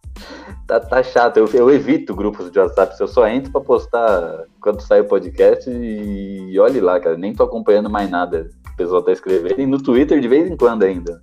tá, 0.66 0.80
tá 0.80 1.02
chato. 1.02 1.36
Eu, 1.36 1.46
eu 1.52 1.70
evito 1.70 2.14
grupos 2.14 2.50
de 2.50 2.58
WhatsApp. 2.58 2.94
Eu 2.98 3.08
só 3.08 3.26
entro 3.26 3.52
pra 3.52 3.60
postar 3.60 4.44
quando 4.60 4.80
sai 4.80 5.00
o 5.00 5.08
podcast 5.08 5.70
e 5.70 6.58
olhe 6.58 6.80
lá, 6.80 6.98
cara. 7.00 7.16
Nem 7.16 7.34
tô 7.34 7.42
acompanhando 7.42 7.90
mais 7.90 8.10
nada 8.10 8.50
o 8.74 8.76
pessoal 8.76 9.02
tá 9.02 9.12
escrevendo. 9.12 9.60
E 9.60 9.66
no 9.66 9.80
Twitter 9.80 10.20
de 10.20 10.28
vez 10.28 10.50
em 10.50 10.56
quando 10.56 10.82
ainda. 10.82 11.22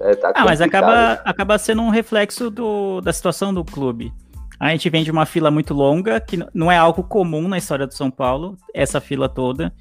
É, 0.00 0.14
tá 0.14 0.32
Ah, 0.34 0.44
mas 0.44 0.60
acaba, 0.60 1.12
acaba 1.24 1.58
sendo 1.58 1.82
um 1.82 1.88
reflexo 1.88 2.50
do, 2.50 3.00
da 3.00 3.12
situação 3.12 3.52
do 3.52 3.64
clube. 3.64 4.12
A 4.58 4.70
gente 4.70 4.90
vem 4.90 5.02
de 5.02 5.10
uma 5.10 5.24
fila 5.24 5.50
muito 5.50 5.72
longa, 5.72 6.20
que 6.20 6.38
não 6.52 6.70
é 6.70 6.76
algo 6.76 7.02
comum 7.02 7.48
na 7.48 7.56
história 7.56 7.86
do 7.86 7.94
São 7.94 8.10
Paulo, 8.10 8.56
essa 8.74 9.00
fila 9.00 9.26
toda. 9.26 9.72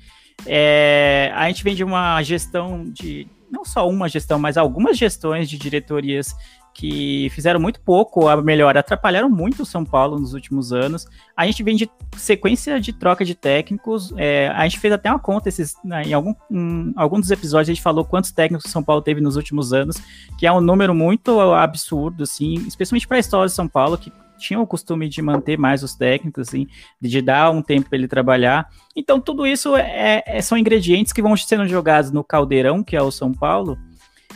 É, 0.46 1.32
a 1.36 1.48
gente 1.50 1.64
vem 1.64 1.76
de 1.76 1.84
uma 1.84 2.22
gestão 2.24 2.86
de. 2.86 3.28
Não 3.52 3.66
só 3.66 3.90
uma 3.90 4.08
gestão, 4.08 4.40
mas 4.40 4.58
algumas 4.58 4.98
gestões 4.98 5.50
de 5.50 5.58
diretorias 5.58 6.34
que 6.80 7.30
fizeram 7.32 7.60
muito 7.60 7.82
pouco 7.82 8.30
a 8.30 8.42
melhor, 8.42 8.78
atrapalharam 8.78 9.30
muito 9.30 9.64
o 9.64 9.66
São 9.66 9.84
Paulo 9.84 10.18
nos 10.18 10.34
últimos 10.34 10.72
anos. 10.72 11.06
A 11.36 11.46
gente 11.46 11.62
vem 11.62 11.76
de 11.76 11.92
sequência 12.16 12.80
de 12.80 12.94
troca 12.94 13.26
de 13.26 13.36
técnicos. 13.36 14.14
é, 14.16 14.48
a 14.48 14.64
gente 14.64 14.80
fez 14.80 14.94
até 14.94 15.10
uma 15.12 15.20
conta 15.20 15.50
esses, 15.50 15.76
né, 15.84 16.04
em 16.04 16.14
algum, 16.14 16.34
em 16.50 16.94
algum 16.96 17.20
dos 17.20 17.32
episódios, 17.32 17.68
a 17.68 17.74
gente 17.74 17.84
falou 17.84 18.06
quantos 18.06 18.32
técnicos 18.32 18.64
o 18.66 18.70
São 18.70 18.82
Paulo 18.82 19.02
teve 19.02 19.20
nos 19.20 19.36
últimos 19.36 19.74
anos, 19.74 19.98
que 20.38 20.48
é 20.48 20.52
um 20.54 20.62
número 20.62 20.96
muito 20.96 21.38
absurdo, 21.42 22.24
assim, 22.24 22.54
especialmente 22.66 23.06
para 23.06 23.18
a 23.18 23.20
história 23.20 23.48
de 23.48 23.54
São 23.54 23.68
Paulo, 23.68 23.98
que 23.98 24.10
tinha 24.38 24.58
o 24.58 24.66
costume 24.66 25.10
de 25.10 25.22
manter 25.22 25.58
mais 25.58 25.84
os 25.84 25.94
técnicos, 25.96 26.48
assim, 26.48 26.66
de 27.02 27.22
dar 27.22 27.52
um 27.52 27.62
tempo 27.62 27.90
para 27.90 27.98
ele 27.98 28.08
trabalhar. 28.08 28.70
Então, 28.96 29.20
tudo 29.20 29.46
isso 29.46 29.76
é, 29.76 30.24
é- 30.26 30.42
são 30.42 30.58
ingredientes 30.58 31.12
que 31.12 31.22
vão 31.22 31.36
sendo 31.36 31.68
jogados 31.68 32.10
no 32.10 32.24
caldeirão, 32.24 32.82
que 32.82 32.96
é 32.96 33.02
o 33.02 33.12
São 33.12 33.34
Paulo, 33.34 33.78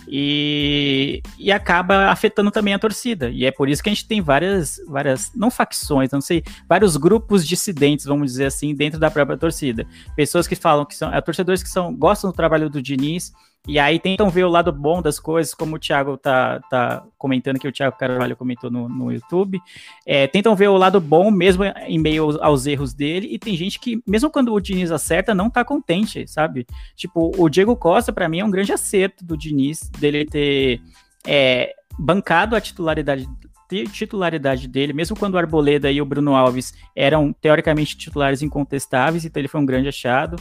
e, 0.08 1.22
e 1.38 1.52
acaba 1.52 2.08
afetando 2.08 2.52
também 2.52 2.74
a 2.74 2.80
torcida. 2.80 3.30
E 3.30 3.46
é 3.46 3.52
por 3.52 3.70
isso 3.70 3.82
que 3.82 3.90
a 3.90 3.94
gente 3.94 4.08
tem 4.08 4.22
várias, 4.22 4.80
várias, 4.88 5.32
não 5.36 5.50
facções, 5.50 6.12
não 6.12 6.22
sei, 6.22 6.44
vários 6.68 6.98
grupos 6.98 7.46
dissidentes, 7.48 8.06
vamos 8.06 8.32
dizer 8.32 8.46
assim, 8.46 8.76
dentro 8.76 9.00
da 9.00 9.12
própria 9.12 9.38
torcida. 9.38 9.86
Pessoas 10.16 10.48
que 10.48 10.56
falam 10.56 10.86
que 10.86 10.96
são, 10.96 11.14
é, 11.14 11.22
torcedores 11.22 11.64
que 11.64 11.70
são, 11.70 11.94
gostam 11.94 12.32
do 12.32 12.36
trabalho 12.36 12.70
do 12.70 12.82
Diniz, 12.82 13.34
e 13.68 13.80
aí 13.80 13.98
tentam 13.98 14.30
ver 14.30 14.44
o 14.44 14.50
lado 14.50 14.72
bom 14.72 15.02
das 15.02 15.20
coisas, 15.20 15.54
como 15.54 15.78
o 15.78 15.80
Thiago 15.80 16.18
tá, 16.18 16.60
tá 16.70 17.06
comentando, 17.18 17.60
que 17.60 17.68
o 17.68 17.72
Thiago 17.72 17.98
Carvalho 17.98 18.36
comentou 18.36 18.70
no, 18.70 18.90
no 18.90 19.12
YouTube. 19.12 19.62
É, 20.06 20.28
tentam 20.28 20.54
ver 20.56 20.68
o 20.68 20.78
lado 20.78 21.00
bom, 21.00 21.32
mesmo 21.32 21.64
em 21.64 21.98
meio 21.98 22.24
aos, 22.24 22.36
aos 22.42 22.66
erros 22.66 22.94
dele, 22.94 23.28
e 23.32 23.40
tem 23.40 23.56
gente 23.56 23.80
que, 23.80 24.04
mesmo 24.06 24.30
quando 24.30 24.54
o 24.54 24.60
Diniz 24.60 24.92
acerta, 24.92 25.34
não 25.34 25.50
tá 25.50 25.64
contente, 25.64 26.28
sabe? 26.28 26.68
Tipo, 26.96 27.32
o 27.38 27.48
Diego 27.48 27.76
Costa, 27.76 28.12
para 28.12 28.28
mim, 28.28 28.40
é 28.42 28.46
um 28.46 28.52
grande 28.52 28.74
acerto 28.74 29.24
do 29.24 29.38
Diniz, 29.38 29.90
dele 29.98 30.26
ter 30.26 30.82
é, 31.26 31.74
bancado 31.98 32.56
a 32.56 32.62
titularidade, 32.62 33.26
ti- 33.26 33.53
titularidade 33.88 34.68
dele, 34.68 34.94
mesmo 34.94 35.16
quando 35.16 35.36
o 35.36 35.38
Arboleda 35.38 35.92
e 35.92 36.02
o 36.02 36.06
Bruno 36.06 36.36
Alves 36.36 36.74
eram, 36.96 37.34
teoricamente, 37.34 37.98
titulares 37.98 38.42
incontestáveis, 38.42 39.26
então 39.26 39.40
ele 39.40 39.48
foi 39.48 39.60
um 39.62 39.66
grande 39.66 39.88
achado. 39.88 40.36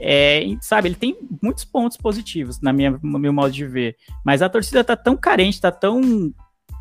É, 0.00 0.44
sabe, 0.60 0.88
ele 0.88 0.94
tem 0.94 1.16
muitos 1.42 1.64
pontos 1.64 1.96
positivos, 1.96 2.60
na 2.60 2.72
minha, 2.72 2.98
no 3.02 3.18
meu 3.18 3.32
modo 3.32 3.50
de 3.50 3.66
ver, 3.66 3.96
mas 4.24 4.42
a 4.42 4.48
torcida 4.48 4.84
tá 4.84 4.96
tão 4.96 5.16
carente, 5.16 5.60
tá 5.60 5.70
tão 5.70 6.32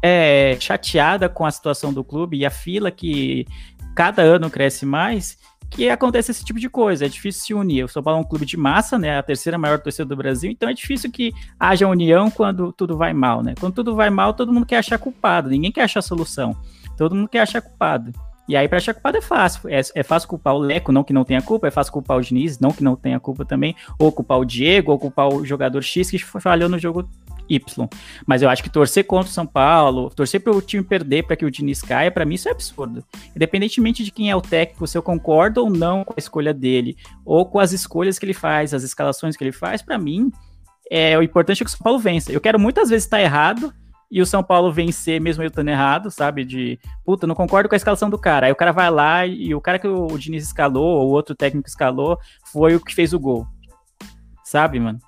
é, 0.01 0.57
chateada 0.59 1.27
com 1.27 1.45
a 1.45 1.51
situação 1.51 1.93
do 1.93 2.03
clube 2.03 2.37
e 2.37 2.45
a 2.45 2.51
fila 2.51 2.91
que 2.91 3.45
cada 3.95 4.21
ano 4.21 4.49
cresce 4.49 4.85
mais, 4.85 5.37
que 5.69 5.89
acontece 5.89 6.31
esse 6.31 6.43
tipo 6.43 6.59
de 6.59 6.69
coisa. 6.69 7.05
É 7.05 7.09
difícil 7.09 7.41
se 7.43 7.53
unir. 7.53 7.85
O 7.85 7.87
São 7.87 8.03
Paulo 8.03 8.19
é 8.19 8.21
um 8.21 8.27
clube 8.27 8.45
de 8.45 8.57
massa, 8.57 8.97
né? 8.97 9.17
A 9.17 9.23
terceira 9.23 9.57
maior 9.57 9.79
torcida 9.79 10.05
do 10.05 10.15
Brasil, 10.15 10.51
então 10.51 10.69
é 10.69 10.73
difícil 10.73 11.11
que 11.11 11.33
haja 11.59 11.87
união 11.87 12.29
quando 12.29 12.71
tudo 12.71 12.97
vai 12.97 13.13
mal, 13.13 13.43
né? 13.43 13.53
Quando 13.59 13.73
tudo 13.73 13.95
vai 13.95 14.09
mal, 14.09 14.33
todo 14.33 14.53
mundo 14.53 14.65
quer 14.65 14.77
achar 14.77 14.97
culpado, 14.97 15.49
ninguém 15.49 15.71
quer 15.71 15.83
achar 15.83 16.01
solução. 16.01 16.55
Todo 16.97 17.15
mundo 17.15 17.27
quer 17.27 17.39
achar 17.39 17.61
culpado. 17.61 18.11
E 18.47 18.55
aí, 18.55 18.67
pra 18.67 18.77
achar 18.77 18.93
culpado 18.93 19.17
é 19.17 19.21
fácil. 19.21 19.67
É, 19.69 19.81
é 19.95 20.03
fácil 20.03 20.29
culpar 20.29 20.53
o 20.53 20.59
Leco, 20.59 20.91
não 20.91 21.03
que 21.03 21.11
não 21.11 21.23
tenha 21.23 21.41
culpa, 21.41 21.67
é 21.67 21.71
fácil 21.71 21.91
culpar 21.91 22.17
o 22.17 22.21
Diniz, 22.21 22.59
não 22.59 22.71
que 22.71 22.83
não 22.83 22.95
tenha 22.95 23.19
culpa 23.19 23.43
também, 23.43 23.75
ou 23.97 24.11
culpar 24.11 24.39
o 24.39 24.45
Diego, 24.45 24.91
ou 24.91 24.99
culpar 24.99 25.27
o 25.29 25.43
jogador 25.43 25.81
X 25.81 26.11
que 26.11 26.19
falhou 26.19 26.69
no 26.69 26.77
jogo 26.77 27.09
Y. 27.49 27.89
Mas 28.25 28.41
eu 28.41 28.49
acho 28.49 28.63
que 28.63 28.69
torcer 28.69 29.05
contra 29.05 29.29
o 29.29 29.33
São 29.33 29.45
Paulo, 29.45 30.09
torcer 30.09 30.41
para 30.41 30.53
o 30.53 30.61
time 30.61 30.83
perder 30.83 31.23
para 31.23 31.35
que 31.35 31.45
o 31.45 31.51
Diniz 31.51 31.81
caia, 31.81 32.11
para 32.11 32.25
mim 32.25 32.35
isso 32.35 32.47
é 32.47 32.51
absurdo. 32.51 33.03
Independentemente 33.35 34.03
de 34.03 34.11
quem 34.11 34.29
é 34.29 34.35
o 34.35 34.41
técnico, 34.41 34.87
se 34.87 34.97
eu 34.97 35.03
concordo 35.03 35.61
ou 35.61 35.69
não 35.69 36.03
com 36.03 36.13
a 36.13 36.19
escolha 36.19 36.53
dele, 36.53 36.97
ou 37.23 37.45
com 37.45 37.59
as 37.59 37.71
escolhas 37.71 38.19
que 38.19 38.25
ele 38.25 38.33
faz, 38.33 38.73
as 38.73 38.83
escalações 38.83 39.35
que 39.35 39.43
ele 39.43 39.51
faz, 39.51 39.81
para 39.81 39.97
mim, 39.97 40.31
é, 40.89 41.17
o 41.17 41.23
importante 41.23 41.61
é 41.61 41.65
que 41.65 41.69
o 41.69 41.73
São 41.73 41.83
Paulo 41.83 41.99
vença. 41.99 42.31
Eu 42.31 42.41
quero 42.41 42.59
muitas 42.59 42.89
vezes 42.89 43.05
estar 43.05 43.21
errado, 43.21 43.73
e 44.09 44.21
o 44.21 44.25
São 44.25 44.43
Paulo 44.43 44.71
vencer, 44.71 45.19
mesmo 45.19 45.43
eu 45.43 45.47
estando 45.47 45.69
errado, 45.69 46.11
sabe? 46.11 46.45
De 46.45 46.79
puta, 47.03 47.25
não 47.25 47.35
concordo 47.35 47.67
com 47.67 47.75
a 47.75 47.77
escalação 47.77 48.09
do 48.09 48.17
cara. 48.17 48.45
Aí 48.45 48.51
o 48.51 48.55
cara 48.55 48.71
vai 48.71 48.89
lá 48.89 49.25
e 49.25 49.53
o 49.53 49.59
cara 49.59 49.79
que 49.79 49.87
o 49.87 50.17
Diniz 50.17 50.43
escalou, 50.43 51.01
ou 51.01 51.09
outro 51.09 51.35
técnico 51.35 51.67
escalou, 51.67 52.17
foi 52.51 52.75
o 52.75 52.79
que 52.79 52.93
fez 52.93 53.13
o 53.13 53.19
gol. 53.19 53.47
Sabe, 54.43 54.79
mano? 54.79 54.99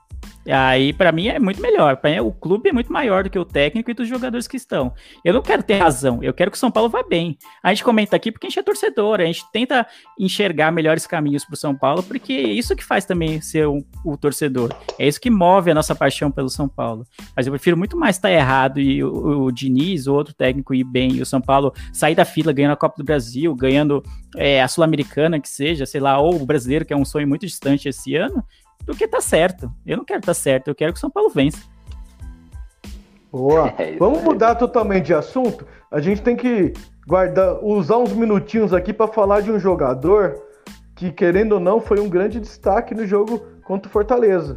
Aí, 0.52 0.94
para 0.94 1.12
mim, 1.12 1.28
é 1.28 1.40
muito 1.40 1.62
melhor. 1.62 2.00
Mim, 2.04 2.20
o 2.20 2.32
clube 2.32 2.70
é 2.70 2.74
muito 2.74 2.92
maior 2.92 3.24
do 3.24 3.30
que 3.30 3.38
o 3.38 3.46
técnico 3.46 3.92
e 3.92 3.94
dos 3.94 4.08
jogadores 4.08 4.48
que 4.48 4.58
estão. 4.58 4.94
Eu 5.24 5.34
não 5.34 5.42
quero 5.42 5.62
ter 5.62 5.78
razão, 5.78 6.24
eu 6.24 6.34
quero 6.34 6.50
que 6.52 6.58
o 6.58 6.60
São 6.60 6.72
Paulo 6.72 6.90
vá 6.90 7.04
bem. 7.04 7.38
A 7.62 7.74
gente 7.74 7.84
comenta 7.84 8.16
aqui 8.16 8.32
porque 8.32 8.48
a 8.48 8.50
gente 8.50 8.60
é 8.60 8.64
torcedor, 8.64 9.20
a 9.20 9.26
gente 9.26 9.44
tenta 9.52 9.86
enxergar 10.20 10.72
melhores 10.72 11.06
caminhos 11.06 11.44
para 11.44 11.54
o 11.54 11.58
São 11.58 11.76
Paulo, 11.76 12.02
porque 12.02 12.34
é 12.34 12.50
isso 12.50 12.76
que 12.76 12.84
faz 12.84 13.06
também 13.06 13.42
ser 13.42 13.68
o, 13.68 13.84
o, 14.06 14.18
torcedor. 14.18 14.74
É 14.98 15.08
isso 15.08 15.20
que 15.20 15.30
move 15.30 15.72
a 15.72 15.74
nossa 15.74 15.94
paixão 15.94 16.32
pelo 16.32 16.50
São 16.50 16.68
Paulo. 16.68 17.06
Mas 17.36 17.46
eu 17.46 17.52
prefiro 17.52 17.78
muito 17.78 17.98
mais 17.98 18.16
estar 18.16 18.32
errado 18.32 18.80
e 18.80 19.04
o, 19.04 19.46
o 19.46 19.52
Diniz, 19.52 20.08
o 20.08 20.14
outro 20.14 20.34
técnico, 20.34 20.74
ir 20.74 20.84
bem, 20.84 21.14
e 21.14 21.22
o 21.22 21.26
São 21.26 21.42
Paulo 21.42 21.74
sair 21.92 22.16
da 22.16 22.26
fila 22.26 22.54
ganhando 22.54 22.74
a 22.74 22.78
Copa 22.78 22.96
do 22.98 23.04
Brasil, 23.04 23.54
ganhando 23.56 24.04
é, 24.36 24.62
a 24.62 24.68
Sul-Americana, 24.68 25.40
que 25.40 25.50
seja, 25.50 25.86
sei 25.86 26.00
lá, 26.00 26.20
ou 26.20 26.42
o 26.42 26.46
brasileiro, 26.46 26.86
que 26.86 26.94
é 26.94 26.98
um 26.98 27.06
sonho 27.06 27.28
muito 27.28 27.46
distante 27.46 27.90
esse 27.90 28.16
ano, 28.16 28.44
do 28.88 28.96
que 28.96 29.08
tá 29.08 29.20
certo. 29.20 29.70
Eu 29.86 29.98
não 29.98 30.06
quero 30.06 30.22
estar 30.22 30.32
tá 30.32 30.34
certo, 30.34 30.70
eu 30.70 30.76
quero 30.76 30.94
que 30.94 30.98
o 30.98 31.02
São 31.02 31.12
Paulo 31.12 31.30
vença. 31.30 31.62
Boa. 33.30 33.68
É 33.78 33.98
Vamos 33.98 34.24
mudar 34.24 34.56
totalmente 34.56 35.08
de 35.08 35.14
assunto. 35.14 35.68
A 35.92 36.00
gente 36.00 36.22
tem 36.22 36.36
que 36.36 36.74
guardar, 37.06 37.62
usar 37.62 37.98
uns 37.98 38.14
minutinhos 38.14 38.74
aqui 38.74 38.94
para 38.94 39.12
falar 39.12 39.42
de 39.42 39.52
um 39.52 39.60
jogador 39.60 40.42
que, 40.96 41.12
querendo 41.12 41.54
ou 41.54 41.60
não, 41.60 41.82
foi 41.82 42.00
um 42.00 42.10
grande 42.10 42.40
destaque 42.40 42.96
no 42.96 43.06
jogo 43.06 43.40
contra 43.66 43.90
o 43.90 43.92
Fortaleza. 43.92 44.56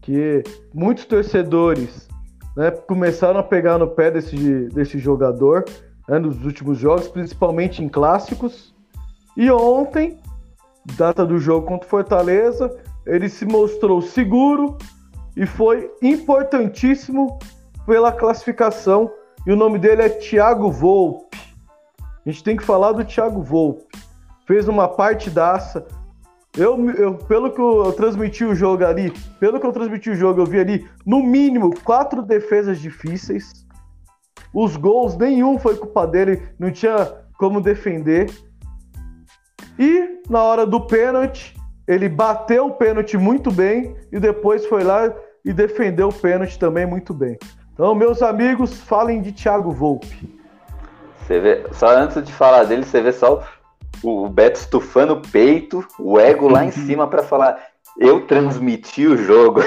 Que 0.00 0.42
muitos 0.72 1.04
torcedores 1.04 2.08
né, 2.56 2.70
começaram 2.70 3.38
a 3.38 3.42
pegar 3.42 3.78
no 3.78 3.88
pé 3.88 4.10
desse, 4.10 4.68
desse 4.70 4.98
jogador 4.98 5.64
né, 6.08 6.18
nos 6.18 6.44
últimos 6.44 6.78
jogos, 6.78 7.08
principalmente 7.08 7.84
em 7.84 7.88
clássicos. 7.88 8.74
E 9.36 9.50
ontem, 9.50 10.18
data 10.96 11.24
do 11.26 11.38
jogo 11.38 11.66
contra 11.66 11.86
o 11.86 11.90
Fortaleza, 11.90 12.74
ele 13.06 13.28
se 13.28 13.44
mostrou 13.44 14.00
seguro 14.00 14.78
e 15.36 15.46
foi 15.46 15.90
importantíssimo 16.00 17.38
pela 17.86 18.12
classificação. 18.12 19.10
E 19.46 19.52
o 19.52 19.56
nome 19.56 19.78
dele 19.78 20.02
é 20.02 20.08
Thiago 20.08 20.70
Volpe. 20.70 21.36
A 22.24 22.30
gente 22.30 22.42
tem 22.42 22.56
que 22.56 22.64
falar 22.64 22.92
do 22.92 23.04
Thiago 23.04 23.42
Volpe. 23.42 23.84
Fez 24.46 24.68
uma 24.68 24.88
partidaça. 24.88 25.86
Eu, 26.56 26.90
eu, 26.90 27.14
pelo 27.14 27.50
que 27.50 27.60
eu, 27.60 27.84
eu 27.84 27.92
transmiti 27.92 28.44
o 28.44 28.54
jogo 28.54 28.84
ali, 28.84 29.10
pelo 29.40 29.58
que 29.58 29.66
eu 29.66 29.72
transmiti 29.72 30.10
o 30.10 30.14
jogo, 30.14 30.40
eu 30.40 30.46
vi 30.46 30.60
ali, 30.60 30.88
no 31.04 31.22
mínimo, 31.22 31.74
quatro 31.82 32.22
defesas 32.22 32.78
difíceis. 32.78 33.66
Os 34.54 34.76
gols, 34.76 35.16
nenhum 35.16 35.58
foi 35.58 35.76
culpa 35.76 36.06
dele, 36.06 36.48
não 36.58 36.70
tinha 36.70 37.12
como 37.36 37.60
defender. 37.60 38.30
E 39.78 40.20
na 40.30 40.42
hora 40.42 40.64
do 40.64 40.80
pênalti, 40.80 41.56
ele 41.86 42.08
bateu 42.08 42.66
o 42.66 42.74
pênalti 42.74 43.16
muito 43.16 43.50
bem 43.50 43.96
e 44.10 44.18
depois 44.18 44.66
foi 44.66 44.82
lá 44.82 45.12
e 45.44 45.52
defendeu 45.52 46.08
o 46.08 46.12
pênalti 46.12 46.58
também 46.58 46.86
muito 46.86 47.12
bem. 47.12 47.38
Então, 47.72 47.94
meus 47.94 48.22
amigos, 48.22 48.80
falem 48.80 49.20
de 49.20 49.32
Thiago 49.32 49.70
Volpe. 49.70 50.38
Você 51.20 51.40
vê, 51.40 51.64
só 51.72 51.88
antes 51.88 52.22
de 52.22 52.32
falar 52.32 52.64
dele, 52.64 52.84
você 52.84 53.00
vê 53.00 53.12
só 53.12 53.42
o 54.02 54.28
Beto 54.28 54.60
estufando 54.60 55.14
o 55.14 55.20
peito, 55.20 55.86
o 55.98 56.18
ego 56.18 56.48
lá 56.48 56.64
em 56.64 56.70
cima 56.70 57.06
para 57.06 57.22
falar: 57.22 57.58
eu 57.98 58.26
transmiti 58.26 59.06
o 59.06 59.16
jogo. 59.16 59.60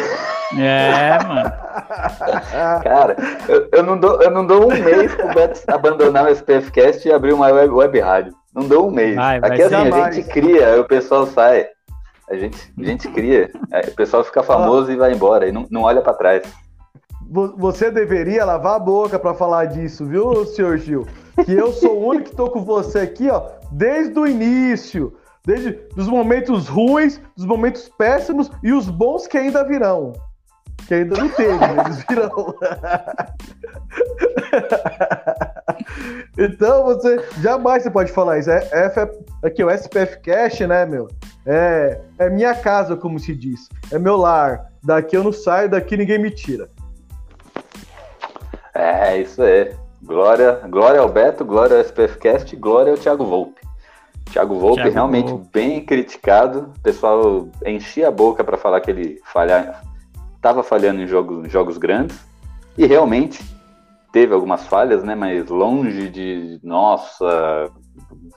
É, 0.57 1.22
mano. 1.24 1.51
Cara, 2.84 3.15
eu, 3.47 3.68
eu, 3.72 3.84
não 3.84 3.97
dou, 3.99 4.22
eu 4.22 4.32
não 4.32 4.45
dou 4.45 4.72
um 4.72 4.84
mês 4.84 5.13
pro 5.13 5.34
Beto 5.34 5.61
abandonar 5.68 6.26
o 6.26 6.30
SPFcast 6.30 7.07
e 7.07 7.11
abrir 7.11 7.34
uma 7.34 7.47
web, 7.47 7.74
web 7.74 7.99
rádio. 7.99 8.34
Não 8.53 8.68
dou 8.68 8.88
um 8.88 8.91
mês. 8.91 9.15
Vai, 9.15 9.38
Aqui 9.38 9.63
assim, 9.63 9.76
a 9.76 10.11
gente 10.11 10.28
cria, 10.30 10.68
aí 10.68 10.80
o 10.80 10.86
pessoal 10.86 11.26
sai. 11.28 11.68
A 12.30 12.36
gente, 12.36 12.74
a 12.78 12.84
gente 12.84 13.08
cria. 13.10 13.50
o 13.88 13.96
pessoal 13.96 14.24
fica 14.24 14.44
famoso 14.44 14.90
ah. 14.90 14.94
e 14.94 14.98
vai 14.98 15.14
embora, 15.14 15.48
e 15.48 15.52
não, 15.52 15.66
não 15.70 15.84
olha 15.84 16.02
para 16.02 16.14
trás. 16.14 16.44
Você 17.58 17.92
deveria 17.92 18.46
lavar 18.46 18.76
a 18.76 18.80
boca 18.80 19.20
para 19.20 19.34
falar 19.34 19.66
disso, 19.66 20.06
viu, 20.06 20.46
senhor 20.46 20.78
Gil? 20.78 21.06
Que 21.44 21.54
eu 21.54 21.74
sou 21.74 21.98
o 21.98 22.08
único 22.08 22.30
que 22.30 22.36
tô 22.36 22.50
com 22.50 22.64
você 22.64 23.00
aqui, 23.00 23.30
ó, 23.30 23.50
desde 23.72 24.18
o 24.18 24.26
início. 24.26 25.14
Desde 25.46 25.80
os 25.96 26.08
momentos 26.10 26.68
ruins, 26.68 27.22
dos 27.36 27.46
momentos 27.46 27.90
péssimos 27.98 28.52
e 28.62 28.74
os 28.74 28.90
bons 28.90 29.28
que 29.28 29.38
ainda 29.38 29.64
virão. 29.64 30.12
Que 30.88 30.96
ainda 30.96 31.18
não 31.18 31.30
teve, 31.30 31.54
né? 31.54 31.76
eles 31.86 32.04
virão. 32.10 32.32
então 36.38 36.86
você 36.86 37.24
jamais 37.41 37.84
você 37.84 37.89
pode 37.89 38.12
falar 38.12 38.39
isso. 38.39 38.52
É, 38.52 38.68
é, 38.72 39.48
aqui, 39.48 39.64
o 39.64 39.72
SPF 39.72 40.20
Cash, 40.22 40.60
né, 40.62 40.86
meu? 40.86 41.08
É, 41.45 42.00
é 42.20 42.30
minha 42.30 42.54
casa, 42.54 42.95
como 42.95 43.20
se 43.20 43.34
diz. 43.34 43.70
É 43.91 43.98
meu 43.98 44.18
lar. 44.18 44.72
Daqui 44.84 45.18
eu 45.18 45.24
não 45.24 45.34
saio, 45.34 45.70
daqui 45.70 45.98
ninguém 45.98 46.20
me 46.20 46.30
tira. 46.30 46.70
É, 48.74 49.18
isso 49.18 49.41
aí. 49.41 49.74
Glória, 50.04 50.62
glória 50.70 51.00
ao 51.00 51.10
Beto, 51.10 51.43
glória 51.43 51.76
ao 51.76 51.82
SPFcast, 51.82 52.56
glória 52.56 52.91
ao 52.91 52.98
Thiago 52.98 53.26
Volpe. 53.26 53.62
Thiago 54.32 54.60
Volpe 54.60 54.76
Thiago 54.76 54.93
realmente 54.93 55.30
Volpe. 55.30 55.50
bem 55.52 55.84
criticado. 55.84 56.72
O 56.78 56.80
pessoal 56.82 57.48
enchia 57.66 58.10
a 58.10 58.12
boca 58.12 58.43
para 58.43 58.58
falar 58.58 58.82
que 58.82 58.91
ele 58.91 59.20
falha, 59.26 59.76
estava 60.36 60.62
falhando 60.62 61.02
em 61.02 61.08
jogos, 61.08 61.52
jogos 61.52 61.78
grandes. 61.78 62.18
E 62.78 62.86
realmente 62.86 63.43
teve 64.12 64.34
algumas 64.34 64.66
falhas, 64.68 65.03
né? 65.03 65.16
Mas 65.16 65.47
longe 65.49 66.10
de, 66.10 66.60
nossa, 66.64 67.70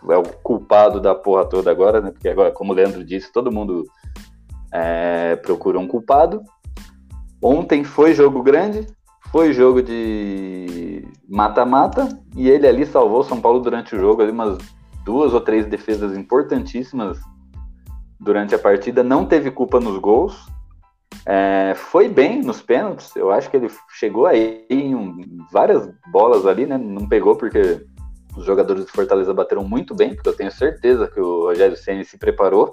é 0.09 0.17
o 0.17 0.23
culpado 0.43 1.01
da 1.01 1.15
porra 1.15 1.45
toda 1.49 1.71
agora, 1.71 2.01
né? 2.01 2.11
Porque 2.11 2.29
agora, 2.29 2.51
como 2.51 2.73
o 2.73 2.75
Leandro 2.75 3.05
disse, 3.05 3.33
todo 3.33 3.53
mundo 3.53 3.85
é, 4.73 5.37
procura 5.37 5.79
um 5.79 5.87
culpado. 5.87 6.43
Ontem 7.43 7.85
foi 7.85 8.15
jogo 8.15 8.43
grande, 8.43 8.87
foi 9.31 9.53
jogo 9.53 9.83
de 9.83 11.07
mata-mata, 11.29 12.09
e 12.37 12.49
ele 12.49 12.67
ali 12.67 12.85
salvou 12.85 13.23
São 13.23 13.41
Paulo 13.41 13.61
durante 13.61 13.95
o 13.95 13.99
jogo, 13.99 14.23
ali 14.23 14.33
umas 14.33 14.59
duas 15.05 15.33
ou 15.33 15.41
três 15.41 15.67
defesas 15.67 16.17
importantíssimas 16.17 17.19
durante 18.19 18.55
a 18.55 18.59
partida, 18.59 19.03
não 19.03 19.25
teve 19.25 19.51
culpa 19.51 19.81
nos 19.81 19.99
gols. 19.99 20.47
É, 21.27 21.75
foi 21.77 22.09
bem 22.09 22.43
nos 22.43 22.63
pênaltis, 22.63 23.15
eu 23.15 23.31
acho 23.31 23.51
que 23.51 23.57
ele 23.57 23.71
chegou 23.91 24.27
aí 24.27 24.65
em 24.71 24.95
um, 24.95 25.45
várias 25.53 25.89
bolas 26.11 26.47
ali, 26.47 26.67
né? 26.67 26.79
Não 26.79 27.07
pegou 27.07 27.37
porque 27.37 27.85
os 28.37 28.45
jogadores 28.45 28.85
do 28.85 28.91
Fortaleza 28.91 29.35
bateram 29.35 29.65
muito 29.65 29.95
bem, 29.95 30.15
porque 30.15 30.29
eu 30.29 30.37
tenho 30.37 30.51
certeza 30.51 31.09
que 31.09 31.21
o 31.21 31.47
Rogério 31.47 31.77
Ceni 31.77 32.05
se 32.05 32.17
preparou, 32.17 32.73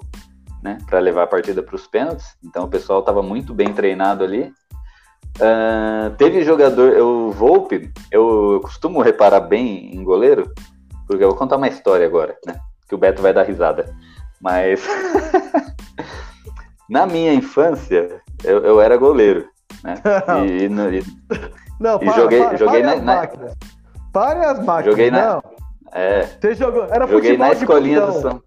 né, 0.62 0.78
para 0.86 0.98
levar 0.98 1.24
a 1.24 1.26
partida 1.26 1.62
para 1.62 1.76
os 1.76 1.86
pênaltis. 1.86 2.36
Então 2.42 2.64
o 2.64 2.68
pessoal 2.68 3.00
estava 3.00 3.22
muito 3.22 3.54
bem 3.54 3.72
treinado 3.72 4.24
ali. 4.24 4.52
Uh, 5.36 6.10
teve 6.16 6.42
jogador, 6.42 6.92
eu 6.94 7.30
Volpe, 7.30 7.92
eu, 8.10 8.54
eu 8.54 8.60
costumo 8.60 9.00
reparar 9.02 9.40
bem 9.40 9.94
em 9.94 10.02
goleiro, 10.02 10.52
porque 11.06 11.22
eu 11.22 11.28
vou 11.28 11.38
contar 11.38 11.56
uma 11.56 11.68
história 11.68 12.06
agora, 12.06 12.36
né? 12.46 12.58
Que 12.88 12.94
o 12.94 12.98
Beto 12.98 13.22
vai 13.22 13.32
dar 13.32 13.44
risada. 13.44 13.94
Mas 14.40 14.84
na 16.88 17.06
minha 17.06 17.32
infância 17.34 18.20
eu, 18.44 18.64
eu 18.64 18.80
era 18.80 18.96
goleiro, 18.96 19.46
né? 19.82 19.94
E, 20.46 20.64
e, 20.64 20.68
não, 20.68 20.92
e 20.92 21.02
para, 22.06 22.16
joguei, 22.16 22.42
para, 22.42 22.56
joguei 22.56 22.82
para 22.82 23.00
na, 23.00 23.20
as 23.20 23.36
na... 23.36 23.50
Pare 24.12 24.44
as 24.44 24.64
máquinas. 24.64 24.84
Joguei 24.84 25.10
na, 25.10 25.34
não. 25.34 25.42
É. 25.92 26.26
Você 26.26 26.54
jogou. 26.54 26.84
Era 26.90 27.06
Joguei 27.06 27.36
na 27.36 27.52
escolinha 27.52 28.00
do 28.00 28.20
São 28.20 28.42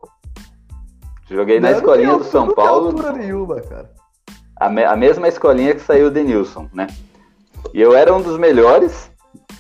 Joguei 1.30 1.60
na 1.60 1.72
escolinha 1.72 2.18
do 2.18 2.26
São 2.26 2.54
Paulo. 2.54 2.92
Não 2.92 3.14
nenhuma, 3.14 3.62
cara. 3.62 3.90
A, 4.60 4.70
me, 4.70 4.84
a 4.84 4.96
mesma 4.96 5.28
escolinha 5.28 5.74
que 5.74 5.82
saiu 5.82 6.08
o 6.08 6.12
Denilson, 6.12 6.68
né? 6.74 6.88
E 7.74 7.82
eu 7.82 7.96
era 7.96 8.14
um 8.14 8.22
dos 8.22 8.38
melhores, 8.38 9.10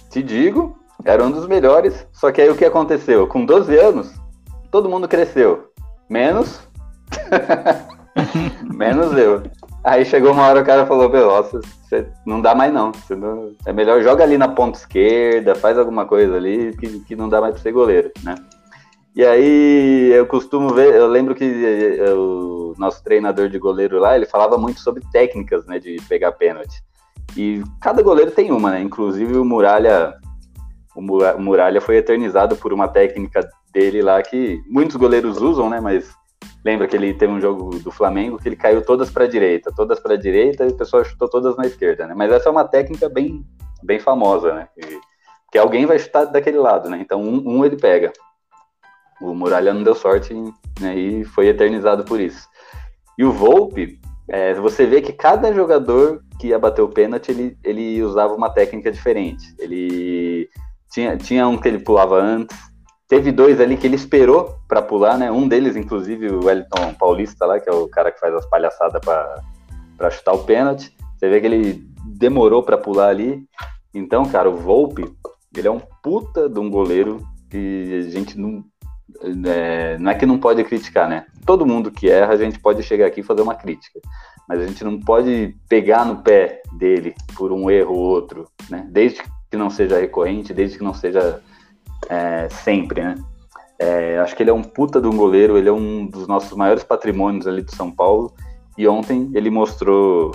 te 0.10 0.22
digo, 0.22 0.78
era 1.06 1.24
um 1.24 1.32
dos 1.32 1.48
melhores. 1.48 2.06
Só 2.12 2.32
que 2.32 2.42
aí 2.42 2.50
o 2.50 2.58
que 2.58 2.66
aconteceu? 2.66 3.26
Com 3.26 3.46
12 3.46 3.78
anos, 3.78 4.14
todo 4.70 4.90
mundo 4.90 5.08
cresceu. 5.08 5.72
Menos. 6.10 6.62
menos 8.76 9.18
eu. 9.18 9.44
Aí 9.84 10.06
chegou 10.06 10.32
uma 10.32 10.46
hora 10.48 10.62
o 10.62 10.66
cara 10.66 10.86
falou, 10.86 11.10
nossa, 11.10 11.60
você 11.60 12.08
não 12.26 12.40
dá 12.40 12.54
mais 12.54 12.72
não. 12.72 12.92
não. 13.10 13.52
É 13.66 13.74
melhor 13.74 14.02
joga 14.04 14.24
ali 14.24 14.38
na 14.38 14.48
ponta 14.48 14.78
esquerda, 14.78 15.56
faz 15.56 15.78
alguma 15.78 16.06
coisa 16.06 16.36
ali 16.36 16.76
que, 16.78 17.00
que 17.00 17.16
não 17.16 17.28
dá 17.28 17.42
mais 17.42 17.54
pra 17.54 17.64
ser 17.64 17.72
goleiro, 17.72 18.12
né? 18.24 18.36
E 19.16 19.26
aí 19.26 20.12
eu 20.14 20.26
costumo 20.26 20.70
ver, 20.74 20.94
eu 20.96 21.08
lembro 21.08 21.36
que 21.36 21.44
eh, 21.44 22.14
o 22.14 22.74
nosso 22.78 23.04
treinador 23.04 23.50
de 23.50 23.60
goleiro 23.60 24.00
lá, 24.00 24.16
ele 24.16 24.26
falava 24.26 24.58
muito 24.58 24.80
sobre 24.80 25.04
técnicas, 25.12 25.66
né, 25.66 25.80
de 25.80 25.98
pegar 26.08 26.32
pênalti. 26.32 26.82
E 27.36 27.62
cada 27.82 28.02
goleiro 28.02 28.32
tem 28.32 28.52
uma, 28.52 28.72
né? 28.72 28.82
Inclusive 28.82 29.36
o 29.38 29.44
Muralha, 29.44 30.14
o 30.96 31.02
Muralha 31.02 31.82
foi 31.82 31.98
eternizado 31.98 32.56
por 32.56 32.72
uma 32.72 32.88
técnica 32.88 33.50
dele 33.74 34.02
lá 34.02 34.22
que 34.22 34.62
muitos 34.70 34.96
goleiros 34.96 35.42
usam, 35.42 35.70
né? 35.70 35.82
Mas 35.82 36.14
lembra 36.64 36.88
que 36.88 36.96
ele 36.96 37.14
teve 37.14 37.32
um 37.32 37.42
jogo 37.42 37.80
do 37.80 37.92
Flamengo 37.92 38.38
que 38.38 38.48
ele 38.48 38.56
caiu 38.56 38.84
todas 38.84 39.10
para 39.10 39.26
a 39.26 39.28
direita, 39.28 39.72
todas 39.76 40.00
para 40.00 40.14
a 40.14 40.18
direita 40.18 40.66
e 40.66 40.70
o 40.70 40.78
pessoal 40.78 41.04
chutou 41.04 41.30
todas 41.30 41.56
na 41.58 41.66
esquerda, 41.66 42.08
né? 42.08 42.14
Mas 42.16 42.32
essa 42.32 42.50
é 42.50 42.52
uma 42.52 42.68
técnica 42.68 43.10
bem, 43.10 43.46
bem 43.84 44.00
famosa, 44.00 44.54
né? 44.54 44.68
Que, 44.74 45.00
que 45.52 45.58
alguém 45.58 45.86
vai 45.86 45.98
chutar 45.98 46.26
daquele 46.26 46.58
lado, 46.58 46.90
né? 46.90 47.00
Então 47.02 47.22
um, 47.22 47.58
um 47.58 47.66
ele 47.66 47.78
pega. 47.78 48.12
O 49.20 49.34
Muralha 49.34 49.74
não 49.74 49.84
deu 49.84 49.94
sorte 49.94 50.34
né, 50.80 50.96
e 50.96 51.24
foi 51.24 51.48
eternizado 51.48 52.04
por 52.04 52.20
isso. 52.20 52.48
E 53.18 53.24
o 53.24 53.32
Volpe, 53.32 54.00
é, 54.28 54.54
você 54.56 54.86
vê 54.86 55.02
que 55.02 55.14
cada 55.14 55.54
jogador 55.54 56.24
que 56.40 56.48
ia 56.48 56.58
bater 56.58 56.82
o 56.82 56.90
pênalti, 56.90 57.30
ele, 57.30 57.58
ele 57.64 58.02
usava 58.02 58.34
uma 58.34 58.50
técnica 58.50 58.92
diferente. 58.92 59.54
Ele 59.60 60.50
tinha, 60.92 61.16
tinha 61.18 61.48
um 61.48 61.58
que 61.58 61.68
ele 61.68 61.80
pulava 61.80 62.20
antes, 62.20 62.58
teve 63.12 63.30
dois 63.30 63.60
ali 63.60 63.76
que 63.76 63.86
ele 63.86 63.98
esperou 63.98 64.56
para 64.70 64.82
pular, 64.82 65.18
né? 65.18 65.30
Um 65.30 65.46
deles, 65.46 65.76
inclusive, 65.76 66.30
o 66.30 66.46
Wellington 66.46 66.94
Paulista 66.98 67.46
lá, 67.46 67.60
que 67.60 67.70
é 67.70 67.74
o 67.74 67.86
cara 67.90 68.10
que 68.10 68.22
faz 68.22 68.34
as 68.34 68.46
palhaçadas 68.46 69.02
para 69.04 70.12
chutar 70.12 70.32
o 70.32 70.46
pênalti. 70.46 70.96
Você 71.18 71.28
vê 71.30 71.42
que 71.42 71.46
ele 71.46 71.86
demorou 72.06 72.64
para 72.64 72.78
pular 72.78 73.10
ali. 73.10 73.44
Então, 73.94 74.24
cara, 74.24 74.50
o 74.50 74.56
Volpe, 74.56 75.14
ele 75.54 75.68
é 75.68 75.72
um 75.72 75.82
puta 76.02 76.48
de 76.48 76.58
um 76.58 76.70
goleiro 76.70 77.22
que 77.50 78.06
a 78.08 78.10
gente 78.10 78.40
não, 78.40 78.64
é, 79.46 79.98
não 79.98 80.10
é 80.10 80.16
que 80.16 80.26
não 80.26 80.38
pode 80.38 80.64
criticar, 80.64 81.10
né? 81.10 81.26
Todo 81.46 81.66
mundo 81.66 81.92
que 81.92 82.10
erra, 82.10 82.32
a 82.32 82.38
gente 82.38 82.60
pode 82.60 82.82
chegar 82.82 83.08
aqui 83.08 83.20
e 83.20 83.24
fazer 83.24 83.42
uma 83.42 83.56
crítica. 83.56 84.00
Mas 84.48 84.62
a 84.62 84.66
gente 84.66 84.86
não 84.86 84.98
pode 84.98 85.54
pegar 85.68 86.06
no 86.06 86.24
pé 86.24 86.62
dele 86.78 87.14
por 87.36 87.52
um 87.52 87.70
erro 87.70 87.94
ou 87.94 88.04
outro, 88.04 88.48
né? 88.70 88.88
Desde 88.90 89.22
que 89.50 89.58
não 89.58 89.70
seja 89.70 90.00
recorrente, 90.00 90.54
desde 90.54 90.78
que 90.78 90.84
não 90.84 90.94
seja 90.94 91.42
é, 92.10 92.50
sempre, 92.50 93.02
né? 93.02 93.16
É, 93.80 94.20
acho 94.20 94.36
que 94.36 94.44
ele 94.44 94.50
é 94.50 94.54
um 94.54 94.62
puta 94.62 95.02
de 95.02 95.08
um 95.08 95.16
goleiro, 95.16 95.58
ele 95.58 95.68
é 95.68 95.72
um 95.72 96.06
dos 96.06 96.28
nossos 96.28 96.56
maiores 96.56 96.84
patrimônios 96.84 97.48
ali 97.48 97.64
do 97.64 97.76
São 97.76 97.92
Paulo. 97.92 98.34
E 98.78 98.88
ontem 98.88 99.32
ele 99.34 99.50
mostrou, 99.50 100.32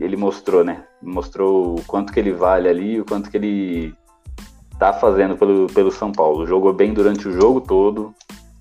ele 0.00 0.16
mostrou, 0.16 0.64
né? 0.64 0.84
Mostrou 1.02 1.76
o 1.76 1.84
quanto 1.84 2.12
que 2.12 2.18
ele 2.18 2.32
vale 2.32 2.68
ali, 2.68 3.00
o 3.00 3.04
quanto 3.04 3.30
que 3.30 3.36
ele 3.36 3.94
tá 4.78 4.92
fazendo 4.92 5.36
pelo, 5.36 5.66
pelo 5.68 5.90
São 5.90 6.10
Paulo. 6.10 6.46
Jogou 6.46 6.72
bem 6.72 6.94
durante 6.94 7.28
o 7.28 7.32
jogo 7.32 7.60
todo, 7.60 8.14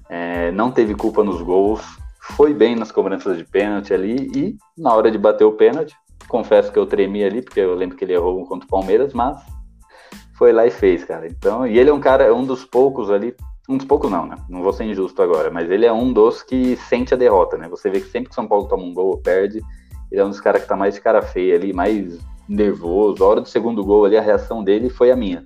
é, 0.10 0.52
não 0.52 0.72
teve 0.72 0.94
culpa 0.96 1.24
nos 1.24 1.42
gols, 1.42 1.82
foi 2.20 2.54
bem 2.54 2.76
nas 2.76 2.92
cobranças 2.92 3.38
de 3.38 3.44
pênalti 3.44 3.94
ali 3.94 4.30
e 4.36 4.58
na 4.78 4.94
hora 4.94 5.10
de 5.10 5.18
bater 5.18 5.44
o 5.44 5.54
pênalti, 5.54 5.96
confesso 6.28 6.72
que 6.72 6.80
eu 6.80 6.86
tremi 6.86 7.24
ali, 7.24 7.42
porque 7.42 7.60
eu 7.60 7.76
lembro 7.76 7.98
que 7.98 8.04
ele 8.04 8.14
errou 8.14 8.46
contra 8.46 8.66
o 8.66 8.70
Palmeiras, 8.70 9.14
mas 9.14 9.42
foi 10.34 10.52
lá 10.52 10.66
e 10.66 10.72
fez, 10.72 11.04
cara. 11.04 11.28
Então, 11.28 11.66
e 11.66 11.78
ele 11.78 11.90
é 11.90 11.94
um 11.94 12.00
cara, 12.00 12.34
um 12.34 12.44
dos 12.44 12.66
poucos 12.66 13.10
ali, 13.10 13.36
um 13.68 13.78
dos 13.78 13.86
poucos 13.86 14.12
não, 14.12 14.26
né? 14.26 14.36
Não 14.50 14.62
vou 14.62 14.74
ser 14.74 14.84
injusto 14.84 15.22
agora, 15.22 15.50
mas 15.50 15.70
ele 15.70 15.86
é 15.86 15.94
um 15.94 16.12
dos 16.12 16.44
que 16.44 16.76
sente 16.76 17.14
a 17.14 17.18
derrota, 17.18 17.58
né? 17.58 17.68
Você 17.70 17.90
vê 17.90 18.00
que 18.00 18.10
sempre 18.10 18.30
que 18.30 18.36
São 18.36 18.48
Paulo 18.48 18.68
toma 18.68 18.84
um 18.84 18.94
gol, 18.94 19.18
perde, 19.18 19.62
ele 20.12 20.22
é 20.22 20.26
um 20.26 20.30
dos 20.30 20.42
caras 20.42 20.62
que 20.62 20.68
tá 20.68 20.76
mais 20.76 20.96
de 20.96 21.02
cara 21.02 21.22
feia 21.22 21.56
ali, 21.56 21.74
mais 21.74 22.20
nervoso. 22.48 23.24
A 23.24 23.28
hora 23.28 23.42
do 23.42 23.48
segundo 23.48 23.84
gol 23.84 24.06
ali, 24.06 24.18
a 24.18 24.22
reação 24.22 24.64
dele 24.64 24.90
foi 24.90 25.12
a 25.12 25.16
minha. 25.16 25.46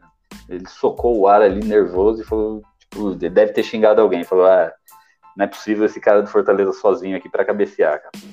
Ele 0.49 0.67
socou 0.67 1.17
o 1.17 1.27
ar 1.27 1.41
ali 1.41 1.63
nervoso 1.63 2.21
e 2.21 2.25
falou, 2.25 2.61
tipo, 2.79 3.15
deve 3.15 3.53
ter 3.53 3.63
xingado 3.63 4.01
alguém. 4.01 4.23
Falou, 4.23 4.45
ah, 4.45 4.71
não 5.35 5.45
é 5.45 5.47
possível 5.47 5.85
esse 5.85 5.99
cara 5.99 6.21
do 6.21 6.29
Fortaleza 6.29 6.73
sozinho 6.73 7.15
aqui 7.15 7.29
para 7.29 7.45
cabecear, 7.45 8.01
cara. 8.01 8.25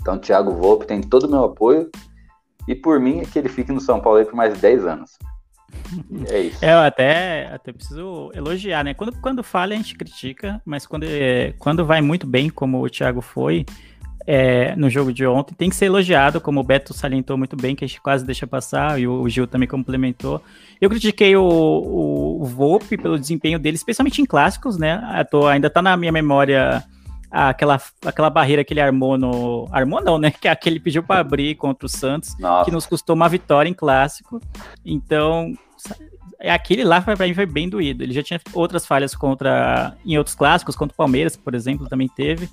Então, 0.00 0.18
Thiago 0.18 0.52
Volpe 0.52 0.86
tem 0.86 1.00
todo 1.00 1.24
o 1.24 1.30
meu 1.30 1.44
apoio. 1.44 1.90
E 2.66 2.74
por 2.74 2.98
mim, 2.98 3.20
é 3.20 3.24
que 3.24 3.38
ele 3.38 3.48
fique 3.48 3.70
no 3.70 3.80
São 3.80 4.00
Paulo 4.00 4.18
aí 4.18 4.24
por 4.24 4.34
mais 4.34 4.58
10 4.58 4.86
anos. 4.86 5.18
É 6.30 6.40
isso. 6.40 6.64
É, 6.64 6.72
eu 6.72 6.78
até, 6.78 7.46
até 7.52 7.72
preciso 7.72 8.30
elogiar, 8.34 8.84
né? 8.84 8.94
Quando, 8.94 9.12
quando 9.20 9.42
falha, 9.42 9.74
a 9.74 9.76
gente 9.76 9.94
critica, 9.94 10.60
mas 10.64 10.86
quando, 10.86 11.04
é, 11.04 11.52
quando 11.58 11.84
vai 11.84 12.00
muito 12.00 12.26
bem, 12.26 12.48
como 12.48 12.82
o 12.82 12.88
Thiago 12.88 13.20
foi, 13.20 13.66
é, 14.26 14.74
no 14.74 14.90
jogo 14.90 15.12
de 15.12 15.24
ontem, 15.26 15.54
tem 15.54 15.70
que 15.70 15.76
ser 15.76 15.86
elogiado, 15.86 16.40
como 16.40 16.60
o 16.60 16.64
Beto 16.64 16.92
salientou 16.92 17.38
muito 17.38 17.56
bem, 17.56 17.76
que 17.76 17.84
a 17.84 17.88
gente 17.88 18.00
quase 18.00 18.24
deixa 18.24 18.46
passar, 18.46 19.00
e 19.00 19.06
o 19.06 19.28
Gil 19.28 19.46
também 19.46 19.68
complementou. 19.68 20.42
Eu 20.80 20.90
critiquei 20.90 21.36
o, 21.36 21.44
o, 21.44 22.42
o 22.42 22.44
Volpe 22.44 22.96
pelo 22.96 23.18
desempenho 23.18 23.58
dele, 23.58 23.76
especialmente 23.76 24.20
em 24.20 24.26
clássicos, 24.26 24.76
né? 24.76 25.00
Tô, 25.30 25.46
ainda 25.46 25.70
tá 25.70 25.80
na 25.80 25.96
minha 25.96 26.12
memória 26.12 26.82
aquela, 27.30 27.80
aquela 28.04 28.30
barreira 28.30 28.64
que 28.64 28.72
ele 28.72 28.80
armou 28.80 29.18
no. 29.18 29.68
Armou 29.70 30.02
não, 30.02 30.18
né? 30.18 30.30
Que 30.40 30.48
aquele 30.48 30.80
pediu 30.80 31.02
para 31.02 31.20
abrir 31.20 31.54
contra 31.56 31.86
o 31.86 31.88
Santos, 31.88 32.36
Nossa. 32.38 32.64
que 32.64 32.70
nos 32.70 32.86
custou 32.86 33.14
uma 33.16 33.28
vitória 33.28 33.68
em 33.68 33.74
clássico. 33.74 34.40
Então, 34.84 35.52
é 36.38 36.50
aquele 36.50 36.84
lá 36.84 37.00
para 37.00 37.26
mim 37.26 37.34
foi 37.34 37.46
bem 37.46 37.68
doído. 37.68 38.02
Ele 38.02 38.12
já 38.12 38.22
tinha 38.22 38.40
outras 38.52 38.86
falhas 38.86 39.14
contra 39.14 39.96
em 40.04 40.18
outros 40.18 40.36
clássicos, 40.36 40.76
contra 40.76 40.92
o 40.92 40.96
Palmeiras, 40.96 41.36
por 41.36 41.54
exemplo, 41.54 41.88
também 41.88 42.08
teve. 42.08 42.48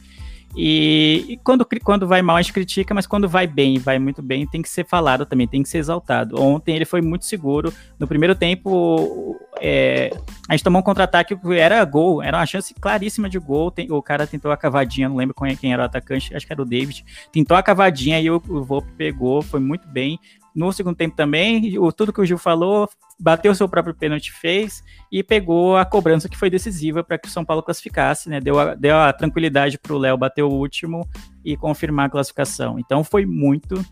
E, 0.55 1.25
e, 1.29 1.37
quando, 1.37 1.65
quando 1.83 2.07
vai 2.07 2.21
mal 2.21 2.35
a 2.35 2.41
gente 2.41 2.53
critica, 2.53 2.93
mas 2.93 3.07
quando 3.07 3.27
vai 3.27 3.47
bem, 3.47 3.79
vai 3.79 3.97
muito 3.97 4.21
bem, 4.21 4.45
tem 4.45 4.61
que 4.61 4.69
ser 4.69 4.85
falado 4.85 5.25
também, 5.25 5.47
tem 5.47 5.63
que 5.63 5.69
ser 5.69 5.79
exaltado. 5.79 6.39
Ontem 6.39 6.75
ele 6.75 6.85
foi 6.85 7.01
muito 7.01 7.25
seguro. 7.25 7.73
No 7.99 8.07
primeiro 8.07 8.35
tempo, 8.35 9.35
é, 9.59 10.11
a 10.47 10.53
gente 10.53 10.63
tomou 10.63 10.79
um 10.79 10.83
contra-ataque 10.83 11.35
que 11.35 11.53
era 11.53 11.83
gol, 11.83 12.21
era 12.21 12.37
uma 12.37 12.45
chance 12.45 12.73
claríssima 12.73 13.29
de 13.29 13.39
gol. 13.39 13.71
Tem, 13.71 13.91
o 13.91 14.01
cara 14.01 14.27
tentou 14.27 14.51
a 14.51 14.57
cavadinha, 14.57 15.09
não 15.09 15.15
lembro 15.15 15.35
quem 15.59 15.73
era 15.73 15.81
o 15.81 15.85
atacante, 15.85 16.35
acho 16.35 16.45
que 16.45 16.53
era 16.53 16.61
o 16.61 16.65
David. 16.65 17.03
Tentou 17.31 17.57
a 17.57 17.63
cavadinha 17.63 18.19
e 18.19 18.29
o, 18.29 18.35
o 18.47 18.63
Volpe 18.63 18.91
pegou, 18.95 19.41
foi 19.41 19.59
muito 19.59 19.87
bem. 19.87 20.19
No 20.55 20.71
segundo 20.71 20.95
tempo 20.95 21.15
também, 21.15 21.77
o, 21.79 21.91
tudo 21.91 22.13
que 22.13 22.21
o 22.21 22.25
Gil 22.25 22.37
falou, 22.37 22.87
bateu 23.19 23.53
seu 23.55 23.67
próprio 23.67 23.95
pênalti, 23.95 24.31
fez 24.31 24.83
e 25.11 25.23
pegou 25.23 25.77
a 25.77 25.85
cobrança 25.85 26.29
que 26.29 26.37
foi 26.37 26.49
decisiva 26.49 27.03
para 27.03 27.17
que 27.17 27.27
o 27.27 27.31
São 27.31 27.43
Paulo 27.43 27.63
classificasse, 27.63 28.29
né? 28.29 28.39
Deu 28.39 28.59
a, 28.59 28.75
deu 28.75 28.97
a 28.97 29.11
tranquilidade 29.11 29.79
para 29.79 29.93
o 29.93 29.97
Léo 29.97 30.17
bater 30.17 30.43
o 30.43 30.49
último 30.49 31.07
e 31.43 31.57
confirmar 31.57 32.05
a 32.05 32.09
classificação. 32.09 32.77
Então 32.77 33.03
foi 33.03 33.25
muito, 33.25 33.83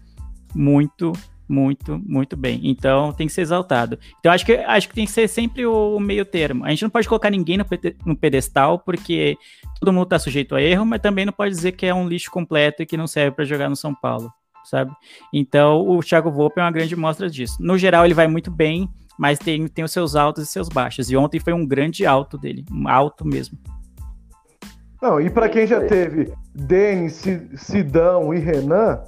muito, 0.54 1.14
muito, 1.50 2.00
muito 2.06 2.38
bem. 2.38 2.62
Então 2.64 3.12
tem 3.12 3.26
que 3.26 3.34
ser 3.34 3.42
exaltado. 3.42 3.98
Então 4.20 4.32
acho 4.32 4.46
que 4.46 4.54
acho 4.54 4.88
que 4.88 4.96
tem 4.96 5.06
que 5.06 5.12
ser 5.12 5.28
sempre 5.28 5.66
o, 5.66 6.00
meio 6.00 6.26
termo. 6.26 6.64
A 6.64 6.70
gente 6.70 6.84
não 6.84 6.90
pode 6.92 7.08
colocar 7.08 7.32
ninguém 7.32 7.58
no, 7.58 7.66
no 8.06 8.16
pedestal 8.16 8.78
porque 8.78 9.36
todo 9.80 9.92
mundo 9.92 10.04
está 10.04 10.20
sujeito 10.20 10.56
a 10.56 10.62
erro, 10.62 10.86
mas 10.86 11.02
também 11.02 11.26
não 11.26 11.34
pode 11.34 11.56
dizer 11.56 11.72
que 11.72 11.88
é 11.88 11.94
um 11.94 12.08
lixo 12.08 12.30
completo 12.30 12.84
e 12.84 12.86
que 12.86 12.98
não 12.98 13.08
serve 13.08 13.36
para 13.36 13.46
jogar 13.46 13.68
no 13.68 13.76
São 13.76 13.96
Paulo 13.96 14.32
sabe? 14.64 14.92
Então, 15.34 15.88
o 15.88 16.02
Thiago 16.02 16.32
Volpe 16.32 16.60
é 16.60 16.64
uma 16.64 16.72
grande 16.72 16.96
mostra 16.96 17.30
disso. 17.30 17.58
No 17.60 17.78
geral, 17.78 18.06
ele 18.06 18.14
vai 18.14 18.28
muito 18.28 18.52
bem, 18.52 18.90
mas 19.18 19.40
tem, 19.40 19.68
tem 19.68 19.84
os 19.84 19.92
seus 19.92 20.16
altos 20.16 20.44
e 20.44 20.48
seus 20.48 20.70
baixos. 20.70 21.10
E 21.10 21.18
ontem 21.18 21.40
foi 21.40 21.54
um 21.54 21.66
grande 21.66 22.06
alto 22.06 22.38
dele, 22.38 22.66
um 22.72 22.88
alto 22.88 23.26
mesmo. 23.26 23.58
Não, 25.02 25.20
e 25.20 25.30
para 25.30 25.50
quem 25.50 25.66
já 25.66 25.86
teve 25.86 26.32
Denis, 26.54 27.24
Sidão 27.56 28.34
e 28.34 28.40
Renan, 28.40 29.02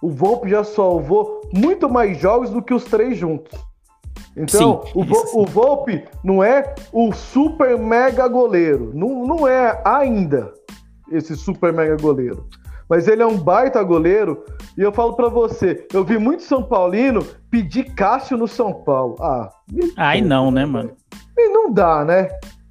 o 0.00 0.08
Volpe 0.10 0.48
já 0.48 0.62
salvou 0.62 1.40
muito 1.52 1.88
mais 1.90 2.18
jogos 2.18 2.50
do 2.50 2.62
que 2.62 2.72
os 2.72 2.84
três 2.84 3.18
juntos. 3.18 3.58
Então, 4.36 4.84
sim, 4.86 4.92
o, 4.94 5.04
Vo 5.04 5.42
o 5.42 5.46
Volpe 5.46 6.04
não 6.24 6.42
é 6.42 6.74
o 6.92 7.12
super 7.12 7.78
mega 7.78 8.26
goleiro. 8.28 8.92
Não, 8.94 9.26
não 9.26 9.46
é 9.46 9.82
ainda 9.84 10.52
esse 11.10 11.36
super 11.36 11.72
mega 11.72 11.96
goleiro 11.96 12.48
mas 12.92 13.08
ele 13.08 13.22
é 13.22 13.26
um 13.26 13.38
baita 13.38 13.82
goleiro. 13.82 14.44
E 14.76 14.82
eu 14.82 14.92
falo 14.92 15.14
para 15.14 15.30
você, 15.30 15.86
eu 15.94 16.04
vi 16.04 16.18
muito 16.18 16.42
São 16.42 16.62
Paulino 16.62 17.24
pedir 17.50 17.94
Cássio 17.94 18.36
no 18.36 18.46
São 18.46 18.70
Paulo. 18.70 19.16
Ah, 19.18 19.50
Ai 19.96 20.20
não, 20.20 20.50
né, 20.50 20.66
mano? 20.66 20.92
E 21.34 21.48
não 21.48 21.72
dá, 21.72 22.04
né? 22.04 22.28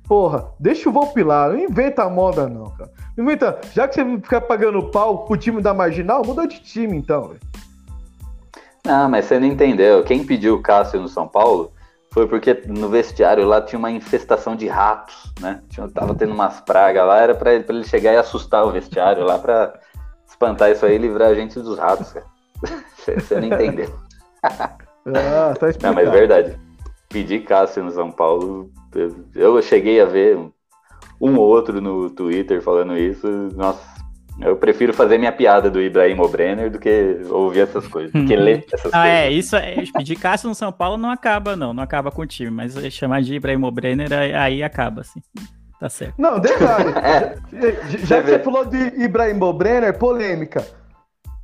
Porra, 0.07 0.51
deixa 0.59 0.87
o 0.87 0.91
Volpe 0.91 1.23
lá, 1.23 1.49
não 1.49 1.57
inventa 1.57 2.03
a 2.03 2.09
moda 2.09 2.47
não, 2.47 2.65
cara. 2.65 2.91
Inventa, 3.17 3.59
já 3.73 3.87
que 3.87 3.95
você 3.95 4.05
fica 4.17 4.39
pagando 4.39 4.91
pau 4.91 5.25
pro 5.25 5.35
time 5.35 5.59
da 5.59 5.73
Marginal, 5.73 6.21
muda 6.23 6.45
de 6.45 6.59
time 6.59 6.95
então, 6.95 7.29
velho. 7.29 7.39
Não, 8.85 9.09
mas 9.09 9.25
você 9.25 9.39
não 9.39 9.47
entendeu. 9.47 10.03
Quem 10.03 10.23
pediu 10.23 10.53
o 10.53 10.61
Cássio 10.61 11.01
no 11.01 11.07
São 11.07 11.27
Paulo 11.27 11.71
foi 12.11 12.27
porque 12.27 12.61
no 12.67 12.89
vestiário 12.89 13.43
lá 13.43 13.59
tinha 13.59 13.79
uma 13.79 13.89
infestação 13.89 14.55
de 14.55 14.67
ratos, 14.67 15.33
né? 15.39 15.61
Tinha, 15.67 15.89
tava 15.89 16.13
tendo 16.13 16.31
umas 16.31 16.61
pragas 16.61 17.07
lá, 17.07 17.21
era 17.21 17.33
pra 17.33 17.55
ele, 17.55 17.63
pra 17.63 17.73
ele 17.73 17.85
chegar 17.85 18.13
e 18.13 18.17
assustar 18.17 18.63
o 18.63 18.71
vestiário 18.71 19.23
lá 19.23 19.39
pra 19.39 19.73
espantar 20.41 20.71
isso 20.71 20.85
aí 20.85 20.95
e 20.95 20.97
livrar 20.97 21.29
a 21.29 21.35
gente 21.35 21.59
dos 21.59 21.77
ratos, 21.77 22.11
cara. 22.11 22.25
Você 22.97 23.39
não 23.39 23.47
entendeu. 23.47 23.93
ah, 24.43 25.53
tá 25.59 25.69
explicado. 25.69 25.83
Não, 25.83 25.93
mas 25.93 26.07
é 26.07 26.11
verdade. 26.11 26.57
Pedir 27.09 27.43
Cássio 27.43 27.83
no 27.83 27.91
São 27.91 28.11
Paulo, 28.11 28.71
eu 29.35 29.61
cheguei 29.61 30.01
a 30.01 30.05
ver 30.05 30.37
um 31.19 31.35
ou 31.35 31.47
outro 31.47 31.81
no 31.81 32.09
Twitter 32.09 32.61
falando 32.61 32.97
isso. 32.97 33.27
Nossa, 33.55 33.81
eu 34.39 34.55
prefiro 34.55 34.93
fazer 34.93 35.17
minha 35.17 35.31
piada 35.31 35.69
do 35.69 35.81
Ibrahim 35.81 36.15
Brenner 36.29 36.71
do 36.71 36.79
que 36.79 37.19
ouvir 37.29 37.61
essas 37.61 37.85
coisas, 37.87 38.11
do 38.11 38.25
que 38.25 38.35
ler 38.35 38.65
essas 38.71 38.93
ah, 38.93 39.01
coisas. 39.01 39.17
é, 39.17 39.31
isso 39.31 39.55
é. 39.55 39.83
Pedir 39.97 40.15
Cássio 40.15 40.47
no 40.47 40.55
São 40.55 40.71
Paulo 40.71 40.97
não 40.97 41.09
acaba, 41.09 41.55
não. 41.55 41.73
Não 41.73 41.83
acaba 41.83 42.11
com 42.11 42.21
o 42.21 42.27
time, 42.27 42.51
mas 42.51 42.73
chamar 42.93 43.21
de 43.21 43.35
Ibrahim 43.35 43.69
Brenner 43.71 44.13
aí 44.13 44.63
acaba, 44.63 45.01
assim. 45.01 45.19
Tá 45.81 45.89
certo. 45.89 46.13
Não, 46.15 46.39
detalhe. 46.39 46.93
é. 47.01 47.35
Já, 47.89 47.97
já 47.97 48.21
que 48.21 48.29
você 48.29 48.39
falou 48.39 48.65
de 48.65 48.77
Ibrahim 49.03 49.39
Brenner, 49.57 49.97
polêmica. 49.97 50.63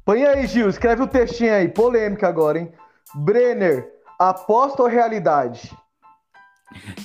Põe 0.05 0.23
aí, 0.25 0.45
Gil, 0.45 0.69
escreve 0.69 1.01
o 1.01 1.05
um 1.05 1.07
textinho 1.07 1.55
aí. 1.55 1.67
Polêmica 1.67 2.27
agora, 2.27 2.59
hein? 2.59 2.71
Brenner, 3.15 3.91
aposta 4.19 4.83
ou 4.83 4.87
realidade? 4.87 5.75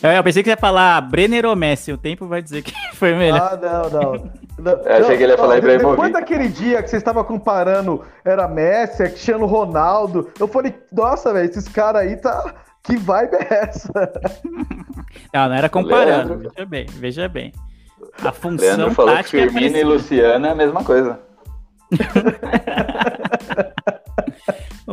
Eu 0.02 0.22
pensei 0.22 0.42
que 0.42 0.50
você 0.50 0.52
ia 0.52 0.58
falar 0.58 1.00
Brenner 1.00 1.46
ou 1.46 1.56
Messi. 1.56 1.90
O 1.90 1.96
tempo 1.96 2.26
vai 2.26 2.42
dizer 2.42 2.62
que 2.62 2.74
foi 2.96 3.14
melhor. 3.14 3.40
Ah, 3.40 3.56
não, 3.56 3.88
não. 3.88 4.30
não 4.58 4.72
Eu 4.82 4.96
achei 5.04 5.16
que 5.16 5.22
ele 5.22 5.32
ia 5.32 5.38
falar 5.38 5.56
Ibrahimovic. 5.56 5.90
Depois 5.90 6.12
daquele 6.12 6.48
dia 6.48 6.82
que 6.82 6.90
você 6.90 6.98
estava 6.98 7.24
comparando, 7.24 8.04
era 8.26 8.46
Messi, 8.46 9.04
Cristiano 9.04 9.46
Ronaldo, 9.46 10.30
eu 10.38 10.46
falei, 10.46 10.74
nossa, 10.92 11.32
velho, 11.32 11.48
esses 11.48 11.66
caras 11.66 12.02
aí 12.02 12.14
tá. 12.16 12.56
Que 12.84 12.96
vibe 12.96 13.36
é 13.36 13.64
essa? 13.64 13.92
Não, 15.32 15.48
não 15.48 15.54
era 15.54 15.68
comparando. 15.68 16.34
Leandro. 16.34 16.50
Veja 16.50 16.66
bem, 16.66 16.86
veja 16.88 17.28
bem. 17.28 17.52
A 18.22 18.32
função 18.32 18.66
Leandro 18.66 18.90
falou 18.92 19.14
que 19.16 19.20
é 19.20 19.24
Firmino 19.24 19.54
e 19.54 19.70
parecida. 19.70 19.88
Luciano 19.88 20.46
é 20.46 20.50
a 20.50 20.54
mesma 20.54 20.84
coisa. 20.84 21.20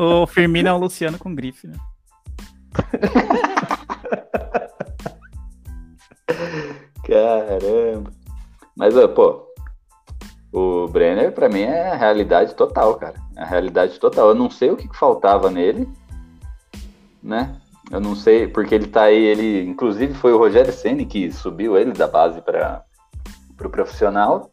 O 0.01 0.25
Firmino 0.25 0.69
é 0.69 0.73
o 0.73 0.77
Luciano 0.77 1.19
com 1.19 1.35
grife, 1.35 1.67
né? 1.67 1.75
Caramba. 7.05 8.09
Mas, 8.77 8.93
pô, 9.13 9.45
o 10.53 10.87
Brenner 10.87 11.33
pra 11.33 11.49
mim 11.49 11.63
é 11.63 11.89
a 11.89 11.95
realidade 11.95 12.55
total, 12.55 12.95
cara. 12.95 13.15
É 13.35 13.41
a 13.41 13.45
realidade 13.45 13.99
total. 13.99 14.29
Eu 14.29 14.35
não 14.35 14.49
sei 14.49 14.71
o 14.71 14.77
que 14.77 14.87
faltava 14.97 15.51
nele, 15.51 15.85
né? 17.21 17.59
Eu 17.91 17.99
não 17.99 18.15
sei, 18.15 18.47
porque 18.47 18.75
ele 18.75 18.87
tá 18.87 19.03
aí, 19.03 19.23
ele, 19.23 19.67
inclusive 19.67 20.13
foi 20.13 20.31
o 20.31 20.37
Rogério 20.37 20.71
Ceni 20.71 21.05
que 21.05 21.31
subiu 21.31 21.77
ele 21.77 21.91
da 21.91 22.07
base 22.07 22.41
para 22.41 22.83
o 23.63 23.69
profissional. 23.69 24.51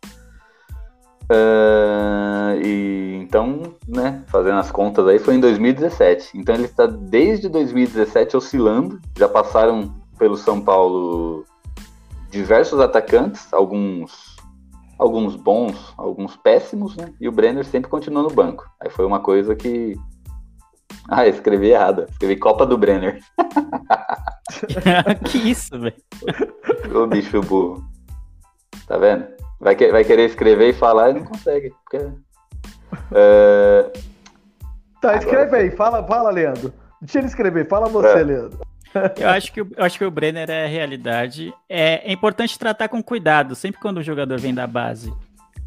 Ah, 1.28 2.54
e 2.62 3.18
então, 3.20 3.74
né, 3.86 4.22
fazendo 4.28 4.58
as 4.58 4.70
contas 4.70 5.06
aí, 5.06 5.18
foi 5.18 5.34
em 5.34 5.40
2017. 5.40 6.38
Então 6.38 6.54
ele 6.54 6.64
está 6.64 6.86
desde 6.86 7.48
2017 7.48 8.36
oscilando. 8.36 9.00
Já 9.18 9.28
passaram 9.28 9.94
pelo 10.18 10.36
São 10.36 10.60
Paulo 10.60 11.44
diversos 12.30 12.80
atacantes, 12.80 13.52
alguns 13.52 14.36
alguns 14.98 15.36
bons, 15.36 15.92
alguns 15.98 16.36
péssimos, 16.36 16.96
né? 16.96 17.12
E 17.20 17.28
o 17.28 17.32
Brenner 17.32 17.66
sempre 17.66 17.90
continuou 17.90 18.22
no 18.22 18.34
banco. 18.34 18.66
Aí 18.80 18.88
foi 18.88 19.04
uma 19.04 19.20
coisa 19.20 19.54
que 19.54 19.94
ah, 21.08 21.26
escrevi 21.26 21.68
errado. 21.70 22.06
Escrevi 22.10 22.36
Copa 22.36 22.64
do 22.66 22.76
Brenner. 22.78 23.20
que 25.30 25.38
isso, 25.38 25.78
velho. 25.78 25.94
O 26.94 27.06
bicho 27.06 27.40
burro. 27.42 27.84
Tá 28.86 28.96
vendo? 28.98 29.26
Vai, 29.60 29.74
que- 29.74 29.90
vai 29.90 30.04
querer 30.04 30.26
escrever 30.26 30.70
e 30.70 30.72
falar 30.72 31.10
e 31.10 31.14
não 31.14 31.24
consegue. 31.24 31.72
Porque... 31.84 32.06
É, 33.12 33.90
Tá, 35.00 35.16
escreve 35.16 35.56
aí, 35.56 35.70
fala, 35.70 36.02
fala, 36.06 36.30
Leandro. 36.30 36.72
Deixa 37.00 37.18
ele 37.18 37.26
escrever, 37.26 37.68
fala 37.68 37.86
você, 37.88 38.08
É. 38.18 38.22
Leandro. 38.22 38.58
Eu 39.20 39.28
acho 39.28 39.52
que, 39.52 39.60
o- 39.60 39.70
eu 39.76 39.84
acho 39.84 39.98
que 39.98 40.04
o 40.04 40.10
Brenner 40.10 40.48
é 40.50 40.64
a 40.64 40.68
realidade. 40.68 41.52
É, 41.68 42.08
é 42.08 42.12
importante 42.12 42.58
tratar 42.58 42.88
com 42.88 43.02
cuidado, 43.02 43.54
sempre 43.54 43.78
quando 43.80 43.98
o 43.98 44.02
jogador 44.02 44.38
vem 44.40 44.54
da 44.54 44.66
base. 44.66 45.12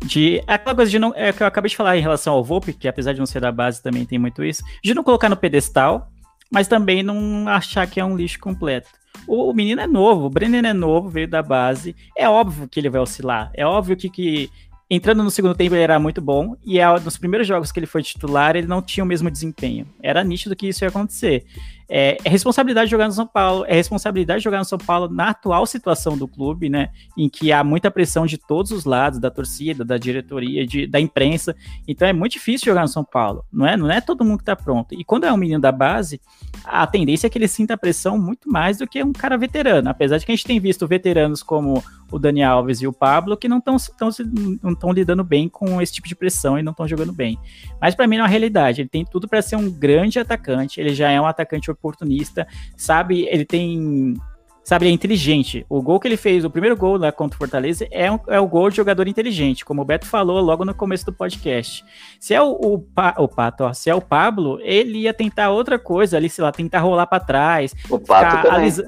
De, 0.06 0.42
aquela 0.48 0.76
coisa 0.76 0.90
de 0.90 1.00
não. 1.00 1.14
É 1.16 1.32
que 1.34 1.44
eu 1.44 1.48
acabei 1.48 1.70
de 1.70 1.76
falar 1.76 1.98
em 1.98 2.02
relação 2.02 2.34
ao 2.34 2.44
Volpe, 2.44 2.74
que 2.74 2.88
apesar 2.88 3.14
de 3.14 3.20
não 3.20 3.26
ser 3.26 3.42
da 3.42 3.52
base, 3.52 3.82
também 3.82 4.06
tem 4.06 4.18
muito 4.18 4.44
isso. 4.44 4.64
De 4.84 4.94
não 4.94 5.04
colocar 5.04 5.30
no 5.30 5.38
pedestal, 5.38 6.10
mas 6.52 6.68
também 6.68 7.04
não 7.04 7.48
achar 7.48 7.86
que 7.88 8.00
é 8.00 8.06
um 8.06 8.16
lixo 8.16 8.40
completo. 8.40 8.90
O, 9.28 9.50
o 9.50 9.54
menino 9.54 9.82
é 9.82 9.88
novo, 9.88 10.26
o 10.26 10.30
Brenner 10.30 10.66
é 10.66 10.74
novo, 10.74 11.10
veio 11.10 11.28
da 11.28 11.44
base. 11.44 11.96
É 12.18 12.28
óbvio 12.30 12.68
que 12.68 12.80
ele 12.80 12.90
vai 12.90 13.02
oscilar. 13.02 13.52
É 13.54 13.66
óbvio 13.66 13.98
que, 13.98 14.10
que 14.10 14.50
entrando 14.90 15.24
no 15.24 15.30
segundo 15.30 15.56
tempo 15.56 15.76
ele 15.76 15.84
era 15.84 16.00
muito 16.00 16.22
bom. 16.22 16.56
E 16.66 16.80
é, 16.80 17.00
nos 17.00 17.18
primeiros 17.18 17.48
jogos 17.48 17.72
que 17.72 17.80
ele 17.80 17.86
foi 17.86 18.02
titular, 18.02 18.56
ele 18.56 18.68
não 18.68 18.82
tinha 18.82 19.04
o 19.04 19.08
mesmo 19.08 19.30
desempenho. 19.30 19.88
Era 20.02 20.24
nítido 20.24 20.56
que 20.56 20.68
isso 20.68 20.84
ia 20.84 20.90
acontecer. 20.90 21.46
É, 21.90 22.18
é 22.24 22.30
responsabilidade 22.30 22.86
de 22.86 22.92
jogar 22.92 23.08
no 23.08 23.14
São 23.14 23.26
Paulo, 23.26 23.66
é 23.68 23.74
responsabilidade 23.74 24.40
de 24.40 24.44
jogar 24.44 24.60
no 24.60 24.66
São 24.66 24.78
Paulo 24.78 25.10
na 25.12 25.30
atual 25.30 25.66
situação 25.66 26.16
do 26.18 26.28
clube, 26.28 26.70
né? 26.70 26.90
Em 27.18 27.28
que 27.28 27.52
há 27.52 27.64
muita 27.64 27.90
pressão 27.90 28.26
de 28.26 28.38
todos 28.38 28.72
os 28.72 28.86
lados, 28.86 29.20
da 29.20 29.32
torcida, 29.32 29.84
da 29.84 29.98
diretoria, 29.98 30.66
de, 30.68 30.86
da 30.86 31.00
imprensa. 31.00 31.56
Então 31.88 32.08
é 32.08 32.14
muito 32.14 32.34
difícil 32.34 32.68
jogar 32.68 32.82
no 32.82 32.88
São 32.88 33.04
Paulo, 33.04 33.44
não 33.52 33.66
é? 33.66 33.76
Não 33.76 33.90
é 33.90 34.00
todo 34.00 34.24
mundo 34.24 34.40
que 34.40 34.46
tá 34.46 34.56
pronto. 34.56 34.94
E 34.94 35.04
quando 35.04 35.26
é 35.26 35.34
um 35.34 35.38
menino 35.38 35.60
da 35.60 35.72
base, 35.72 36.22
a 36.64 36.86
tendência 36.86 37.28
é 37.28 37.30
que 37.30 37.38
ele 37.38 37.48
sinta 37.48 37.74
a 37.74 37.78
pressão 37.78 38.18
muito 38.18 38.50
mais 38.50 38.78
do 38.78 38.88
que 38.88 39.04
um 39.04 39.12
cara 39.12 39.38
veterano. 39.38 39.90
Apesar 39.90 40.18
de 40.18 40.26
que 40.26 40.32
a 40.32 40.36
gente 40.36 40.46
tem 40.46 40.60
visto 40.60 40.88
veteranos 40.88 41.42
como 41.42 41.84
o 42.12 42.18
Dani 42.18 42.44
Alves 42.44 42.82
e 42.82 42.88
o 42.88 42.94
Pablo 42.94 43.38
que 43.38 43.48
não 43.48 43.60
estão 43.60 44.92
lidando 44.92 45.24
bem 45.24 45.48
com 45.48 45.82
esse 45.82 45.94
tipo 45.94 46.08
de 46.08 46.16
pressão 46.16 46.58
e 46.58 46.64
não 46.64 46.72
estão 46.72 46.88
jogando 46.88 47.14
bem. 47.14 47.40
Mas 47.80 47.96
para 47.96 48.08
mim 48.08 48.18
é 48.18 48.22
uma 48.22 48.28
realidade. 48.28 48.82
Ele 48.82 48.90
tem 48.90 49.06
tudo 49.06 49.28
para 49.28 49.42
ser 49.42 49.56
um 49.56 49.70
grande 49.70 50.20
atacante. 50.20 50.80
Ele 50.80 50.94
já 50.94 51.10
é 51.10 51.20
um 51.20 51.26
atacante 51.26 51.70
oportunista, 51.80 52.48
sabe? 52.78 53.28
Ele 53.30 53.46
tem 53.46 54.14
sabe, 54.64 54.86
ele 54.86 54.92
é 54.92 54.94
inteligente. 54.94 55.66
O 55.68 55.82
gol 55.82 56.00
que 56.00 56.08
ele 56.08 56.16
fez, 56.18 56.46
o 56.46 56.50
primeiro 56.50 56.78
gol 56.78 56.96
lá 56.96 57.12
contra 57.12 57.36
o 57.36 57.40
Fortaleza, 57.40 57.88
é, 57.90 58.12
um, 58.12 58.20
é 58.28 58.40
o 58.40 58.48
gol 58.48 58.70
de 58.70 58.76
jogador 58.76 59.08
inteligente, 59.08 59.66
como 59.66 59.82
o 59.82 59.86
Beto 59.86 60.06
falou 60.06 60.40
logo 60.42 60.64
no 60.64 60.76
começo 60.76 61.08
do 61.08 61.12
podcast. 61.14 61.84
Se 62.20 62.36
é 62.36 62.42
o, 62.42 62.52
o, 62.52 62.78
Pa- 62.78 63.16
o 63.18 63.28
Pato, 63.28 63.64
ó, 63.64 63.74
se 63.74 63.90
é 63.90 63.96
o 63.96 64.02
Pablo, 64.02 64.60
ele 64.62 65.00
ia 65.00 65.14
tentar 65.14 65.50
outra 65.50 65.80
coisa 65.80 66.18
ali, 66.18 66.30
sei 66.30 66.44
lá, 66.44 66.52
tentar 66.52 66.82
rolar 66.82 67.08
para 67.08 67.20
trás, 67.24 67.74
o 67.90 67.98
Pato 68.00 68.44
também. 68.44 68.60
alisa- 68.60 68.86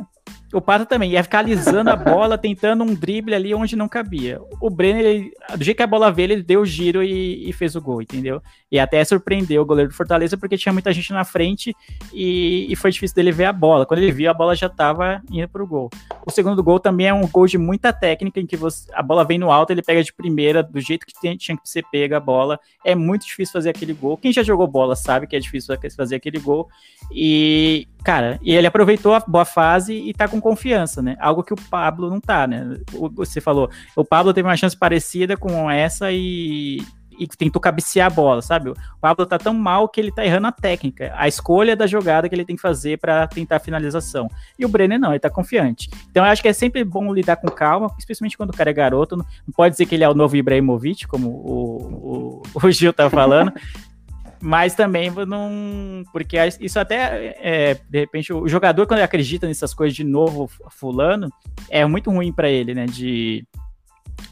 O 0.53 0.60
Pato 0.61 0.86
também 0.86 1.11
ia 1.11 1.23
ficar 1.23 1.40
alisando 1.40 1.90
a 1.90 1.95
bola, 1.95 2.38
tentando 2.38 2.84
um 2.84 2.94
drible 2.94 3.34
ali 3.34 3.53
onde 3.53 3.76
não 3.76 3.88
cabia. 3.88 4.40
O 4.60 4.69
Brenner, 4.69 5.06
ele- 5.06 5.32
do 5.57 5.64
jeito 5.64 5.78
que 5.78 5.84
a 5.84 5.88
bola 5.88 6.11
veio, 6.11 6.32
ele 6.32 6.44
deu 6.44 6.61
o 6.61 6.65
giro 6.65 7.02
e, 7.03 7.49
e 7.49 7.53
fez 7.53 7.76
o 7.76 7.82
gol, 7.82 8.02
entendeu? 8.02 8.41
E 8.72 8.80
até 8.80 9.03
surpreendeu 9.03 9.61
o 9.61 9.65
goleiro 9.65 9.90
do 9.91 9.95
Fortaleza 9.95 10.38
porque 10.38 10.57
tinha 10.57 10.72
muita 10.73 10.91
gente 10.94 11.11
na 11.14 11.23
frente 11.23 11.76
e, 12.14 12.68
e 12.69 12.76
foi 12.76 12.91
difícil 12.91 13.15
dele 13.15 13.32
ver 13.32 13.45
a 13.45 13.53
bola. 13.53 13.86
Quando 13.86 13.99
ele 14.02 14.11
viu, 14.11 14.30
a 14.30 14.34
bola 14.34 14.56
já 14.56 14.68
estava 14.68 15.22
indo 15.32 15.48
pro 15.48 15.65
gol. 15.68 15.90
O 16.26 16.32
segundo 16.32 16.61
gol 16.64 16.80
também 16.80 17.07
é 17.07 17.14
um 17.14 17.28
gol 17.28 17.48
de 17.48 17.57
muita 17.57 17.91
técnica, 17.94 18.40
em 18.40 18.45
que 18.45 18.56
você- 18.57 18.90
a 18.94 19.02
bola 19.02 19.23
vem 19.26 19.38
no 19.38 19.52
alto, 19.52 19.72
ele 19.72 19.82
pega 19.82 20.03
de 20.03 20.14
primeira, 20.14 20.61
do 20.64 20.80
jeito 20.80 21.06
que 21.06 21.14
tem- 21.19 21.38
tinha 21.38 21.57
que 21.57 21.68
ser 21.69 21.84
pega 21.91 22.18
a 22.18 22.19
bola. 22.19 22.60
É 22.86 22.94
muito 22.95 23.26
difícil 23.26 23.53
fazer 23.53 23.69
aquele 23.69 23.94
gol. 23.94 24.18
Quem 24.18 24.32
já 24.32 24.44
jogou 24.44 24.68
bola 24.68 24.95
sabe 24.95 25.28
que 25.28 25.36
é 25.36 25.40
difícil 25.40 25.76
fazer 25.95 26.15
aquele 26.15 26.40
gol. 26.40 26.68
E, 27.11 27.88
cara, 28.03 28.40
e 28.41 28.53
ele 28.53 28.68
aproveitou 28.68 29.14
a 29.14 29.19
boa 29.19 29.45
fase 29.45 29.94
e 29.94 30.14
tá 30.14 30.28
com 30.28 30.41
confiança, 30.41 31.02
né? 31.02 31.15
Algo 31.19 31.44
que 31.44 31.53
o 31.53 31.61
Pablo 31.69 32.10
não 32.10 32.19
tá, 32.19 32.48
né? 32.48 32.78
Você 33.15 33.40
falou, 33.40 33.69
o 33.95 34.03
Pablo 34.03 34.34
teve 34.34 34.48
uma 34.48 34.57
chance 34.57 34.76
parecida 34.76 35.38
com 35.38 35.69
essa 35.69 36.11
e, 36.11 36.82
e 37.19 37.28
tentou 37.28 37.61
cabecear 37.61 38.07
a 38.07 38.10
bola, 38.10 38.41
sabe? 38.41 38.72
O 38.72 38.76
Pablo 38.99 39.26
tá 39.26 39.38
tão 39.38 39.53
mal 39.53 39.88
que 39.88 40.02
ele 40.02 40.11
tá 40.11 40.26
errando 40.26 40.48
a 40.48 40.52
técnica, 40.52 41.14
a 41.15 41.28
escolha 41.28 41.76
da 41.76 41.86
jogada 41.86 42.28
que 42.28 42.34
ele 42.34 42.45
tem 42.45 42.56
que 42.56 42.61
fazer 42.61 42.98
para 42.98 43.28
tentar 43.28 43.57
a 43.57 43.60
finalização. 43.60 44.28
E 44.57 44.65
o 44.65 44.69
Brenner 44.69 44.99
não, 44.99 45.11
ele 45.11 45.19
tá 45.19 45.30
confiante. 45.30 45.90
Então 46.10 46.26
eu 46.26 46.32
acho 46.32 46.41
que 46.41 46.48
é 46.48 46.53
sempre 46.53 46.84
bom 46.84 47.14
lidar 47.14 47.36
com 47.36 47.48
calma, 47.49 47.94
especialmente 47.99 48.36
quando 48.36 48.49
o 48.49 48.57
cara 48.57 48.72
é 48.72 48.73
garoto. 48.73 49.15
Não 49.15 49.53
pode 49.56 49.73
dizer 49.73 49.86
que 49.86 49.94
ele 49.94 50.03
é 50.03 50.10
o 50.10 50.15
novo 50.15 50.36
Ibrahimovic, 50.36 51.07
como 51.07 51.30
o, 51.30 52.41
o, 52.56 52.60
o 52.64 52.72
Gil 52.72 52.94
tá 52.94 53.10
falando. 53.10 53.53
Mas 54.41 54.73
também 54.73 55.11
não. 55.27 56.03
Porque 56.11 56.35
isso 56.59 56.80
até, 56.80 57.35
é, 57.39 57.73
de 57.88 57.99
repente, 57.99 58.34
o 58.34 58.47
jogador, 58.47 58.88
quando 58.88 58.97
ele 58.97 59.05
acredita 59.05 59.47
nessas 59.47 59.73
coisas 59.73 59.95
de 59.95 60.03
novo, 60.03 60.49
fulano, 60.69 61.31
é 61.69 61.85
muito 61.85 62.09
ruim 62.09 62.34
para 62.34 62.49
ele, 62.49 62.73
né? 62.73 62.85
De 62.88 63.45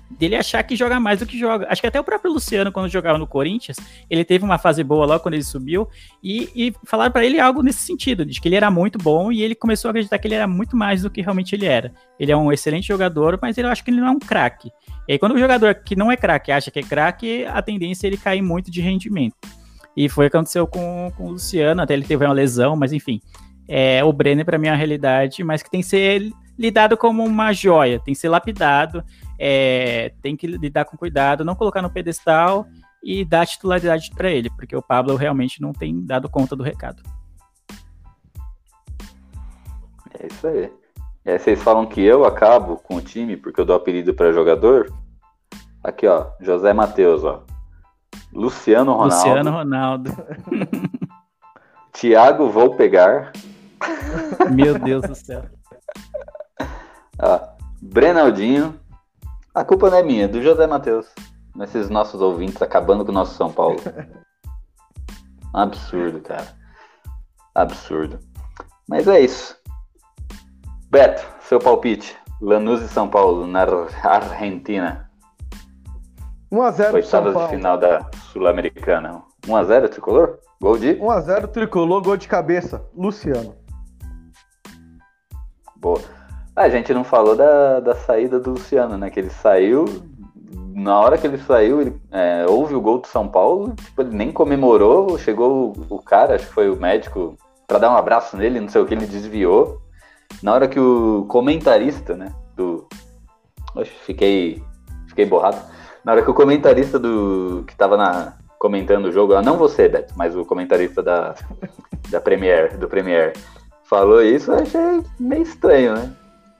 dele 0.10 0.36
achar 0.36 0.64
que 0.64 0.76
joga 0.76 1.00
mais 1.00 1.20
do 1.20 1.26
que 1.26 1.38
joga. 1.38 1.68
Acho 1.70 1.82
que 1.82 1.88
até 1.88 2.00
o 2.00 2.04
próprio 2.04 2.32
Luciano, 2.32 2.72
quando 2.72 2.90
jogava 2.90 3.18
no 3.18 3.28
Corinthians, 3.28 3.78
ele 4.10 4.26
teve 4.26 4.44
uma 4.44 4.58
fase 4.58 4.84
boa 4.84 5.06
logo 5.06 5.22
quando 5.22 5.36
ele 5.36 5.44
subiu, 5.44 5.88
e, 6.24 6.50
e 6.56 6.74
falaram 6.86 7.12
para 7.12 7.26
ele 7.26 7.40
algo 7.40 7.62
nesse 7.62 7.84
sentido, 7.84 8.26
de 8.26 8.42
que 8.42 8.48
ele 8.48 8.56
era 8.56 8.72
muito 8.72 8.98
bom, 8.98 9.32
e 9.32 9.42
ele 9.42 9.56
começou 9.56 9.90
a 9.90 9.92
acreditar 9.92 10.18
que 10.18 10.28
ele 10.28 10.36
era 10.36 10.48
muito 10.48 10.76
mais 10.76 11.04
do 11.04 11.10
que 11.10 11.22
realmente 11.22 11.54
ele 11.56 11.66
era. 11.66 11.94
Ele 12.20 12.32
é 12.32 12.38
um 12.38 12.52
excelente 12.52 12.88
jogador, 12.88 13.38
mas 13.42 13.58
eu 13.58 13.68
acho 13.68 13.84
que 13.84 13.92
ele 13.92 14.02
não 14.02 14.08
é 14.08 14.12
um 14.12 14.20
craque. 14.20 14.72
E 15.08 15.14
aí, 15.14 15.20
quando 15.20 15.36
o 15.36 15.40
jogador 15.40 15.76
que 15.76 15.96
não 15.96 16.12
é 16.12 16.18
craque 16.18 16.52
acha 16.52 16.72
que 16.72 16.80
é 16.80 16.84
craque, 16.84 17.46
a 17.46 17.62
tendência 17.62 18.08
é 18.08 18.10
ele 18.10 18.18
cair 18.18 18.42
muito 18.42 18.70
de 18.70 18.82
rendimento. 18.82 19.36
E 20.00 20.08
foi 20.08 20.28
o 20.28 20.32
que 20.32 20.38
aconteceu 20.38 20.66
com, 20.66 21.12
com 21.18 21.26
o 21.26 21.32
Luciano, 21.32 21.82
até 21.82 21.94
ele 21.94 22.06
teve 22.06 22.24
uma 22.24 22.34
lesão, 22.34 22.74
mas 22.74 22.94
enfim. 22.94 23.20
É, 23.68 24.02
o 24.02 24.14
Brenner, 24.14 24.46
para 24.46 24.58
mim, 24.58 24.68
é 24.68 24.72
uma 24.72 24.78
realidade, 24.78 25.44
mas 25.44 25.62
que 25.62 25.70
tem 25.70 25.82
que 25.82 25.88
ser 25.88 26.32
lidado 26.58 26.96
como 26.96 27.22
uma 27.22 27.52
joia, 27.52 28.00
tem 28.00 28.14
que 28.14 28.20
ser 28.20 28.30
lapidado, 28.30 29.04
é, 29.38 30.14
tem 30.22 30.38
que 30.38 30.48
lidar 30.48 30.86
com 30.86 30.96
cuidado, 30.96 31.44
não 31.44 31.54
colocar 31.54 31.82
no 31.82 31.90
pedestal 31.90 32.66
e 33.04 33.26
dar 33.26 33.46
titularidade 33.46 34.10
para 34.12 34.32
ele, 34.32 34.50
porque 34.52 34.74
o 34.74 34.82
Pablo 34.82 35.18
realmente 35.18 35.62
não 35.62 35.74
tem 35.74 36.06
dado 36.06 36.30
conta 36.30 36.56
do 36.56 36.64
recado. 36.64 37.04
É 40.18 40.28
isso 40.28 40.48
aí. 40.48 40.72
Aí 41.26 41.38
vocês 41.38 41.62
falam 41.62 41.86
que 41.86 42.00
eu 42.02 42.24
acabo 42.24 42.78
com 42.78 42.96
o 42.96 43.02
time 43.02 43.36
porque 43.36 43.60
eu 43.60 43.66
dou 43.66 43.76
apelido 43.76 44.14
para 44.14 44.32
jogador? 44.32 44.94
Aqui, 45.84 46.08
ó, 46.08 46.28
José 46.40 46.72
Matheus, 46.72 47.26
ó. 47.26 47.44
Luciano 48.34 48.94
Ronaldo. 48.94 49.16
Luciano 49.16 49.52
Ronaldo. 49.52 50.18
Thiago 51.94 52.50
Vou 52.50 52.76
Pegar. 52.76 53.32
Meu 54.52 54.78
Deus 54.78 55.02
do 55.04 55.16
céu. 55.16 55.44
Brenaldinho. 57.82 58.80
A 59.54 59.64
culpa 59.64 59.90
não 59.90 59.98
é 59.98 60.04
minha, 60.04 60.26
é 60.26 60.28
do 60.28 60.42
José 60.42 60.68
Matheus. 60.68 61.08
Nesses 61.56 61.90
nossos 61.90 62.22
ouvintes 62.22 62.62
acabando 62.62 63.04
com 63.04 63.12
o 63.12 63.14
nosso 63.14 63.36
São 63.36 63.52
Paulo. 63.52 63.78
Absurdo, 65.54 66.22
cara. 66.22 66.48
Absurdo. 67.56 68.20
Mas 68.88 69.08
é 69.08 69.20
isso. 69.20 69.58
Beto, 70.90 71.26
seu 71.42 71.60
palpite. 71.60 72.16
Lanús 72.40 72.82
e 72.82 72.88
São 72.88 73.10
Paulo 73.10 73.46
na 73.46 73.66
Argentina. 74.04 75.09
1x0 76.52 77.04
São 77.04 77.24
Oitavas 77.24 77.44
de 77.44 77.56
final 77.56 77.78
da 77.78 78.10
Sul-Americana. 78.32 79.22
1x0 79.46 79.90
tricolor? 79.90 80.40
Gol 80.60 80.78
de? 80.78 80.96
1x0 80.96 81.48
tricolor, 81.48 82.02
gol 82.02 82.18
de 82.18 82.28
cabeça. 82.28 82.84
Luciano. 82.96 83.56
Boa. 85.76 86.00
Ah, 86.56 86.64
a 86.64 86.70
gente 86.70 86.94
não 86.94 87.04
falou 87.04 87.36
da, 87.36 87.80
da 87.80 87.96
saída 87.96 88.40
do 88.40 88.52
Luciano, 88.52 88.98
né? 88.98 89.10
Que 89.10 89.20
ele 89.20 89.30
saiu. 89.30 89.86
Na 90.74 91.00
hora 91.00 91.18
que 91.18 91.28
ele 91.28 91.38
saiu, 91.38 91.82
ele 91.82 92.02
é, 92.12 92.46
houve 92.48 92.74
o 92.74 92.82
gol 92.82 93.00
do 93.00 93.08
São 93.08 93.28
Paulo, 93.28 93.74
tipo, 93.76 94.02
ele 94.02 94.16
nem 94.16 94.32
comemorou, 94.32 95.18
chegou 95.18 95.74
o, 95.90 95.96
o 95.96 96.02
cara, 96.02 96.36
acho 96.36 96.48
que 96.48 96.54
foi 96.54 96.70
o 96.70 96.76
médico, 96.76 97.38
pra 97.68 97.80
dar 97.80 97.92
um 97.92 97.98
abraço 97.98 98.38
nele, 98.38 98.62
não 98.62 98.70
sei 98.70 98.82
o 98.82 98.86
que, 98.86 98.94
ele 98.94 99.06
desviou. 99.06 99.82
Na 100.42 100.54
hora 100.54 100.68
que 100.68 100.80
o 100.80 101.26
comentarista, 101.28 102.16
né, 102.16 102.34
do... 102.56 102.88
Oxe, 103.76 103.92
fiquei, 104.06 104.64
fiquei 105.08 105.26
borrado. 105.26 105.58
Na 106.04 106.14
hora 106.14 106.22
que 106.24 106.30
o 106.30 106.34
comentarista 106.34 106.98
do 106.98 107.64
que 107.68 107.76
tava 107.76 107.98
na, 107.98 108.34
comentando 108.58 109.06
o 109.06 109.12
jogo, 109.12 109.34
ah, 109.36 109.42
não 109.42 109.58
você, 109.58 109.88
Beto, 109.88 110.14
mas 110.18 110.36
o 110.36 110.46
comentarista 110.46 111.02
da, 111.04 111.36
da 112.10 112.20
Premiere, 112.22 112.78
do 112.78 112.88
Premiere, 112.88 113.34
falou 113.84 114.22
isso, 114.22 114.52
eu 114.52 114.60
achei 114.60 115.04
meio 115.20 115.44
estranho, 115.44 115.94
né? 115.96 116.12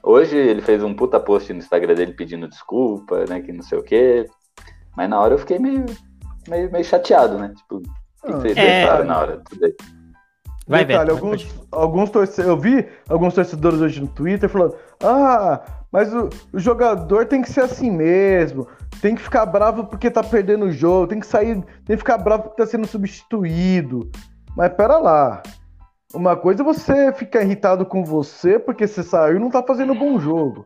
Hoje 0.02 0.36
ele 0.38 0.62
fez 0.62 0.82
um 0.84 0.94
puta 0.94 1.20
post 1.20 1.52
no 1.52 1.60
Instagram 1.60 1.94
dele 1.94 2.14
pedindo 2.14 2.48
desculpa, 2.48 3.26
né? 3.28 3.42
Que 3.42 3.52
não 3.52 3.62
sei 3.62 3.78
o 3.78 3.84
quê. 3.84 4.26
Mas 4.96 5.10
na 5.10 5.20
hora 5.20 5.34
eu 5.34 5.38
fiquei 5.38 5.60
meio, 5.60 5.86
meio, 6.48 6.72
meio 6.72 6.86
chateado, 6.86 7.38
né? 7.38 7.54
Tipo, 7.56 7.78
o 8.24 8.28
que 8.28 8.32
vocês 8.32 8.58
É. 8.58 8.82
pensaram 8.82 9.06
na 9.06 9.20
hora? 9.20 9.42
Tudo 9.50 9.66
aí. 9.66 9.76
Vai, 10.70 10.86
Detalhe, 10.86 11.10
Beto. 11.10 11.26
alguns, 11.26 11.68
alguns 11.72 12.10
torce... 12.12 12.42
Eu 12.42 12.56
vi 12.56 12.88
alguns 13.10 13.34
torcedores 13.34 13.82
hoje 13.82 14.00
no 14.00 14.08
Twitter 14.08 14.48
falando: 14.48 14.76
Ah, 15.04 15.62
mas 15.92 16.14
o, 16.14 16.30
o 16.54 16.60
jogador 16.60 17.26
tem 17.26 17.42
que 17.42 17.50
ser 17.50 17.62
assim 17.62 17.90
mesmo. 17.90 18.68
Tem 19.02 19.16
que 19.16 19.22
ficar 19.22 19.48
bravo 19.48 19.86
porque 19.86 20.12
tá 20.12 20.22
perdendo 20.22 20.66
o 20.66 20.72
jogo. 20.72 21.08
Tem 21.08 21.20
que 21.20 21.26
sair. 21.26 21.56
Tem 21.86 21.96
que 21.96 21.98
ficar 21.98 22.20
bravo 22.20 22.44
porque 22.44 22.62
tá 22.62 22.68
sendo 22.68 22.86
substituído. 22.86 24.12
Mas 24.56 24.72
pera 24.74 25.00
lá. 25.00 25.42
Uma 26.14 26.36
coisa 26.36 26.62
é 26.62 26.66
você 26.66 27.12
ficar 27.14 27.42
irritado 27.42 27.84
com 27.84 28.04
você 28.04 28.60
porque 28.60 28.88
você 28.88 29.02
saiu 29.02 29.38
e 29.38 29.40
não 29.40 29.50
tá 29.50 29.64
fazendo 29.64 29.96
bom 29.96 30.20
jogo. 30.20 30.64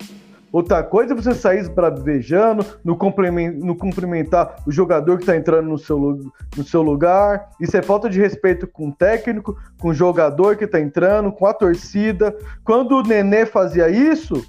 Outra 0.53 0.83
coisa 0.83 1.13
é 1.13 1.15
você 1.15 1.33
sair 1.33 1.61
esbravejando, 1.61 2.63
no, 2.83 2.95
no 3.55 3.75
cumprimentar 3.75 4.57
o 4.67 4.71
jogador 4.71 5.17
que 5.17 5.25
tá 5.25 5.35
entrando 5.35 5.67
no 5.67 5.79
seu, 5.79 5.97
no 6.55 6.63
seu 6.63 6.83
lugar. 6.83 7.49
Isso 7.59 7.75
é 7.75 7.81
falta 7.81 8.07
de 8.07 8.19
respeito 8.19 8.67
com 8.67 8.89
o 8.89 8.93
técnico, 8.93 9.57
com 9.81 9.87
o 9.87 9.93
jogador 9.95 10.55
que 10.55 10.67
tá 10.67 10.79
entrando, 10.79 11.31
com 11.31 11.47
a 11.47 11.55
torcida. 11.55 12.37
Quando 12.63 12.91
o 12.91 13.01
Nenê 13.01 13.47
fazia 13.47 13.89
isso, 13.89 14.45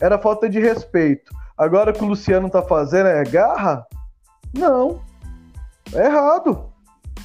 era 0.00 0.18
falta 0.18 0.48
de 0.48 0.58
respeito. 0.58 1.30
Agora 1.54 1.92
que 1.92 2.02
o 2.02 2.08
Luciano 2.08 2.48
tá 2.48 2.62
fazendo 2.62 3.08
é 3.08 3.22
garra? 3.22 3.86
Não. 4.56 5.02
É 5.92 6.06
errado. 6.06 6.72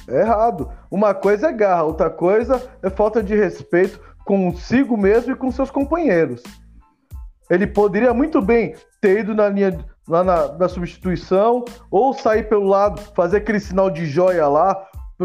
É 0.06 0.20
errado. 0.20 0.70
Uma 0.90 1.14
coisa 1.14 1.48
é 1.48 1.52
garra, 1.52 1.84
outra 1.84 2.10
coisa 2.10 2.62
é 2.82 2.90
falta 2.90 3.22
de 3.22 3.34
respeito 3.34 3.98
consigo 4.26 4.98
mesmo 4.98 5.32
e 5.32 5.34
com 5.34 5.50
seus 5.50 5.70
companheiros. 5.70 6.42
Ele 7.50 7.66
poderia 7.66 8.12
muito 8.12 8.40
bem 8.42 8.74
ter 9.00 9.20
ido 9.20 9.34
na 9.34 9.48
linha 9.48 9.78
lá 10.06 10.24
na, 10.24 10.52
na 10.52 10.68
substituição 10.68 11.64
ou 11.90 12.12
sair 12.14 12.48
pelo 12.48 12.64
lado, 12.66 13.00
fazer 13.14 13.38
aquele 13.38 13.60
sinal 13.60 13.90
de 13.90 14.06
joia 14.06 14.46
lá, 14.48 14.76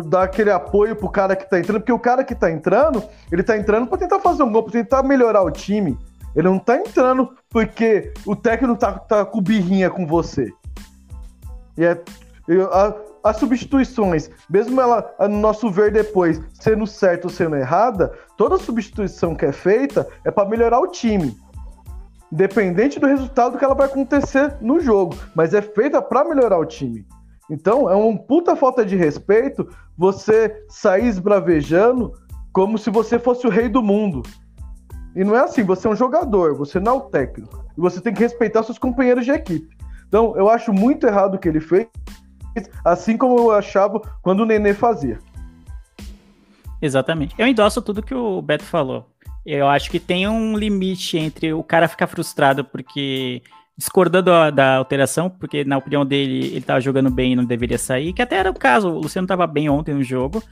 dar 0.05 0.23
aquele 0.23 0.51
apoio 0.51 0.95
pro 0.95 1.09
cara 1.09 1.35
que 1.35 1.49
tá 1.49 1.59
entrando, 1.59 1.79
porque 1.79 1.91
o 1.91 1.99
cara 1.99 2.23
que 2.23 2.35
tá 2.35 2.49
entrando, 2.51 3.03
ele 3.31 3.43
tá 3.43 3.57
entrando 3.57 3.87
pra 3.87 3.97
tentar 3.97 4.19
fazer 4.19 4.43
um 4.43 4.51
gol, 4.51 4.63
pra 4.63 4.71
tentar 4.73 5.03
melhorar 5.03 5.41
o 5.41 5.51
time. 5.51 5.97
Ele 6.35 6.47
não 6.47 6.57
tá 6.57 6.77
entrando 6.77 7.29
porque 7.49 8.11
o 8.25 8.35
técnico 8.35 8.75
tá, 8.75 8.93
tá 8.93 9.23
com 9.25 9.41
birrinha 9.41 9.89
com 9.89 10.05
você. 10.07 10.51
E 11.77 11.85
é, 11.85 12.01
a- 12.71 12.95
as 13.23 13.37
substituições, 13.37 14.29
mesmo 14.49 14.81
ela, 14.81 15.09
no 15.21 15.39
nosso 15.39 15.71
ver 15.71 15.91
depois, 15.91 16.41
sendo 16.59 16.85
certa 16.85 17.27
ou 17.27 17.31
sendo 17.31 17.55
errada, 17.55 18.11
toda 18.35 18.57
substituição 18.57 19.33
que 19.33 19.45
é 19.45 19.51
feita 19.51 20.05
é 20.25 20.31
para 20.31 20.49
melhorar 20.49 20.79
o 20.79 20.87
time. 20.87 21.37
Independente 22.33 22.99
do 22.99 23.05
resultado 23.05 23.59
que 23.59 23.63
ela 23.63 23.75
vai 23.75 23.85
acontecer 23.85 24.57
no 24.59 24.79
jogo, 24.79 25.15
mas 25.35 25.53
é 25.53 25.61
feita 25.61 26.01
para 26.01 26.27
melhorar 26.27 26.57
o 26.57 26.65
time. 26.65 27.05
Então, 27.47 27.87
é 27.87 27.93
uma 27.93 28.17
puta 28.17 28.55
falta 28.55 28.83
de 28.83 28.95
respeito 28.95 29.69
você 29.95 30.65
sair 30.67 31.05
esbravejando 31.05 32.11
como 32.51 32.75
se 32.79 32.89
você 32.89 33.19
fosse 33.19 33.45
o 33.45 33.51
rei 33.51 33.69
do 33.69 33.83
mundo. 33.83 34.23
E 35.15 35.23
não 35.23 35.35
é 35.35 35.41
assim, 35.41 35.61
você 35.61 35.85
é 35.85 35.91
um 35.91 35.95
jogador, 35.95 36.55
você 36.57 36.79
não 36.79 36.93
é 36.93 36.95
o 36.95 37.01
técnico. 37.01 37.63
E 37.77 37.79
você 37.79 38.01
tem 38.01 38.11
que 38.11 38.21
respeitar 38.21 38.63
seus 38.63 38.79
companheiros 38.79 39.25
de 39.25 39.31
equipe. 39.31 39.77
Então, 40.07 40.35
eu 40.35 40.49
acho 40.49 40.73
muito 40.73 41.05
errado 41.05 41.35
o 41.35 41.37
que 41.37 41.47
ele 41.47 41.59
fez, 41.59 41.85
assim 42.83 43.15
como 43.15 43.37
eu 43.37 43.51
achava 43.51 44.01
quando 44.23 44.39
o 44.39 44.45
Nenê 44.45 44.73
fazia. 44.73 45.19
Exatamente. 46.81 47.35
Eu 47.37 47.45
endosso 47.45 47.79
tudo 47.79 48.01
que 48.01 48.15
o 48.15 48.41
Beto 48.41 48.63
falou. 48.63 49.12
Eu 49.45 49.67
acho 49.67 49.91
que 49.91 49.99
tem 49.99 50.27
um 50.27 50.57
limite 50.57 51.17
entre 51.17 51.53
o 51.53 51.63
cara 51.63 51.87
ficar 51.87 52.07
frustrado 52.07 52.63
porque 52.63 53.41
discordando 53.77 54.25
da, 54.25 54.49
da 54.49 54.75
alteração, 54.77 55.29
porque 55.29 55.63
na 55.63 55.77
opinião 55.77 56.05
dele 56.05 56.45
ele 56.47 56.61
tava 56.61 56.79
jogando 56.79 57.09
bem 57.09 57.33
e 57.33 57.35
não 57.35 57.43
deveria 57.43 57.77
sair, 57.77 58.13
que 58.13 58.21
até 58.21 58.37
era 58.37 58.51
o 58.51 58.53
caso, 58.53 58.89
o 58.89 58.99
Luciano 58.99 59.27
tava 59.27 59.47
bem 59.47 59.69
ontem 59.69 59.93
no 59.93 60.03
jogo. 60.03 60.43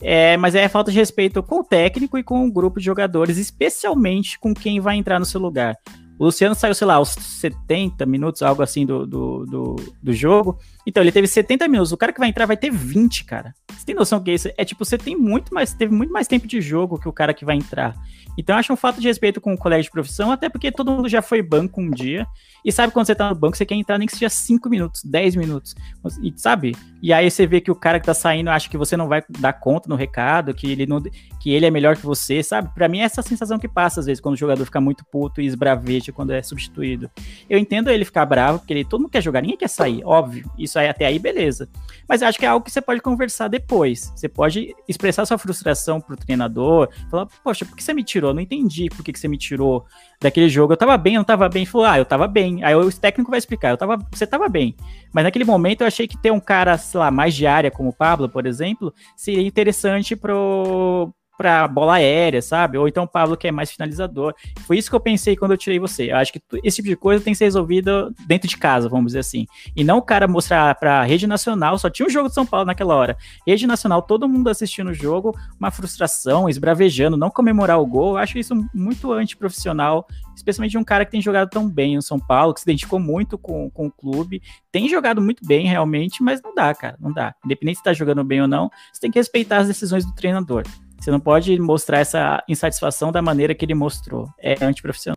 É, 0.00 0.36
mas 0.36 0.54
é 0.54 0.68
falta 0.68 0.90
de 0.90 0.98
respeito 0.98 1.42
com 1.42 1.60
o 1.60 1.64
técnico 1.64 2.18
e 2.18 2.22
com 2.22 2.46
o 2.46 2.52
grupo 2.52 2.78
de 2.78 2.84
jogadores, 2.84 3.38
especialmente 3.38 4.38
com 4.38 4.52
quem 4.52 4.80
vai 4.80 4.96
entrar 4.96 5.18
no 5.18 5.24
seu 5.24 5.40
lugar. 5.40 5.76
O 6.18 6.26
Luciano 6.26 6.54
saiu, 6.54 6.74
sei 6.74 6.86
lá, 6.86 6.94
aos 6.94 7.10
70 7.10 8.06
minutos, 8.06 8.42
algo 8.42 8.62
assim 8.62 8.86
do, 8.86 9.04
do, 9.04 9.44
do, 9.46 9.76
do 10.00 10.12
jogo. 10.12 10.58
Então, 10.86 11.02
ele 11.02 11.10
teve 11.10 11.26
70 11.26 11.66
minutos. 11.66 11.90
O 11.90 11.96
cara 11.96 12.12
que 12.12 12.20
vai 12.20 12.28
entrar 12.28 12.46
vai 12.46 12.56
ter 12.56 12.70
20, 12.70 13.24
cara. 13.24 13.52
Você 13.72 13.86
tem 13.86 13.94
noção 13.94 14.22
que 14.22 14.30
isso? 14.30 14.48
É 14.56 14.64
tipo, 14.64 14.84
você 14.84 14.96
tem 14.96 15.16
muito 15.16 15.52
mais, 15.52 15.74
teve 15.74 15.92
muito 15.92 16.12
mais 16.12 16.28
tempo 16.28 16.46
de 16.46 16.60
jogo 16.60 17.00
que 17.00 17.08
o 17.08 17.12
cara 17.12 17.34
que 17.34 17.44
vai 17.44 17.56
entrar. 17.56 17.96
Então, 18.36 18.56
acho 18.56 18.72
um 18.72 18.76
fato 18.76 19.00
de 19.00 19.06
respeito 19.06 19.40
com 19.40 19.54
o 19.54 19.58
colega 19.58 19.82
de 19.82 19.90
profissão, 19.90 20.30
até 20.30 20.48
porque 20.48 20.72
todo 20.72 20.90
mundo 20.90 21.08
já 21.08 21.22
foi 21.22 21.42
banco 21.42 21.80
um 21.80 21.90
dia. 21.90 22.26
E 22.64 22.72
sabe 22.72 22.92
quando 22.92 23.06
você 23.06 23.14
tá 23.14 23.28
no 23.28 23.34
banco, 23.34 23.56
você 23.56 23.66
quer 23.66 23.74
entrar 23.74 23.98
nem 23.98 24.06
que 24.06 24.14
seja 24.14 24.28
5 24.28 24.68
minutos, 24.68 25.02
10 25.04 25.36
minutos. 25.36 25.74
E 26.22 26.32
sabe? 26.36 26.74
E 27.02 27.12
aí 27.12 27.30
você 27.30 27.46
vê 27.46 27.60
que 27.60 27.70
o 27.70 27.74
cara 27.74 28.00
que 28.00 28.06
tá 28.06 28.14
saindo 28.14 28.48
acha 28.48 28.68
que 28.68 28.78
você 28.78 28.96
não 28.96 29.08
vai 29.08 29.22
dar 29.38 29.52
conta 29.52 29.88
no 29.88 29.96
recado, 29.96 30.54
que 30.54 30.70
ele, 30.70 30.86
não, 30.86 31.02
que 31.44 31.52
ele 31.52 31.66
é 31.66 31.70
melhor 31.70 31.94
que 31.94 32.06
você, 32.06 32.42
sabe? 32.42 32.70
Pra 32.74 32.88
mim 32.88 33.00
é 33.00 33.02
essa 33.02 33.20
sensação 33.20 33.58
que 33.58 33.68
passa 33.68 34.00
às 34.00 34.06
vezes 34.06 34.18
quando 34.18 34.34
o 34.34 34.38
jogador 34.38 34.64
fica 34.64 34.80
muito 34.80 35.04
puto 35.04 35.42
e 35.42 35.46
esbraveja 35.46 36.10
quando 36.10 36.30
é 36.30 36.42
substituído. 36.42 37.10
Eu 37.50 37.58
entendo 37.58 37.90
ele 37.90 38.02
ficar 38.06 38.24
bravo, 38.24 38.60
porque 38.60 38.72
ele, 38.72 38.82
todo 38.82 39.02
mundo 39.02 39.10
quer 39.10 39.22
jogar, 39.22 39.42
ninguém 39.42 39.58
quer 39.58 39.68
sair, 39.68 40.00
óbvio. 40.06 40.50
Isso 40.58 40.78
aí 40.78 40.88
até 40.88 41.04
aí, 41.04 41.18
beleza. 41.18 41.68
Mas 42.08 42.22
acho 42.22 42.38
que 42.38 42.46
é 42.46 42.48
algo 42.48 42.64
que 42.64 42.72
você 42.72 42.80
pode 42.80 43.02
conversar 43.02 43.48
depois. 43.48 44.10
Você 44.16 44.26
pode 44.26 44.74
expressar 44.88 45.26
sua 45.26 45.36
frustração 45.36 46.00
pro 46.00 46.16
treinador, 46.16 46.88
falar, 47.10 47.26
poxa, 47.44 47.66
por 47.66 47.76
que 47.76 47.84
você 47.84 47.92
me 47.92 48.02
tirou? 48.02 48.32
Não 48.32 48.40
entendi 48.40 48.88
por 48.88 49.04
que, 49.04 49.12
que 49.12 49.18
você 49.20 49.28
me 49.28 49.36
tirou 49.36 49.84
daquele 50.20 50.48
jogo. 50.48 50.72
Eu 50.72 50.76
tava 50.76 50.96
bem, 50.96 51.14
eu 51.14 51.20
não 51.20 51.24
tava 51.24 51.48
bem. 51.48 51.62
Ele 51.62 51.70
falou, 51.70 51.86
ah, 51.86 51.98
eu 51.98 52.04
tava 52.04 52.26
bem. 52.26 52.62
Aí 52.64 52.74
o 52.74 52.92
técnico 52.92 53.30
vai 53.30 53.38
explicar, 53.38 53.70
eu 53.70 53.76
tava, 53.76 53.98
você 54.12 54.26
tava 54.26 54.48
bem. 54.48 54.74
Mas 55.12 55.24
naquele 55.24 55.44
momento 55.44 55.82
eu 55.82 55.86
achei 55.86 56.06
que 56.06 56.16
ter 56.16 56.30
um 56.30 56.40
cara, 56.40 56.76
sei 56.78 57.00
lá, 57.00 57.10
mais 57.10 57.34
de 57.34 57.46
área, 57.46 57.70
como 57.70 57.90
o 57.90 57.92
Pablo, 57.92 58.28
por 58.28 58.46
exemplo, 58.46 58.92
seria 59.16 59.46
interessante 59.46 60.16
pro 60.16 61.12
pra 61.36 61.66
bola 61.66 61.94
aérea, 61.94 62.40
sabe? 62.40 62.78
Ou 62.78 62.88
então 62.88 63.04
o 63.04 63.08
Pablo 63.08 63.36
que 63.36 63.48
é 63.48 63.52
mais 63.52 63.70
finalizador. 63.70 64.34
Foi 64.66 64.78
isso 64.78 64.88
que 64.88 64.96
eu 64.96 65.00
pensei 65.00 65.36
quando 65.36 65.52
eu 65.52 65.56
tirei 65.56 65.78
você. 65.78 66.10
Eu 66.10 66.16
acho 66.16 66.32
que 66.32 66.40
esse 66.62 66.76
tipo 66.76 66.88
de 66.88 66.96
coisa 66.96 67.22
tem 67.22 67.32
que 67.32 67.38
ser 67.38 67.44
resolvido 67.44 68.14
dentro 68.26 68.48
de 68.48 68.56
casa, 68.56 68.88
vamos 68.88 69.06
dizer 69.06 69.20
assim. 69.20 69.46
E 69.74 69.82
não 69.82 69.98
o 69.98 70.02
cara 70.02 70.28
mostrar 70.28 70.74
pra 70.76 71.02
rede 71.02 71.26
nacional, 71.26 71.78
só 71.78 71.90
tinha 71.90 72.06
um 72.06 72.10
jogo 72.10 72.28
de 72.28 72.34
São 72.34 72.46
Paulo 72.46 72.66
naquela 72.66 72.94
hora. 72.94 73.16
Rede 73.46 73.66
nacional, 73.66 74.02
todo 74.02 74.28
mundo 74.28 74.48
assistindo 74.48 74.90
o 74.90 74.94
jogo, 74.94 75.34
uma 75.58 75.70
frustração, 75.70 76.48
esbravejando, 76.48 77.16
não 77.16 77.30
comemorar 77.30 77.80
o 77.80 77.86
gol. 77.86 78.12
Eu 78.12 78.18
acho 78.18 78.38
isso 78.38 78.54
muito 78.72 79.12
antiprofissional, 79.12 80.03
especialmente 80.34 80.72
de 80.72 80.78
um 80.78 80.84
cara 80.84 81.04
que 81.04 81.10
tem 81.10 81.20
jogado 81.22 81.48
tão 81.50 81.68
bem 81.68 81.96
no 81.96 82.02
São 82.02 82.18
Paulo, 82.18 82.52
que 82.54 82.60
se 82.60 82.66
identificou 82.68 82.98
muito 82.98 83.36
com, 83.38 83.70
com 83.70 83.86
o 83.86 83.92
clube, 83.92 84.42
tem 84.72 84.88
jogado 84.88 85.20
muito 85.20 85.44
bem 85.46 85.66
realmente, 85.66 86.22
mas 86.22 86.40
não 86.42 86.54
dá, 86.54 86.74
cara, 86.74 86.96
não 87.00 87.12
dá. 87.12 87.34
Independente 87.44 87.78
se 87.78 87.82
tá 87.84 87.92
jogando 87.92 88.22
bem 88.24 88.42
ou 88.42 88.48
não, 88.48 88.70
você 88.92 89.00
tem 89.00 89.10
que 89.10 89.18
respeitar 89.18 89.58
as 89.58 89.68
decisões 89.68 90.04
do 90.04 90.14
treinador. 90.14 90.62
Você 91.00 91.10
não 91.10 91.20
pode 91.20 91.58
mostrar 91.60 91.98
essa 91.98 92.42
insatisfação 92.48 93.12
da 93.12 93.20
maneira 93.20 93.54
que 93.54 93.64
ele 93.64 93.74
mostrou. 93.74 94.28
É 94.38 94.56
antiprofissional. 94.64 95.16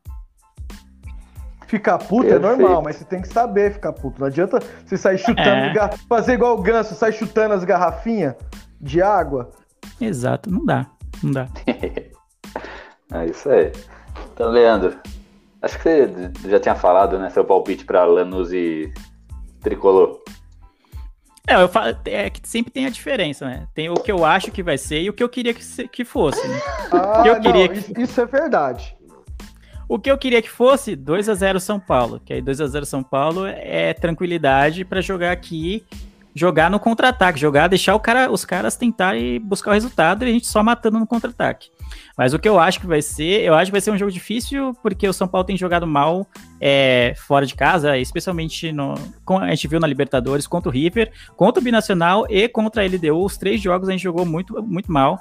Ficar 1.66 1.98
puto 1.98 2.28
é 2.28 2.40
Perfeito. 2.40 2.42
normal, 2.62 2.82
mas 2.82 2.96
você 2.96 3.04
tem 3.06 3.22
que 3.22 3.28
saber 3.28 3.74
ficar 3.74 3.92
puto. 3.92 4.20
Não 4.22 4.28
adianta 4.28 4.60
você 4.86 4.96
sair 4.98 5.18
chutando, 5.18 5.48
É. 5.66 5.74
gar- 5.74 5.98
fazer 6.08 6.34
igual 6.34 6.58
o 6.58 6.62
ganso, 6.62 6.96
sair 6.96 7.12
chutando 7.14 7.54
as 7.54 7.64
garrafinhas 7.66 8.36
de 8.80 9.02
água. 9.02 9.50
Exato, 10.00 10.50
não 10.50 10.66
dá. 10.66 10.86
Não 11.22 11.32
dá. 11.32 11.48
É 13.10 13.26
isso 13.26 13.50
aí. 13.50 13.72
Então, 14.38 14.52
Leandro, 14.52 14.96
acho 15.64 15.78
que 15.78 15.84
você 15.84 16.32
já 16.48 16.60
tinha 16.60 16.76
falado, 16.76 17.18
né? 17.18 17.28
Seu 17.32 17.44
palpite 17.44 17.84
para 17.84 18.06
Lanús 18.06 18.54
e 18.54 18.94
Tricolor. 19.62 20.20
É, 21.48 21.56
eu 21.56 21.68
falo, 21.68 21.98
é 22.06 22.30
que 22.30 22.48
sempre 22.48 22.72
tem 22.72 22.86
a 22.86 22.90
diferença, 22.92 23.46
né? 23.48 23.68
Tem 23.74 23.90
o 23.90 23.96
que 23.96 24.12
eu 24.12 24.24
acho 24.24 24.52
que 24.52 24.62
vai 24.62 24.78
ser 24.78 25.02
e 25.02 25.10
o 25.10 25.14
que 25.14 25.24
eu 25.24 25.30
queria 25.30 25.56
que, 25.56 25.64
se- 25.66 25.88
que 25.88 26.06
fosse. 26.06 26.46
né? 26.48 26.60
Ah, 26.92 27.24
Eu 27.26 27.34
não, 27.36 27.42
queria 27.42 27.68
que- 27.68 27.80
isso, 27.80 27.94
isso 28.00 28.22
é 28.22 28.26
verdade. 28.28 28.96
O 29.90 29.98
que 29.98 30.12
eu 30.12 30.18
queria 30.20 30.40
que 30.42 30.50
fosse 30.52 30.96
2 30.96 31.28
a 31.30 31.34
0 31.34 31.60
São 31.60 31.80
Paulo, 31.80 32.22
que 32.24 32.32
aí 32.34 32.42
2 32.42 32.62
a 32.62 32.68
0 32.68 32.86
São 32.86 33.02
Paulo 33.02 33.48
é 33.48 33.92
tranquilidade 33.94 34.86
para 34.86 35.02
jogar 35.02 35.32
aqui, 35.32 35.84
jogar 36.36 36.70
no 36.70 36.80
contra-ataque, 36.80 37.40
jogar, 37.40 37.68
deixar 37.70 37.96
o 37.96 38.00
cara, 38.00 38.30
os 38.32 38.46
caras 38.46 38.76
tentarem 38.76 39.40
buscar 39.40 39.72
o 39.72 39.74
resultado 39.74 40.24
e 40.26 40.30
a 40.30 40.32
gente 40.32 40.46
só 40.46 40.62
matando 40.62 41.00
no 41.00 41.08
contra-ataque. 41.08 41.72
Mas 42.18 42.34
o 42.34 42.40
que 42.40 42.48
eu 42.48 42.60
acho 42.60 42.80
que 42.80 42.88
vai 42.88 43.02
ser, 43.02 43.42
eu 43.44 43.54
acho 43.54 43.66
que 43.66 43.74
vai 43.74 43.82
ser 43.82 43.92
um 43.92 43.98
jogo 43.98 44.12
difícil, 44.12 44.74
porque 44.82 45.08
o 45.08 45.14
São 45.14 45.28
Paulo 45.28 45.46
tem 45.46 45.58
jogado 45.58 45.86
mal 45.86 46.28
é, 46.60 47.14
fora 47.28 47.46
de 47.46 47.56
casa, 47.56 47.98
especialmente 47.98 48.72
no. 48.72 48.96
A 49.28 49.50
gente 49.50 49.68
viu 49.68 49.80
na 49.80 49.88
Libertadores 49.88 50.48
contra 50.48 50.70
o 50.70 50.72
River, 50.72 51.12
contra 51.36 51.62
o 51.62 51.64
Binacional 51.64 52.26
e 52.30 52.48
contra 52.48 52.84
a 52.84 52.86
LDU. 52.86 53.24
Os 53.24 53.38
três 53.38 53.62
jogos 53.62 53.88
a 53.88 53.92
gente 53.92 54.04
jogou 54.04 54.26
muito, 54.26 54.62
muito 54.64 54.92
mal. 54.92 55.20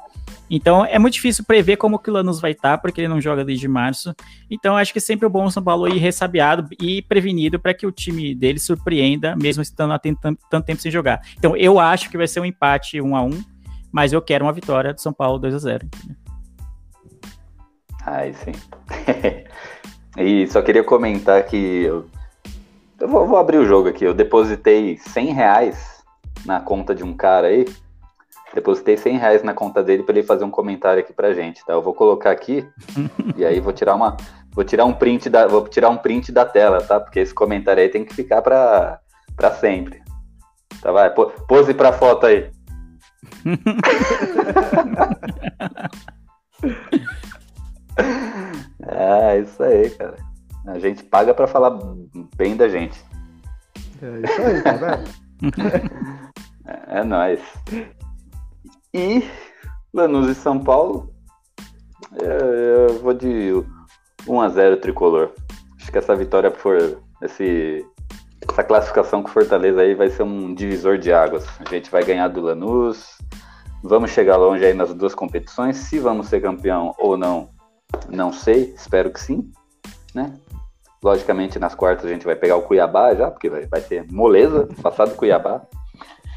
Então 0.48 0.84
é 0.84 0.98
muito 0.98 1.14
difícil 1.14 1.44
prever 1.44 1.76
como 1.76 1.98
que 1.98 2.10
o 2.10 2.12
Lanús 2.12 2.40
vai 2.40 2.52
estar, 2.52 2.78
porque 2.78 3.00
ele 3.00 3.08
não 3.08 3.20
joga 3.20 3.44
desde 3.44 3.66
março. 3.68 4.14
Então 4.50 4.76
acho 4.76 4.92
que 4.92 4.98
é 4.98 5.02
sempre 5.02 5.28
bom 5.28 5.44
o 5.44 5.50
São 5.50 5.62
Paulo 5.62 5.88
ir 5.88 5.98
ressabiado 5.98 6.68
e 6.80 7.02
prevenido 7.02 7.58
para 7.58 7.74
que 7.74 7.86
o 7.86 7.92
time 7.92 8.34
dele 8.34 8.58
surpreenda, 8.58 9.34
mesmo 9.36 9.62
estando 9.62 9.92
há 9.92 9.98
tanto, 9.98 10.62
tempo 10.64 10.80
sem 10.80 10.90
jogar. 10.90 11.20
Então 11.36 11.56
eu 11.56 11.78
acho 11.78 12.10
que 12.10 12.16
vai 12.16 12.28
ser 12.28 12.40
um 12.40 12.44
empate 12.44 13.00
1 13.00 13.16
a 13.16 13.22
1 13.22 13.56
mas 13.92 14.12
eu 14.12 14.20
quero 14.20 14.44
uma 14.44 14.52
vitória 14.52 14.92
do 14.92 15.00
São 15.00 15.12
Paulo 15.12 15.38
2 15.38 15.54
a 15.54 15.58
0 15.58 15.88
Ai, 18.06 18.32
sim. 18.34 18.52
e 20.16 20.46
só 20.46 20.62
queria 20.62 20.84
comentar 20.84 21.42
que 21.44 21.82
eu, 21.82 22.06
eu 23.00 23.08
vou, 23.08 23.26
vou, 23.26 23.36
abrir 23.36 23.58
o 23.58 23.66
jogo 23.66 23.88
aqui. 23.88 24.04
Eu 24.04 24.14
depositei 24.14 24.96
100 24.96 25.32
reais 25.32 26.04
na 26.44 26.60
conta 26.60 26.94
de 26.94 27.02
um 27.02 27.12
cara 27.12 27.48
aí. 27.48 27.66
Depositei 28.54 28.96
100 28.96 29.18
reais 29.18 29.42
na 29.42 29.52
conta 29.52 29.82
dele 29.82 30.04
para 30.04 30.16
ele 30.16 30.26
fazer 30.26 30.44
um 30.44 30.50
comentário 30.50 31.00
aqui 31.00 31.12
pra 31.12 31.34
gente, 31.34 31.66
tá? 31.66 31.72
Eu 31.72 31.82
vou 31.82 31.92
colocar 31.92 32.30
aqui 32.30 32.64
e 33.36 33.44
aí 33.44 33.58
vou 33.58 33.72
tirar 33.72 33.96
uma, 33.96 34.16
vou 34.52 34.64
tirar 34.64 34.84
um 34.84 34.94
print 34.94 35.28
da, 35.28 35.48
vou 35.48 35.66
tirar 35.66 35.88
um 35.88 35.96
print 35.96 36.30
da 36.30 36.46
tela, 36.46 36.80
tá? 36.80 37.00
Porque 37.00 37.18
esse 37.18 37.34
comentário 37.34 37.82
aí 37.82 37.88
tem 37.88 38.04
que 38.04 38.14
ficar 38.14 38.40
para 38.40 39.00
para 39.36 39.50
sempre. 39.50 40.00
Tá, 40.80 40.92
vai, 40.92 41.10
pose 41.10 41.74
pra 41.74 41.92
foto 41.92 42.26
aí. 42.26 42.48
É, 48.88 49.40
isso 49.40 49.62
aí, 49.62 49.90
cara. 49.90 50.16
A 50.66 50.78
gente 50.78 51.02
paga 51.02 51.34
para 51.34 51.46
falar 51.46 51.76
bem 52.36 52.56
da 52.56 52.68
gente. 52.68 53.02
É 54.02 54.20
isso 54.20 54.42
aí, 54.42 54.62
tá 54.62 54.72
vendo? 54.72 55.90
é, 56.66 57.00
é 57.00 57.04
nóis. 57.04 57.40
E 58.94 59.28
Lanús 59.92 60.28
e 60.28 60.34
São 60.34 60.58
Paulo, 60.58 61.12
é, 62.20 62.88
eu 62.88 62.98
vou 63.00 63.14
de 63.14 63.52
1x0 64.26 64.80
tricolor. 64.80 65.32
Acho 65.80 65.90
que 65.90 65.98
essa 65.98 66.14
vitória 66.14 66.50
por 66.50 66.76
esse, 67.22 67.84
essa 68.48 68.64
classificação 68.64 69.22
com 69.22 69.28
Fortaleza 69.28 69.80
aí 69.80 69.94
vai 69.94 70.10
ser 70.10 70.22
um 70.22 70.54
divisor 70.54 70.98
de 70.98 71.12
águas. 71.12 71.46
A 71.60 71.68
gente 71.68 71.90
vai 71.90 72.04
ganhar 72.04 72.28
do 72.28 72.40
Lanús, 72.40 73.18
vamos 73.82 74.10
chegar 74.10 74.36
longe 74.36 74.64
aí 74.64 74.74
nas 74.74 74.92
duas 74.92 75.14
competições. 75.14 75.76
Se 75.76 75.98
vamos 75.98 76.28
ser 76.28 76.40
campeão 76.40 76.94
ou 76.98 77.16
não, 77.16 77.50
não 78.08 78.32
sei, 78.32 78.74
espero 78.76 79.10
que 79.10 79.20
sim, 79.20 79.50
né? 80.14 80.32
Logicamente, 81.02 81.58
nas 81.58 81.74
quartas 81.74 82.06
a 82.06 82.08
gente 82.08 82.24
vai 82.24 82.34
pegar 82.34 82.56
o 82.56 82.62
Cuiabá 82.62 83.14
já, 83.14 83.30
porque 83.30 83.50
vai, 83.50 83.66
vai 83.66 83.80
ter 83.80 84.10
moleza, 84.10 84.68
passar 84.82 85.06
do 85.06 85.14
Cuiabá. 85.14 85.62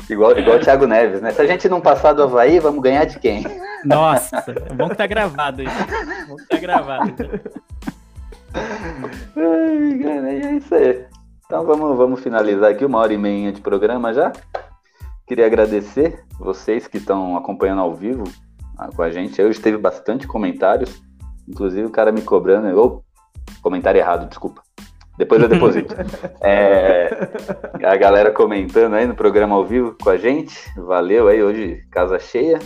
Igual, 0.09 0.37
igual 0.37 0.57
o 0.57 0.59
Thiago 0.59 0.87
Neves, 0.87 1.21
né? 1.21 1.31
Se 1.31 1.41
a 1.41 1.45
gente 1.45 1.69
não 1.69 1.79
passar 1.79 2.13
do 2.13 2.23
Havaí, 2.23 2.59
vamos 2.59 2.81
ganhar 2.81 3.05
de 3.05 3.19
quem? 3.19 3.43
Nossa, 3.85 4.43
é 4.47 4.73
bom 4.73 4.89
que 4.89 4.95
tá 4.95 5.05
gravado 5.05 5.61
isso. 5.61 5.71
É 5.71 6.25
bom 6.25 6.35
que 6.35 6.47
tá 6.47 6.57
gravado. 6.57 7.15
Ai, 9.35 10.45
é 10.45 10.55
isso 10.55 10.73
aí. 10.73 11.05
Então 11.45 11.63
vamos, 11.65 11.97
vamos 11.97 12.19
finalizar 12.21 12.71
aqui 12.71 12.83
uma 12.83 12.99
hora 12.99 13.13
e 13.13 13.17
meia 13.17 13.51
de 13.51 13.61
programa 13.61 14.13
já. 14.13 14.31
Queria 15.27 15.45
agradecer 15.45 16.23
vocês 16.39 16.87
que 16.87 16.97
estão 16.97 17.37
acompanhando 17.37 17.81
ao 17.81 17.93
vivo 17.93 18.23
ah, 18.77 18.89
com 18.95 19.03
a 19.03 19.11
gente. 19.11 19.39
Hoje 19.41 19.59
teve 19.59 19.77
bastante 19.77 20.27
comentários. 20.27 21.01
Inclusive 21.49 21.87
o 21.87 21.91
cara 21.91 22.11
me 22.11 22.21
cobrando, 22.21 22.79
ou 22.79 23.03
comentário 23.61 23.99
errado, 23.99 24.29
desculpa. 24.29 24.61
Depois 25.17 25.41
eu 25.41 25.49
deposito. 25.49 25.93
é, 26.41 27.09
a 27.83 27.95
galera 27.97 28.31
comentando 28.31 28.93
aí 28.93 29.05
no 29.05 29.15
programa 29.15 29.55
ao 29.55 29.65
vivo 29.65 29.95
com 30.01 30.09
a 30.09 30.17
gente. 30.17 30.55
Valeu 30.77 31.27
aí, 31.27 31.43
hoje 31.43 31.83
casa 31.91 32.19
cheia. 32.19 32.59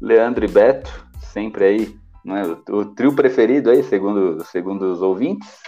Leandro 0.00 0.44
e 0.44 0.48
Beto, 0.48 0.90
sempre 1.20 1.64
aí, 1.64 1.96
né, 2.24 2.42
o, 2.44 2.76
o 2.76 2.84
trio 2.84 3.14
preferido 3.14 3.70
aí, 3.70 3.82
segundo, 3.82 4.42
segundo 4.44 4.92
os 4.92 5.02
ouvintes. 5.02 5.58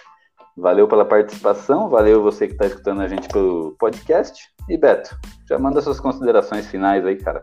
Valeu 0.56 0.88
pela 0.88 1.04
participação, 1.04 1.88
valeu 1.88 2.22
você 2.22 2.46
que 2.46 2.52
está 2.52 2.66
escutando 2.66 3.00
a 3.00 3.08
gente 3.08 3.28
pelo 3.28 3.76
podcast. 3.78 4.48
E 4.68 4.76
Beto, 4.76 5.16
já 5.48 5.58
manda 5.58 5.80
suas 5.80 6.00
considerações 6.00 6.66
finais 6.66 7.04
aí, 7.04 7.16
cara. 7.16 7.42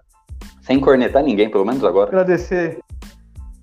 Sem 0.61 0.79
cornetar 0.79 1.23
ninguém, 1.23 1.49
pelo 1.49 1.65
menos 1.65 1.83
agora. 1.83 2.09
Agradecer 2.09 2.79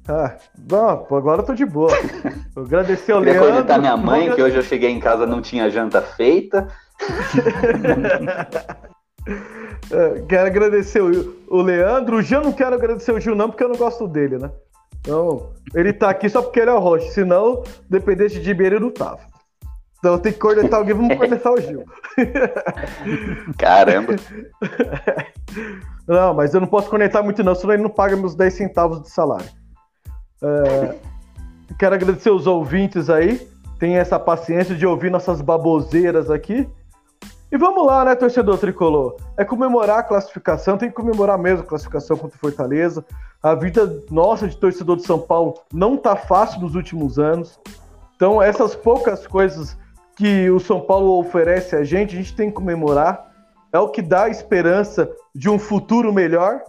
ah, 0.09 0.37
bom, 0.59 1.07
agora 1.13 1.43
eu 1.43 1.47
tô 1.47 1.55
de 1.55 1.65
boa. 1.65 1.93
Vou 2.55 2.65
agradecer 2.65 3.13
ao 3.13 3.21
Queria 3.21 3.35
Leandro. 3.35 3.53
conectar 3.53 3.79
minha 3.79 3.97
mãe, 3.97 4.35
que 4.35 4.43
hoje 4.43 4.57
eu 4.57 4.63
cheguei 4.63 4.91
em 4.91 4.99
casa 4.99 5.27
não 5.27 5.41
tinha 5.41 5.71
janta 5.71 6.03
feita. 6.03 6.69
É, 9.91 10.21
quero 10.29 10.47
agradecer 10.47 11.01
o, 11.01 11.63
Leandro. 11.63 12.19
O 12.19 12.43
não 12.43 12.53
quero 12.53 12.75
agradecer 12.75 13.13
o 13.13 13.21
Gil, 13.21 13.37
não, 13.37 13.49
porque 13.49 13.63
eu 13.63 13.69
não 13.69 13.77
gosto 13.77 14.09
dele, 14.09 14.39
né? 14.39 14.51
Então, 15.01 15.53
ele 15.75 15.93
tá 15.93 16.11
aqui 16.11 16.29
só 16.29 16.43
porque 16.43 16.61
ele 16.61 16.71
é 16.71 16.75
o 16.75 16.81
rosto. 16.81 17.13
Senão, 17.13 17.63
dependente 17.89 18.41
de 18.41 18.49
Ribeiro, 18.49 18.77
ele 18.77 18.85
não 18.85 18.91
tava. 18.91 19.21
Então 19.99 20.19
tem 20.19 20.33
que 20.33 20.39
cornetar 20.41 20.81
alguém, 20.81 20.97
vamos 20.97 21.17
cornetar 21.17 21.53
o 21.53 21.61
Gil. 21.61 21.85
Caramba. 23.57 24.17
Não, 26.09 26.35
mas 26.35 26.53
eu 26.53 26.61
não 26.61 26.67
posso 26.67 26.91
conectar 26.91 27.23
muito 27.23 27.45
não, 27.45 27.55
senão 27.55 27.75
ele 27.75 27.85
não 27.85 27.91
paga 27.91 28.17
meus 28.17 28.35
10 28.35 28.53
centavos 28.53 29.03
de 29.03 29.11
salário. 29.11 29.62
É, 30.43 30.95
quero 31.79 31.95
agradecer 31.95 32.31
os 32.31 32.47
ouvintes 32.47 33.09
aí. 33.09 33.47
Tem 33.79 33.97
essa 33.97 34.19
paciência 34.19 34.75
de 34.75 34.87
ouvir 34.87 35.11
nossas 35.11 35.41
baboseiras 35.41 36.31
aqui. 36.31 36.69
E 37.51 37.57
vamos 37.59 37.85
lá, 37.87 38.05
né, 38.05 38.15
torcedor 38.15 38.57
tricolor? 38.59 39.17
É 39.37 39.45
comemorar 39.45 39.99
a 39.99 40.03
classificação, 40.03 40.79
tem 40.79 40.89
que 40.89 40.95
comemorar 40.95 41.37
mesmo 41.37 41.63
a 41.63 41.67
classificação 41.67 42.17
contra 42.17 42.37
o 42.37 42.41
Fortaleza. 42.41 43.05
A 43.43 43.55
vida 43.55 44.03
nossa 44.11 44.49
de 44.49 44.57
torcedor 44.57 44.97
de 44.97 45.03
São 45.03 45.19
Paulo 45.19 45.55
não 45.73 45.97
tá 45.97 46.17
fácil 46.17 46.61
nos 46.61 46.75
últimos 46.75 47.19
anos. 47.19 47.61
Então, 48.17 48.41
essas 48.41 48.75
poucas 48.75 49.27
coisas 49.27 49.77
que 50.17 50.49
o 50.49 50.59
São 50.61 50.81
Paulo 50.81 51.19
oferece 51.19 51.77
a 51.77 51.85
gente, 51.85 52.15
a 52.15 52.19
gente 52.19 52.35
tem 52.35 52.49
que 52.49 52.55
comemorar. 52.55 53.31
É 53.73 53.79
o 53.79 53.89
que 53.89 54.01
dá 54.01 54.29
esperança 54.29 55.11
de 55.35 55.51
um 55.51 55.59
futuro 55.59 56.13
melhor. 56.13 56.63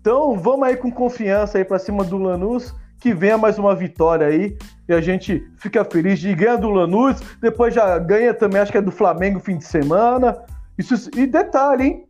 Então, 0.00 0.36
vamos 0.36 0.66
aí 0.66 0.76
com 0.76 0.90
confiança 0.90 1.56
aí 1.56 1.64
para 1.64 1.78
cima 1.78 2.04
do 2.04 2.18
Lanús 2.18 2.74
que 3.02 3.12
venha 3.12 3.36
mais 3.36 3.58
uma 3.58 3.74
vitória 3.74 4.28
aí 4.28 4.56
e 4.88 4.94
a 4.94 5.00
gente 5.00 5.44
fica 5.56 5.84
feliz 5.84 6.20
de 6.20 6.32
ganhar 6.36 6.54
do 6.54 6.70
Lanús, 6.70 7.20
depois 7.40 7.74
já 7.74 7.98
ganha 7.98 8.32
também, 8.32 8.60
acho 8.60 8.70
que 8.70 8.78
é 8.78 8.82
do 8.82 8.92
Flamengo 8.92 9.40
fim 9.40 9.58
de 9.58 9.64
semana. 9.64 10.40
Isso, 10.78 11.10
e 11.16 11.26
detalhe, 11.26 11.84
hein? 11.84 12.04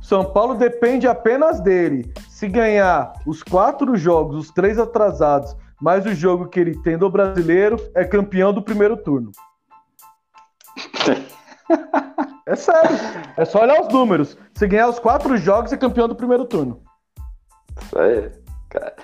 São 0.00 0.24
Paulo 0.32 0.54
depende 0.54 1.08
apenas 1.08 1.60
dele. 1.60 2.12
Se 2.28 2.46
ganhar 2.46 3.12
os 3.26 3.42
quatro 3.42 3.96
jogos, 3.96 4.36
os 4.36 4.50
três 4.52 4.78
atrasados, 4.78 5.56
mais 5.80 6.06
o 6.06 6.14
jogo 6.14 6.46
que 6.46 6.60
ele 6.60 6.80
tem 6.82 6.96
do 6.96 7.10
brasileiro, 7.10 7.76
é 7.92 8.04
campeão 8.04 8.52
do 8.52 8.62
primeiro 8.62 8.96
turno. 8.96 9.32
É 12.46 12.54
sério. 12.56 12.90
É 13.38 13.44
só 13.46 13.62
olhar 13.62 13.80
os 13.80 13.88
números. 13.88 14.36
Se 14.54 14.66
ganhar 14.66 14.88
os 14.88 14.98
quatro 14.98 15.34
jogos, 15.38 15.72
é 15.72 15.78
campeão 15.78 16.06
do 16.06 16.14
primeiro 16.14 16.44
turno. 16.44 16.82
Isso 17.80 17.98
aí, 17.98 18.30
cara. 18.68 18.94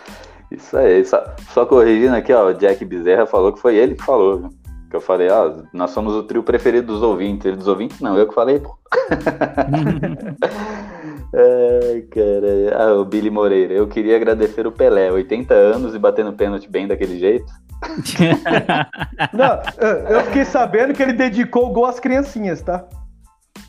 Isso 0.51 0.77
aí, 0.77 1.05
só, 1.05 1.23
só 1.53 1.65
corrigindo 1.65 2.17
aqui, 2.17 2.33
ó, 2.33 2.49
o 2.49 2.55
Jack 2.55 2.85
Bezerra 2.85 3.27
falou 3.27 3.53
que 3.53 3.61
foi 3.61 3.77
ele 3.77 3.95
que 3.95 4.05
falou, 4.05 4.39
viu? 4.39 4.51
Que 4.91 4.97
eu 4.97 5.01
falei, 5.01 5.31
ó, 5.31 5.55
nós 5.73 5.93
somos 5.93 6.15
o 6.15 6.25
trio 6.25 6.43
preferido 6.43 6.89
dos 6.89 7.01
ouvintes. 7.01 7.47
Ele 7.47 7.57
dos 7.57 7.69
ouvintes, 7.69 8.01
não, 8.01 8.19
eu 8.19 8.27
que 8.27 8.35
falei, 8.35 8.59
pô. 8.59 8.77
Ai, 11.33 12.03
cara. 12.11 12.77
Ah, 12.77 12.95
o 12.95 13.05
Billy 13.05 13.31
Moreira. 13.31 13.73
Eu 13.73 13.87
queria 13.87 14.17
agradecer 14.17 14.67
o 14.67 14.73
Pelé, 14.73 15.13
80 15.13 15.55
anos 15.55 15.95
e 15.95 15.99
batendo 15.99 16.33
pênalti 16.33 16.69
bem 16.69 16.89
daquele 16.89 17.21
jeito. 17.21 17.47
não, 19.33 19.63
eu 20.11 20.25
fiquei 20.25 20.45
sabendo 20.45 20.93
que 20.93 21.01
ele 21.03 21.13
dedicou 21.13 21.71
o 21.71 21.73
gol 21.73 21.87
às 21.87 22.01
criancinhas, 22.01 22.61
tá? 22.61 22.85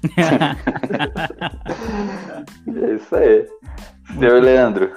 é 2.68 2.95
isso 2.95 3.16
aí. 3.16 3.48
Senhor 4.18 4.41
Leandro, 4.41 4.91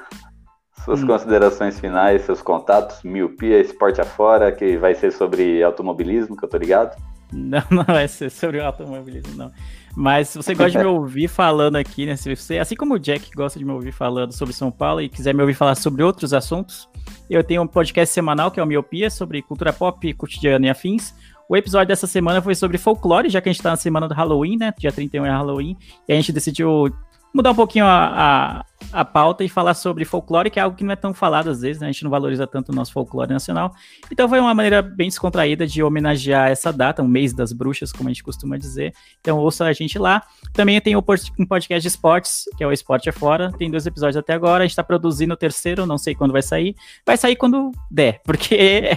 suas 0.85 1.03
hum. 1.03 1.07
considerações 1.07 1.81
finais, 1.81 2.23
seus 2.23 2.43
contatos, 2.43 3.03
miopia, 3.03 3.61
esporte 3.61 4.01
afora, 4.01 4.53
que 4.53 4.77
vai 4.77 4.95
ser 4.95 5.13
sobre 5.13 5.63
automobilismo, 5.63 6.37
que 6.37 6.45
eu 6.45 6.49
tô 6.49 6.59
ligado. 6.59 6.97
Não, 7.33 7.63
não 7.71 7.97
é 7.97 8.07
sobre 8.07 8.59
o 8.59 8.65
automobilismo, 8.65 9.35
não. 9.35 9.51
Mas 9.97 10.29
se 10.29 10.37
você 10.37 10.55
gosta 10.55 10.73
de 10.73 10.79
me 10.79 10.85
ouvir 10.91 11.29
falando 11.29 11.77
aqui, 11.77 12.05
né? 12.05 12.17
Se 12.17 12.35
você, 12.35 12.59
assim 12.59 12.75
como 12.75 12.95
o 12.95 12.99
Jack 12.99 13.31
gosta 13.35 13.59
de 13.59 13.65
me 13.65 13.73
ouvir 13.73 13.93
falando 13.93 14.33
sobre 14.33 14.53
São 14.53 14.71
Paulo 14.71 15.01
e 15.01 15.09
quiser 15.09 15.35
me 15.35 15.41
ouvir 15.41 15.55
falar 15.55 15.75
sobre 15.75 16.03
outros 16.03 16.35
assuntos, 16.35 16.89
eu 17.31 17.43
tenho 17.43 17.63
um 17.63 17.67
podcast 17.67 18.13
semanal 18.13 18.51
que 18.51 18.61
é 18.61 18.63
o 18.63 18.67
Miopia, 18.67 19.09
sobre 19.09 19.41
cultura 19.43 19.73
pop, 19.73 20.13
cotidiano 20.15 20.67
e 20.67 20.71
afins. 20.71 21.15
O 21.49 21.57
episódio 21.57 21.89
dessa 21.89 22.07
semana 22.07 22.41
foi 22.41 22.55
sobre 22.55 22.79
folclore, 22.79 23.29
já 23.29 23.41
que 23.41 23.49
a 23.49 23.53
gente 23.53 23.63
tá 23.63 23.71
na 23.71 23.77
semana 23.77 24.09
do 24.09 24.15
Halloween, 24.15 24.57
né? 24.57 24.73
Dia 24.79 24.91
31 24.91 25.27
é 25.27 25.31
Halloween. 25.31 25.77
E 26.09 26.13
a 26.13 26.17
gente 26.17 26.33
decidiu 26.33 26.91
mudar 27.35 27.51
um 27.51 27.55
pouquinho 27.55 27.85
a, 27.85 28.63
a, 28.93 29.01
a, 29.01 29.05
pauta 29.05 29.43
e 29.43 29.49
falar 29.49 29.75
sobre 29.75 30.05
folclore, 30.05 30.49
que 30.49 30.61
é 30.61 30.63
algo 30.63 30.77
que 30.77 30.85
não 30.85 30.93
é 30.93 30.97
tão 30.97 31.13
falado 31.13 31.51
às 31.51 31.61
vezes, 31.61 31.83
né? 31.83 31.89
A 31.89 31.93
gente 31.93 32.05
não 32.05 32.11
valoriza 32.11 32.47
tanto 32.47 32.71
o 32.71 32.75
nosso 32.75 32.93
folclore 32.93 33.33
nacional. 33.33 33.75
Então 34.11 34.29
foi 34.29 34.39
uma 34.39 34.55
maneira 34.55 34.81
bem 34.81 35.09
descontraída 35.09 35.67
de 35.67 35.83
homenagear 35.83 36.49
essa 36.49 36.73
data, 36.73 37.03
o 37.03 37.09
mês 37.09 37.33
das 37.33 37.53
bruxas, 37.53 37.93
como 37.93 38.09
a 38.09 38.13
gente 38.13 38.23
costuma 38.23 38.57
dizer. 38.57 38.95
Então 39.21 39.39
ouça 39.39 39.65
a 39.65 39.73
gente 39.73 39.99
lá. 39.99 40.23
Também 40.53 40.81
tem 40.81 40.95
um 40.95 41.03
podcast 41.03 41.83
de 41.83 41.89
esportes, 41.89 42.45
que 42.57 42.63
é 42.63 42.67
o 42.67 42.73
Esporte 42.73 43.09
é 43.09 43.13
Fora. 43.13 43.51
Tem 43.59 43.69
dois 43.69 43.85
episódios 43.85 44.17
até 44.17 44.33
agora. 44.33 44.63
A 44.63 44.67
gente 44.67 44.77
tá 44.77 44.85
produzindo 44.85 45.35
o 45.35 45.37
terceiro, 45.37 45.85
não 45.85 45.99
sei 45.99 46.15
quando 46.15 46.31
vai 46.31 46.43
sair. 46.43 46.77
Vai 47.05 47.17
sair 47.17 47.35
quando 47.35 47.73
der, 47.91 48.21
porque 48.25 48.55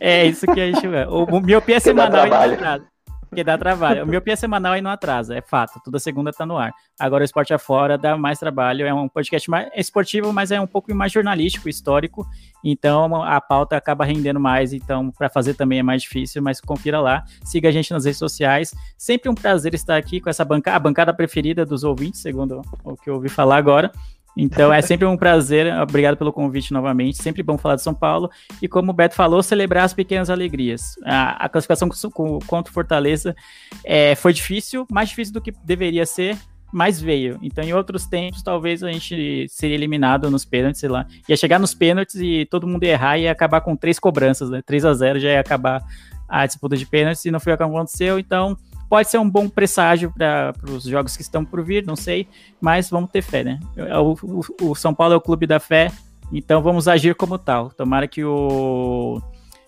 é 0.00 0.26
isso 0.26 0.46
que 0.46 0.60
a 0.60 0.66
gente... 0.66 0.84
O, 1.08 1.40
miopia 1.40 1.76
é 1.76 1.80
semanal 1.80 2.26
e 2.26 2.95
porque 3.28 3.44
dá 3.44 3.58
trabalho. 3.58 4.04
O 4.04 4.06
miopia 4.06 4.36
semanal 4.36 4.72
aí 4.72 4.80
não 4.80 4.90
atrasa, 4.90 5.36
é 5.36 5.40
fato. 5.40 5.80
Toda 5.84 5.98
segunda 5.98 6.32
tá 6.32 6.46
no 6.46 6.56
ar. 6.56 6.72
Agora 6.98 7.22
o 7.22 7.24
Esporte 7.24 7.52
Afora 7.52 7.98
dá 7.98 8.16
mais 8.16 8.38
trabalho. 8.38 8.86
É 8.86 8.94
um 8.94 9.08
podcast 9.08 9.50
mais 9.50 9.68
esportivo, 9.74 10.32
mas 10.32 10.50
é 10.50 10.60
um 10.60 10.66
pouco 10.66 10.94
mais 10.94 11.12
jornalístico, 11.12 11.68
histórico. 11.68 12.26
Então 12.64 13.22
a 13.22 13.40
pauta 13.40 13.76
acaba 13.76 14.04
rendendo 14.04 14.40
mais. 14.40 14.72
Então, 14.72 15.10
para 15.10 15.28
fazer 15.28 15.54
também 15.54 15.78
é 15.80 15.82
mais 15.82 16.02
difícil, 16.02 16.42
mas 16.42 16.60
confira 16.60 17.00
lá. 17.00 17.24
Siga 17.44 17.68
a 17.68 17.72
gente 17.72 17.92
nas 17.92 18.04
redes 18.04 18.18
sociais. 18.18 18.74
Sempre 18.96 19.28
um 19.28 19.34
prazer 19.34 19.74
estar 19.74 19.96
aqui 19.96 20.20
com 20.20 20.30
essa 20.30 20.44
bancada, 20.44 20.76
a 20.76 20.80
bancada 20.80 21.14
preferida 21.14 21.66
dos 21.66 21.84
ouvintes, 21.84 22.20
segundo 22.20 22.62
o 22.84 22.96
que 22.96 23.10
eu 23.10 23.14
ouvi 23.14 23.28
falar 23.28 23.56
agora. 23.56 23.90
Então 24.36 24.72
é 24.72 24.82
sempre 24.82 25.06
um 25.06 25.16
prazer, 25.16 25.72
obrigado 25.80 26.16
pelo 26.16 26.32
convite 26.32 26.72
novamente, 26.72 27.22
sempre 27.22 27.42
bom 27.42 27.56
falar 27.56 27.76
de 27.76 27.82
São 27.82 27.94
Paulo. 27.94 28.30
E 28.60 28.68
como 28.68 28.90
o 28.90 28.94
Beto 28.94 29.14
falou, 29.14 29.42
celebrar 29.42 29.84
as 29.84 29.94
pequenas 29.94 30.28
alegrias. 30.28 30.94
A, 31.04 31.46
a 31.46 31.48
classificação 31.48 31.88
com, 32.12 32.38
contra 32.40 32.70
o 32.70 32.74
Fortaleza 32.74 33.34
é, 33.82 34.14
foi 34.14 34.32
difícil, 34.32 34.86
mais 34.90 35.08
difícil 35.08 35.32
do 35.32 35.40
que 35.40 35.52
deveria 35.64 36.04
ser, 36.04 36.36
mas 36.72 37.00
veio. 37.00 37.38
Então, 37.40 37.64
em 37.64 37.72
outros 37.72 38.06
tempos, 38.06 38.42
talvez 38.42 38.82
a 38.82 38.92
gente 38.92 39.46
seria 39.48 39.74
eliminado 39.74 40.30
nos 40.30 40.44
pênaltis, 40.44 40.80
sei 40.80 40.88
lá. 40.90 41.06
Ia 41.28 41.36
chegar 41.36 41.58
nos 41.58 41.74
pênaltis 41.74 42.16
e 42.16 42.46
todo 42.50 42.66
mundo 42.66 42.84
ia 42.84 42.90
errar 42.90 43.18
e 43.18 43.22
ia 43.22 43.32
acabar 43.32 43.60
com 43.62 43.74
três 43.74 43.98
cobranças, 43.98 44.50
né? 44.50 44.60
3 44.60 44.84
a 44.84 44.92
0 44.92 45.18
já 45.18 45.28
ia 45.30 45.40
acabar 45.40 45.82
a 46.28 46.44
disputa 46.44 46.76
de 46.76 46.84
pênaltis 46.84 47.24
e 47.24 47.30
não 47.30 47.40
foi 47.40 47.54
o 47.54 47.56
que 47.56 47.62
aconteceu. 47.62 48.18
Então, 48.18 48.56
Pode 48.88 49.10
ser 49.10 49.18
um 49.18 49.28
bom 49.28 49.48
presságio 49.48 50.12
para 50.12 50.54
os 50.68 50.84
jogos 50.84 51.16
que 51.16 51.22
estão 51.22 51.44
por 51.44 51.62
vir, 51.64 51.84
não 51.84 51.96
sei, 51.96 52.28
mas 52.60 52.88
vamos 52.88 53.10
ter 53.10 53.22
fé, 53.22 53.42
né? 53.42 53.60
O, 53.76 54.14
o, 54.22 54.70
o, 54.70 54.74
São 54.74 54.94
Paulo 54.94 55.14
é 55.14 55.16
o 55.16 55.20
clube 55.20 55.46
da 55.46 55.58
fé, 55.58 55.90
então 56.32 56.62
vamos 56.62 56.86
agir 56.86 57.14
como 57.14 57.36
tal. 57.38 57.70
Tomara 57.70 58.06
que 58.06 58.24
o 58.24 59.20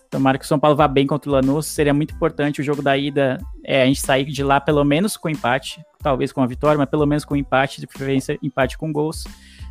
tomara 0.09 0.39
que 0.39 0.45
o 0.45 0.49
São 0.49 0.59
Paulo 0.59 0.77
vá 0.77 0.89
bem 0.89 1.07
contra 1.07 1.29
o 1.29 1.33
Lanús. 1.35 1.67
Seria 1.67 1.93
muito 1.93 2.15
importante 2.15 2.61
o 2.61 2.65
jogo 2.65 2.81
da 2.81 2.97
ida, 2.97 3.39
é, 3.65 3.83
a 3.83 3.87
gente 3.87 4.01
sair 4.01 4.25
de 4.25 4.43
lá 4.43 4.61
pelo 4.61 4.85
menos 4.85 5.17
com 5.17 5.29
empate, 5.29 5.83
talvez 6.03 6.33
com 6.33 6.41
a 6.41 6.47
vitória, 6.47 6.79
mas 6.79 6.89
pelo 6.89 7.07
menos 7.07 7.25
com 7.25 7.37
empate, 7.37 7.81
de 7.81 7.87
preferência 7.87 8.39
empate 8.43 8.79
com 8.79 8.93
gols 8.93 9.25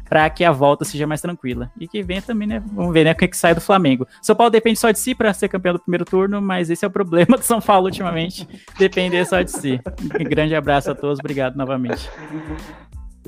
para 0.10 0.30
que 0.30 0.44
a 0.44 0.52
volta 0.52 0.86
seja 0.86 1.08
mais 1.08 1.22
tranquila. 1.22 1.72
E 1.80 1.88
que 1.88 2.02
venha 2.04 2.22
também, 2.22 2.48
né? 2.48 2.64
Vamos 2.74 2.94
ver, 2.94 3.04
né? 3.04 3.12
O 3.12 3.16
que, 3.16 3.26
é 3.26 3.28
que 3.28 3.38
sai 3.38 3.54
do 3.54 3.62
Flamengo. 3.62 4.08
São 4.22 4.36
Paulo 4.36 4.52
depende 4.52 4.80
só 4.80 4.92
de 4.92 5.00
si 5.00 5.14
para 5.14 5.34
ser 5.34 5.50
campeão 5.50 5.74
do 5.74 5.80
primeiro 5.80 6.06
turno, 6.06 6.42
mas 6.42 6.70
esse 6.70 6.86
é 6.86 6.88
o 6.88 6.92
problema 6.92 7.38
do 7.38 7.44
São 7.44 7.62
Paulo 7.62 7.86
ultimamente. 7.86 8.48
depender 8.78 9.26
só 9.26 9.42
de 9.42 9.52
si. 9.52 9.82
Um 10.20 10.24
grande 10.24 10.56
abraço 10.56 10.92
a 10.92 10.96
todos, 10.96 11.20
obrigado 11.20 11.56
novamente. 11.56 12.10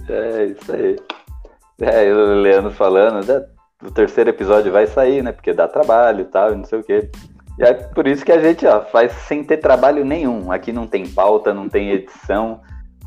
É 0.07 0.45
isso 0.45 0.71
aí. 0.71 0.95
É, 1.81 2.13
o 2.13 2.41
Leandro 2.41 2.71
falando, 2.71 3.25
né? 3.25 3.45
o 3.83 3.91
terceiro 3.91 4.29
episódio 4.29 4.71
vai 4.71 4.87
sair, 4.87 5.23
né? 5.23 5.31
Porque 5.31 5.53
dá 5.53 5.67
trabalho 5.67 6.21
e 6.21 6.25
tal, 6.25 6.55
não 6.55 6.65
sei 6.65 6.79
o 6.79 6.83
quê. 6.83 7.09
E 7.57 7.63
é 7.63 7.73
por 7.73 8.07
isso 8.07 8.25
que 8.25 8.31
a 8.31 8.39
gente 8.39 8.65
ó, 8.65 8.81
faz 8.81 9.11
sem 9.11 9.43
ter 9.43 9.57
trabalho 9.57 10.03
nenhum. 10.03 10.51
Aqui 10.51 10.71
não 10.71 10.87
tem 10.87 11.07
pauta, 11.07 11.53
não 11.53 11.69
tem 11.69 11.91
edição. 11.91 12.61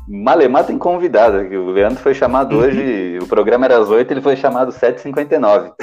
Malemar 0.07 0.65
tem 0.65 0.77
convidado. 0.77 1.37
O 1.37 1.71
Leandro 1.71 1.99
foi 1.99 2.13
chamado 2.13 2.55
uhum. 2.55 2.63
hoje, 2.63 3.19
o 3.21 3.27
programa 3.27 3.65
era 3.65 3.77
às 3.77 3.89
8, 3.89 4.11
ele 4.11 4.21
foi 4.21 4.35
chamado 4.35 4.71
7h59. 4.71 5.73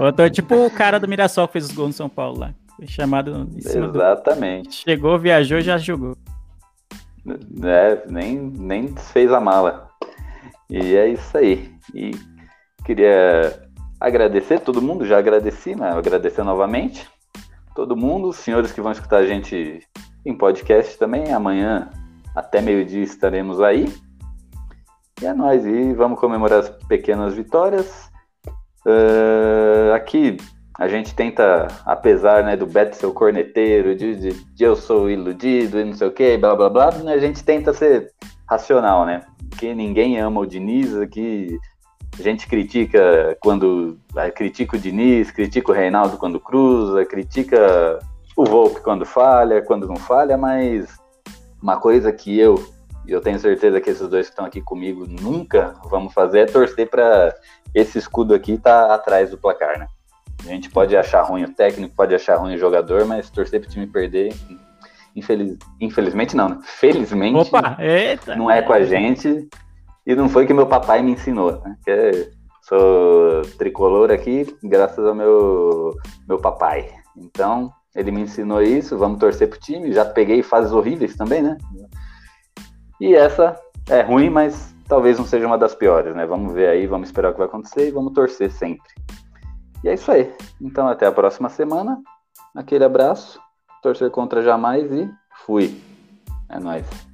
Eu 0.00 0.12
tô 0.12 0.28
tipo 0.28 0.54
o 0.54 0.70
cara 0.70 0.98
do 0.98 1.06
Mirassol 1.06 1.46
que 1.46 1.52
fez 1.54 1.66
os 1.66 1.72
gols 1.72 1.88
no 1.88 1.92
São 1.92 2.08
Paulo 2.08 2.40
lá. 2.40 2.54
Foi 2.76 2.86
chamado 2.86 3.46
Exatamente. 3.56 4.84
Do... 4.84 4.90
Chegou, 4.90 5.18
viajou 5.18 5.60
já 5.60 5.76
jogou. 5.76 6.16
É, 7.62 8.02
nem, 8.08 8.38
nem 8.38 8.88
fez 8.96 9.30
a 9.30 9.40
mala. 9.40 9.88
E 10.68 10.96
é 10.96 11.08
isso 11.08 11.36
aí. 11.36 11.70
E 11.94 12.12
queria 12.84 13.60
agradecer 14.00 14.60
todo 14.60 14.80
mundo, 14.80 15.06
já 15.06 15.18
agradeci, 15.18 15.76
mas 15.76 15.94
agradecer 15.94 16.42
novamente. 16.42 17.06
Todo 17.74 17.96
mundo, 17.96 18.28
os 18.28 18.36
senhores 18.36 18.72
que 18.72 18.80
vão 18.80 18.92
escutar 18.92 19.18
a 19.18 19.26
gente 19.26 19.80
em 20.24 20.34
podcast 20.34 20.98
também. 20.98 21.32
Amanhã 21.32 21.90
até 22.34 22.60
meio-dia 22.60 23.02
estaremos 23.02 23.60
aí. 23.60 23.92
E 25.20 25.26
é 25.26 25.34
nóis, 25.34 25.64
e 25.66 25.92
vamos 25.92 26.18
comemorar 26.18 26.60
as 26.60 26.70
pequenas 26.86 27.34
vitórias. 27.34 28.10
Uh, 28.86 29.92
aqui 29.94 30.38
a 30.78 30.88
gente 30.88 31.14
tenta, 31.14 31.68
apesar 31.84 32.42
né, 32.42 32.56
do 32.56 32.66
Beto 32.66 32.96
ser 32.96 33.04
o 33.04 33.12
corneteiro, 33.12 33.94
de, 33.94 34.16
de, 34.16 34.32
de, 34.32 34.64
eu 34.64 34.74
sou 34.74 35.10
iludido 35.10 35.78
e 35.78 35.84
não 35.84 35.92
sei 35.92 36.08
o 36.08 36.12
que, 36.12 36.38
blá 36.38 36.56
blá 36.56 36.70
blá, 36.70 36.88
a 36.88 37.18
gente 37.18 37.44
tenta 37.44 37.74
ser 37.74 38.10
racional, 38.48 39.04
né? 39.04 39.22
Porque 39.50 39.74
ninguém 39.74 40.18
ama 40.18 40.40
o 40.40 40.46
Diniz, 40.46 40.96
aqui 40.96 41.58
a 42.18 42.22
gente 42.22 42.46
critica 42.46 43.36
quando. 43.40 43.98
Critica 44.34 44.76
o 44.76 44.80
Diniz, 44.80 45.30
critica 45.30 45.70
o 45.70 45.74
Reinaldo 45.74 46.16
quando 46.16 46.40
cruza, 46.40 47.04
critica 47.04 47.98
o 48.36 48.44
Volpe 48.44 48.80
quando 48.80 49.04
falha, 49.04 49.62
quando 49.62 49.86
não 49.86 49.96
falha, 49.96 50.36
mas 50.36 50.99
uma 51.62 51.78
coisa 51.78 52.12
que 52.12 52.38
eu, 52.38 52.54
e 53.06 53.12
eu 53.12 53.20
tenho 53.20 53.38
certeza 53.38 53.80
que 53.80 53.90
esses 53.90 54.08
dois 54.08 54.26
que 54.26 54.32
estão 54.32 54.44
aqui 54.44 54.60
comigo 54.60 55.06
nunca 55.06 55.74
vamos 55.84 56.12
fazer 56.12 56.40
é 56.40 56.46
torcer 56.46 56.88
para 56.88 57.34
esse 57.74 57.98
escudo 57.98 58.34
aqui 58.34 58.52
estar 58.52 58.88
tá 58.88 58.94
atrás 58.94 59.30
do 59.30 59.38
placar, 59.38 59.78
né? 59.78 59.86
A 60.46 60.48
gente 60.48 60.70
pode 60.70 60.96
achar 60.96 61.22
ruim 61.22 61.44
o 61.44 61.54
técnico, 61.54 61.94
pode 61.94 62.14
achar 62.14 62.36
ruim 62.36 62.54
o 62.54 62.58
jogador, 62.58 63.04
mas 63.04 63.28
torcer 63.28 63.60
para 63.60 63.68
o 63.68 63.70
time 63.70 63.86
perder, 63.86 64.32
infeliz... 65.14 65.58
infelizmente 65.80 66.34
não, 66.34 66.48
né? 66.48 66.58
Felizmente 66.62 67.36
Opa, 67.36 67.76
não 68.36 68.50
é 68.50 68.62
com 68.62 68.72
a 68.72 68.82
gente 68.82 69.48
e 70.06 70.14
não 70.14 70.28
foi 70.28 70.46
que 70.46 70.54
meu 70.54 70.66
papai 70.66 71.02
me 71.02 71.12
ensinou, 71.12 71.60
né? 71.60 71.76
Que 71.84 71.90
é, 71.90 72.30
sou 72.62 73.42
tricolor 73.58 74.10
aqui 74.10 74.46
graças 74.62 75.04
ao 75.04 75.14
meu, 75.14 75.94
meu 76.26 76.38
papai. 76.38 76.88
Então, 77.16 77.70
ele 77.94 78.10
me 78.10 78.22
ensinou 78.22 78.62
isso, 78.62 78.96
vamos 78.96 79.18
torcer 79.18 79.48
pro 79.48 79.58
time. 79.58 79.92
Já 79.92 80.04
peguei 80.04 80.42
fases 80.42 80.72
horríveis 80.72 81.16
também, 81.16 81.42
né? 81.42 81.58
E 83.00 83.14
essa 83.14 83.58
é 83.88 84.02
ruim, 84.02 84.30
mas 84.30 84.74
talvez 84.86 85.18
não 85.18 85.24
seja 85.24 85.46
uma 85.46 85.58
das 85.58 85.74
piores, 85.74 86.14
né? 86.14 86.26
Vamos 86.26 86.52
ver 86.52 86.68
aí, 86.68 86.86
vamos 86.86 87.08
esperar 87.08 87.30
o 87.30 87.32
que 87.32 87.38
vai 87.38 87.48
acontecer 87.48 87.88
e 87.88 87.90
vamos 87.90 88.12
torcer 88.12 88.50
sempre. 88.50 88.88
E 89.82 89.88
é 89.88 89.94
isso 89.94 90.10
aí. 90.10 90.32
Então 90.60 90.86
até 90.88 91.06
a 91.06 91.12
próxima 91.12 91.48
semana. 91.48 92.00
Aquele 92.54 92.84
abraço. 92.84 93.40
Torcer 93.82 94.10
contra 94.10 94.42
jamais 94.42 94.92
e 94.92 95.10
fui. 95.46 95.80
É 96.48 96.58
nóis. 96.58 97.09